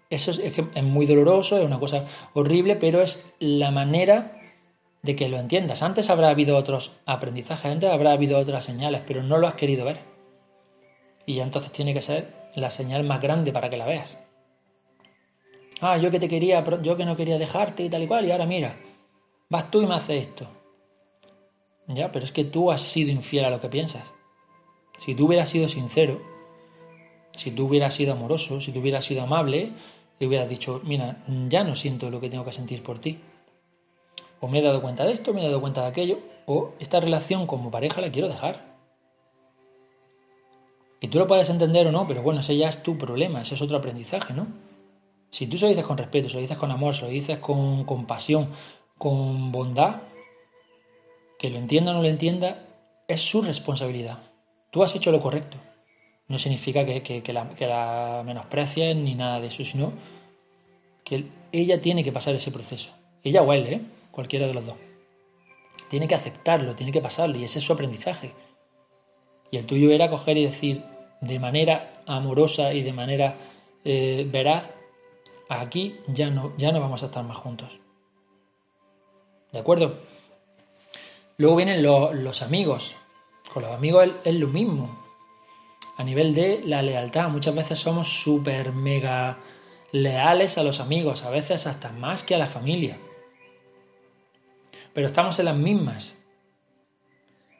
Eso 0.09 0.31
es, 0.31 0.39
es, 0.39 0.53
que 0.53 0.65
es 0.75 0.83
muy 0.83 1.05
doloroso, 1.05 1.57
es 1.57 1.65
una 1.65 1.79
cosa 1.79 2.05
horrible, 2.33 2.75
pero 2.75 3.01
es 3.01 3.25
la 3.39 3.71
manera 3.71 4.39
de 5.01 5.15
que 5.15 5.29
lo 5.29 5.37
entiendas. 5.37 5.81
Antes 5.81 6.09
habrá 6.09 6.29
habido 6.29 6.57
otros 6.57 6.91
aprendizajes, 7.05 7.71
antes 7.71 7.89
habrá 7.89 8.11
habido 8.11 8.37
otras 8.37 8.63
señales, 8.63 9.01
pero 9.05 9.23
no 9.23 9.37
lo 9.37 9.47
has 9.47 9.55
querido 9.55 9.85
ver. 9.85 10.12
Y 11.25 11.35
ya 11.35 11.43
entonces 11.43 11.71
tiene 11.71 11.93
que 11.93 12.01
ser 12.01 12.51
la 12.55 12.69
señal 12.69 13.03
más 13.03 13.21
grande 13.21 13.51
para 13.51 13.69
que 13.69 13.77
la 13.77 13.85
veas. 13.85 14.19
Ah, 15.81 15.97
yo 15.97 16.11
que 16.11 16.19
te 16.19 16.29
quería, 16.29 16.63
yo 16.81 16.95
que 16.95 17.05
no 17.05 17.15
quería 17.15 17.37
dejarte 17.37 17.83
y 17.83 17.89
tal 17.89 18.03
y 18.03 18.07
cual, 18.07 18.25
y 18.25 18.31
ahora 18.31 18.45
mira, 18.45 18.77
vas 19.49 19.69
tú 19.69 19.81
y 19.81 19.87
me 19.87 19.95
haces 19.95 20.27
esto. 20.27 20.47
Ya, 21.87 22.11
pero 22.11 22.25
es 22.25 22.31
que 22.31 22.45
tú 22.45 22.71
has 22.71 22.81
sido 22.81 23.11
infiel 23.11 23.45
a 23.45 23.49
lo 23.49 23.59
que 23.59 23.69
piensas. 23.69 24.13
Si 24.97 25.15
tú 25.15 25.25
hubieras 25.25 25.49
sido 25.49 25.67
sincero, 25.67 26.21
si 27.35 27.51
tú 27.51 27.65
hubieras 27.67 27.95
sido 27.95 28.13
amoroso, 28.13 28.61
si 28.61 28.71
tú 28.71 28.79
hubieras 28.79 29.05
sido 29.05 29.23
amable, 29.23 29.71
le 30.19 30.27
hubieras 30.27 30.47
dicho, 30.47 30.81
mira, 30.83 31.23
ya 31.49 31.63
no 31.63 31.75
siento 31.75 32.09
lo 32.09 32.21
que 32.21 32.29
tengo 32.29 32.45
que 32.45 32.53
sentir 32.53 32.83
por 32.83 32.99
ti. 32.99 33.19
O 34.39 34.47
me 34.47 34.59
he 34.59 34.61
dado 34.61 34.81
cuenta 34.81 35.03
de 35.03 35.13
esto, 35.13 35.33
me 35.33 35.41
he 35.41 35.47
dado 35.47 35.59
cuenta 35.61 35.81
de 35.81 35.87
aquello, 35.87 36.19
o 36.45 36.73
esta 36.79 36.99
relación 36.99 37.47
como 37.47 37.71
pareja 37.71 38.01
la 38.01 38.11
quiero 38.11 38.29
dejar. 38.29 38.72
Y 41.03 41.09
tú 41.09 41.19
lo 41.19 41.27
puedes 41.27 41.49
entender 41.49 41.85
o 41.85 41.91
no, 41.91 42.07
pero 42.07 42.21
bueno, 42.21 42.39
ese 42.39 42.55
ya 42.55 42.69
es 42.69 42.81
tu 42.81 42.97
problema, 42.97 43.41
ese 43.41 43.55
es 43.55 43.61
otro 43.61 43.75
aprendizaje, 43.75 44.33
¿no? 44.33 44.47
Si 45.31 45.47
tú 45.47 45.57
se 45.57 45.65
lo 45.65 45.69
dices 45.69 45.83
con 45.83 45.97
respeto, 45.97 46.29
se 46.29 46.35
lo 46.35 46.39
dices 46.39 46.57
con 46.57 46.71
amor, 46.71 46.95
se 46.95 47.01
lo 47.01 47.09
dices 47.09 47.39
con 47.39 47.83
compasión, 47.83 48.47
con 48.97 49.51
bondad, 49.51 49.97
que 51.37 51.49
lo 51.49 51.57
entienda 51.57 51.91
o 51.91 51.95
no 51.95 52.01
lo 52.03 52.07
entienda, 52.07 52.63
es 53.09 53.21
su 53.21 53.41
responsabilidad. 53.41 54.19
Tú 54.71 54.81
has 54.81 54.95
hecho 54.95 55.11
lo 55.11 55.19
correcto. 55.19 55.57
No 56.29 56.39
significa 56.39 56.85
que, 56.85 57.33
la, 57.33 57.49
que 57.49 57.67
la 57.67 58.23
menosprecies 58.25 58.95
ni 58.95 59.13
nada 59.13 59.41
de 59.41 59.47
eso, 59.47 59.65
sino 59.65 59.91
que 61.03 61.25
ella 61.51 61.81
tiene 61.81 62.05
que 62.05 62.13
pasar 62.13 62.33
ese 62.33 62.49
proceso. 62.49 62.91
Ella 63.23 63.41
o 63.41 63.51
él, 63.51 63.67
¿eh? 63.67 63.81
cualquiera 64.09 64.47
de 64.47 64.53
los 64.53 64.65
dos. 64.65 64.77
Tiene 65.89 66.07
que 66.07 66.15
aceptarlo, 66.15 66.75
tiene 66.75 66.93
que 66.93 67.01
pasarlo, 67.01 67.37
y 67.37 67.43
ese 67.43 67.59
es 67.59 67.65
su 67.65 67.73
aprendizaje. 67.73 68.31
Y 69.51 69.57
el 69.57 69.65
tuyo 69.65 69.91
era 69.91 70.09
coger 70.09 70.37
y 70.37 70.45
decir, 70.45 70.92
de 71.23 71.39
manera 71.39 72.03
amorosa 72.05 72.73
y 72.73 72.83
de 72.83 72.93
manera 72.93 73.35
eh, 73.85 74.27
veraz, 74.29 74.69
aquí 75.49 75.95
ya 76.07 76.29
no, 76.29 76.53
ya 76.57 76.71
no 76.71 76.79
vamos 76.79 77.03
a 77.03 77.07
estar 77.07 77.23
más 77.23 77.37
juntos. 77.37 77.69
¿De 79.51 79.59
acuerdo? 79.59 79.99
Luego 81.37 81.55
vienen 81.55 81.83
los, 81.83 82.41
amigos. 82.41 82.95
Con 83.53 83.63
los 83.63 83.71
amigos 83.71 84.09
es, 84.23 84.35
lo 84.35 84.47
mismo. 84.47 85.03
A 85.97 86.03
nivel 86.03 86.33
de 86.33 86.61
la 86.65 86.81
lealtad, 86.81 87.29
muchas 87.29 87.55
veces 87.55 87.79
somos 87.79 88.07
súper 88.09 88.71
mega 88.71 89.37
leales 89.91 90.57
a 90.57 90.63
los 90.63 90.79
amigos, 90.79 91.23
a 91.23 91.29
veces 91.29 91.67
hasta 91.67 91.91
más 91.91 92.23
que 92.23 92.33
a 92.33 92.39
la 92.39 92.47
familia. 92.47 92.97
Pero 94.93 95.07
estamos 95.07 95.37
en 95.39 95.45
las 95.45 95.55
mismas. 95.55 96.17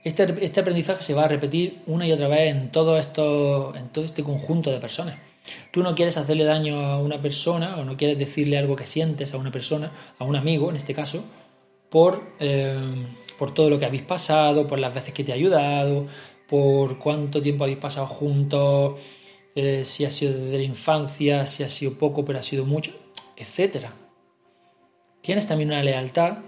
Este, 0.04 0.36
este, 0.44 0.60
aprendizaje 0.60 1.02
se 1.02 1.14
va 1.14 1.24
a 1.24 1.28
repetir 1.30 1.82
una 1.88 2.06
y 2.06 2.12
otra 2.12 2.28
vez 2.28 2.52
en 2.52 2.72
todo, 2.72 2.98
esto, 2.98 3.74
en 3.76 3.88
todo 3.90 4.04
este 4.04 4.24
conjunto 4.24 4.70
de 4.70 4.80
personas. 4.80 5.18
Tú 5.72 5.82
no 5.82 5.96
quieres 5.96 6.18
hacerle 6.18 6.44
daño 6.44 6.82
a 6.82 7.00
una 7.00 7.22
persona 7.22 7.78
o 7.78 7.86
no 7.86 7.96
quieres 7.96 8.18
decirle 8.18 8.58
algo 8.58 8.76
que 8.76 8.86
sientes 8.86 9.34
a 9.34 9.38
una 9.38 9.52
persona, 9.52 9.92
a 10.20 10.26
un 10.26 10.36
amigo 10.36 10.70
en 10.70 10.76
este 10.76 10.94
caso, 10.94 11.24
por, 11.90 12.36
eh, 12.40 12.78
por 13.38 13.54
todo 13.54 13.70
lo 13.70 13.80
que 13.80 13.86
habéis 13.86 14.04
pasado, 14.04 14.68
por 14.68 14.80
las 14.80 14.94
veces 14.94 15.14
que 15.14 15.24
te 15.24 15.32
ha 15.32 15.36
ayudado, 15.36 16.08
por 16.50 17.00
cuánto 17.00 17.42
tiempo 17.42 17.64
habéis 17.64 17.80
pasado 17.80 18.08
juntos, 18.08 19.00
eh, 19.56 19.84
si 19.86 20.04
ha 20.04 20.12
sido 20.12 20.34
desde 20.34 20.58
la 20.58 20.64
infancia, 20.64 21.46
si 21.46 21.64
ha 21.64 21.70
sido 21.70 21.94
poco 21.94 22.26
pero 22.26 22.40
ha 22.40 22.44
sido 22.44 22.66
mucho, 22.66 22.92
etc. 23.38 23.88
Tienes 25.22 25.48
también 25.48 25.70
una 25.70 25.84
lealtad 25.84 26.40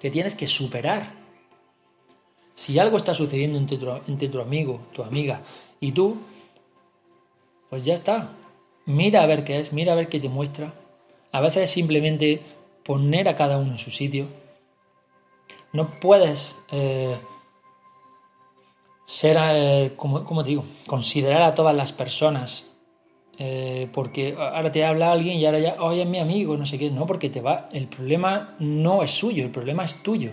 que 0.00 0.10
tienes 0.10 0.36
que 0.36 0.46
superar 0.46 1.19
si 2.60 2.78
algo 2.78 2.98
está 2.98 3.14
sucediendo 3.14 3.56
entre 3.56 3.78
tu, 4.28 4.38
amigo, 4.38 4.80
tu 4.92 5.02
amiga 5.02 5.40
y 5.80 5.92
tú, 5.92 6.18
pues 7.70 7.86
ya 7.86 7.94
está. 7.94 8.32
Mira 8.84 9.22
a 9.22 9.26
ver 9.26 9.44
qué 9.44 9.60
es, 9.60 9.72
mira 9.72 9.94
a 9.94 9.96
ver 9.96 10.10
qué 10.10 10.20
te 10.20 10.28
muestra. 10.28 10.74
A 11.32 11.40
veces 11.40 11.62
es 11.62 11.70
simplemente 11.70 12.42
poner 12.84 13.30
a 13.30 13.36
cada 13.36 13.56
uno 13.56 13.72
en 13.72 13.78
su 13.78 13.90
sitio. 13.90 14.26
No 15.72 15.88
puedes 16.00 16.54
eh, 16.70 17.16
ser, 19.06 19.38
eh, 19.40 19.92
como, 19.96 20.42
digo, 20.42 20.66
considerar 20.86 21.40
a 21.40 21.54
todas 21.54 21.74
las 21.74 21.92
personas. 21.92 22.70
Eh, 23.38 23.88
porque 23.90 24.36
ahora 24.38 24.70
te 24.70 24.84
habla 24.84 25.12
alguien 25.12 25.38
y 25.38 25.46
ahora 25.46 25.60
ya, 25.60 25.76
oye, 25.80 26.02
es 26.02 26.08
mi 26.08 26.18
amigo, 26.18 26.58
no 26.58 26.66
sé 26.66 26.78
qué. 26.78 26.90
No, 26.90 27.06
porque 27.06 27.30
te 27.30 27.40
va. 27.40 27.70
El 27.72 27.88
problema 27.88 28.54
no 28.58 29.02
es 29.02 29.12
suyo, 29.12 29.44
el 29.44 29.50
problema 29.50 29.82
es 29.86 30.02
tuyo. 30.02 30.32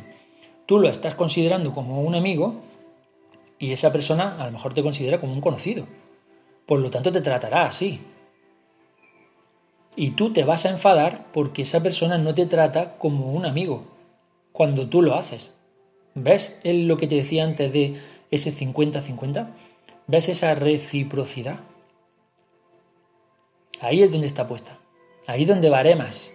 Tú 0.68 0.80
lo 0.80 0.90
estás 0.90 1.16
considerando 1.16 1.74
como 1.74 2.02
un 2.02 2.14
amigo 2.14 2.56
y 3.58 3.72
esa 3.72 3.92
persona 3.92 4.36
a 4.38 4.46
lo 4.46 4.52
mejor 4.52 4.74
te 4.74 4.84
considera 4.84 5.20
como 5.20 5.34
un 5.34 5.42
conocido. 5.42 5.88
Por 6.66 6.80
lo 6.80 6.92
tanto, 6.92 7.12
te 7.12 7.22
tratará 7.22 7.64
así. 7.64 8.02
Y 9.96 10.12
tú 10.12 10.34
te 10.34 10.44
vas 10.44 10.66
a 10.66 10.70
enfadar 10.70 11.26
porque 11.32 11.62
esa 11.62 11.82
persona 11.82 12.18
no 12.18 12.36
te 12.36 12.46
trata 12.46 12.98
como 12.98 13.32
un 13.32 13.46
amigo 13.46 13.86
cuando 14.52 14.88
tú 14.90 15.02
lo 15.02 15.16
haces. 15.16 15.56
¿Ves 16.14 16.60
lo 16.64 16.98
que 16.98 17.08
te 17.08 17.16
decía 17.16 17.46
antes 17.46 17.72
de 17.72 17.96
ese 18.30 18.54
50-50? 18.54 19.48
¿Ves 20.08 20.30
esa 20.30 20.54
reciprocidad? 20.54 21.60
Ahí 23.80 24.04
es 24.04 24.12
donde 24.12 24.28
está 24.28 24.48
puesta. 24.48 24.80
Ahí 25.28 25.46
donde 25.46 25.70
baremas. 25.70 26.34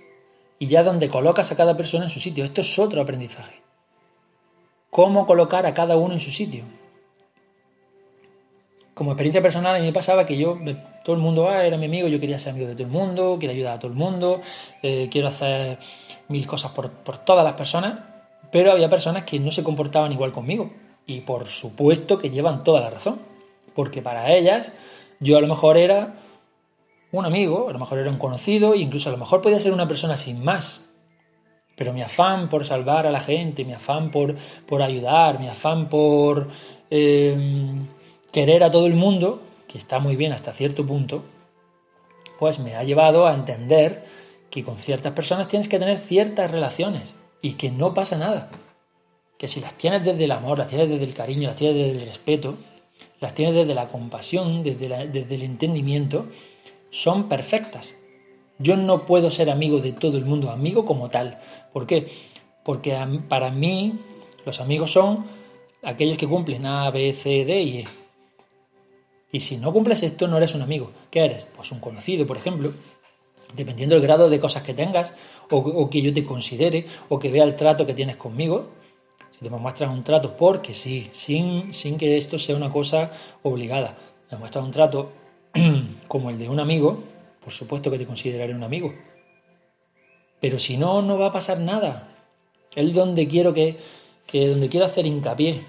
Y 0.59 0.69
ya 0.69 0.83
donde 0.83 1.11
colocas 1.11 1.53
a 1.53 1.57
cada 1.57 1.77
persona 1.77 2.05
en 2.05 2.11
su 2.11 2.19
sitio. 2.19 2.45
Esto 2.45 2.63
es 2.63 2.79
otro 2.79 3.03
aprendizaje. 3.03 3.63
Cómo 4.93 5.27
colocar 5.27 5.67
a 5.67 5.75
cada 5.75 5.97
uno 5.97 6.15
en 6.15 6.21
su 6.21 6.31
sitio 6.31 6.65
como 8.95 9.13
experiencia 9.13 9.43
personal 9.43 9.75
a 9.75 9.79
mí 9.79 9.87
me 9.87 9.93
pasaba 9.93 10.27
que 10.27 10.37
yo, 10.37 10.59
todo 11.05 11.17
el 11.17 11.23
mundo 11.23 11.49
ah, 11.49 11.65
era 11.65 11.77
mi 11.77 11.87
amigo, 11.87 12.09
yo 12.09 12.21
quería 12.21 12.39
ser 12.39 12.51
amigo 12.51 12.69
de 12.69 12.75
todo 12.75 12.85
el 12.85 12.91
mundo, 12.91 13.39
quería 13.41 13.57
ayudar 13.57 13.75
a 13.75 13.79
todo 13.79 13.91
el 13.91 13.97
mundo, 13.97 14.43
eh, 14.83 15.09
quiero 15.11 15.29
hacer 15.29 15.79
mil 16.29 16.47
cosas 16.47 16.73
por, 16.73 16.89
todas 17.25 17.45
las 17.45 17.55
personas, 17.55 17.99
pero 18.51 18.71
había 18.71 18.89
personas 18.89 19.25
que 19.25 19.41
no 19.41 19.51
se 19.51 19.65
comportaban 19.65 20.13
igual 20.13 20.33
conmigo. 20.33 20.71
Y 21.07 21.23
por 21.23 21.47
supuesto 21.49 22.19
que 22.19 22.31
llevan 22.31 22.63
toda 22.63 22.81
la 22.81 22.91
razón, 22.91 23.21
porque 23.75 24.03
para 24.03 24.33
ellas 24.33 24.73
yo 25.21 25.39
a 25.39 25.41
lo 25.41 25.49
mejor 25.49 25.79
era 25.79 26.15
un 27.11 27.25
amigo, 27.25 27.71
a 27.71 27.73
lo 27.73 27.79
mejor 27.79 27.99
era 27.99 28.11
un 28.11 28.19
conocido, 28.19 28.75
e 28.75 28.79
incluso 28.79 29.09
a 29.09 29.13
lo 29.13 29.19
mejor 29.19 29.41
podía 29.43 29.59
ser 29.59 29.73
una 29.73 29.89
persona 29.89 30.17
sin 30.17 30.45
más. 30.45 30.89
Pero 31.77 31.93
mi 31.93 32.03
afán 32.03 32.49
por 32.49 32.65
salvar 32.65 33.07
a 33.07 33.11
la 33.11 33.21
gente, 33.21 33.65
mi 33.65 33.73
afán 33.73 34.11
por, 34.11 34.37
por 34.67 34.83
ayudar, 34.83 35.41
mi 35.41 35.49
afán 35.49 35.89
por... 35.89 36.49
Eh, 36.91 37.75
querer 38.33 38.65
a 38.65 38.71
todo 38.71 38.87
el 38.87 38.95
mundo, 38.95 39.43
que 39.69 39.79
está 39.79 40.01
muy 40.01 40.17
bien 40.17 40.33
hasta 40.33 40.53
cierto 40.53 40.85
punto, 40.85 41.23
pues 42.39 42.59
me 42.59 42.75
ha 42.75 42.83
llevado 42.83 43.27
a 43.27 43.35
entender 43.35 44.05
que 44.51 44.65
con 44.65 44.79
ciertas 44.79 45.13
personas 45.13 45.49
tienes 45.49 45.69
que 45.69 45.79
tener 45.79 45.99
ciertas 45.99 46.51
relaciones 46.51 47.15
y 47.41 47.53
que 47.53 47.71
no 47.71 47.95
pasa 47.95 48.19
nada. 48.19 48.51
Que 49.39 49.49
si 49.49 49.61
las 49.61 49.75
tienes 49.75 50.05
desde 50.05 50.25
el 50.25 50.33
amor, 50.33 50.59
las 50.59 50.69
tienes 50.69 50.89
desde 50.89 51.05
el 51.05 51.15
cariño, 51.15 51.49
las 51.49 51.57
tienes 51.57 51.77
desde 51.77 52.03
el 52.03 52.09
respeto, 52.09 52.57
las 53.21 53.35
tienes 53.35 53.55
desde 53.55 53.75
la 53.75 53.89
compasión, 53.89 54.63
desde, 54.63 55.07
desde 55.09 55.35
el 55.35 55.43
entendimiento, 55.43 56.27
son 56.91 57.29
perfectas. 57.29 57.97
Yo 58.63 58.77
no 58.77 59.07
puedo 59.07 59.31
ser 59.31 59.51
amigo 59.51 59.79
de 59.79 59.93
todo 59.93 60.17
el 60.17 60.25
mundo, 60.25 60.51
amigo 60.51 60.87
como 60.87 61.09
tal. 61.09 61.41
¿Por 61.73 61.87
qué? 61.87 62.13
Porque 62.65 62.97
para 63.29 63.51
mí 63.51 63.99
los 64.47 64.61
amigos 64.61 64.93
son 64.93 65.27
aquellos 65.83 66.17
que 66.17 66.29
cumplen 66.29 66.65
A, 66.67 66.91
B, 66.91 67.13
C, 67.13 67.45
D 67.45 67.63
y 67.63 67.79
E. 67.79 67.89
Y 69.33 69.41
si 69.41 69.57
no 69.57 69.73
cumples 69.73 70.03
esto, 70.03 70.29
no 70.29 70.37
eres 70.37 70.55
un 70.55 70.63
amigo. 70.63 70.93
¿Qué 71.11 71.21
eres? 71.25 71.47
Pues 71.57 71.73
un 71.73 71.81
conocido, 71.81 72.27
por 72.27 72.37
ejemplo, 72.37 72.73
dependiendo 73.55 73.95
del 73.95 74.03
grado 74.03 74.31
de 74.31 74.39
cosas 74.39 74.63
que 74.63 74.75
tengas, 74.75 75.17
o, 75.51 75.91
que 75.91 76.03
yo 76.03 76.13
te 76.13 76.25
considere, 76.25 76.87
o 77.09 77.19
que 77.19 77.31
vea 77.31 77.45
el 77.45 77.57
trato 77.57 77.87
que 77.87 77.95
tienes 77.95 78.17
conmigo. 78.17 78.71
Si 79.33 79.39
te 79.39 79.51
muestras 79.51 79.91
un 79.91 80.05
trato, 80.05 80.37
porque 80.37 80.75
sí, 80.75 81.09
sin, 81.13 81.73
sin 81.73 81.97
que 81.97 82.17
esto 82.17 82.39
sea 82.39 82.55
una 82.55 82.71
cosa 82.71 83.11
obligada. 83.43 83.97
Me 84.31 84.39
muestras 84.39 84.65
un 84.65 84.71
trato 84.71 85.13
como 86.09 86.31
el 86.31 86.39
de 86.39 86.49
un 86.49 86.61
amigo, 86.61 87.03
por 87.43 87.53
supuesto 87.53 87.91
que 87.91 87.99
te 87.99 88.07
consideraré 88.07 88.55
un 88.55 88.63
amigo. 88.63 88.95
Pero 90.41 90.59
si 90.59 90.77
no, 90.77 91.03
no 91.03 91.19
va 91.19 91.29
a 91.29 91.33
pasar 91.33 91.61
nada. 91.61 92.17
Es 92.75 92.95
donde 92.95 93.29
quiero 93.29 93.53
que, 93.53 93.79
donde 94.33 94.69
quiero 94.69 94.87
hacer 94.87 95.07
hincapié, 95.07 95.65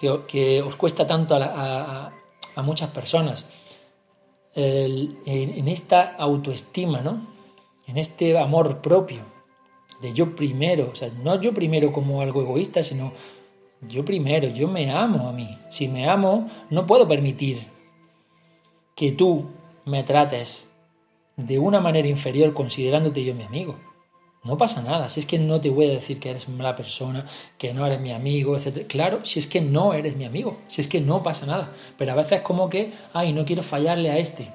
que, 0.00 0.62
os 0.62 0.76
cuesta 0.76 1.06
tanto 1.06 1.34
a, 1.34 2.12
a 2.54 2.62
muchas 2.62 2.90
personas 2.90 3.44
en, 4.54 5.68
esta 5.68 6.16
autoestima, 6.16 7.00
¿no? 7.00 7.26
En 7.86 7.96
este 7.96 8.36
amor 8.38 8.80
propio, 8.80 9.20
de 10.00 10.12
yo 10.12 10.34
primero, 10.34 10.90
o 10.92 10.94
sea, 10.94 11.08
no 11.08 11.40
yo 11.40 11.54
primero 11.54 11.92
como 11.92 12.20
algo 12.20 12.42
egoísta, 12.42 12.82
sino 12.82 13.12
yo 13.82 14.04
primero, 14.04 14.48
yo 14.48 14.68
me 14.68 14.90
amo 14.90 15.28
a 15.28 15.32
mí. 15.32 15.58
Si 15.70 15.88
me 15.88 16.08
amo, 16.08 16.48
no 16.70 16.86
puedo 16.86 17.06
permitir 17.06 17.66
que 18.94 19.12
tú 19.12 19.46
me 19.84 20.02
trates 20.02 20.70
de 21.38 21.58
una 21.58 21.80
manera 21.80 22.08
inferior 22.08 22.52
considerándote 22.52 23.24
yo 23.24 23.34
mi 23.34 23.44
amigo. 23.44 23.76
No 24.44 24.56
pasa 24.56 24.82
nada, 24.82 25.08
si 25.08 25.20
es 25.20 25.26
que 25.26 25.38
no 25.38 25.60
te 25.60 25.70
voy 25.70 25.86
a 25.86 25.90
decir 25.90 26.20
que 26.20 26.30
eres 26.30 26.48
mala 26.48 26.76
persona, 26.76 27.26
que 27.58 27.72
no 27.72 27.86
eres 27.86 28.00
mi 28.00 28.12
amigo, 28.12 28.56
etc. 28.56 28.86
Claro, 28.86 29.24
si 29.24 29.38
es 29.38 29.46
que 29.46 29.60
no 29.60 29.94
eres 29.94 30.16
mi 30.16 30.24
amigo, 30.24 30.58
si 30.68 30.80
es 30.80 30.88
que 30.88 31.00
no 31.00 31.22
pasa 31.22 31.46
nada. 31.46 31.72
Pero 31.96 32.12
a 32.12 32.14
veces 32.16 32.38
es 32.38 32.40
como 32.42 32.68
que, 32.68 32.92
ay, 33.12 33.32
no 33.32 33.44
quiero 33.44 33.62
fallarle 33.62 34.10
a 34.10 34.18
este. 34.18 34.52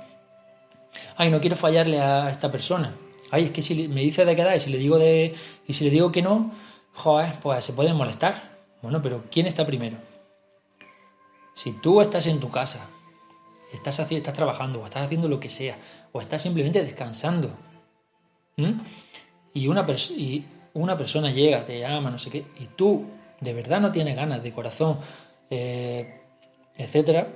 Ay, 1.15 1.29
no 1.29 1.41
quiero 1.41 1.55
fallarle 1.55 1.99
a 1.99 2.29
esta 2.29 2.51
persona. 2.51 2.95
Ay, 3.31 3.45
es 3.45 3.51
que 3.51 3.61
si 3.61 3.87
me 3.87 4.01
dice 4.01 4.25
de 4.25 4.35
quedar 4.35 4.57
y 4.57 4.59
si 4.59 4.69
le 4.69 4.77
digo 4.77 4.99
de 4.99 5.33
y 5.67 5.73
si 5.73 5.83
le 5.83 5.89
digo 5.89 6.11
que 6.11 6.21
no, 6.21 6.51
joder, 6.93 7.39
pues 7.41 7.63
se 7.63 7.73
puede 7.73 7.93
molestar. 7.93 8.57
Bueno, 8.81 9.01
pero 9.01 9.23
¿quién 9.31 9.47
está 9.47 9.65
primero? 9.65 9.97
Si 11.55 11.71
tú 11.71 12.01
estás 12.01 12.27
en 12.27 12.39
tu 12.39 12.49
casa, 12.49 12.89
estás, 13.73 13.99
estás 13.99 14.33
trabajando 14.33 14.81
o 14.81 14.85
estás 14.85 15.03
haciendo 15.03 15.27
lo 15.27 15.39
que 15.39 15.49
sea, 15.49 15.77
o 16.11 16.21
estás 16.21 16.41
simplemente 16.41 16.81
descansando, 16.81 17.51
y 19.53 19.67
una, 19.67 19.85
y 20.15 20.45
una 20.73 20.97
persona 20.97 21.31
llega, 21.31 21.65
te 21.65 21.79
llama, 21.79 22.11
no 22.11 22.19
sé 22.19 22.29
qué, 22.29 22.45
y 22.59 22.67
tú 22.75 23.05
de 23.39 23.53
verdad 23.53 23.81
no 23.81 23.91
tienes 23.91 24.15
ganas 24.15 24.41
de 24.43 24.51
corazón, 24.51 24.99
eh, 25.49 26.21
etcétera, 26.77 27.27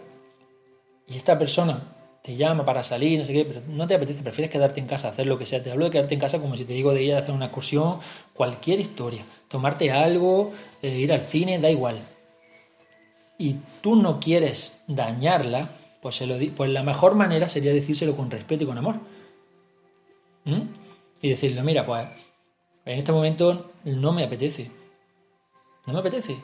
y 1.08 1.16
esta 1.16 1.38
persona 1.38 1.94
te 2.22 2.36
llama 2.36 2.66
para 2.66 2.84
salir, 2.84 3.20
no 3.20 3.26
sé 3.26 3.32
qué, 3.32 3.46
pero 3.46 3.62
no 3.70 3.88
te 3.88 3.96
apetece, 3.96 4.22
prefieres 4.22 4.52
quedarte 4.52 4.82
en 4.82 4.86
casa, 4.86 5.08
hacer 5.08 5.28
lo 5.28 5.38
que 5.40 5.46
sea. 5.46 5.64
Te 5.64 5.72
hablo 5.72 5.86
de 5.86 5.92
quedarte 5.92 6.14
en 6.14 6.20
casa 6.20 6.40
como 6.40 6.58
si 6.58 6.66
te 6.66 6.74
digo 6.74 6.94
de 6.94 7.02
ir 7.02 7.16
a 7.16 7.20
hacer 7.20 7.34
una 7.34 7.46
excursión, 7.46 8.00
cualquier 8.34 8.82
historia, 8.82 9.24
tomarte 9.48 9.92
algo, 9.92 10.52
eh, 10.82 10.90
ir 10.90 11.14
al 11.14 11.22
cine, 11.22 11.58
da 11.58 11.72
igual. 11.72 12.00
Y 13.38 13.56
tú 13.80 13.96
no 13.96 14.20
quieres 14.20 14.82
dañarla, 14.88 15.70
pues, 16.02 16.16
se 16.16 16.28
lo 16.28 16.36
pues 16.56 16.70
la 16.72 16.84
mejor 16.84 17.16
manera 17.16 17.48
sería 17.48 17.74
decírselo 17.74 18.16
con 18.16 18.32
respeto 18.32 18.64
y 18.64 18.68
con 18.68 18.78
amor. 18.78 18.96
¿Mm? 20.46 20.88
y 21.22 21.30
decirle, 21.30 21.64
mira, 21.64 21.86
pues 21.86 22.08
en 22.86 23.00
este 23.00 23.12
momento 23.12 23.72
no 23.84 24.14
me 24.14 24.24
apetece. 24.24 24.72
No 25.86 25.94
me 25.94 26.00
apetece. 26.00 26.38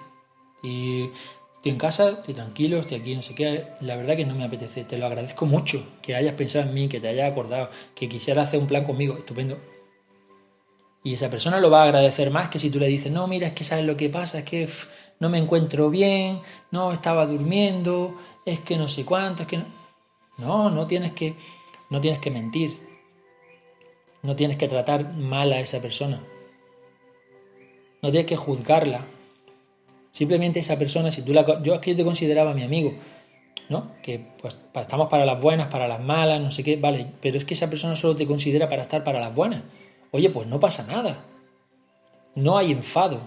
Y 0.63 1.09
estoy 1.55 1.71
en 1.71 1.77
casa, 1.77 2.09
estoy 2.09 2.33
tranquilo, 2.33 2.79
estoy 2.79 2.99
aquí, 2.99 3.15
no 3.15 3.21
sé 3.21 3.35
qué. 3.35 3.67
La 3.81 3.95
verdad 3.95 4.15
que 4.15 4.25
no 4.25 4.35
me 4.35 4.45
apetece. 4.45 4.83
Te 4.83 4.97
lo 4.97 5.05
agradezco 5.05 5.45
mucho 5.45 5.85
que 6.01 6.15
hayas 6.15 6.33
pensado 6.33 6.65
en 6.65 6.73
mí, 6.73 6.87
que 6.87 6.99
te 6.99 7.09
hayas 7.09 7.31
acordado, 7.31 7.69
que 7.95 8.09
quisiera 8.09 8.43
hacer 8.43 8.59
un 8.59 8.67
plan 8.67 8.85
conmigo. 8.85 9.17
Estupendo. 9.17 9.57
Y 11.03 11.13
esa 11.13 11.29
persona 11.29 11.59
lo 11.59 11.69
va 11.69 11.81
a 11.81 11.83
agradecer 11.83 12.31
más 12.31 12.47
que 12.47 12.59
si 12.59 12.69
tú 12.69 12.79
le 12.79 12.87
dices, 12.87 13.11
no, 13.11 13.27
mira, 13.27 13.47
es 13.47 13.53
que 13.53 13.65
sabes 13.65 13.85
lo 13.85 13.97
que 13.97 14.09
pasa, 14.09 14.39
es 14.39 14.45
que 14.45 14.69
no 15.19 15.29
me 15.29 15.37
encuentro 15.37 15.89
bien, 15.89 16.39
no 16.71 16.93
estaba 16.93 17.25
durmiendo, 17.25 18.17
es 18.45 18.59
que 18.59 18.77
no 18.77 18.87
sé 18.87 19.05
cuánto, 19.05 19.43
es 19.43 19.49
que 19.49 19.57
no. 19.57 19.65
No, 20.37 20.69
no 20.69 20.87
tienes 20.87 21.11
que, 21.13 21.35
no 21.89 22.01
tienes 22.01 22.19
que 22.19 22.31
mentir. 22.31 22.77
No 24.21 24.35
tienes 24.35 24.57
que 24.57 24.67
tratar 24.67 25.13
mal 25.13 25.51
a 25.51 25.59
esa 25.59 25.81
persona. 25.81 26.23
No 28.01 28.09
tienes 28.11 28.27
que 28.27 28.37
juzgarla. 28.37 29.05
Simplemente 30.11 30.59
esa 30.59 30.77
persona, 30.77 31.11
si 31.11 31.21
tú 31.21 31.33
la... 31.33 31.61
Yo 31.61 31.73
es 31.73 31.79
que 31.79 31.91
yo 31.91 31.97
te 31.97 32.03
consideraba 32.03 32.53
mi 32.53 32.63
amigo, 32.63 32.93
¿no? 33.69 33.91
Que 34.01 34.19
pues 34.41 34.59
estamos 34.75 35.09
para 35.09 35.25
las 35.25 35.41
buenas, 35.41 35.67
para 35.67 35.87
las 35.87 36.01
malas, 36.01 36.39
no 36.39 36.51
sé 36.51 36.63
qué, 36.63 36.75
vale, 36.75 37.07
pero 37.21 37.37
es 37.37 37.45
que 37.45 37.53
esa 37.53 37.69
persona 37.69 37.95
solo 37.95 38.15
te 38.15 38.27
considera 38.27 38.69
para 38.69 38.83
estar 38.83 39.03
para 39.03 39.19
las 39.19 39.33
buenas. 39.33 39.63
Oye, 40.11 40.29
pues 40.29 40.47
no 40.47 40.59
pasa 40.59 40.83
nada. 40.83 41.25
No 42.35 42.57
hay 42.57 42.71
enfado. 42.71 43.21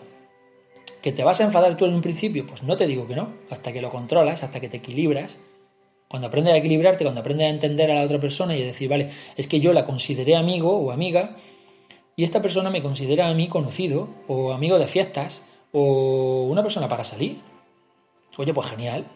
¿Que 1.07 1.13
te 1.13 1.23
vas 1.23 1.41
a 1.41 1.45
enfadar 1.45 1.77
tú 1.77 1.85
en 1.85 1.95
un 1.95 2.01
principio? 2.01 2.45
Pues 2.49 2.65
no 2.65 2.77
te 2.77 2.89
digo 2.89 3.07
que 3.07 3.15
no, 3.15 3.29
hasta 3.49 3.73
que 3.73 3.81
lo 3.81 3.91
controlas, 3.91 4.43
hasta 4.43 4.59
que 4.59 4.69
te 4.69 4.79
equilibras, 4.79 5.39
cuando 6.09 6.27
aprendes 6.27 6.53
a 6.53 6.57
equilibrarte, 6.57 7.05
cuando 7.05 7.21
aprendes 7.21 7.47
a 7.47 7.51
entender 7.51 7.93
a 7.93 7.95
la 7.95 8.03
otra 8.03 8.19
persona 8.19 8.57
y 8.57 8.63
a 8.63 8.67
decir, 8.67 8.89
vale, 8.89 9.11
es 9.37 9.47
que 9.47 9.61
yo 9.61 9.73
la 9.73 9.87
consideré 9.87 10.35
amigo 10.35 10.77
o 10.77 10.91
amiga 10.91 11.37
y 12.17 12.25
esta 12.25 12.43
persona 12.43 12.71
me 12.71 12.83
considera 12.83 13.29
a 13.29 13.35
mí 13.35 13.47
conocido 13.47 14.09
o 14.27 14.51
amigo 14.51 14.81
de 14.81 14.89
fiestas 14.89 15.45
o 15.71 16.49
una 16.51 16.65
persona 16.65 16.89
para 16.89 17.05
salir. 17.05 17.39
Oye, 18.37 18.53
pues 18.53 18.69
genial. 18.69 19.07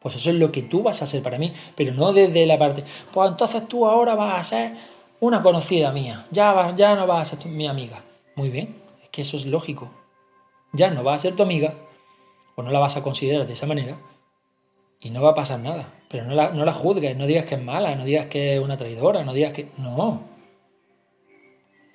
Pues 0.00 0.16
eso 0.16 0.30
es 0.30 0.34
lo 0.36 0.50
que 0.50 0.62
tú 0.62 0.82
vas 0.82 1.00
a 1.00 1.06
ser 1.06 1.22
para 1.22 1.38
mí, 1.38 1.52
pero 1.76 1.94
no 1.94 2.12
desde 2.12 2.44
la 2.44 2.58
parte, 2.58 2.82
pues 3.12 3.30
entonces 3.30 3.68
tú 3.68 3.86
ahora 3.86 4.16
vas 4.16 4.34
a 4.34 4.42
ser 4.42 4.74
una 5.20 5.44
conocida 5.44 5.92
mía, 5.92 6.26
ya, 6.32 6.74
ya 6.74 6.96
no 6.96 7.06
va 7.06 7.20
a 7.20 7.24
ser 7.24 7.46
mi 7.46 7.68
amiga. 7.68 8.02
Muy 8.34 8.50
bien, 8.50 8.74
es 9.00 9.10
que 9.10 9.22
eso 9.22 9.36
es 9.36 9.46
lógico. 9.46 10.01
Ya 10.72 10.90
no 10.90 11.04
va 11.04 11.14
a 11.14 11.18
ser 11.18 11.36
tu 11.36 11.42
amiga, 11.42 11.74
o 12.54 12.62
no 12.62 12.70
la 12.70 12.78
vas 12.78 12.96
a 12.96 13.02
considerar 13.02 13.46
de 13.46 13.52
esa 13.52 13.66
manera, 13.66 13.98
y 15.00 15.10
no 15.10 15.20
va 15.20 15.30
a 15.30 15.34
pasar 15.34 15.60
nada. 15.60 15.92
Pero 16.08 16.24
no 16.24 16.34
la, 16.34 16.50
no 16.50 16.64
la 16.64 16.72
juzgues, 16.72 17.16
no 17.16 17.26
digas 17.26 17.44
que 17.44 17.56
es 17.56 17.62
mala, 17.62 17.94
no 17.96 18.04
digas 18.04 18.26
que 18.26 18.54
es 18.54 18.60
una 18.60 18.76
traidora, 18.76 19.24
no 19.24 19.32
digas 19.32 19.52
que... 19.52 19.68
No. 19.76 20.22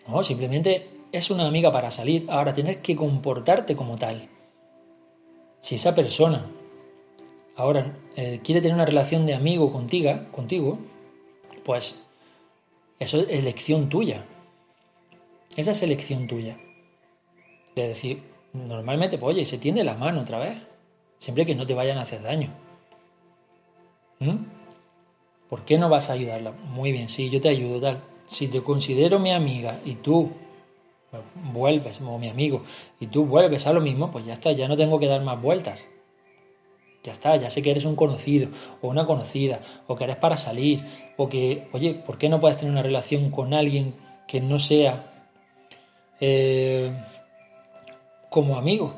No, 0.08 0.24
simplemente 0.24 0.90
es 1.12 1.30
una 1.32 1.48
amiga 1.48 1.72
para 1.72 1.92
salir. 1.92 2.26
Ahora 2.30 2.54
tienes 2.54 2.78
que 2.78 2.96
comportarte 2.96 3.76
como 3.76 3.98
tal. 3.98 4.30
Si 5.62 5.76
esa 5.76 5.96
persona 5.96 6.46
ahora 7.56 7.98
eh, 8.16 8.42
quiere 8.44 8.62
tener 8.62 8.76
una 8.76 8.86
relación 8.86 9.26
de 9.26 9.34
amigo 9.34 9.72
contigo, 9.72 10.12
contigo, 10.32 10.78
pues 11.64 12.04
eso 13.00 13.20
es 13.20 13.30
elección 13.30 13.90
tuya. 13.90 14.26
Esa 15.56 15.72
es 15.72 15.82
elección 15.82 16.28
tuya. 16.28 16.58
De 17.76 17.88
decir, 17.88 18.24
normalmente, 18.54 19.18
pues 19.18 19.36
oye, 19.36 19.46
se 19.46 19.58
tiende 19.58 19.84
la 19.84 19.96
mano 19.96 20.22
otra 20.22 20.40
vez. 20.40 20.58
Siempre 21.20 21.46
que 21.46 21.56
no 21.56 21.66
te 21.66 21.74
vayan 21.74 21.98
a 21.98 22.02
hacer 22.02 22.22
daño. 22.22 22.54
¿Mm? 24.20 24.36
¿Por 25.50 25.64
qué 25.64 25.78
no 25.78 25.90
vas 25.90 26.10
a 26.10 26.14
ayudarla? 26.14 26.52
Muy 26.52 26.92
bien, 26.92 27.10
sí, 27.10 27.30
yo 27.30 27.40
te 27.40 27.50
ayudo, 27.50 27.80
tal. 27.80 28.02
Si 28.28 28.48
te 28.48 28.62
considero 28.62 29.20
mi 29.20 29.32
amiga 29.32 29.80
y 29.86 29.96
tú 29.96 30.32
vuelves, 31.54 32.02
o 32.02 32.18
mi 32.18 32.28
amigo, 32.28 32.64
y 33.00 33.08
tú 33.08 33.26
vuelves 33.26 33.66
a 33.66 33.74
lo 33.74 33.82
mismo, 33.82 34.12
pues 34.12 34.26
ya 34.26 34.34
está, 34.34 34.52
ya 34.52 34.68
no 34.68 34.76
tengo 34.76 35.00
que 35.00 35.08
dar 35.08 35.22
más 35.22 35.42
vueltas. 35.42 35.88
Ya 37.04 37.14
está, 37.14 37.38
ya 37.38 37.50
sé 37.50 37.62
que 37.62 37.72
eres 37.72 37.86
un 37.86 37.96
conocido 37.96 38.50
o 38.82 38.90
una 38.90 39.06
conocida, 39.06 39.62
o 39.88 39.96
que 39.96 40.04
eres 40.04 40.18
para 40.18 40.36
salir, 40.36 40.84
o 41.16 41.30
que, 41.30 41.70
oye, 41.72 41.94
¿por 41.94 42.18
qué 42.18 42.28
no 42.28 42.42
puedes 42.42 42.58
tener 42.58 42.72
una 42.72 42.84
relación 42.84 43.32
con 43.32 43.54
alguien 43.54 43.96
que 44.28 44.42
no 44.42 44.60
sea 44.60 45.30
eh, 46.20 46.92
como 48.30 48.58
amigo? 48.58 48.94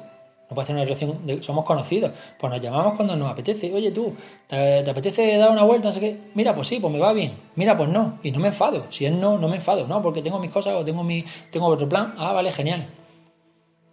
No 0.50 0.56
puedes 0.56 0.66
tener 0.66 0.82
una 0.82 0.86
relación, 0.86 1.28
de, 1.28 1.44
somos 1.44 1.64
conocidos, 1.64 2.12
pues 2.40 2.52
nos 2.52 2.60
llamamos 2.60 2.96
cuando 2.96 3.16
nos 3.16 3.32
apetece. 3.32 3.72
Oye, 3.72 3.92
tú, 3.92 4.16
¿te, 4.48 4.90
apetece 4.90 5.38
dar 5.38 5.52
una 5.52 5.64
vuelta? 5.64 5.90
No 5.90 5.94
sé 5.94 6.00
qué. 6.00 6.18
Mira, 6.34 6.56
pues 6.56 6.68
sí, 6.68 6.80
pues 6.80 6.92
me 6.92 6.98
va 6.98 7.14
bien. 7.14 7.34
Mira, 7.56 7.78
pues 7.78 7.88
no. 7.88 8.18
Y 8.24 8.32
no 8.32 8.40
me 8.40 8.48
enfado. 8.48 8.88
Si 8.90 9.06
es 9.06 9.12
no, 9.12 9.38
no 9.38 9.48
me 9.48 9.58
enfado. 9.58 9.86
No, 9.86 10.02
porque 10.02 10.24
tengo 10.24 10.40
mis 10.40 10.50
cosas 10.50 10.74
o 10.74 10.84
tengo, 10.84 11.04
mi, 11.04 11.24
tengo 11.52 11.68
otro 11.68 11.88
plan. 11.88 12.16
Ah, 12.18 12.34
vale, 12.34 12.52
genial. 12.52 12.88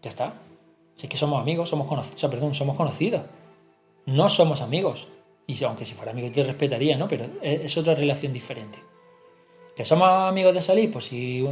Ya 0.01 0.09
está. 0.09 0.33
Si 0.95 1.07
es 1.07 1.11
que 1.11 1.19
somos 1.19 1.43
amigos, 1.43 1.69
somos 1.69 1.87
conocidos, 1.87 2.19
sea, 2.19 2.31
perdón, 2.31 2.55
somos 2.55 2.75
conocidos. 2.75 3.21
No 4.07 4.31
somos 4.31 4.63
amigos. 4.63 5.09
Y 5.47 5.63
aunque 5.63 5.85
si 5.85 5.93
fuera 5.93 6.13
amigo 6.13 6.31
te 6.33 6.43
respetaría, 6.43 6.97
¿no? 6.97 7.07
Pero 7.07 7.27
es 7.43 7.77
otra 7.77 7.95
relación 7.95 8.33
diferente. 8.33 8.79
¿Que 9.77 9.85
somos 9.85 10.09
amigos 10.09 10.55
de 10.55 10.63
salir? 10.63 10.91
Pues 10.91 11.05
si 11.05 11.47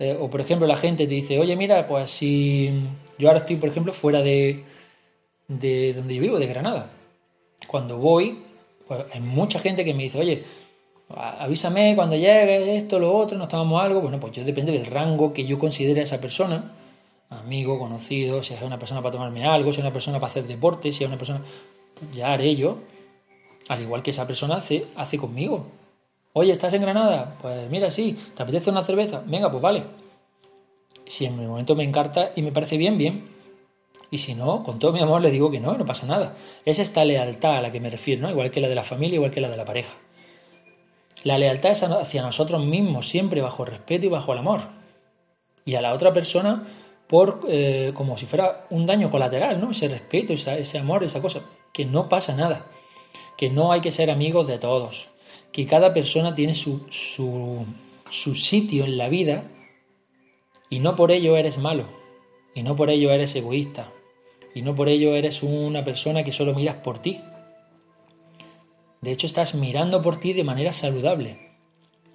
eh, 0.00 0.16
o 0.18 0.30
por 0.30 0.40
ejemplo 0.40 0.66
la 0.66 0.76
gente 0.76 1.06
te 1.06 1.14
dice, 1.14 1.38
oye 1.38 1.54
mira, 1.56 1.86
pues 1.86 2.10
si 2.10 2.72
yo 3.18 3.28
ahora 3.28 3.38
estoy 3.38 3.56
por 3.56 3.68
ejemplo 3.68 3.92
fuera 3.92 4.22
de, 4.22 4.64
de 5.46 5.92
donde 5.92 6.14
yo 6.14 6.22
vivo, 6.22 6.38
de 6.38 6.46
Granada. 6.46 6.90
Cuando 7.66 7.98
voy, 7.98 8.38
pues 8.88 9.04
hay 9.12 9.20
mucha 9.20 9.60
gente 9.60 9.84
que 9.84 9.92
me 9.92 10.04
dice, 10.04 10.18
oye, 10.18 10.44
avísame 11.14 11.94
cuando 11.94 12.16
llegue 12.16 12.76
esto, 12.78 12.98
lo 12.98 13.14
otro, 13.14 13.36
nos 13.36 13.48
tomamos 13.48 13.82
algo. 13.82 14.00
Bueno, 14.00 14.18
pues 14.18 14.32
yo 14.32 14.42
depende 14.42 14.72
del 14.72 14.86
rango 14.86 15.34
que 15.34 15.44
yo 15.44 15.58
considere 15.58 16.00
a 16.00 16.04
esa 16.04 16.18
persona, 16.20 16.72
amigo, 17.28 17.78
conocido, 17.78 18.42
si 18.42 18.54
es 18.54 18.62
una 18.62 18.78
persona 18.78 19.02
para 19.02 19.12
tomarme 19.12 19.44
algo, 19.44 19.72
si 19.72 19.80
es 19.80 19.84
una 19.84 19.92
persona 19.92 20.18
para 20.18 20.30
hacer 20.30 20.46
deporte, 20.46 20.92
si 20.92 21.04
es 21.04 21.08
una 21.08 21.18
persona, 21.18 21.42
ya 22.12 22.32
haré 22.32 22.56
yo, 22.56 22.78
al 23.68 23.82
igual 23.82 24.02
que 24.02 24.12
esa 24.12 24.26
persona 24.26 24.56
hace, 24.56 24.86
hace 24.96 25.18
conmigo. 25.18 25.66
Oye, 26.32 26.52
¿estás 26.52 26.72
en 26.74 26.82
Granada? 26.82 27.36
Pues 27.42 27.68
mira, 27.70 27.90
sí, 27.90 28.16
¿te 28.36 28.44
apetece 28.44 28.70
una 28.70 28.84
cerveza? 28.84 29.22
Venga, 29.26 29.50
pues 29.50 29.60
vale. 29.60 29.82
Si 31.04 31.24
en 31.24 31.40
el 31.40 31.48
momento 31.48 31.74
me 31.74 31.82
encanta 31.82 32.30
y 32.36 32.42
me 32.42 32.52
parece 32.52 32.76
bien, 32.76 32.96
bien. 32.98 33.28
Y 34.12 34.18
si 34.18 34.36
no, 34.36 34.62
con 34.62 34.78
todo 34.78 34.92
mi 34.92 35.00
amor 35.00 35.22
le 35.22 35.32
digo 35.32 35.50
que 35.50 35.58
no, 35.58 35.76
no 35.76 35.84
pasa 35.84 36.06
nada. 36.06 36.36
Es 36.64 36.78
esta 36.78 37.04
lealtad 37.04 37.56
a 37.56 37.62
la 37.62 37.72
que 37.72 37.80
me 37.80 37.90
refiero, 37.90 38.22
¿no? 38.22 38.30
Igual 38.30 38.52
que 38.52 38.60
la 38.60 38.68
de 38.68 38.76
la 38.76 38.84
familia, 38.84 39.16
igual 39.16 39.32
que 39.32 39.40
la 39.40 39.48
de 39.48 39.56
la 39.56 39.64
pareja. 39.64 39.92
La 41.24 41.36
lealtad 41.36 41.72
es 41.72 41.82
hacia 41.82 42.22
nosotros 42.22 42.64
mismos, 42.64 43.08
siempre 43.08 43.40
bajo 43.40 43.64
respeto 43.64 44.06
y 44.06 44.08
bajo 44.08 44.32
el 44.32 44.38
amor. 44.38 44.68
Y 45.64 45.74
a 45.74 45.80
la 45.80 45.92
otra 45.92 46.12
persona 46.12 46.62
por 47.08 47.40
eh, 47.48 47.90
como 47.92 48.16
si 48.16 48.26
fuera 48.26 48.66
un 48.70 48.86
daño 48.86 49.10
colateral, 49.10 49.60
¿no? 49.60 49.72
Ese 49.72 49.88
respeto, 49.88 50.32
ese 50.32 50.78
amor, 50.78 51.02
esa 51.02 51.20
cosa. 51.20 51.40
Que 51.72 51.86
no 51.86 52.08
pasa 52.08 52.36
nada. 52.36 52.66
Que 53.36 53.50
no 53.50 53.72
hay 53.72 53.80
que 53.80 53.90
ser 53.90 54.12
amigos 54.12 54.46
de 54.46 54.58
todos 54.58 55.10
que 55.52 55.66
cada 55.66 55.92
persona 55.92 56.34
tiene 56.34 56.54
su, 56.54 56.86
su, 56.90 58.34
sitio 58.34 58.84
en 58.84 58.96
la 58.96 59.08
vida 59.08 59.44
y 60.68 60.78
no 60.78 60.96
por 60.96 61.10
ello 61.10 61.36
eres 61.36 61.58
malo, 61.58 61.86
y 62.54 62.62
no 62.62 62.76
por 62.76 62.90
ello 62.90 63.10
eres 63.10 63.34
egoísta, 63.34 63.92
y 64.54 64.62
no 64.62 64.74
por 64.74 64.88
ello 64.88 65.14
eres 65.14 65.42
una 65.42 65.84
persona 65.84 66.22
que 66.22 66.32
solo 66.32 66.54
miras 66.54 66.76
por 66.76 67.00
ti. 67.00 67.20
De 69.00 69.10
hecho, 69.12 69.26
estás 69.26 69.54
mirando 69.54 70.02
por 70.02 70.20
ti 70.20 70.32
de 70.34 70.44
manera 70.44 70.72
saludable. 70.72 71.38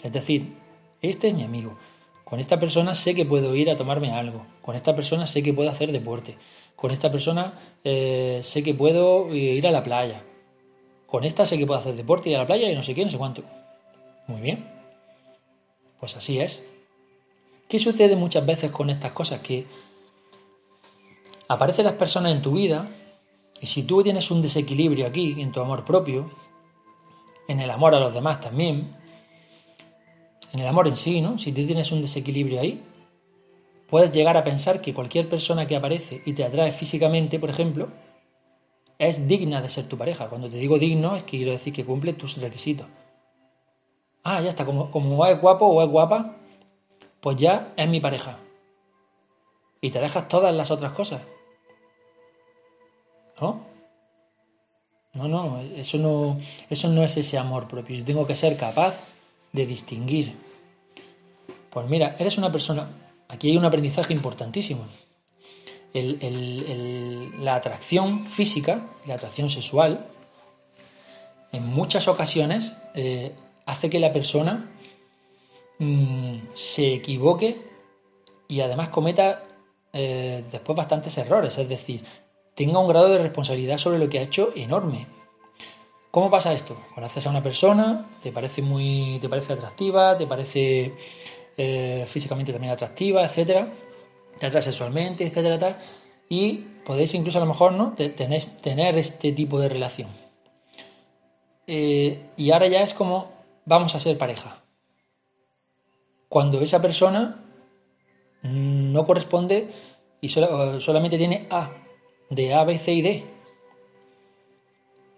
Es 0.04 0.14
decir, 0.14 0.54
este 1.02 1.30
es 1.30 1.34
mi 1.34 1.44
amigo. 1.44 1.78
Con 2.24 2.40
esta 2.40 2.60
persona 2.60 2.96
sé 2.96 3.16
que 3.16 3.26
puedo 3.26 3.56
ir 3.56 3.70
a 3.70 3.78
tomarme 3.78 4.12
algo. 4.12 4.46
Con 4.62 4.76
esta 4.76 4.96
persona 4.96 5.26
sé 5.26 5.44
que 5.44 5.54
puedo 5.54 5.70
hacer 5.70 5.92
deporte. 5.92 6.38
Con 6.76 6.92
esta 6.92 7.12
persona 7.12 7.78
eh, 7.84 8.42
sé 8.44 8.64
que 8.64 8.74
puedo 8.74 9.34
ir 9.34 9.68
a 9.68 9.72
la 9.72 9.84
playa. 9.84 10.24
Con 11.16 11.24
esta 11.24 11.46
sé 11.46 11.58
que 11.58 11.66
puedo 11.66 11.80
hacer 11.80 11.96
deporte, 11.96 12.30
ir 12.30 12.36
a 12.36 12.40
la 12.40 12.46
playa 12.46 12.70
y 12.70 12.76
no 12.76 12.84
sé 12.84 12.94
qué, 12.94 13.06
no 13.06 13.10
sé 13.10 13.18
cuánto. 13.18 13.42
Muy 14.28 14.42
bien. 14.42 14.70
Pues 15.98 16.18
así 16.18 16.42
es. 16.42 16.62
¿Qué 17.70 17.80
sucede 17.80 18.18
muchas 18.18 18.46
veces 18.46 18.70
con 18.70 18.90
estas 18.90 19.14
cosas? 19.14 19.40
Que 19.40 19.66
aparecen 21.48 21.86
las 21.86 21.94
personas 21.94 22.34
en 22.34 22.42
tu 22.42 22.52
vida 22.52 22.90
y 23.62 23.68
si 23.68 23.84
tú 23.84 24.04
tienes 24.04 24.30
un 24.30 24.42
desequilibrio 24.42 25.08
aquí 25.08 25.42
en 25.42 25.54
tu 25.54 25.62
amor 25.62 25.86
propio, 25.86 26.30
en 27.48 27.62
el 27.62 27.72
amor 27.72 27.96
a 27.96 28.02
los 28.02 28.14
demás 28.14 28.42
también, 28.42 28.94
en 30.52 30.60
el 30.60 30.68
amor 30.68 30.90
en 30.90 30.98
sí, 30.98 31.22
¿no? 31.22 31.40
Si 31.40 31.54
tú 31.54 31.66
tienes 31.66 31.94
un 31.94 32.02
desequilibrio 32.02 32.60
ahí, 32.60 32.84
puedes 33.90 34.12
llegar 34.12 34.36
a 34.36 34.44
pensar 34.44 34.82
que 34.82 34.94
cualquier 34.94 35.30
persona 35.30 35.66
que 35.66 35.78
aparece 35.78 36.22
y 36.26 36.34
te 36.34 36.44
atrae 36.44 36.74
físicamente, 36.74 37.40
por 37.40 37.50
ejemplo, 37.50 37.88
es 38.98 39.28
digna 39.28 39.62
de 39.62 39.70
ser 39.70 39.88
tu 39.88 39.98
pareja. 39.98 40.30
Cuando 40.30 40.50
te 40.50 40.58
digo 40.58 40.80
digno 40.80 41.16
es 41.16 41.24
que 41.24 41.38
quiero 41.38 41.52
decir 41.52 41.74
que 41.74 41.86
cumple 41.86 42.14
tus 42.14 42.38
requisitos. 42.38 42.88
Ah, 44.24 44.42
ya 44.42 44.50
está, 44.50 44.66
como, 44.66 44.90
como 44.90 45.26
es 45.26 45.40
guapo 45.40 45.68
o 45.68 45.84
es 45.84 45.90
guapa, 45.90 46.36
pues 47.20 47.36
ya 47.38 47.74
es 47.76 47.88
mi 47.88 48.00
pareja. 48.00 48.40
Y 49.82 49.92
te 49.92 50.00
dejas 50.00 50.28
todas 50.28 50.54
las 50.54 50.72
otras 50.72 50.94
cosas. 50.94 51.22
¿No? 53.40 53.66
No, 55.14 55.28
no, 55.28 55.62
eso 55.62 55.98
no, 55.98 56.40
eso 56.70 56.90
no 56.90 57.04
es 57.04 57.16
ese 57.18 57.38
amor 57.38 57.68
propio. 57.68 57.98
Yo 57.98 58.04
tengo 58.04 58.26
que 58.26 58.36
ser 58.36 58.58
capaz 58.58 59.00
de 59.54 59.66
distinguir. 59.66 60.36
Pues 61.70 61.88
mira, 61.88 62.16
eres 62.18 62.38
una 62.38 62.52
persona. 62.52 62.90
Aquí 63.28 63.50
hay 63.50 63.58
un 63.58 63.66
aprendizaje 63.66 64.14
importantísimo 64.14 64.86
la 65.96 67.56
atracción 67.56 68.26
física, 68.26 68.86
la 69.06 69.16
atracción 69.16 69.50
sexual, 69.50 70.08
en 71.52 71.66
muchas 71.68 72.08
ocasiones 72.08 72.76
eh, 72.94 73.32
hace 73.66 73.90
que 73.90 74.00
la 74.00 74.12
persona 74.12 74.70
mm, 75.80 76.40
se 76.54 76.94
equivoque 76.94 77.62
y 78.48 78.60
además 78.60 78.90
cometa 78.90 79.44
eh, 79.94 80.44
después 80.52 80.76
bastantes 80.76 81.18
errores, 81.18 81.58
es 81.58 81.70
decir, 81.70 82.04
tenga 82.56 82.80
un 82.80 82.88
grado 82.88 83.10
de 83.10 83.20
responsabilidad 83.20 83.78
sobre 83.78 84.00
lo 84.00 84.10
que 84.10 84.20
ha 84.20 84.24
hecho 84.24 84.52
enorme. 84.56 85.08
¿Cómo 86.12 86.30
pasa 86.30 86.54
esto? 86.54 86.78
Conoces 86.94 87.26
a 87.28 87.30
una 87.30 87.44
persona, 87.44 88.06
te 88.22 88.32
parece 88.32 88.62
muy, 88.62 89.18
te 89.20 89.30
parece 89.30 89.54
atractiva, 89.54 90.18
te 90.18 90.28
parece 90.28 90.94
eh, 91.58 92.06
físicamente 92.08 92.52
también 92.52 92.74
atractiva, 92.74 93.24
etcétera, 93.24 93.70
sexualmente, 94.40 95.26
etcétera, 95.26 95.60
tal, 95.60 95.78
y 96.30 96.66
podéis 96.86 97.14
incluso 97.14 97.38
a 97.38 97.42
lo 97.42 97.48
mejor 97.48 97.74
¿no? 97.74 97.94
tener 97.96 98.98
este 98.98 99.32
tipo 99.32 99.60
de 99.60 99.70
relación. 99.70 100.10
Eh, 101.68 102.20
y 102.38 102.52
ahora 102.52 102.68
ya 102.68 102.82
es 102.82 102.94
como 102.94 103.30
vamos 103.66 103.96
a 103.96 104.00
ser 104.00 104.18
pareja. 104.18 104.64
Cuando 106.30 106.62
esa 106.62 106.82
persona 106.82 107.44
no 108.44 109.06
corresponde 109.06 109.70
y 110.22 110.28
solamente 110.28 111.18
tiene 111.18 111.48
A, 111.50 111.72
de 112.30 112.54
A, 112.54 112.64
B, 112.64 112.78
C 112.78 112.94
y 112.94 113.02
D. 113.02 113.24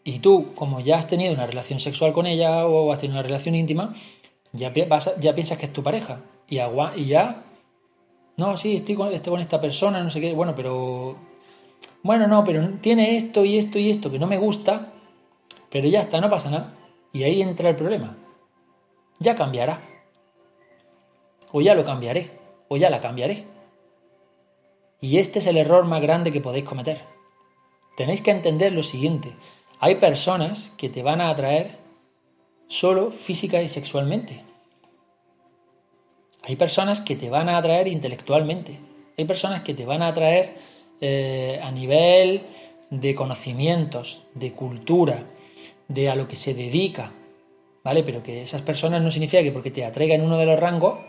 Y 0.03 0.19
tú, 0.19 0.53
como 0.55 0.79
ya 0.79 0.97
has 0.97 1.07
tenido 1.07 1.33
una 1.33 1.47
relación 1.47 1.79
sexual 1.79 2.13
con 2.13 2.25
ella 2.27 2.65
o 2.65 2.91
has 2.93 2.99
tenido 2.99 3.19
una 3.19 3.27
relación 3.27 3.55
íntima, 3.55 3.93
ya, 4.53 4.71
piensas 4.73 5.57
que 5.57 5.65
es 5.65 5.73
tu 5.73 5.83
pareja. 5.83 6.21
Y 6.47 6.55
ya 7.05 7.43
no, 8.37 8.55
sí, 8.55 8.77
estoy 8.77 8.95
con, 8.95 9.11
estoy 9.11 9.31
con 9.31 9.41
esta 9.41 9.59
persona, 9.59 10.03
no 10.03 10.09
sé 10.11 10.21
qué, 10.21 10.33
bueno, 10.33 10.53
pero... 10.55 11.17
Bueno, 12.03 12.27
no, 12.27 12.43
pero 12.43 12.69
tiene 12.79 13.17
esto 13.17 13.43
y 13.43 13.57
esto 13.57 13.79
y 13.79 13.89
esto 13.89 14.11
que 14.11 14.19
no 14.19 14.27
me 14.27 14.37
gusta, 14.37 14.93
pero 15.71 15.87
ya 15.87 16.01
está, 16.01 16.21
no 16.21 16.29
pasa 16.29 16.49
nada. 16.49 16.73
Y 17.11 17.23
ahí 17.23 17.41
entra 17.41 17.69
el 17.69 17.75
problema. 17.75 18.15
Ya 19.19 19.35
cambiará. 19.35 19.81
o 21.51 21.61
ya 21.61 21.73
lo 21.73 21.83
cambiaré, 21.83 22.31
o 22.67 22.77
ya 22.77 22.89
la 22.89 23.01
cambiaré. 23.01 23.45
Y 25.01 25.17
este 25.17 25.39
es 25.39 25.47
el 25.47 25.57
error 25.57 25.85
más 25.85 26.01
grande 26.01 26.31
que 26.31 26.41
podéis 26.41 26.65
cometer. 26.65 27.01
Tenéis 27.95 28.21
que 28.21 28.31
entender 28.31 28.71
lo 28.73 28.83
siguiente. 28.83 29.35
Hay 29.79 29.95
personas 29.95 30.71
que 30.77 30.89
te 30.89 31.01
van 31.01 31.21
a 31.21 31.29
atraer 31.29 31.77
solo 32.67 33.09
física 33.09 33.61
y 33.63 33.69
sexualmente. 33.69 34.46
Hay 36.47 36.55
personas 36.55 37.01
que 37.01 37.17
te 37.17 37.29
van 37.29 37.49
a 37.49 37.57
atraer 37.57 37.89
intelectualmente. 37.89 38.79
Hay 39.17 39.25
personas 39.25 39.63
que 39.63 39.73
te 39.73 39.85
van 39.85 40.01
a 40.01 40.07
atraer 40.07 40.55
eh, 41.01 41.59
a 41.61 41.69
nivel 41.71 42.43
de 42.89 43.13
conocimientos, 43.13 44.23
de 44.33 44.53
cultura, 44.53 45.25
de 45.89 46.09
a 46.09 46.15
lo 46.15 46.25
que 46.25 46.37
se 46.37 46.53
dedica, 46.53 47.11
¿vale? 47.83 48.01
Pero 48.01 48.23
que 48.23 48.43
esas 48.43 48.61
personas 48.61 49.01
no 49.01 49.11
significa 49.11 49.43
que 49.43 49.51
porque 49.51 49.71
te 49.71 49.83
atraigan 49.83 50.21
uno 50.21 50.37
de 50.37 50.45
los 50.45 50.57
rangos 50.57 50.99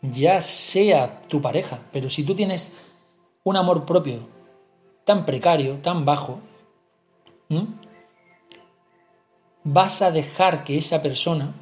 ya 0.00 0.40
sea 0.40 1.22
tu 1.28 1.42
pareja. 1.42 1.80
Pero 1.92 2.08
si 2.08 2.22
tú 2.22 2.34
tienes 2.34 2.72
un 3.44 3.56
amor 3.56 3.84
propio 3.84 4.20
tan 5.04 5.26
precario, 5.26 5.74
tan 5.82 6.06
bajo, 6.06 6.40
vas 9.62 10.00
a 10.00 10.10
dejar 10.10 10.64
que 10.64 10.78
esa 10.78 11.02
persona 11.02 11.54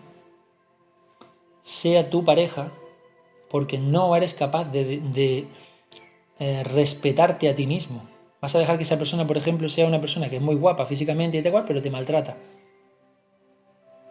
sea 1.64 2.10
tu 2.10 2.24
pareja 2.24 2.70
porque 3.50 3.78
no 3.78 4.14
eres 4.14 4.34
capaz 4.34 4.64
de, 4.70 5.48
eh, 6.38 6.62
respetarte 6.62 7.48
a 7.48 7.56
ti 7.56 7.66
mismo. 7.66 8.04
Vas 8.40 8.54
a 8.54 8.58
dejar 8.58 8.76
que 8.76 8.82
esa 8.82 8.98
persona, 8.98 9.26
por 9.26 9.36
ejemplo, 9.36 9.68
sea 9.68 9.86
una 9.86 10.00
persona 10.00 10.28
que 10.28 10.36
es 10.36 10.42
muy 10.42 10.54
guapa 10.54 10.84
físicamente 10.84 11.38
y 11.38 11.42
tal 11.42 11.64
pero 11.64 11.82
te 11.82 11.90
maltrata. 11.90 12.36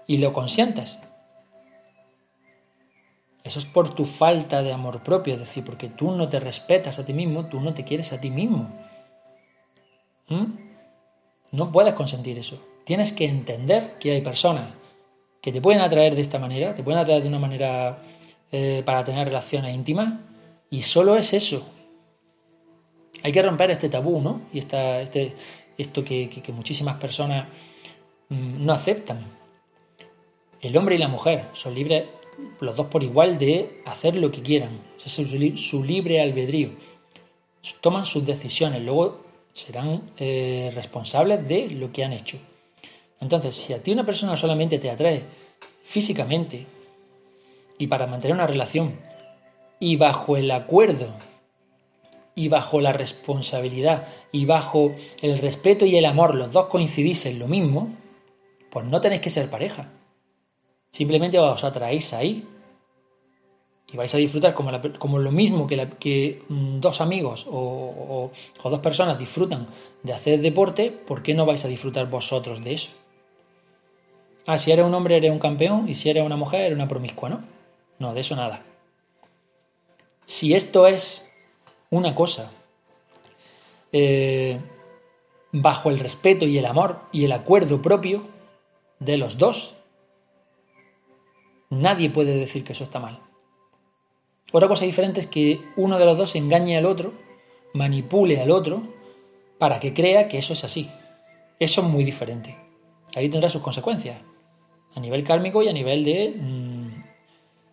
Y 0.07 0.17
lo 0.17 0.33
consientas. 0.33 0.99
Eso 3.43 3.59
es 3.59 3.65
por 3.65 3.93
tu 3.93 4.05
falta 4.05 4.63
de 4.63 4.71
amor 4.71 5.03
propio, 5.03 5.33
es 5.33 5.39
decir, 5.39 5.63
porque 5.63 5.89
tú 5.89 6.11
no 6.11 6.29
te 6.29 6.39
respetas 6.39 6.97
a 6.97 7.05
ti 7.05 7.13
mismo, 7.13 7.45
tú 7.47 7.59
no 7.59 7.73
te 7.73 7.83
quieres 7.83 8.13
a 8.13 8.21
ti 8.21 8.31
mismo. 8.31 8.69
¿Mm? 10.29 10.45
No 11.51 11.71
puedes 11.71 11.93
consentir 11.93 12.39
eso. 12.39 12.59
Tienes 12.85 13.11
que 13.11 13.25
entender 13.25 13.97
que 13.99 14.11
hay 14.11 14.21
personas 14.21 14.69
que 15.43 15.51
te 15.51 15.61
pueden 15.61 15.81
atraer 15.81 16.15
de 16.15 16.21
esta 16.21 16.39
manera, 16.39 16.73
te 16.73 16.83
pueden 16.83 17.01
atraer 17.01 17.21
de 17.21 17.27
una 17.27 17.37
manera 17.37 18.01
eh, 18.49 18.81
para 18.85 19.03
tener 19.03 19.27
relaciones 19.27 19.75
íntimas, 19.75 20.13
y 20.69 20.83
solo 20.83 21.17
es 21.17 21.33
eso. 21.33 21.67
Hay 23.21 23.33
que 23.33 23.41
romper 23.41 23.69
este 23.69 23.89
tabú, 23.89 24.21
¿no? 24.21 24.43
Y 24.53 24.59
esta, 24.59 25.01
este, 25.01 25.35
esto 25.77 26.05
que, 26.05 26.41
muchísimas 26.53 26.95
personas 26.95 27.49
mm, 28.29 28.65
no 28.65 28.71
aceptan. 28.71 29.25
El 30.61 30.77
hombre 30.77 30.95
y 30.95 30.97
la 30.97 31.09
mujer 31.09 31.47
son 31.51 31.75
libres 31.75 32.05
los 32.61 32.77
dos 32.77 32.87
por 32.87 33.03
igual 33.03 33.37
de 33.37 33.81
hacer 33.85 34.15
lo 34.15 34.31
que 34.31 34.41
quieran. 34.41 34.79
es 35.05 35.11
su 35.11 35.83
libre 35.83 36.21
albedrío. 36.21 36.69
Toman 37.81 38.05
sus 38.05 38.25
decisiones, 38.25 38.81
luego 38.81 39.25
serán 39.51 40.03
eh, 40.17 40.71
responsables 40.73 41.45
de 41.45 41.69
lo 41.69 41.91
que 41.91 42.05
han 42.05 42.13
hecho. 42.13 42.39
Entonces, 43.23 43.55
si 43.55 43.71
a 43.71 43.81
ti 43.81 43.93
una 43.93 44.05
persona 44.05 44.35
solamente 44.35 44.79
te 44.79 44.91
atrae 44.91 45.23
físicamente 45.81 46.67
y 47.77 47.87
para 47.87 48.05
mantener 48.05 48.35
una 48.35 48.47
relación 48.47 48.99
y 49.79 49.95
bajo 49.95 50.35
el 50.35 50.51
acuerdo 50.51 51.07
y 52.35 52.49
bajo 52.49 52.81
la 52.81 52.91
responsabilidad 52.91 54.07
y 54.33 54.43
bajo 54.43 54.93
el 55.21 55.37
respeto 55.37 55.85
y 55.85 55.95
el 55.95 56.03
amor 56.03 56.35
los 56.35 56.51
dos 56.51 56.65
coincidís 56.65 57.25
en 57.25 57.39
lo 57.39 57.47
mismo, 57.47 57.95
pues 58.69 58.85
no 58.85 58.99
tenéis 58.99 59.21
que 59.21 59.29
ser 59.29 59.49
pareja. 59.49 59.89
Simplemente 60.91 61.39
os 61.39 61.63
atraéis 61.63 62.11
ahí 62.13 62.45
y 63.89 63.95
vais 63.95 64.13
a 64.13 64.17
disfrutar 64.17 64.53
como, 64.53 65.19
lo 65.19 65.31
mismo 65.31 65.65
que, 65.65 66.41
dos 66.49 66.99
amigos 66.99 67.45
o, 67.49 68.31
dos 68.61 68.79
personas 68.79 69.17
disfrutan 69.17 69.67
de 70.03 70.11
hacer 70.11 70.41
deporte, 70.41 70.91
¿por 70.91 71.23
qué 71.23 71.33
no 71.33 71.45
vais 71.45 71.63
a 71.63 71.69
disfrutar 71.69 72.09
vosotros 72.09 72.61
de 72.61 72.73
eso? 72.73 72.91
Ah, 74.45 74.57
si 74.57 74.71
eres 74.71 74.85
un 74.85 74.93
hombre 74.93 75.17
eres 75.17 75.31
un 75.31 75.39
campeón 75.39 75.87
y 75.87 75.95
si 75.95 76.09
eres 76.09 76.25
una 76.25 76.35
mujer 76.35 76.61
eres 76.61 76.75
una 76.75 76.87
promiscua, 76.87 77.29
¿no? 77.29 77.43
No, 77.99 78.13
de 78.13 78.21
eso 78.21 78.35
nada. 78.35 78.63
Si 80.25 80.53
esto 80.53 80.87
es 80.87 81.29
una 81.89 82.15
cosa 82.15 82.51
eh, 83.91 84.59
bajo 85.51 85.89
el 85.89 85.99
respeto 85.99 86.45
y 86.45 86.57
el 86.57 86.65
amor 86.65 87.01
y 87.11 87.25
el 87.25 87.31
acuerdo 87.31 87.81
propio 87.81 88.27
de 88.99 89.17
los 89.17 89.37
dos, 89.37 89.75
Nadie 91.73 92.11
puede 92.11 92.35
decir 92.35 92.63
que 92.63 92.73
eso 92.73 92.83
está 92.83 92.99
mal. 92.99 93.19
Otra 94.51 94.67
cosa 94.67 94.85
diferente 94.85 95.19
es 95.19 95.27
que 95.27 95.59
uno 95.75 95.97
de 95.97 96.05
los 96.05 96.17
dos 96.17 96.35
engañe 96.35 96.77
al 96.77 96.85
otro, 96.85 97.13
manipule 97.73 98.39
al 98.39 98.51
otro, 98.51 98.83
para 99.57 99.79
que 99.79 99.93
crea 99.93 100.27
que 100.27 100.37
eso 100.37 100.53
es 100.53 100.63
así. 100.63 100.91
Eso 101.59 101.81
es 101.81 101.87
muy 101.87 102.03
diferente. 102.03 102.55
Ahí 103.15 103.27
tendrá 103.27 103.49
sus 103.49 103.63
consecuencias, 103.63 104.21
a 104.95 104.99
nivel 104.99 105.23
kármico 105.23 105.63
y 105.63 105.69
a 105.69 105.73
nivel 105.73 106.03
de 106.03 106.35
mm, 106.37 107.03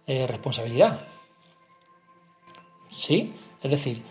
eh, 0.07 0.27
responsabilidad. 0.27 1.07
¿Sí? 2.97 3.33
Es 3.63 3.71
decir, 3.71 4.03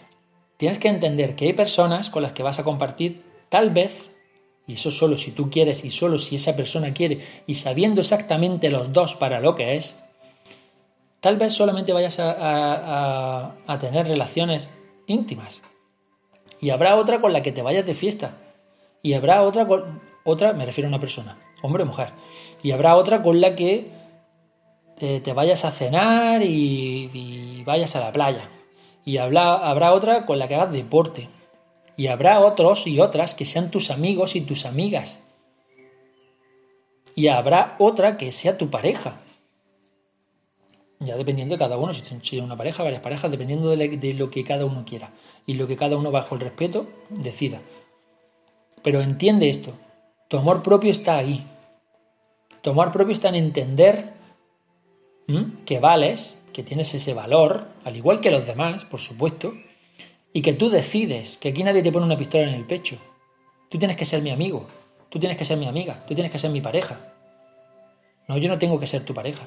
tienes 0.58 0.80
que 0.80 0.88
entender 0.88 1.36
que 1.36 1.46
hay 1.46 1.54
personas 1.54 2.10
con 2.10 2.24
las 2.24 2.34
que 2.34 2.44
vas 2.44 2.60
a 2.60 2.64
compartir 2.64 3.24
tal 3.50 3.72
vez 3.72 4.12
y 4.70 4.74
eso 4.74 4.92
solo 4.92 5.18
si 5.18 5.32
tú 5.32 5.50
quieres 5.50 5.84
y 5.84 5.90
solo 5.90 6.20
si 6.20 6.36
esa 6.36 6.56
persona 6.56 6.94
quiere 6.94 7.20
y 7.48 7.56
sabiendo 7.56 8.02
exactamente 8.02 8.70
los 8.70 8.94
dos 8.94 9.16
para 9.16 9.40
lo 9.40 9.56
que 9.56 9.74
es, 9.74 9.96
tal 11.22 11.38
vez 11.38 11.54
solamente 11.54 11.92
vayas 11.92 12.18
a, 12.20 13.56
tener 13.80 14.08
relaciones 14.08 14.70
íntimas. 15.08 15.64
Y 16.62 16.70
habrá 16.70 16.98
otra 16.98 17.20
con 17.20 17.34
la 17.34 17.42
que 17.42 17.52
te 17.52 17.64
vayas 17.64 17.86
de 17.88 17.96
fiesta. 17.96 18.38
Y 19.02 19.14
habrá 19.14 19.42
otra 19.42 19.68
otra, 20.24 20.54
me 20.54 20.68
refiero 20.68 20.88
a 20.88 20.90
una 20.90 21.00
persona, 21.00 21.40
hombre 21.62 21.84
o 21.84 21.86
mujer. 21.86 22.14
Y 22.64 22.72
habrá 22.72 22.96
otra 22.96 23.22
con 23.22 23.42
la 23.42 23.56
que 23.56 23.92
te, 24.98 25.34
vayas 25.34 25.66
a 25.66 25.72
cenar 25.72 26.44
y, 26.44 27.64
vayas 27.66 27.96
a 27.96 28.02
la 28.02 28.12
playa. 28.12 28.50
Y 29.06 29.18
habrá 29.18 29.94
otra 29.94 30.26
con 30.26 30.40
la 30.40 30.48
que 30.48 30.56
hagas 30.56 30.72
deporte 30.72 31.30
y 32.00 32.08
habrá 32.08 32.40
otros 32.40 32.88
y 32.88 33.02
otras 33.02 33.36
que 33.36 33.44
sean 33.44 33.72
tus 33.72 33.92
amigos 33.92 34.38
y 34.38 34.42
tus 34.42 34.66
amigas. 34.66 35.20
Y 37.14 37.28
habrá 37.28 37.76
otra 37.80 38.16
que 38.16 38.32
sea 38.32 38.58
tu 38.58 38.70
pareja. 38.70 39.20
Ya 41.00 41.18
dependiendo 41.18 41.56
de 41.56 41.60
cada 41.60 41.78
uno, 41.78 41.94
si 41.94 42.02
tiene 42.02 42.46
una 42.46 42.56
pareja, 42.56 42.84
varias 42.84 43.02
parejas, 43.02 43.30
dependiendo 43.30 43.70
de 43.76 44.14
lo 44.14 44.30
que 44.30 44.46
cada 44.46 44.66
uno 44.66 44.86
quiera 44.86 45.12
y 45.46 45.56
lo 45.56 45.68
que 45.68 45.76
cada 45.76 45.98
uno 45.98 46.10
bajo 46.10 46.36
el 46.36 46.42
respeto 46.42 46.88
decida. 47.10 47.60
Pero 48.82 49.02
entiende 49.02 49.50
esto, 49.50 49.74
tu 50.30 50.38
amor 50.38 50.64
propio 50.64 50.92
está 50.92 51.18
ahí. 51.18 51.46
Tu 52.62 52.70
amor 52.70 52.92
propio 52.92 53.14
está 53.14 53.28
en 53.30 53.36
entender 53.36 54.14
que 55.66 55.80
vales, 55.80 56.40
que 56.54 56.64
tienes 56.64 56.94
ese 56.94 57.14
valor, 57.14 57.68
al 57.84 57.96
igual 57.96 58.20
que 58.22 58.32
los 58.32 58.48
demás, 58.48 58.86
por 58.86 59.00
supuesto, 59.00 59.54
y 60.34 60.42
que 60.42 60.54
tú 60.54 60.70
decides, 60.70 61.38
que 61.38 61.50
aquí 61.50 61.64
nadie 61.64 61.84
te 61.84 61.92
pone 61.92 62.06
una 62.06 62.18
pistola 62.18 62.48
en 62.48 62.54
el 62.54 62.66
pecho. 62.66 62.98
Tú 63.70 63.78
tienes 63.78 63.98
que 63.98 64.06
ser 64.06 64.22
mi 64.22 64.32
amigo, 64.32 64.68
tú 65.10 65.20
tienes 65.20 65.38
que 65.38 65.46
ser 65.46 65.58
mi 65.58 65.68
amiga, 65.68 66.04
tú 66.08 66.14
tienes 66.14 66.32
que 66.32 66.40
ser 66.40 66.52
mi 66.52 66.62
pareja. 66.62 67.00
No, 68.28 68.38
yo 68.38 68.50
no 68.50 68.60
tengo 68.60 68.80
que 68.80 68.88
ser 68.88 69.04
tu 69.04 69.14
pareja. 69.14 69.44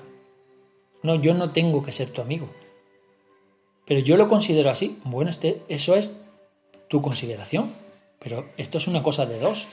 No, 1.03 1.17
yo 1.17 1.35
no 1.35 1.51
tengo 1.51 1.83
que 1.83 1.93
ser 1.93 2.11
tu 2.11 2.21
amigo. 2.21 2.49
Pero 3.87 4.01
yo 4.01 4.17
lo 4.17 4.29
considero 4.29 4.71
así. 4.71 4.99
Bueno, 5.05 5.31
este, 5.31 5.63
eso 5.69 5.95
es 5.95 6.17
tu 6.89 7.03
consideración. 7.03 7.73
Pero 8.19 8.49
esto 8.57 8.79
es 8.79 8.87
una 8.87 9.03
cosa 9.03 9.27
de 9.27 9.39
dos. 9.39 9.67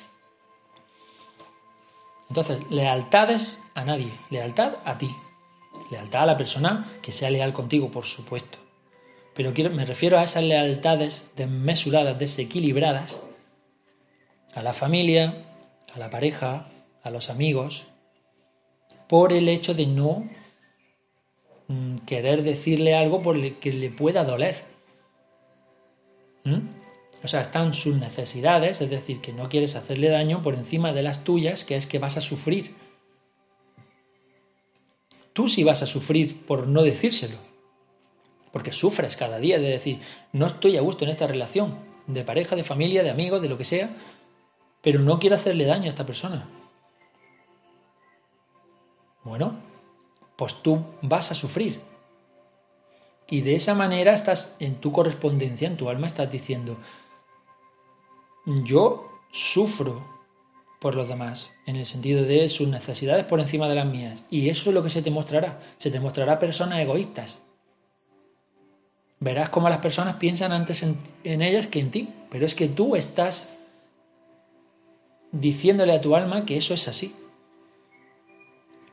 Entonces, 2.30 2.60
lealtades 2.70 3.62
a 3.76 3.84
nadie. 3.84 4.12
Lealtad 4.30 4.76
a 4.86 4.98
ti. 4.98 5.14
Lealtad 5.92 6.24
a 6.24 6.28
la 6.28 6.38
persona 6.38 6.94
que 7.02 7.12
sea 7.12 7.30
leal 7.30 7.54
contigo, 7.54 7.92
por 7.92 8.06
supuesto 8.06 8.60
pero 9.40 9.54
me 9.70 9.86
refiero 9.86 10.20
a 10.20 10.24
esas 10.24 10.44
lealtades 10.44 11.32
desmesuradas, 11.38 12.20
desequilibradas, 12.20 13.22
a 14.54 14.62
la 14.62 14.74
familia, 14.74 15.46
a 15.94 15.98
la 15.98 16.10
pareja, 16.10 16.68
a 17.04 17.10
los 17.10 17.30
amigos, 17.30 17.86
por 19.08 19.32
el 19.32 19.48
hecho 19.48 19.74
de 19.74 19.86
no 19.86 20.28
mm, 21.70 22.00
querer 22.00 22.44
decirle 22.44 22.98
algo 22.98 23.22
por 23.22 23.38
el 23.38 23.60
que 23.60 23.72
le 23.72 23.90
pueda 23.90 24.26
doler. 24.26 24.66
¿Mm? 26.44 26.79
O 27.24 27.28
sea, 27.28 27.42
están 27.42 27.74
sus 27.74 27.96
necesidades, 27.96 28.82
es 28.82 28.90
decir, 28.90 29.22
que 29.22 29.34
no 29.34 29.50
quieres 29.50 29.76
hacerle 29.76 30.10
daño 30.10 30.42
por 30.42 30.56
encima 30.56 30.94
de 30.94 31.04
las 31.04 31.24
tuyas, 31.24 31.64
que 31.64 31.76
es 31.76 31.86
que 31.86 32.00
vas 32.00 32.18
a 32.18 32.22
sufrir. 32.22 32.76
Tú 35.34 35.48
sí 35.48 35.64
vas 35.64 35.82
a 35.82 35.88
sufrir 35.88 36.46
por 36.46 36.68
no 36.68 36.84
decírselo 36.84 37.50
porque 38.52 38.74
sufres 38.74 39.16
cada 39.16 39.40
día 39.40 39.60
de 39.60 39.70
decir, 39.70 40.00
no 40.34 40.48
estoy 40.48 40.78
a 40.78 40.82
gusto 40.82 41.06
en 41.06 41.12
esta 41.12 41.28
relación, 41.28 41.78
de 42.08 42.24
pareja, 42.24 42.56
de 42.56 42.64
familia, 42.64 43.04
de 43.04 43.12
amigos, 43.12 43.42
de 43.42 43.50
lo 43.50 43.58
que 43.58 43.66
sea, 43.66 43.90
pero 44.82 45.00
no 45.00 45.20
quiero 45.20 45.36
hacerle 45.36 45.66
daño 45.66 45.86
a 45.86 45.90
esta 45.90 46.06
persona. 46.06 46.48
Bueno, 49.24 49.60
pues 50.36 50.56
tú 50.64 50.84
vas 51.02 51.32
a 51.32 51.36
sufrir. 51.36 51.82
Y 53.30 53.42
de 53.42 53.56
esa 53.56 53.76
manera 53.76 54.14
estás 54.14 54.56
en 54.60 54.76
tu 54.76 54.92
correspondencia, 54.92 55.68
en 55.68 55.78
tu 55.78 55.90
alma, 55.90 56.08
estás 56.08 56.32
diciendo, 56.32 56.78
yo 58.46 59.10
sufro 59.32 60.20
por 60.80 60.96
los 60.96 61.08
demás, 61.08 61.52
en 61.66 61.76
el 61.76 61.86
sentido 61.86 62.24
de 62.24 62.48
sus 62.48 62.68
necesidades 62.68 63.26
por 63.26 63.40
encima 63.40 63.68
de 63.68 63.76
las 63.76 63.86
mías. 63.86 64.24
Y 64.30 64.50
eso 64.50 64.70
es 64.70 64.74
lo 64.74 64.82
que 64.82 64.90
se 64.90 65.02
te 65.02 65.12
mostrará. 65.12 65.60
Se 65.78 65.92
te 65.92 66.00
mostrará 66.00 66.40
personas 66.40 66.80
egoístas. 66.80 67.42
Verás 69.20 69.50
cómo 69.50 69.68
las 69.68 69.80
personas 69.80 70.16
piensan 70.16 70.54
antes 70.54 70.82
en, 70.82 71.42
ellas 71.42 71.68
que 71.68 71.82
en 71.82 71.92
ti. 71.92 72.10
Pero 72.30 72.46
es 72.46 72.56
que 72.56 72.70
tú 72.70 72.96
estás 72.96 73.58
diciéndole 75.34 75.92
a 75.94 76.02
tu 76.02 76.16
alma 76.16 76.46
que 76.46 76.56
eso 76.56 76.74
es 76.74 76.88
así. 76.88 77.14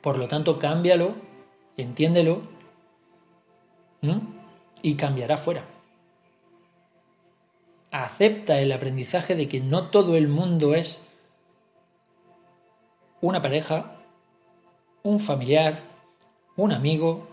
Por 0.00 0.18
lo 0.18 0.26
tanto, 0.26 0.58
cámbialo, 0.58 1.14
entiéndelo 1.76 2.42
y 4.82 4.94
cambiará 4.94 5.36
fuera. 5.36 5.75
Acepta 7.96 8.60
el 8.60 8.72
aprendizaje 8.72 9.34
de 9.34 9.48
que 9.48 9.60
no 9.60 9.88
todo 9.88 10.16
el 10.16 10.28
mundo 10.28 10.74
es 10.74 11.06
una 13.22 13.40
pareja, 13.40 13.96
un 15.02 15.18
familiar, 15.18 15.80
un 16.56 16.72
amigo, 16.72 17.26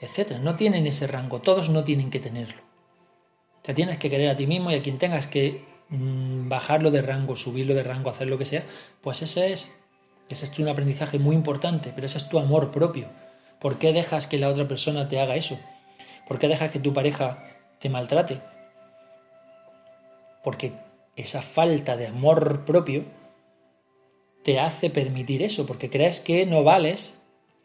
etc. 0.00 0.38
No 0.40 0.54
tienen 0.54 0.86
ese 0.86 1.08
rango, 1.08 1.40
todos 1.40 1.70
no 1.70 1.82
tienen 1.82 2.08
que 2.08 2.20
tenerlo. 2.20 2.62
Te 3.62 3.74
tienes 3.74 3.98
que 3.98 4.08
querer 4.08 4.28
a 4.28 4.36
ti 4.36 4.46
mismo 4.46 4.70
y 4.70 4.76
a 4.76 4.82
quien 4.82 4.98
tengas 4.98 5.26
que 5.26 5.64
mm, 5.88 6.48
bajarlo 6.48 6.92
de 6.92 7.02
rango, 7.02 7.34
subirlo 7.34 7.74
de 7.74 7.82
rango, 7.82 8.10
hacer 8.10 8.30
lo 8.30 8.38
que 8.38 8.44
sea, 8.44 8.62
pues 9.00 9.22
ese 9.22 9.52
es, 9.52 9.72
ese 10.28 10.44
es 10.44 10.56
un 10.60 10.68
aprendizaje 10.68 11.18
muy 11.18 11.34
importante, 11.34 11.90
pero 11.92 12.06
ese 12.06 12.18
es 12.18 12.28
tu 12.28 12.38
amor 12.38 12.70
propio. 12.70 13.08
¿Por 13.60 13.78
qué 13.78 13.92
dejas 13.92 14.28
que 14.28 14.38
la 14.38 14.50
otra 14.50 14.68
persona 14.68 15.08
te 15.08 15.18
haga 15.18 15.34
eso? 15.34 15.58
¿Por 16.28 16.38
qué 16.38 16.46
dejas 16.46 16.70
que 16.70 16.78
tu 16.78 16.92
pareja 16.92 17.44
te 17.80 17.88
maltrate? 17.88 18.51
Porque 20.42 20.72
esa 21.16 21.42
falta 21.42 21.96
de 21.96 22.06
amor 22.06 22.64
propio 22.64 23.04
te 24.42 24.58
hace 24.58 24.90
permitir 24.90 25.42
eso, 25.42 25.66
porque 25.66 25.90
crees 25.90 26.20
que 26.20 26.46
no 26.46 26.64
vales 26.64 27.18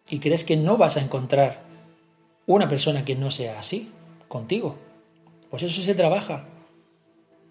y 0.09 0.19
crees 0.19 0.43
que 0.43 0.57
no 0.57 0.77
vas 0.77 0.97
a 0.97 1.01
encontrar 1.01 1.63
una 2.45 2.69
persona 2.69 3.03
que 3.03 3.15
no 3.15 3.31
sea 3.31 3.59
así 3.59 3.91
contigo. 4.27 4.75
Pues 5.49 5.63
eso 5.63 5.81
se 5.81 5.95
trabaja, 5.95 6.47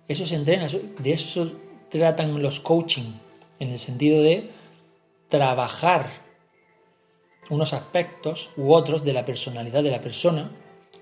eso 0.09 0.27
se 0.27 0.37
entrena, 0.37 0.69
de 0.69 1.13
eso 1.13 1.53
tratan 1.91 2.43
los 2.43 2.61
coaching, 2.61 3.13
en 3.59 3.71
el 3.71 3.79
sentido 3.79 4.23
de 4.23 4.51
trabajar 5.29 6.11
unos 7.49 7.73
aspectos 7.73 8.51
u 8.57 8.73
otros 8.73 9.05
de 9.05 9.13
la 9.13 9.25
personalidad 9.25 9.83
de 9.83 9.91
la 9.91 10.01
persona. 10.01 10.51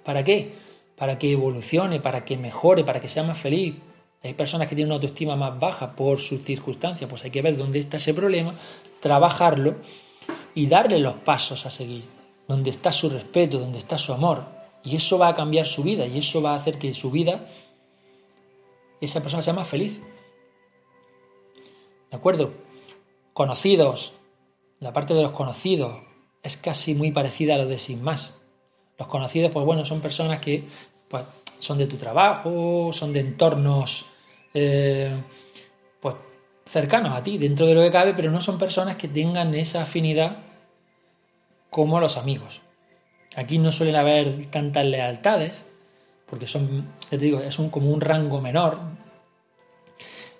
¿Para 0.04 0.22
qué? 0.24 0.52
Para 0.96 1.18
que 1.18 1.32
evolucione, 1.32 2.00
para 2.00 2.24
que 2.24 2.36
mejore, 2.36 2.84
para 2.84 3.00
que 3.00 3.08
sea 3.08 3.22
más 3.22 3.38
feliz, 3.38 3.74
hay 4.24 4.32
personas 4.32 4.68
que 4.68 4.74
tienen 4.74 4.90
una 4.90 4.94
autoestima 4.94 5.36
más 5.36 5.60
baja 5.60 5.94
por 5.94 6.18
sus 6.18 6.42
circunstancias, 6.42 7.08
pues 7.08 7.22
hay 7.24 7.30
que 7.30 7.42
ver 7.42 7.58
dónde 7.58 7.78
está 7.78 7.98
ese 7.98 8.14
problema, 8.14 8.54
trabajarlo 9.00 9.76
y 10.54 10.66
darle 10.66 10.98
los 10.98 11.14
pasos 11.16 11.66
a 11.66 11.70
seguir, 11.70 12.04
donde 12.48 12.70
está 12.70 12.90
su 12.90 13.10
respeto, 13.10 13.58
donde 13.58 13.78
está 13.78 13.98
su 13.98 14.14
amor. 14.14 14.46
Y 14.82 14.96
eso 14.96 15.18
va 15.18 15.28
a 15.28 15.34
cambiar 15.34 15.66
su 15.66 15.82
vida 15.82 16.06
y 16.06 16.18
eso 16.18 16.40
va 16.40 16.54
a 16.54 16.56
hacer 16.56 16.78
que 16.78 16.94
su 16.94 17.10
vida, 17.10 17.50
esa 18.98 19.20
persona 19.20 19.42
sea 19.42 19.52
más 19.52 19.68
feliz. 19.68 20.00
¿De 22.10 22.16
acuerdo? 22.16 22.54
Conocidos, 23.34 24.14
la 24.80 24.94
parte 24.94 25.12
de 25.12 25.22
los 25.22 25.32
conocidos 25.32 25.98
es 26.42 26.56
casi 26.56 26.94
muy 26.94 27.12
parecida 27.12 27.56
a 27.56 27.58
lo 27.58 27.66
de 27.66 27.76
sin 27.76 28.02
más. 28.02 28.42
Los 28.98 29.08
conocidos, 29.08 29.52
pues 29.52 29.66
bueno, 29.66 29.84
son 29.84 30.00
personas 30.00 30.40
que 30.40 30.64
pues, 31.08 31.24
son 31.58 31.76
de 31.76 31.86
tu 31.86 31.96
trabajo, 31.96 32.90
son 32.94 33.12
de 33.12 33.20
entornos 33.20 34.06
eh, 34.54 35.12
pues 36.00 36.14
cercanos 36.64 37.16
a 37.16 37.22
ti, 37.22 37.38
dentro 37.38 37.66
de 37.66 37.74
lo 37.74 37.82
que 37.82 37.90
cabe, 37.90 38.14
pero 38.14 38.30
no 38.30 38.40
son 38.40 38.56
personas 38.58 38.96
que 38.96 39.08
tengan 39.08 39.54
esa 39.54 39.82
afinidad 39.82 40.38
como 41.70 42.00
los 42.00 42.16
amigos. 42.16 42.62
Aquí 43.36 43.58
no 43.58 43.72
suelen 43.72 43.96
haber 43.96 44.46
tantas 44.46 44.86
lealtades, 44.86 45.66
porque 46.26 46.46
son, 46.46 46.94
te 47.10 47.18
digo, 47.18 47.40
es 47.40 47.58
un, 47.58 47.68
como 47.68 47.90
un 47.90 48.00
rango 48.00 48.40
menor. 48.40 48.78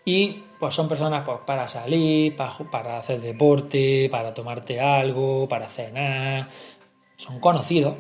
Y 0.05 0.45
pues 0.61 0.75
son 0.75 0.87
personas 0.87 1.25
pues, 1.25 1.39
para 1.45 1.67
salir, 1.67 2.37
para, 2.37 2.59
para 2.71 2.99
hacer 2.99 3.21
deporte, 3.21 4.09
para 4.11 4.33
tomarte 4.33 4.81
algo, 4.81 5.49
para 5.49 5.69
cenar. 5.69 6.49
Son 7.17 7.41
conocidos. 7.41 7.97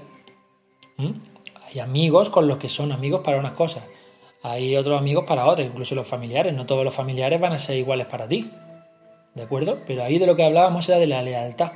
Hay 1.66 1.80
amigos 1.80 2.28
con 2.28 2.46
los 2.46 2.58
que 2.58 2.68
son 2.68 2.92
amigos 2.92 3.22
para 3.24 3.38
unas 3.38 3.52
cosas 3.52 3.82
hay 4.46 4.76
otros 4.76 4.98
amigos 4.98 5.24
para 5.26 5.46
otros, 5.46 5.66
incluso 5.66 5.94
los 5.94 6.06
familiares. 6.06 6.52
No 6.52 6.66
todos 6.66 6.84
los 6.84 6.92
familiares 6.92 7.40
van 7.40 7.54
a 7.54 7.58
ser 7.58 7.78
iguales 7.78 8.06
para 8.06 8.28
ti. 8.28 8.50
¿De 9.34 9.42
acuerdo? 9.42 9.80
Pero 9.86 10.04
ahí 10.04 10.18
de 10.18 10.26
lo 10.26 10.36
que 10.36 10.44
hablábamos 10.44 10.86
era 10.86 10.98
de 10.98 11.06
la 11.06 11.22
lealtad. 11.22 11.72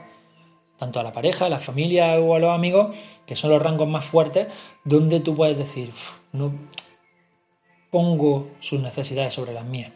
Tanto 0.78 1.00
a 1.00 1.02
la 1.02 1.10
pareja, 1.10 1.46
a 1.46 1.48
la 1.48 1.60
familia 1.60 2.20
o 2.20 2.34
a 2.34 2.38
los 2.38 2.50
amigos, 2.50 2.94
que 3.24 3.36
son 3.36 3.48
los 3.50 3.62
rangos 3.62 3.88
más 3.88 4.04
fuertes, 4.04 4.48
donde 4.84 5.20
tú 5.20 5.34
puedes 5.34 5.56
decir, 5.56 5.92
no 6.32 6.52
pongo 7.90 8.50
sus 8.60 8.82
necesidades 8.82 9.32
sobre 9.32 9.54
las 9.54 9.64
mías. 9.64 9.92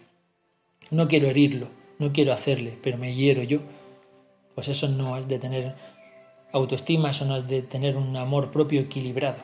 No 0.91 1.09
quiero 1.09 1.29
herirlo, 1.29 1.69
no 1.99 2.11
quiero 2.15 2.33
hacerle, 2.33 2.79
pero 2.83 2.97
me 2.97 3.15
hiero 3.15 3.43
yo. 3.43 3.59
Pues 4.55 4.69
eso 4.69 4.89
no 4.89 5.19
es 5.19 5.29
de 5.29 5.39
tener 5.39 5.75
autoestima, 6.53 7.11
eso 7.11 7.27
no 7.27 7.37
es 7.37 7.47
de 7.47 7.61
tener 7.61 7.99
un 7.99 8.17
amor 8.17 8.51
propio 8.51 8.81
equilibrado. 8.81 9.43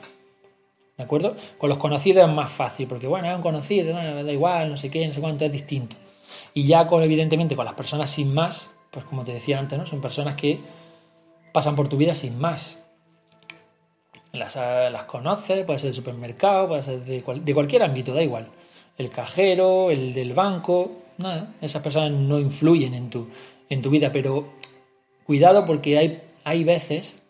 ¿De 0.98 1.04
acuerdo? 1.04 1.36
Con 1.58 1.70
los 1.70 1.78
conocidos 1.78 2.28
es 2.28 2.34
más 2.34 2.50
fácil, 2.50 2.88
porque 2.88 3.06
bueno, 3.06 3.30
es 3.30 3.36
un 3.36 3.40
conocido, 3.40 3.94
da 3.94 4.32
igual, 4.32 4.68
no 4.68 4.76
sé 4.76 4.90
qué, 4.90 5.06
no 5.06 5.14
sé 5.14 5.20
cuánto, 5.20 5.44
es 5.44 5.52
distinto. 5.52 5.96
Y 6.52 6.66
ya 6.66 6.88
con, 6.88 7.04
evidentemente, 7.04 7.54
con 7.54 7.64
las 7.64 7.74
personas 7.74 8.10
sin 8.10 8.34
más, 8.34 8.76
pues 8.90 9.04
como 9.04 9.22
te 9.22 9.32
decía 9.32 9.60
antes, 9.60 9.78
¿no? 9.78 9.86
Son 9.86 10.00
personas 10.00 10.34
que 10.34 10.58
pasan 11.52 11.76
por 11.76 11.88
tu 11.88 11.96
vida 11.96 12.16
sin 12.16 12.36
más. 12.38 12.84
Las, 14.32 14.56
las 14.56 15.04
conoces, 15.04 15.64
puede 15.64 15.78
ser 15.78 15.86
del 15.86 15.94
supermercado, 15.94 16.66
puede 16.66 16.82
ser 16.82 17.04
de, 17.04 17.22
de 17.22 17.54
cualquier 17.54 17.84
ámbito, 17.84 18.12
da 18.12 18.22
igual. 18.22 18.48
El 18.98 19.10
cajero, 19.10 19.92
el 19.92 20.12
del 20.12 20.34
banco, 20.34 20.90
nada, 21.16 21.54
esas 21.60 21.80
personas 21.80 22.10
no 22.10 22.40
influyen 22.40 22.94
en 22.94 23.08
tu, 23.08 23.28
en 23.68 23.82
tu 23.82 23.90
vida, 23.90 24.10
pero 24.10 24.48
cuidado 25.24 25.64
porque 25.64 25.96
hay, 25.96 26.22
hay 26.42 26.64
veces 26.64 27.22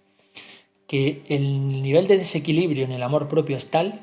que 0.89 1.23
el 1.29 1.83
nivel 1.83 2.09
de 2.09 2.17
desequilibrio 2.17 2.85
en 2.85 2.93
el 2.93 3.03
amor 3.03 3.29
propio 3.29 3.57
es 3.57 3.71
tal 3.71 4.01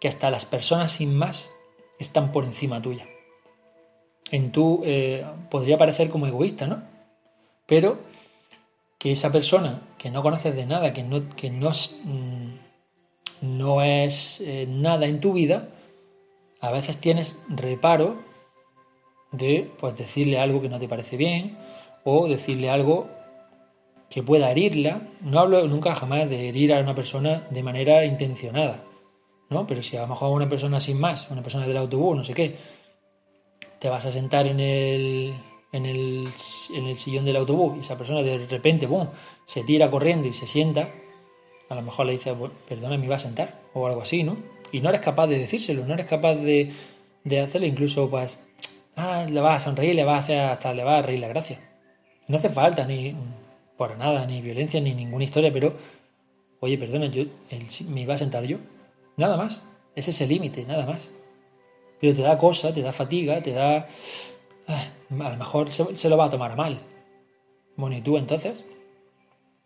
que 0.00 0.08
hasta 0.08 0.30
las 0.30 0.46
personas 0.46 0.92
sin 0.92 1.14
más 1.14 1.50
están 1.98 2.32
por 2.32 2.44
encima 2.44 2.82
tuya. 2.82 3.06
En 4.30 4.50
tú 4.50 4.82
eh, 4.84 5.24
podría 5.50 5.78
parecer 5.78 6.10
como 6.10 6.26
egoísta, 6.26 6.66
¿no? 6.66 6.82
Pero 7.66 7.98
que 8.98 9.12
esa 9.12 9.30
persona 9.30 9.82
que 9.98 10.10
no 10.10 10.22
conoces 10.22 10.56
de 10.56 10.66
nada, 10.66 10.92
que 10.92 11.04
no, 11.04 11.28
que 11.36 11.50
no, 11.50 11.70
mm, 11.70 12.54
no 13.42 13.82
es 13.82 14.40
eh, 14.40 14.66
nada 14.68 15.06
en 15.06 15.20
tu 15.20 15.34
vida, 15.34 15.68
a 16.60 16.70
veces 16.70 16.96
tienes 16.96 17.38
reparo 17.48 18.16
de 19.32 19.70
pues, 19.78 19.96
decirle 19.96 20.38
algo 20.38 20.62
que 20.62 20.70
no 20.70 20.78
te 20.78 20.88
parece 20.88 21.16
bien 21.18 21.58
o 22.04 22.26
decirle 22.26 22.70
algo 22.70 23.08
que 24.16 24.22
pueda 24.22 24.50
herirla. 24.50 25.02
No 25.20 25.40
hablo 25.40 25.68
nunca 25.68 25.94
jamás 25.94 26.30
de 26.30 26.48
herir 26.48 26.72
a 26.72 26.80
una 26.80 26.94
persona 26.94 27.46
de 27.50 27.62
manera 27.62 28.06
intencionada, 28.06 28.82
¿no? 29.50 29.66
Pero 29.66 29.82
si 29.82 29.98
a 29.98 30.00
lo 30.00 30.06
mejor 30.06 30.34
una 30.34 30.48
persona 30.48 30.80
sin 30.80 30.98
más, 30.98 31.30
una 31.30 31.42
persona 31.42 31.66
del 31.66 31.76
autobús, 31.76 32.16
no 32.16 32.24
sé 32.24 32.32
qué, 32.32 32.56
te 33.78 33.90
vas 33.90 34.06
a 34.06 34.12
sentar 34.12 34.46
en 34.46 34.58
el, 34.58 35.34
en 35.70 35.84
el, 35.84 36.30
en 36.74 36.86
el 36.86 36.96
sillón 36.96 37.26
del 37.26 37.36
autobús 37.36 37.76
y 37.76 37.80
esa 37.80 37.98
persona 37.98 38.22
de 38.22 38.46
repente, 38.46 38.86
boom, 38.86 39.10
se 39.44 39.64
tira 39.64 39.90
corriendo 39.90 40.28
y 40.28 40.32
se 40.32 40.46
sienta, 40.46 40.88
a 41.68 41.74
lo 41.74 41.82
mejor 41.82 42.06
le 42.06 42.12
dices, 42.12 42.34
perdona, 42.66 42.96
me 42.96 43.04
iba 43.04 43.16
a 43.16 43.18
sentar, 43.18 43.60
o 43.74 43.86
algo 43.86 44.00
así, 44.00 44.22
¿no? 44.22 44.38
Y 44.72 44.80
no 44.80 44.88
eres 44.88 45.02
capaz 45.02 45.26
de 45.26 45.38
decírselo, 45.38 45.84
no 45.84 45.92
eres 45.92 46.06
capaz 46.06 46.36
de, 46.36 46.72
de 47.22 47.40
hacerlo, 47.40 47.66
incluso 47.66 48.08
pues, 48.08 48.42
ah, 48.96 49.26
le 49.30 49.40
vas 49.42 49.60
a 49.60 49.64
sonreír, 49.66 49.94
le 49.94 50.04
vas 50.04 50.20
a 50.20 50.24
hacer, 50.24 50.38
hasta 50.38 50.72
le 50.72 50.84
vas 50.84 51.00
a 51.00 51.02
reír 51.02 51.18
la 51.20 51.28
gracia. 51.28 51.60
No 52.28 52.38
hace 52.38 52.48
falta 52.48 52.86
ni 52.86 53.14
para 53.76 53.96
nada, 53.96 54.26
ni 54.26 54.40
violencia, 54.40 54.80
ni 54.80 54.94
ninguna 54.94 55.24
historia, 55.24 55.52
pero, 55.52 55.74
oye, 56.60 56.78
perdona, 56.78 57.06
yo 57.06 57.24
me 57.88 58.02
iba 58.02 58.14
a 58.14 58.18
sentar 58.18 58.44
yo. 58.44 58.58
Nada 59.16 59.36
más. 59.36 59.62
Ese 59.94 60.10
es 60.10 60.20
el 60.20 60.28
límite, 60.28 60.64
nada 60.66 60.86
más. 60.86 61.08
Pero 62.00 62.14
te 62.14 62.22
da 62.22 62.36
cosa, 62.36 62.72
te 62.72 62.82
da 62.82 62.92
fatiga, 62.92 63.42
te 63.42 63.52
da... 63.52 63.88
a 64.68 65.30
lo 65.30 65.36
mejor 65.36 65.70
se, 65.70 66.08
lo 66.08 66.16
va 66.16 66.26
a 66.26 66.30
tomar 66.30 66.56
mal. 66.56 66.78
Bueno, 67.76 67.96
¿y 67.96 68.02
tú 68.02 68.18
entonces? 68.18 68.64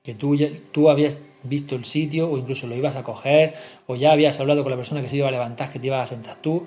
Que 0.02 0.14
tú, 0.14 0.36
tú 0.70 0.88
habías 0.88 1.18
visto 1.42 1.74
el 1.74 1.84
sitio 1.84 2.30
o 2.30 2.38
incluso 2.38 2.66
lo 2.66 2.76
ibas 2.76 2.96
a 2.96 3.02
coger 3.02 3.54
o 3.86 3.96
ya 3.96 4.12
habías 4.12 4.38
hablado 4.40 4.62
con 4.62 4.70
la 4.70 4.76
persona 4.76 5.02
que 5.02 5.08
se 5.08 5.16
iba 5.16 5.28
a 5.28 5.32
levantar, 5.32 5.70
que 5.72 5.78
te 5.78 5.88
ibas 5.88 6.04
a 6.04 6.14
sentar 6.14 6.36
tú. 6.36 6.64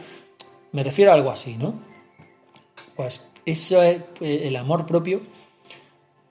Me 0.72 0.84
refiero 0.84 1.12
a 1.12 1.16
algo 1.16 1.32
así, 1.32 1.56
¿no? 1.56 1.76
Pues 2.96 3.30
eso 3.46 3.82
es 3.82 4.02
eh, 4.20 4.48
el 4.48 4.56
amor 4.56 4.86
propio 4.86 5.22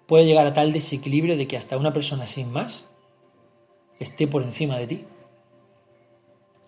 puede 0.07 0.27
llegar 0.27 0.47
a 0.47 0.53
tal 0.53 0.73
desequilibrio 0.73 1.37
de 1.37 1.47
que 1.47 1.57
hasta 1.57 1.77
una 1.77 1.93
persona 1.93 2.27
sin 2.27 2.53
más 2.53 2.89
esté 3.99 4.27
por 4.27 4.43
encima 4.43 4.79
de 4.79 4.87
ti. 4.87 5.05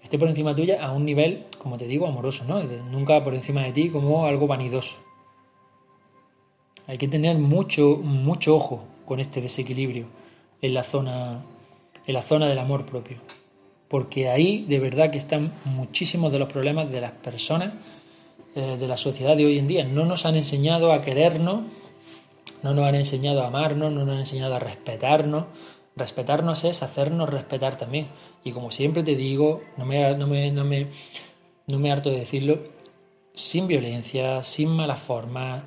esté 0.03 0.19
por 0.19 0.29
encima 0.29 0.55
tuya 0.55 0.85
a 0.85 0.93
un 0.93 1.05
nivel, 1.05 1.47
como 1.59 1.79
te 1.79 1.87
digo, 1.87 2.07
amoroso, 2.07 2.45
¿no? 2.45 2.63
Nunca 2.63 3.23
por 3.25 3.35
encima 3.35 3.63
de 3.63 3.73
ti 3.73 3.91
como 3.91 4.27
algo 4.27 4.47
vanidoso. 4.47 4.97
Hay 6.87 6.99
que 6.99 7.09
tener 7.09 7.39
mucho, 7.39 7.97
mucho 8.03 8.55
ojo 8.55 8.85
con 9.07 9.19
este 9.19 9.41
desequilibrio 9.41 10.07
en 10.61 10.75
la 10.75 10.83
zona, 10.83 11.43
en 12.07 12.15
la 12.15 12.23
zona 12.23 12.49
del 12.49 12.59
amor 12.59 12.85
propio. 12.85 13.19
Porque 13.89 14.29
ahí 14.29 14.65
de 14.69 14.79
verdad 14.79 15.11
que 15.11 15.19
están 15.19 15.55
muchísimos 15.65 16.33
de 16.33 16.39
los 16.39 16.53
problemas 16.53 16.91
de 16.91 17.01
las 17.01 17.13
personas 17.13 17.73
eh, 18.55 18.77
de 18.79 18.87
la 18.87 18.97
sociedad 18.97 19.37
de 19.37 19.47
hoy 19.47 19.59
en 19.59 19.67
día. 19.67 19.85
No 19.85 20.05
nos 20.05 20.27
han 20.27 20.37
enseñado 20.37 20.93
a 20.93 21.03
querernos, 21.03 21.63
no 22.63 22.75
nos 22.75 22.87
han 22.87 22.95
enseñado 22.95 23.43
a 23.43 23.49
amarnos, 23.49 23.93
no 23.93 24.05
nos 24.05 24.15
han 24.15 24.21
enseñado 24.21 24.55
a 24.55 24.59
respetarnos. 24.59 25.47
Respetarnos 25.97 26.65
es 26.65 26.83
hacernos 26.83 27.29
respetar 27.29 27.79
también. 27.79 28.09
Y 28.43 28.53
como 28.53 28.71
siempre 28.71 29.03
te 29.03 29.15
digo, 29.15 29.63
no 29.77 29.85
me, 29.85 30.17
no 30.17 30.27
me, 30.27 30.51
no 30.51 30.65
me, 30.65 30.89
no 31.67 31.79
me 31.79 31.93
harto 31.93 32.11
de 32.11 32.21
decirlo, 32.21 32.59
sin 33.35 33.67
violencia, 33.67 34.43
sin 34.43 34.71
malas 34.71 34.99
formas, 35.01 35.65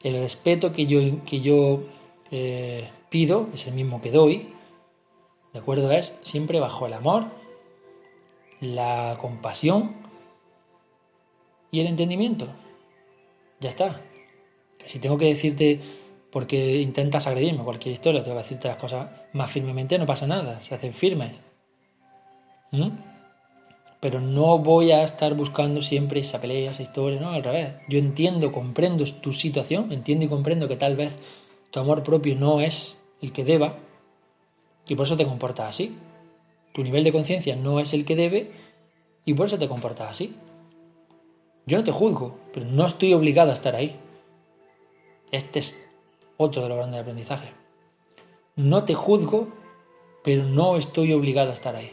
el 0.00 0.18
respeto 0.18 0.72
que 0.72 0.86
yo, 0.86 1.00
que 1.24 1.40
yo 1.40 1.82
eh, 2.30 2.88
pido 3.10 3.48
es 3.52 3.66
el 3.66 3.74
mismo 3.74 4.00
que 4.00 4.10
doy, 4.10 4.54
¿de 5.52 5.58
acuerdo? 5.58 5.90
Es 5.90 6.16
siempre 6.22 6.60
bajo 6.60 6.86
el 6.86 6.92
amor, 6.92 7.26
la 8.60 9.16
compasión 9.20 9.96
y 11.70 11.80
el 11.80 11.88
entendimiento. 11.88 12.46
Ya 13.60 13.68
está. 13.68 14.00
Si 14.86 14.98
tengo 15.00 15.18
que 15.18 15.26
decirte 15.26 15.80
porque 16.30 16.76
intentas 16.80 17.26
agredirme 17.26 17.64
cualquier 17.64 17.94
historia, 17.94 18.22
tengo 18.22 18.36
que 18.36 18.42
decirte 18.42 18.68
las 18.68 18.76
cosas 18.76 19.10
más 19.32 19.50
firmemente, 19.50 19.98
no 19.98 20.06
pasa 20.06 20.26
nada, 20.26 20.60
se 20.60 20.74
hacen 20.74 20.92
firmes. 20.92 21.40
¿Mm? 22.70 22.90
Pero 24.00 24.20
no 24.20 24.58
voy 24.58 24.92
a 24.92 25.02
estar 25.02 25.34
buscando 25.34 25.82
siempre 25.82 26.20
esa 26.20 26.40
pelea, 26.40 26.70
esa 26.70 26.82
historia, 26.82 27.20
no, 27.20 27.30
al 27.30 27.42
revés. 27.42 27.76
Yo 27.88 27.98
entiendo, 27.98 28.52
comprendo 28.52 29.04
tu 29.04 29.32
situación, 29.32 29.90
entiendo 29.92 30.24
y 30.24 30.28
comprendo 30.28 30.68
que 30.68 30.76
tal 30.76 30.94
vez 30.96 31.16
tu 31.70 31.80
amor 31.80 32.02
propio 32.02 32.36
no 32.36 32.60
es 32.60 33.02
el 33.20 33.32
que 33.32 33.44
deba 33.44 33.76
y 34.86 34.94
por 34.94 35.06
eso 35.06 35.16
te 35.16 35.26
comportas 35.26 35.70
así. 35.70 35.96
Tu 36.72 36.82
nivel 36.82 37.02
de 37.02 37.12
conciencia 37.12 37.56
no 37.56 37.80
es 37.80 37.92
el 37.92 38.04
que 38.04 38.14
debe 38.14 38.52
y 39.24 39.34
por 39.34 39.46
eso 39.46 39.58
te 39.58 39.68
comportas 39.68 40.10
así. 40.10 40.36
Yo 41.66 41.78
no 41.78 41.84
te 41.84 41.92
juzgo, 41.92 42.38
pero 42.52 42.66
no 42.66 42.86
estoy 42.86 43.12
obligado 43.14 43.50
a 43.50 43.54
estar 43.54 43.74
ahí. 43.74 43.96
Este 45.32 45.58
es 45.58 45.87
otro 46.38 46.62
de 46.62 46.70
los 46.70 46.78
grandes 46.78 47.00
aprendizajes. 47.00 47.50
No 48.56 48.84
te 48.84 48.94
juzgo, 48.94 49.48
pero 50.24 50.44
no 50.44 50.76
estoy 50.76 51.12
obligado 51.12 51.50
a 51.50 51.52
estar 51.52 51.76
ahí. 51.76 51.92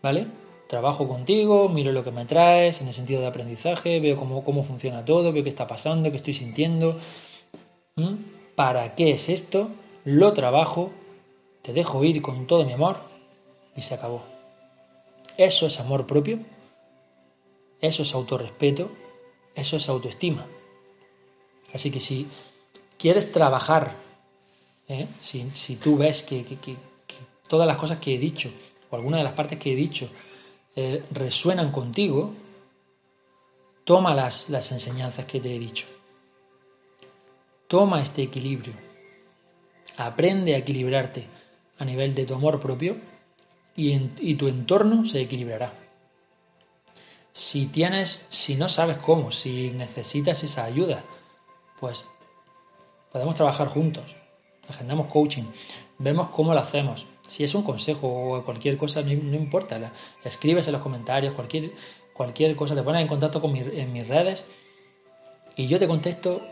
¿Vale? 0.00 0.28
Trabajo 0.68 1.08
contigo, 1.08 1.68
miro 1.68 1.92
lo 1.92 2.04
que 2.04 2.10
me 2.10 2.26
traes 2.26 2.80
en 2.80 2.88
el 2.88 2.94
sentido 2.94 3.20
de 3.20 3.26
aprendizaje, 3.26 4.00
veo 4.00 4.16
cómo, 4.16 4.44
cómo 4.44 4.62
funciona 4.62 5.04
todo, 5.04 5.32
veo 5.32 5.42
qué 5.42 5.48
está 5.48 5.66
pasando, 5.66 6.10
qué 6.10 6.16
estoy 6.16 6.34
sintiendo. 6.34 6.98
¿Mm? 7.96 8.14
¿Para 8.54 8.94
qué 8.94 9.10
es 9.10 9.28
esto? 9.28 9.68
Lo 10.04 10.32
trabajo, 10.32 10.90
te 11.62 11.72
dejo 11.72 12.04
ir 12.04 12.22
con 12.22 12.46
todo 12.46 12.64
mi 12.64 12.72
amor 12.72 12.98
y 13.76 13.82
se 13.82 13.94
acabó. 13.94 14.22
Eso 15.36 15.66
es 15.66 15.80
amor 15.80 16.06
propio, 16.06 16.38
eso 17.80 18.02
es 18.02 18.14
autorrespeto, 18.14 18.90
eso 19.54 19.76
es 19.76 19.88
autoestima. 19.88 20.46
Así 21.72 21.90
que 21.90 22.00
si 22.00 22.28
quieres 22.98 23.32
trabajar, 23.32 23.96
¿eh? 24.88 25.06
si, 25.20 25.76
tú 25.76 25.96
ves 25.96 26.22
que, 26.22 26.44
todas 27.48 27.66
las 27.66 27.76
cosas 27.76 27.98
que 27.98 28.14
he 28.14 28.18
dicho, 28.18 28.50
o 28.90 28.96
algunas 28.96 29.20
de 29.20 29.24
las 29.24 29.34
partes 29.34 29.58
que 29.58 29.72
he 29.72 29.76
dicho, 29.76 30.08
eh, 30.76 31.02
resuenan 31.10 31.70
contigo, 31.72 32.34
toma 33.84 34.14
las, 34.14 34.48
las 34.48 34.72
enseñanzas 34.72 35.26
que 35.26 35.40
te 35.40 35.54
he 35.54 35.58
dicho. 35.58 35.86
Toma 37.68 38.02
este 38.02 38.22
equilibrio. 38.22 38.74
Aprende 39.96 40.54
a 40.54 40.58
equilibrarte 40.58 41.26
a 41.78 41.84
nivel 41.84 42.14
de 42.14 42.26
tu 42.26 42.34
amor 42.34 42.60
propio 42.60 42.96
y, 43.76 44.34
tu 44.34 44.48
entorno 44.48 45.06
se 45.06 45.20
equilibrará. 45.20 45.72
Si 47.32 47.66
tienes, 47.66 48.26
si 48.28 48.54
no 48.54 48.68
sabes 48.68 48.98
cómo, 48.98 49.32
si 49.32 49.70
necesitas 49.70 50.44
esa 50.44 50.64
ayuda, 50.64 51.04
pues 51.80 52.04
podemos 53.14 53.36
trabajar 53.36 53.68
juntos. 53.68 54.16
Agendamos 54.68 55.06
coaching, 55.06 55.44
vemos 55.98 56.30
cómo 56.30 56.52
lo 56.52 56.58
hacemos. 56.58 57.06
Si 57.28 57.44
es 57.44 57.54
un 57.54 57.62
consejo 57.62 58.08
o 58.08 58.44
cualquier 58.44 58.76
cosa, 58.76 59.02
no, 59.02 59.12
importa. 59.12 59.78
La, 59.78 59.92
escribes 60.24 60.66
en 60.66 60.72
los 60.72 60.82
comentarios, 60.82 61.32
cualquier, 61.32 61.70
cualquier 62.12 62.56
cosa, 62.56 62.74
te 62.74 62.82
pones 62.82 63.02
en 63.02 63.06
contacto 63.06 63.40
con 63.40 63.54
en 63.54 63.92
mis 63.92 64.08
redes 64.08 64.44
y 65.54 65.68
yo 65.68 65.78
te 65.78 65.86
contesto, 65.86 66.42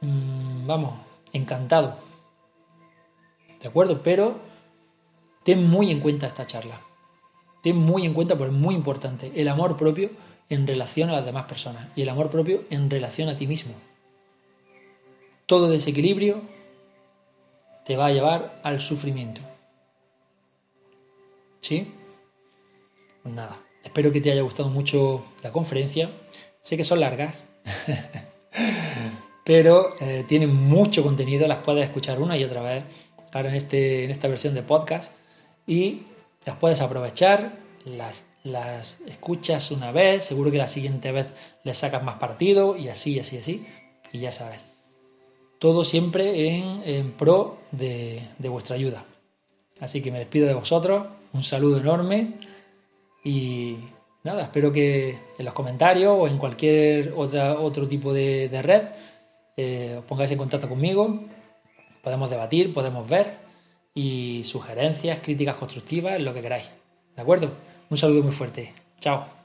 mm, 0.00 0.66
vamos, 0.66 0.94
encantado. 1.34 1.98
¿De 3.60 3.68
acuerdo? 3.68 4.02
Pero 4.02 4.38
ten 5.42 5.68
muy 5.68 5.90
en 5.90 6.00
cuenta 6.00 6.26
esta 6.26 6.46
charla. 6.46 6.80
Ten 7.62 7.76
muy 7.76 8.06
en 8.06 8.14
cuenta, 8.14 8.38
porque 8.38 8.54
es 8.54 8.58
muy 8.58 8.74
importante, 8.74 9.32
el 9.36 9.48
amor 9.48 9.76
propio 9.76 10.08
en 10.48 10.66
relación 10.66 11.10
a 11.10 11.12
las 11.12 11.26
demás 11.26 11.44
personas 11.44 11.88
y 11.94 12.00
el 12.00 12.08
amor 12.08 12.30
propio 12.30 12.64
en 12.70 12.88
relación 12.88 13.28
a 13.28 13.36
ti 13.36 13.46
mismo. 13.46 13.74
Todo 15.46 15.68
desequilibrio 15.68 16.40
te 17.84 17.96
va 17.96 18.06
a 18.06 18.12
llevar 18.12 18.60
al 18.62 18.80
sufrimiento. 18.80 19.40
¿Sí? 21.60 21.92
Pues 23.22 23.34
nada, 23.34 23.58
espero 23.82 24.12
que 24.12 24.20
te 24.20 24.30
haya 24.30 24.42
gustado 24.42 24.68
mucho 24.68 25.24
la 25.42 25.52
conferencia. 25.52 26.10
Sé 26.60 26.76
que 26.76 26.84
son 26.84 27.00
largas, 27.00 27.42
pero 29.44 29.94
eh, 30.00 30.24
tienen 30.26 30.54
mucho 30.54 31.02
contenido, 31.02 31.46
las 31.46 31.58
puedes 31.58 31.84
escuchar 31.84 32.20
una 32.20 32.38
y 32.38 32.44
otra 32.44 32.62
vez 32.62 32.84
ahora 33.32 33.50
en, 33.50 33.56
este, 33.56 34.04
en 34.04 34.10
esta 34.10 34.28
versión 34.28 34.54
de 34.54 34.62
podcast 34.62 35.12
y 35.66 36.02
las 36.46 36.56
puedes 36.56 36.80
aprovechar, 36.80 37.52
las, 37.84 38.24
las 38.44 38.98
escuchas 39.06 39.70
una 39.70 39.92
vez, 39.92 40.24
seguro 40.24 40.50
que 40.50 40.58
la 40.58 40.68
siguiente 40.68 41.12
vez 41.12 41.26
le 41.64 41.74
sacas 41.74 42.02
más 42.02 42.16
partido 42.16 42.76
y 42.76 42.88
así, 42.88 43.18
así, 43.18 43.38
así, 43.38 43.66
y 44.12 44.20
ya 44.20 44.32
sabes. 44.32 44.73
Todo 45.64 45.82
siempre 45.82 46.58
en, 46.84 47.12
pro 47.12 47.56
de, 47.72 48.20
vuestra 48.38 48.76
ayuda. 48.76 49.06
Así 49.80 50.02
que 50.02 50.12
me 50.12 50.18
despido 50.18 50.46
de 50.46 50.52
vosotros, 50.52 51.06
un 51.32 51.42
saludo 51.42 51.78
enorme 51.78 52.34
y 53.24 53.76
nada, 54.24 54.42
espero 54.42 54.70
que 54.70 55.18
en 55.38 55.44
los 55.46 55.54
comentarios 55.54 56.14
o 56.20 56.28
en 56.28 56.36
cualquier 56.36 57.14
otra, 57.16 57.58
otro 57.58 57.88
tipo 57.88 58.12
de, 58.12 58.50
red 58.60 58.82
eh, 59.56 59.96
os 60.00 60.04
pongáis 60.04 60.30
en 60.32 60.36
contacto 60.36 60.68
conmigo 60.68 61.20
Podemos 62.02 62.28
debatir, 62.28 62.74
podemos 62.74 63.08
ver 63.08 63.38
y 63.94 64.42
sugerencias, 64.44 65.20
críticas 65.22 65.54
constructivas, 65.54 66.20
lo 66.20 66.34
que 66.34 66.42
queráis. 66.42 66.68
¿De 67.16 67.22
acuerdo? 67.22 67.48
Un 67.88 67.96
saludo 67.96 68.22
muy 68.22 68.32
fuerte. 68.32 68.74
Chao. 69.00 69.43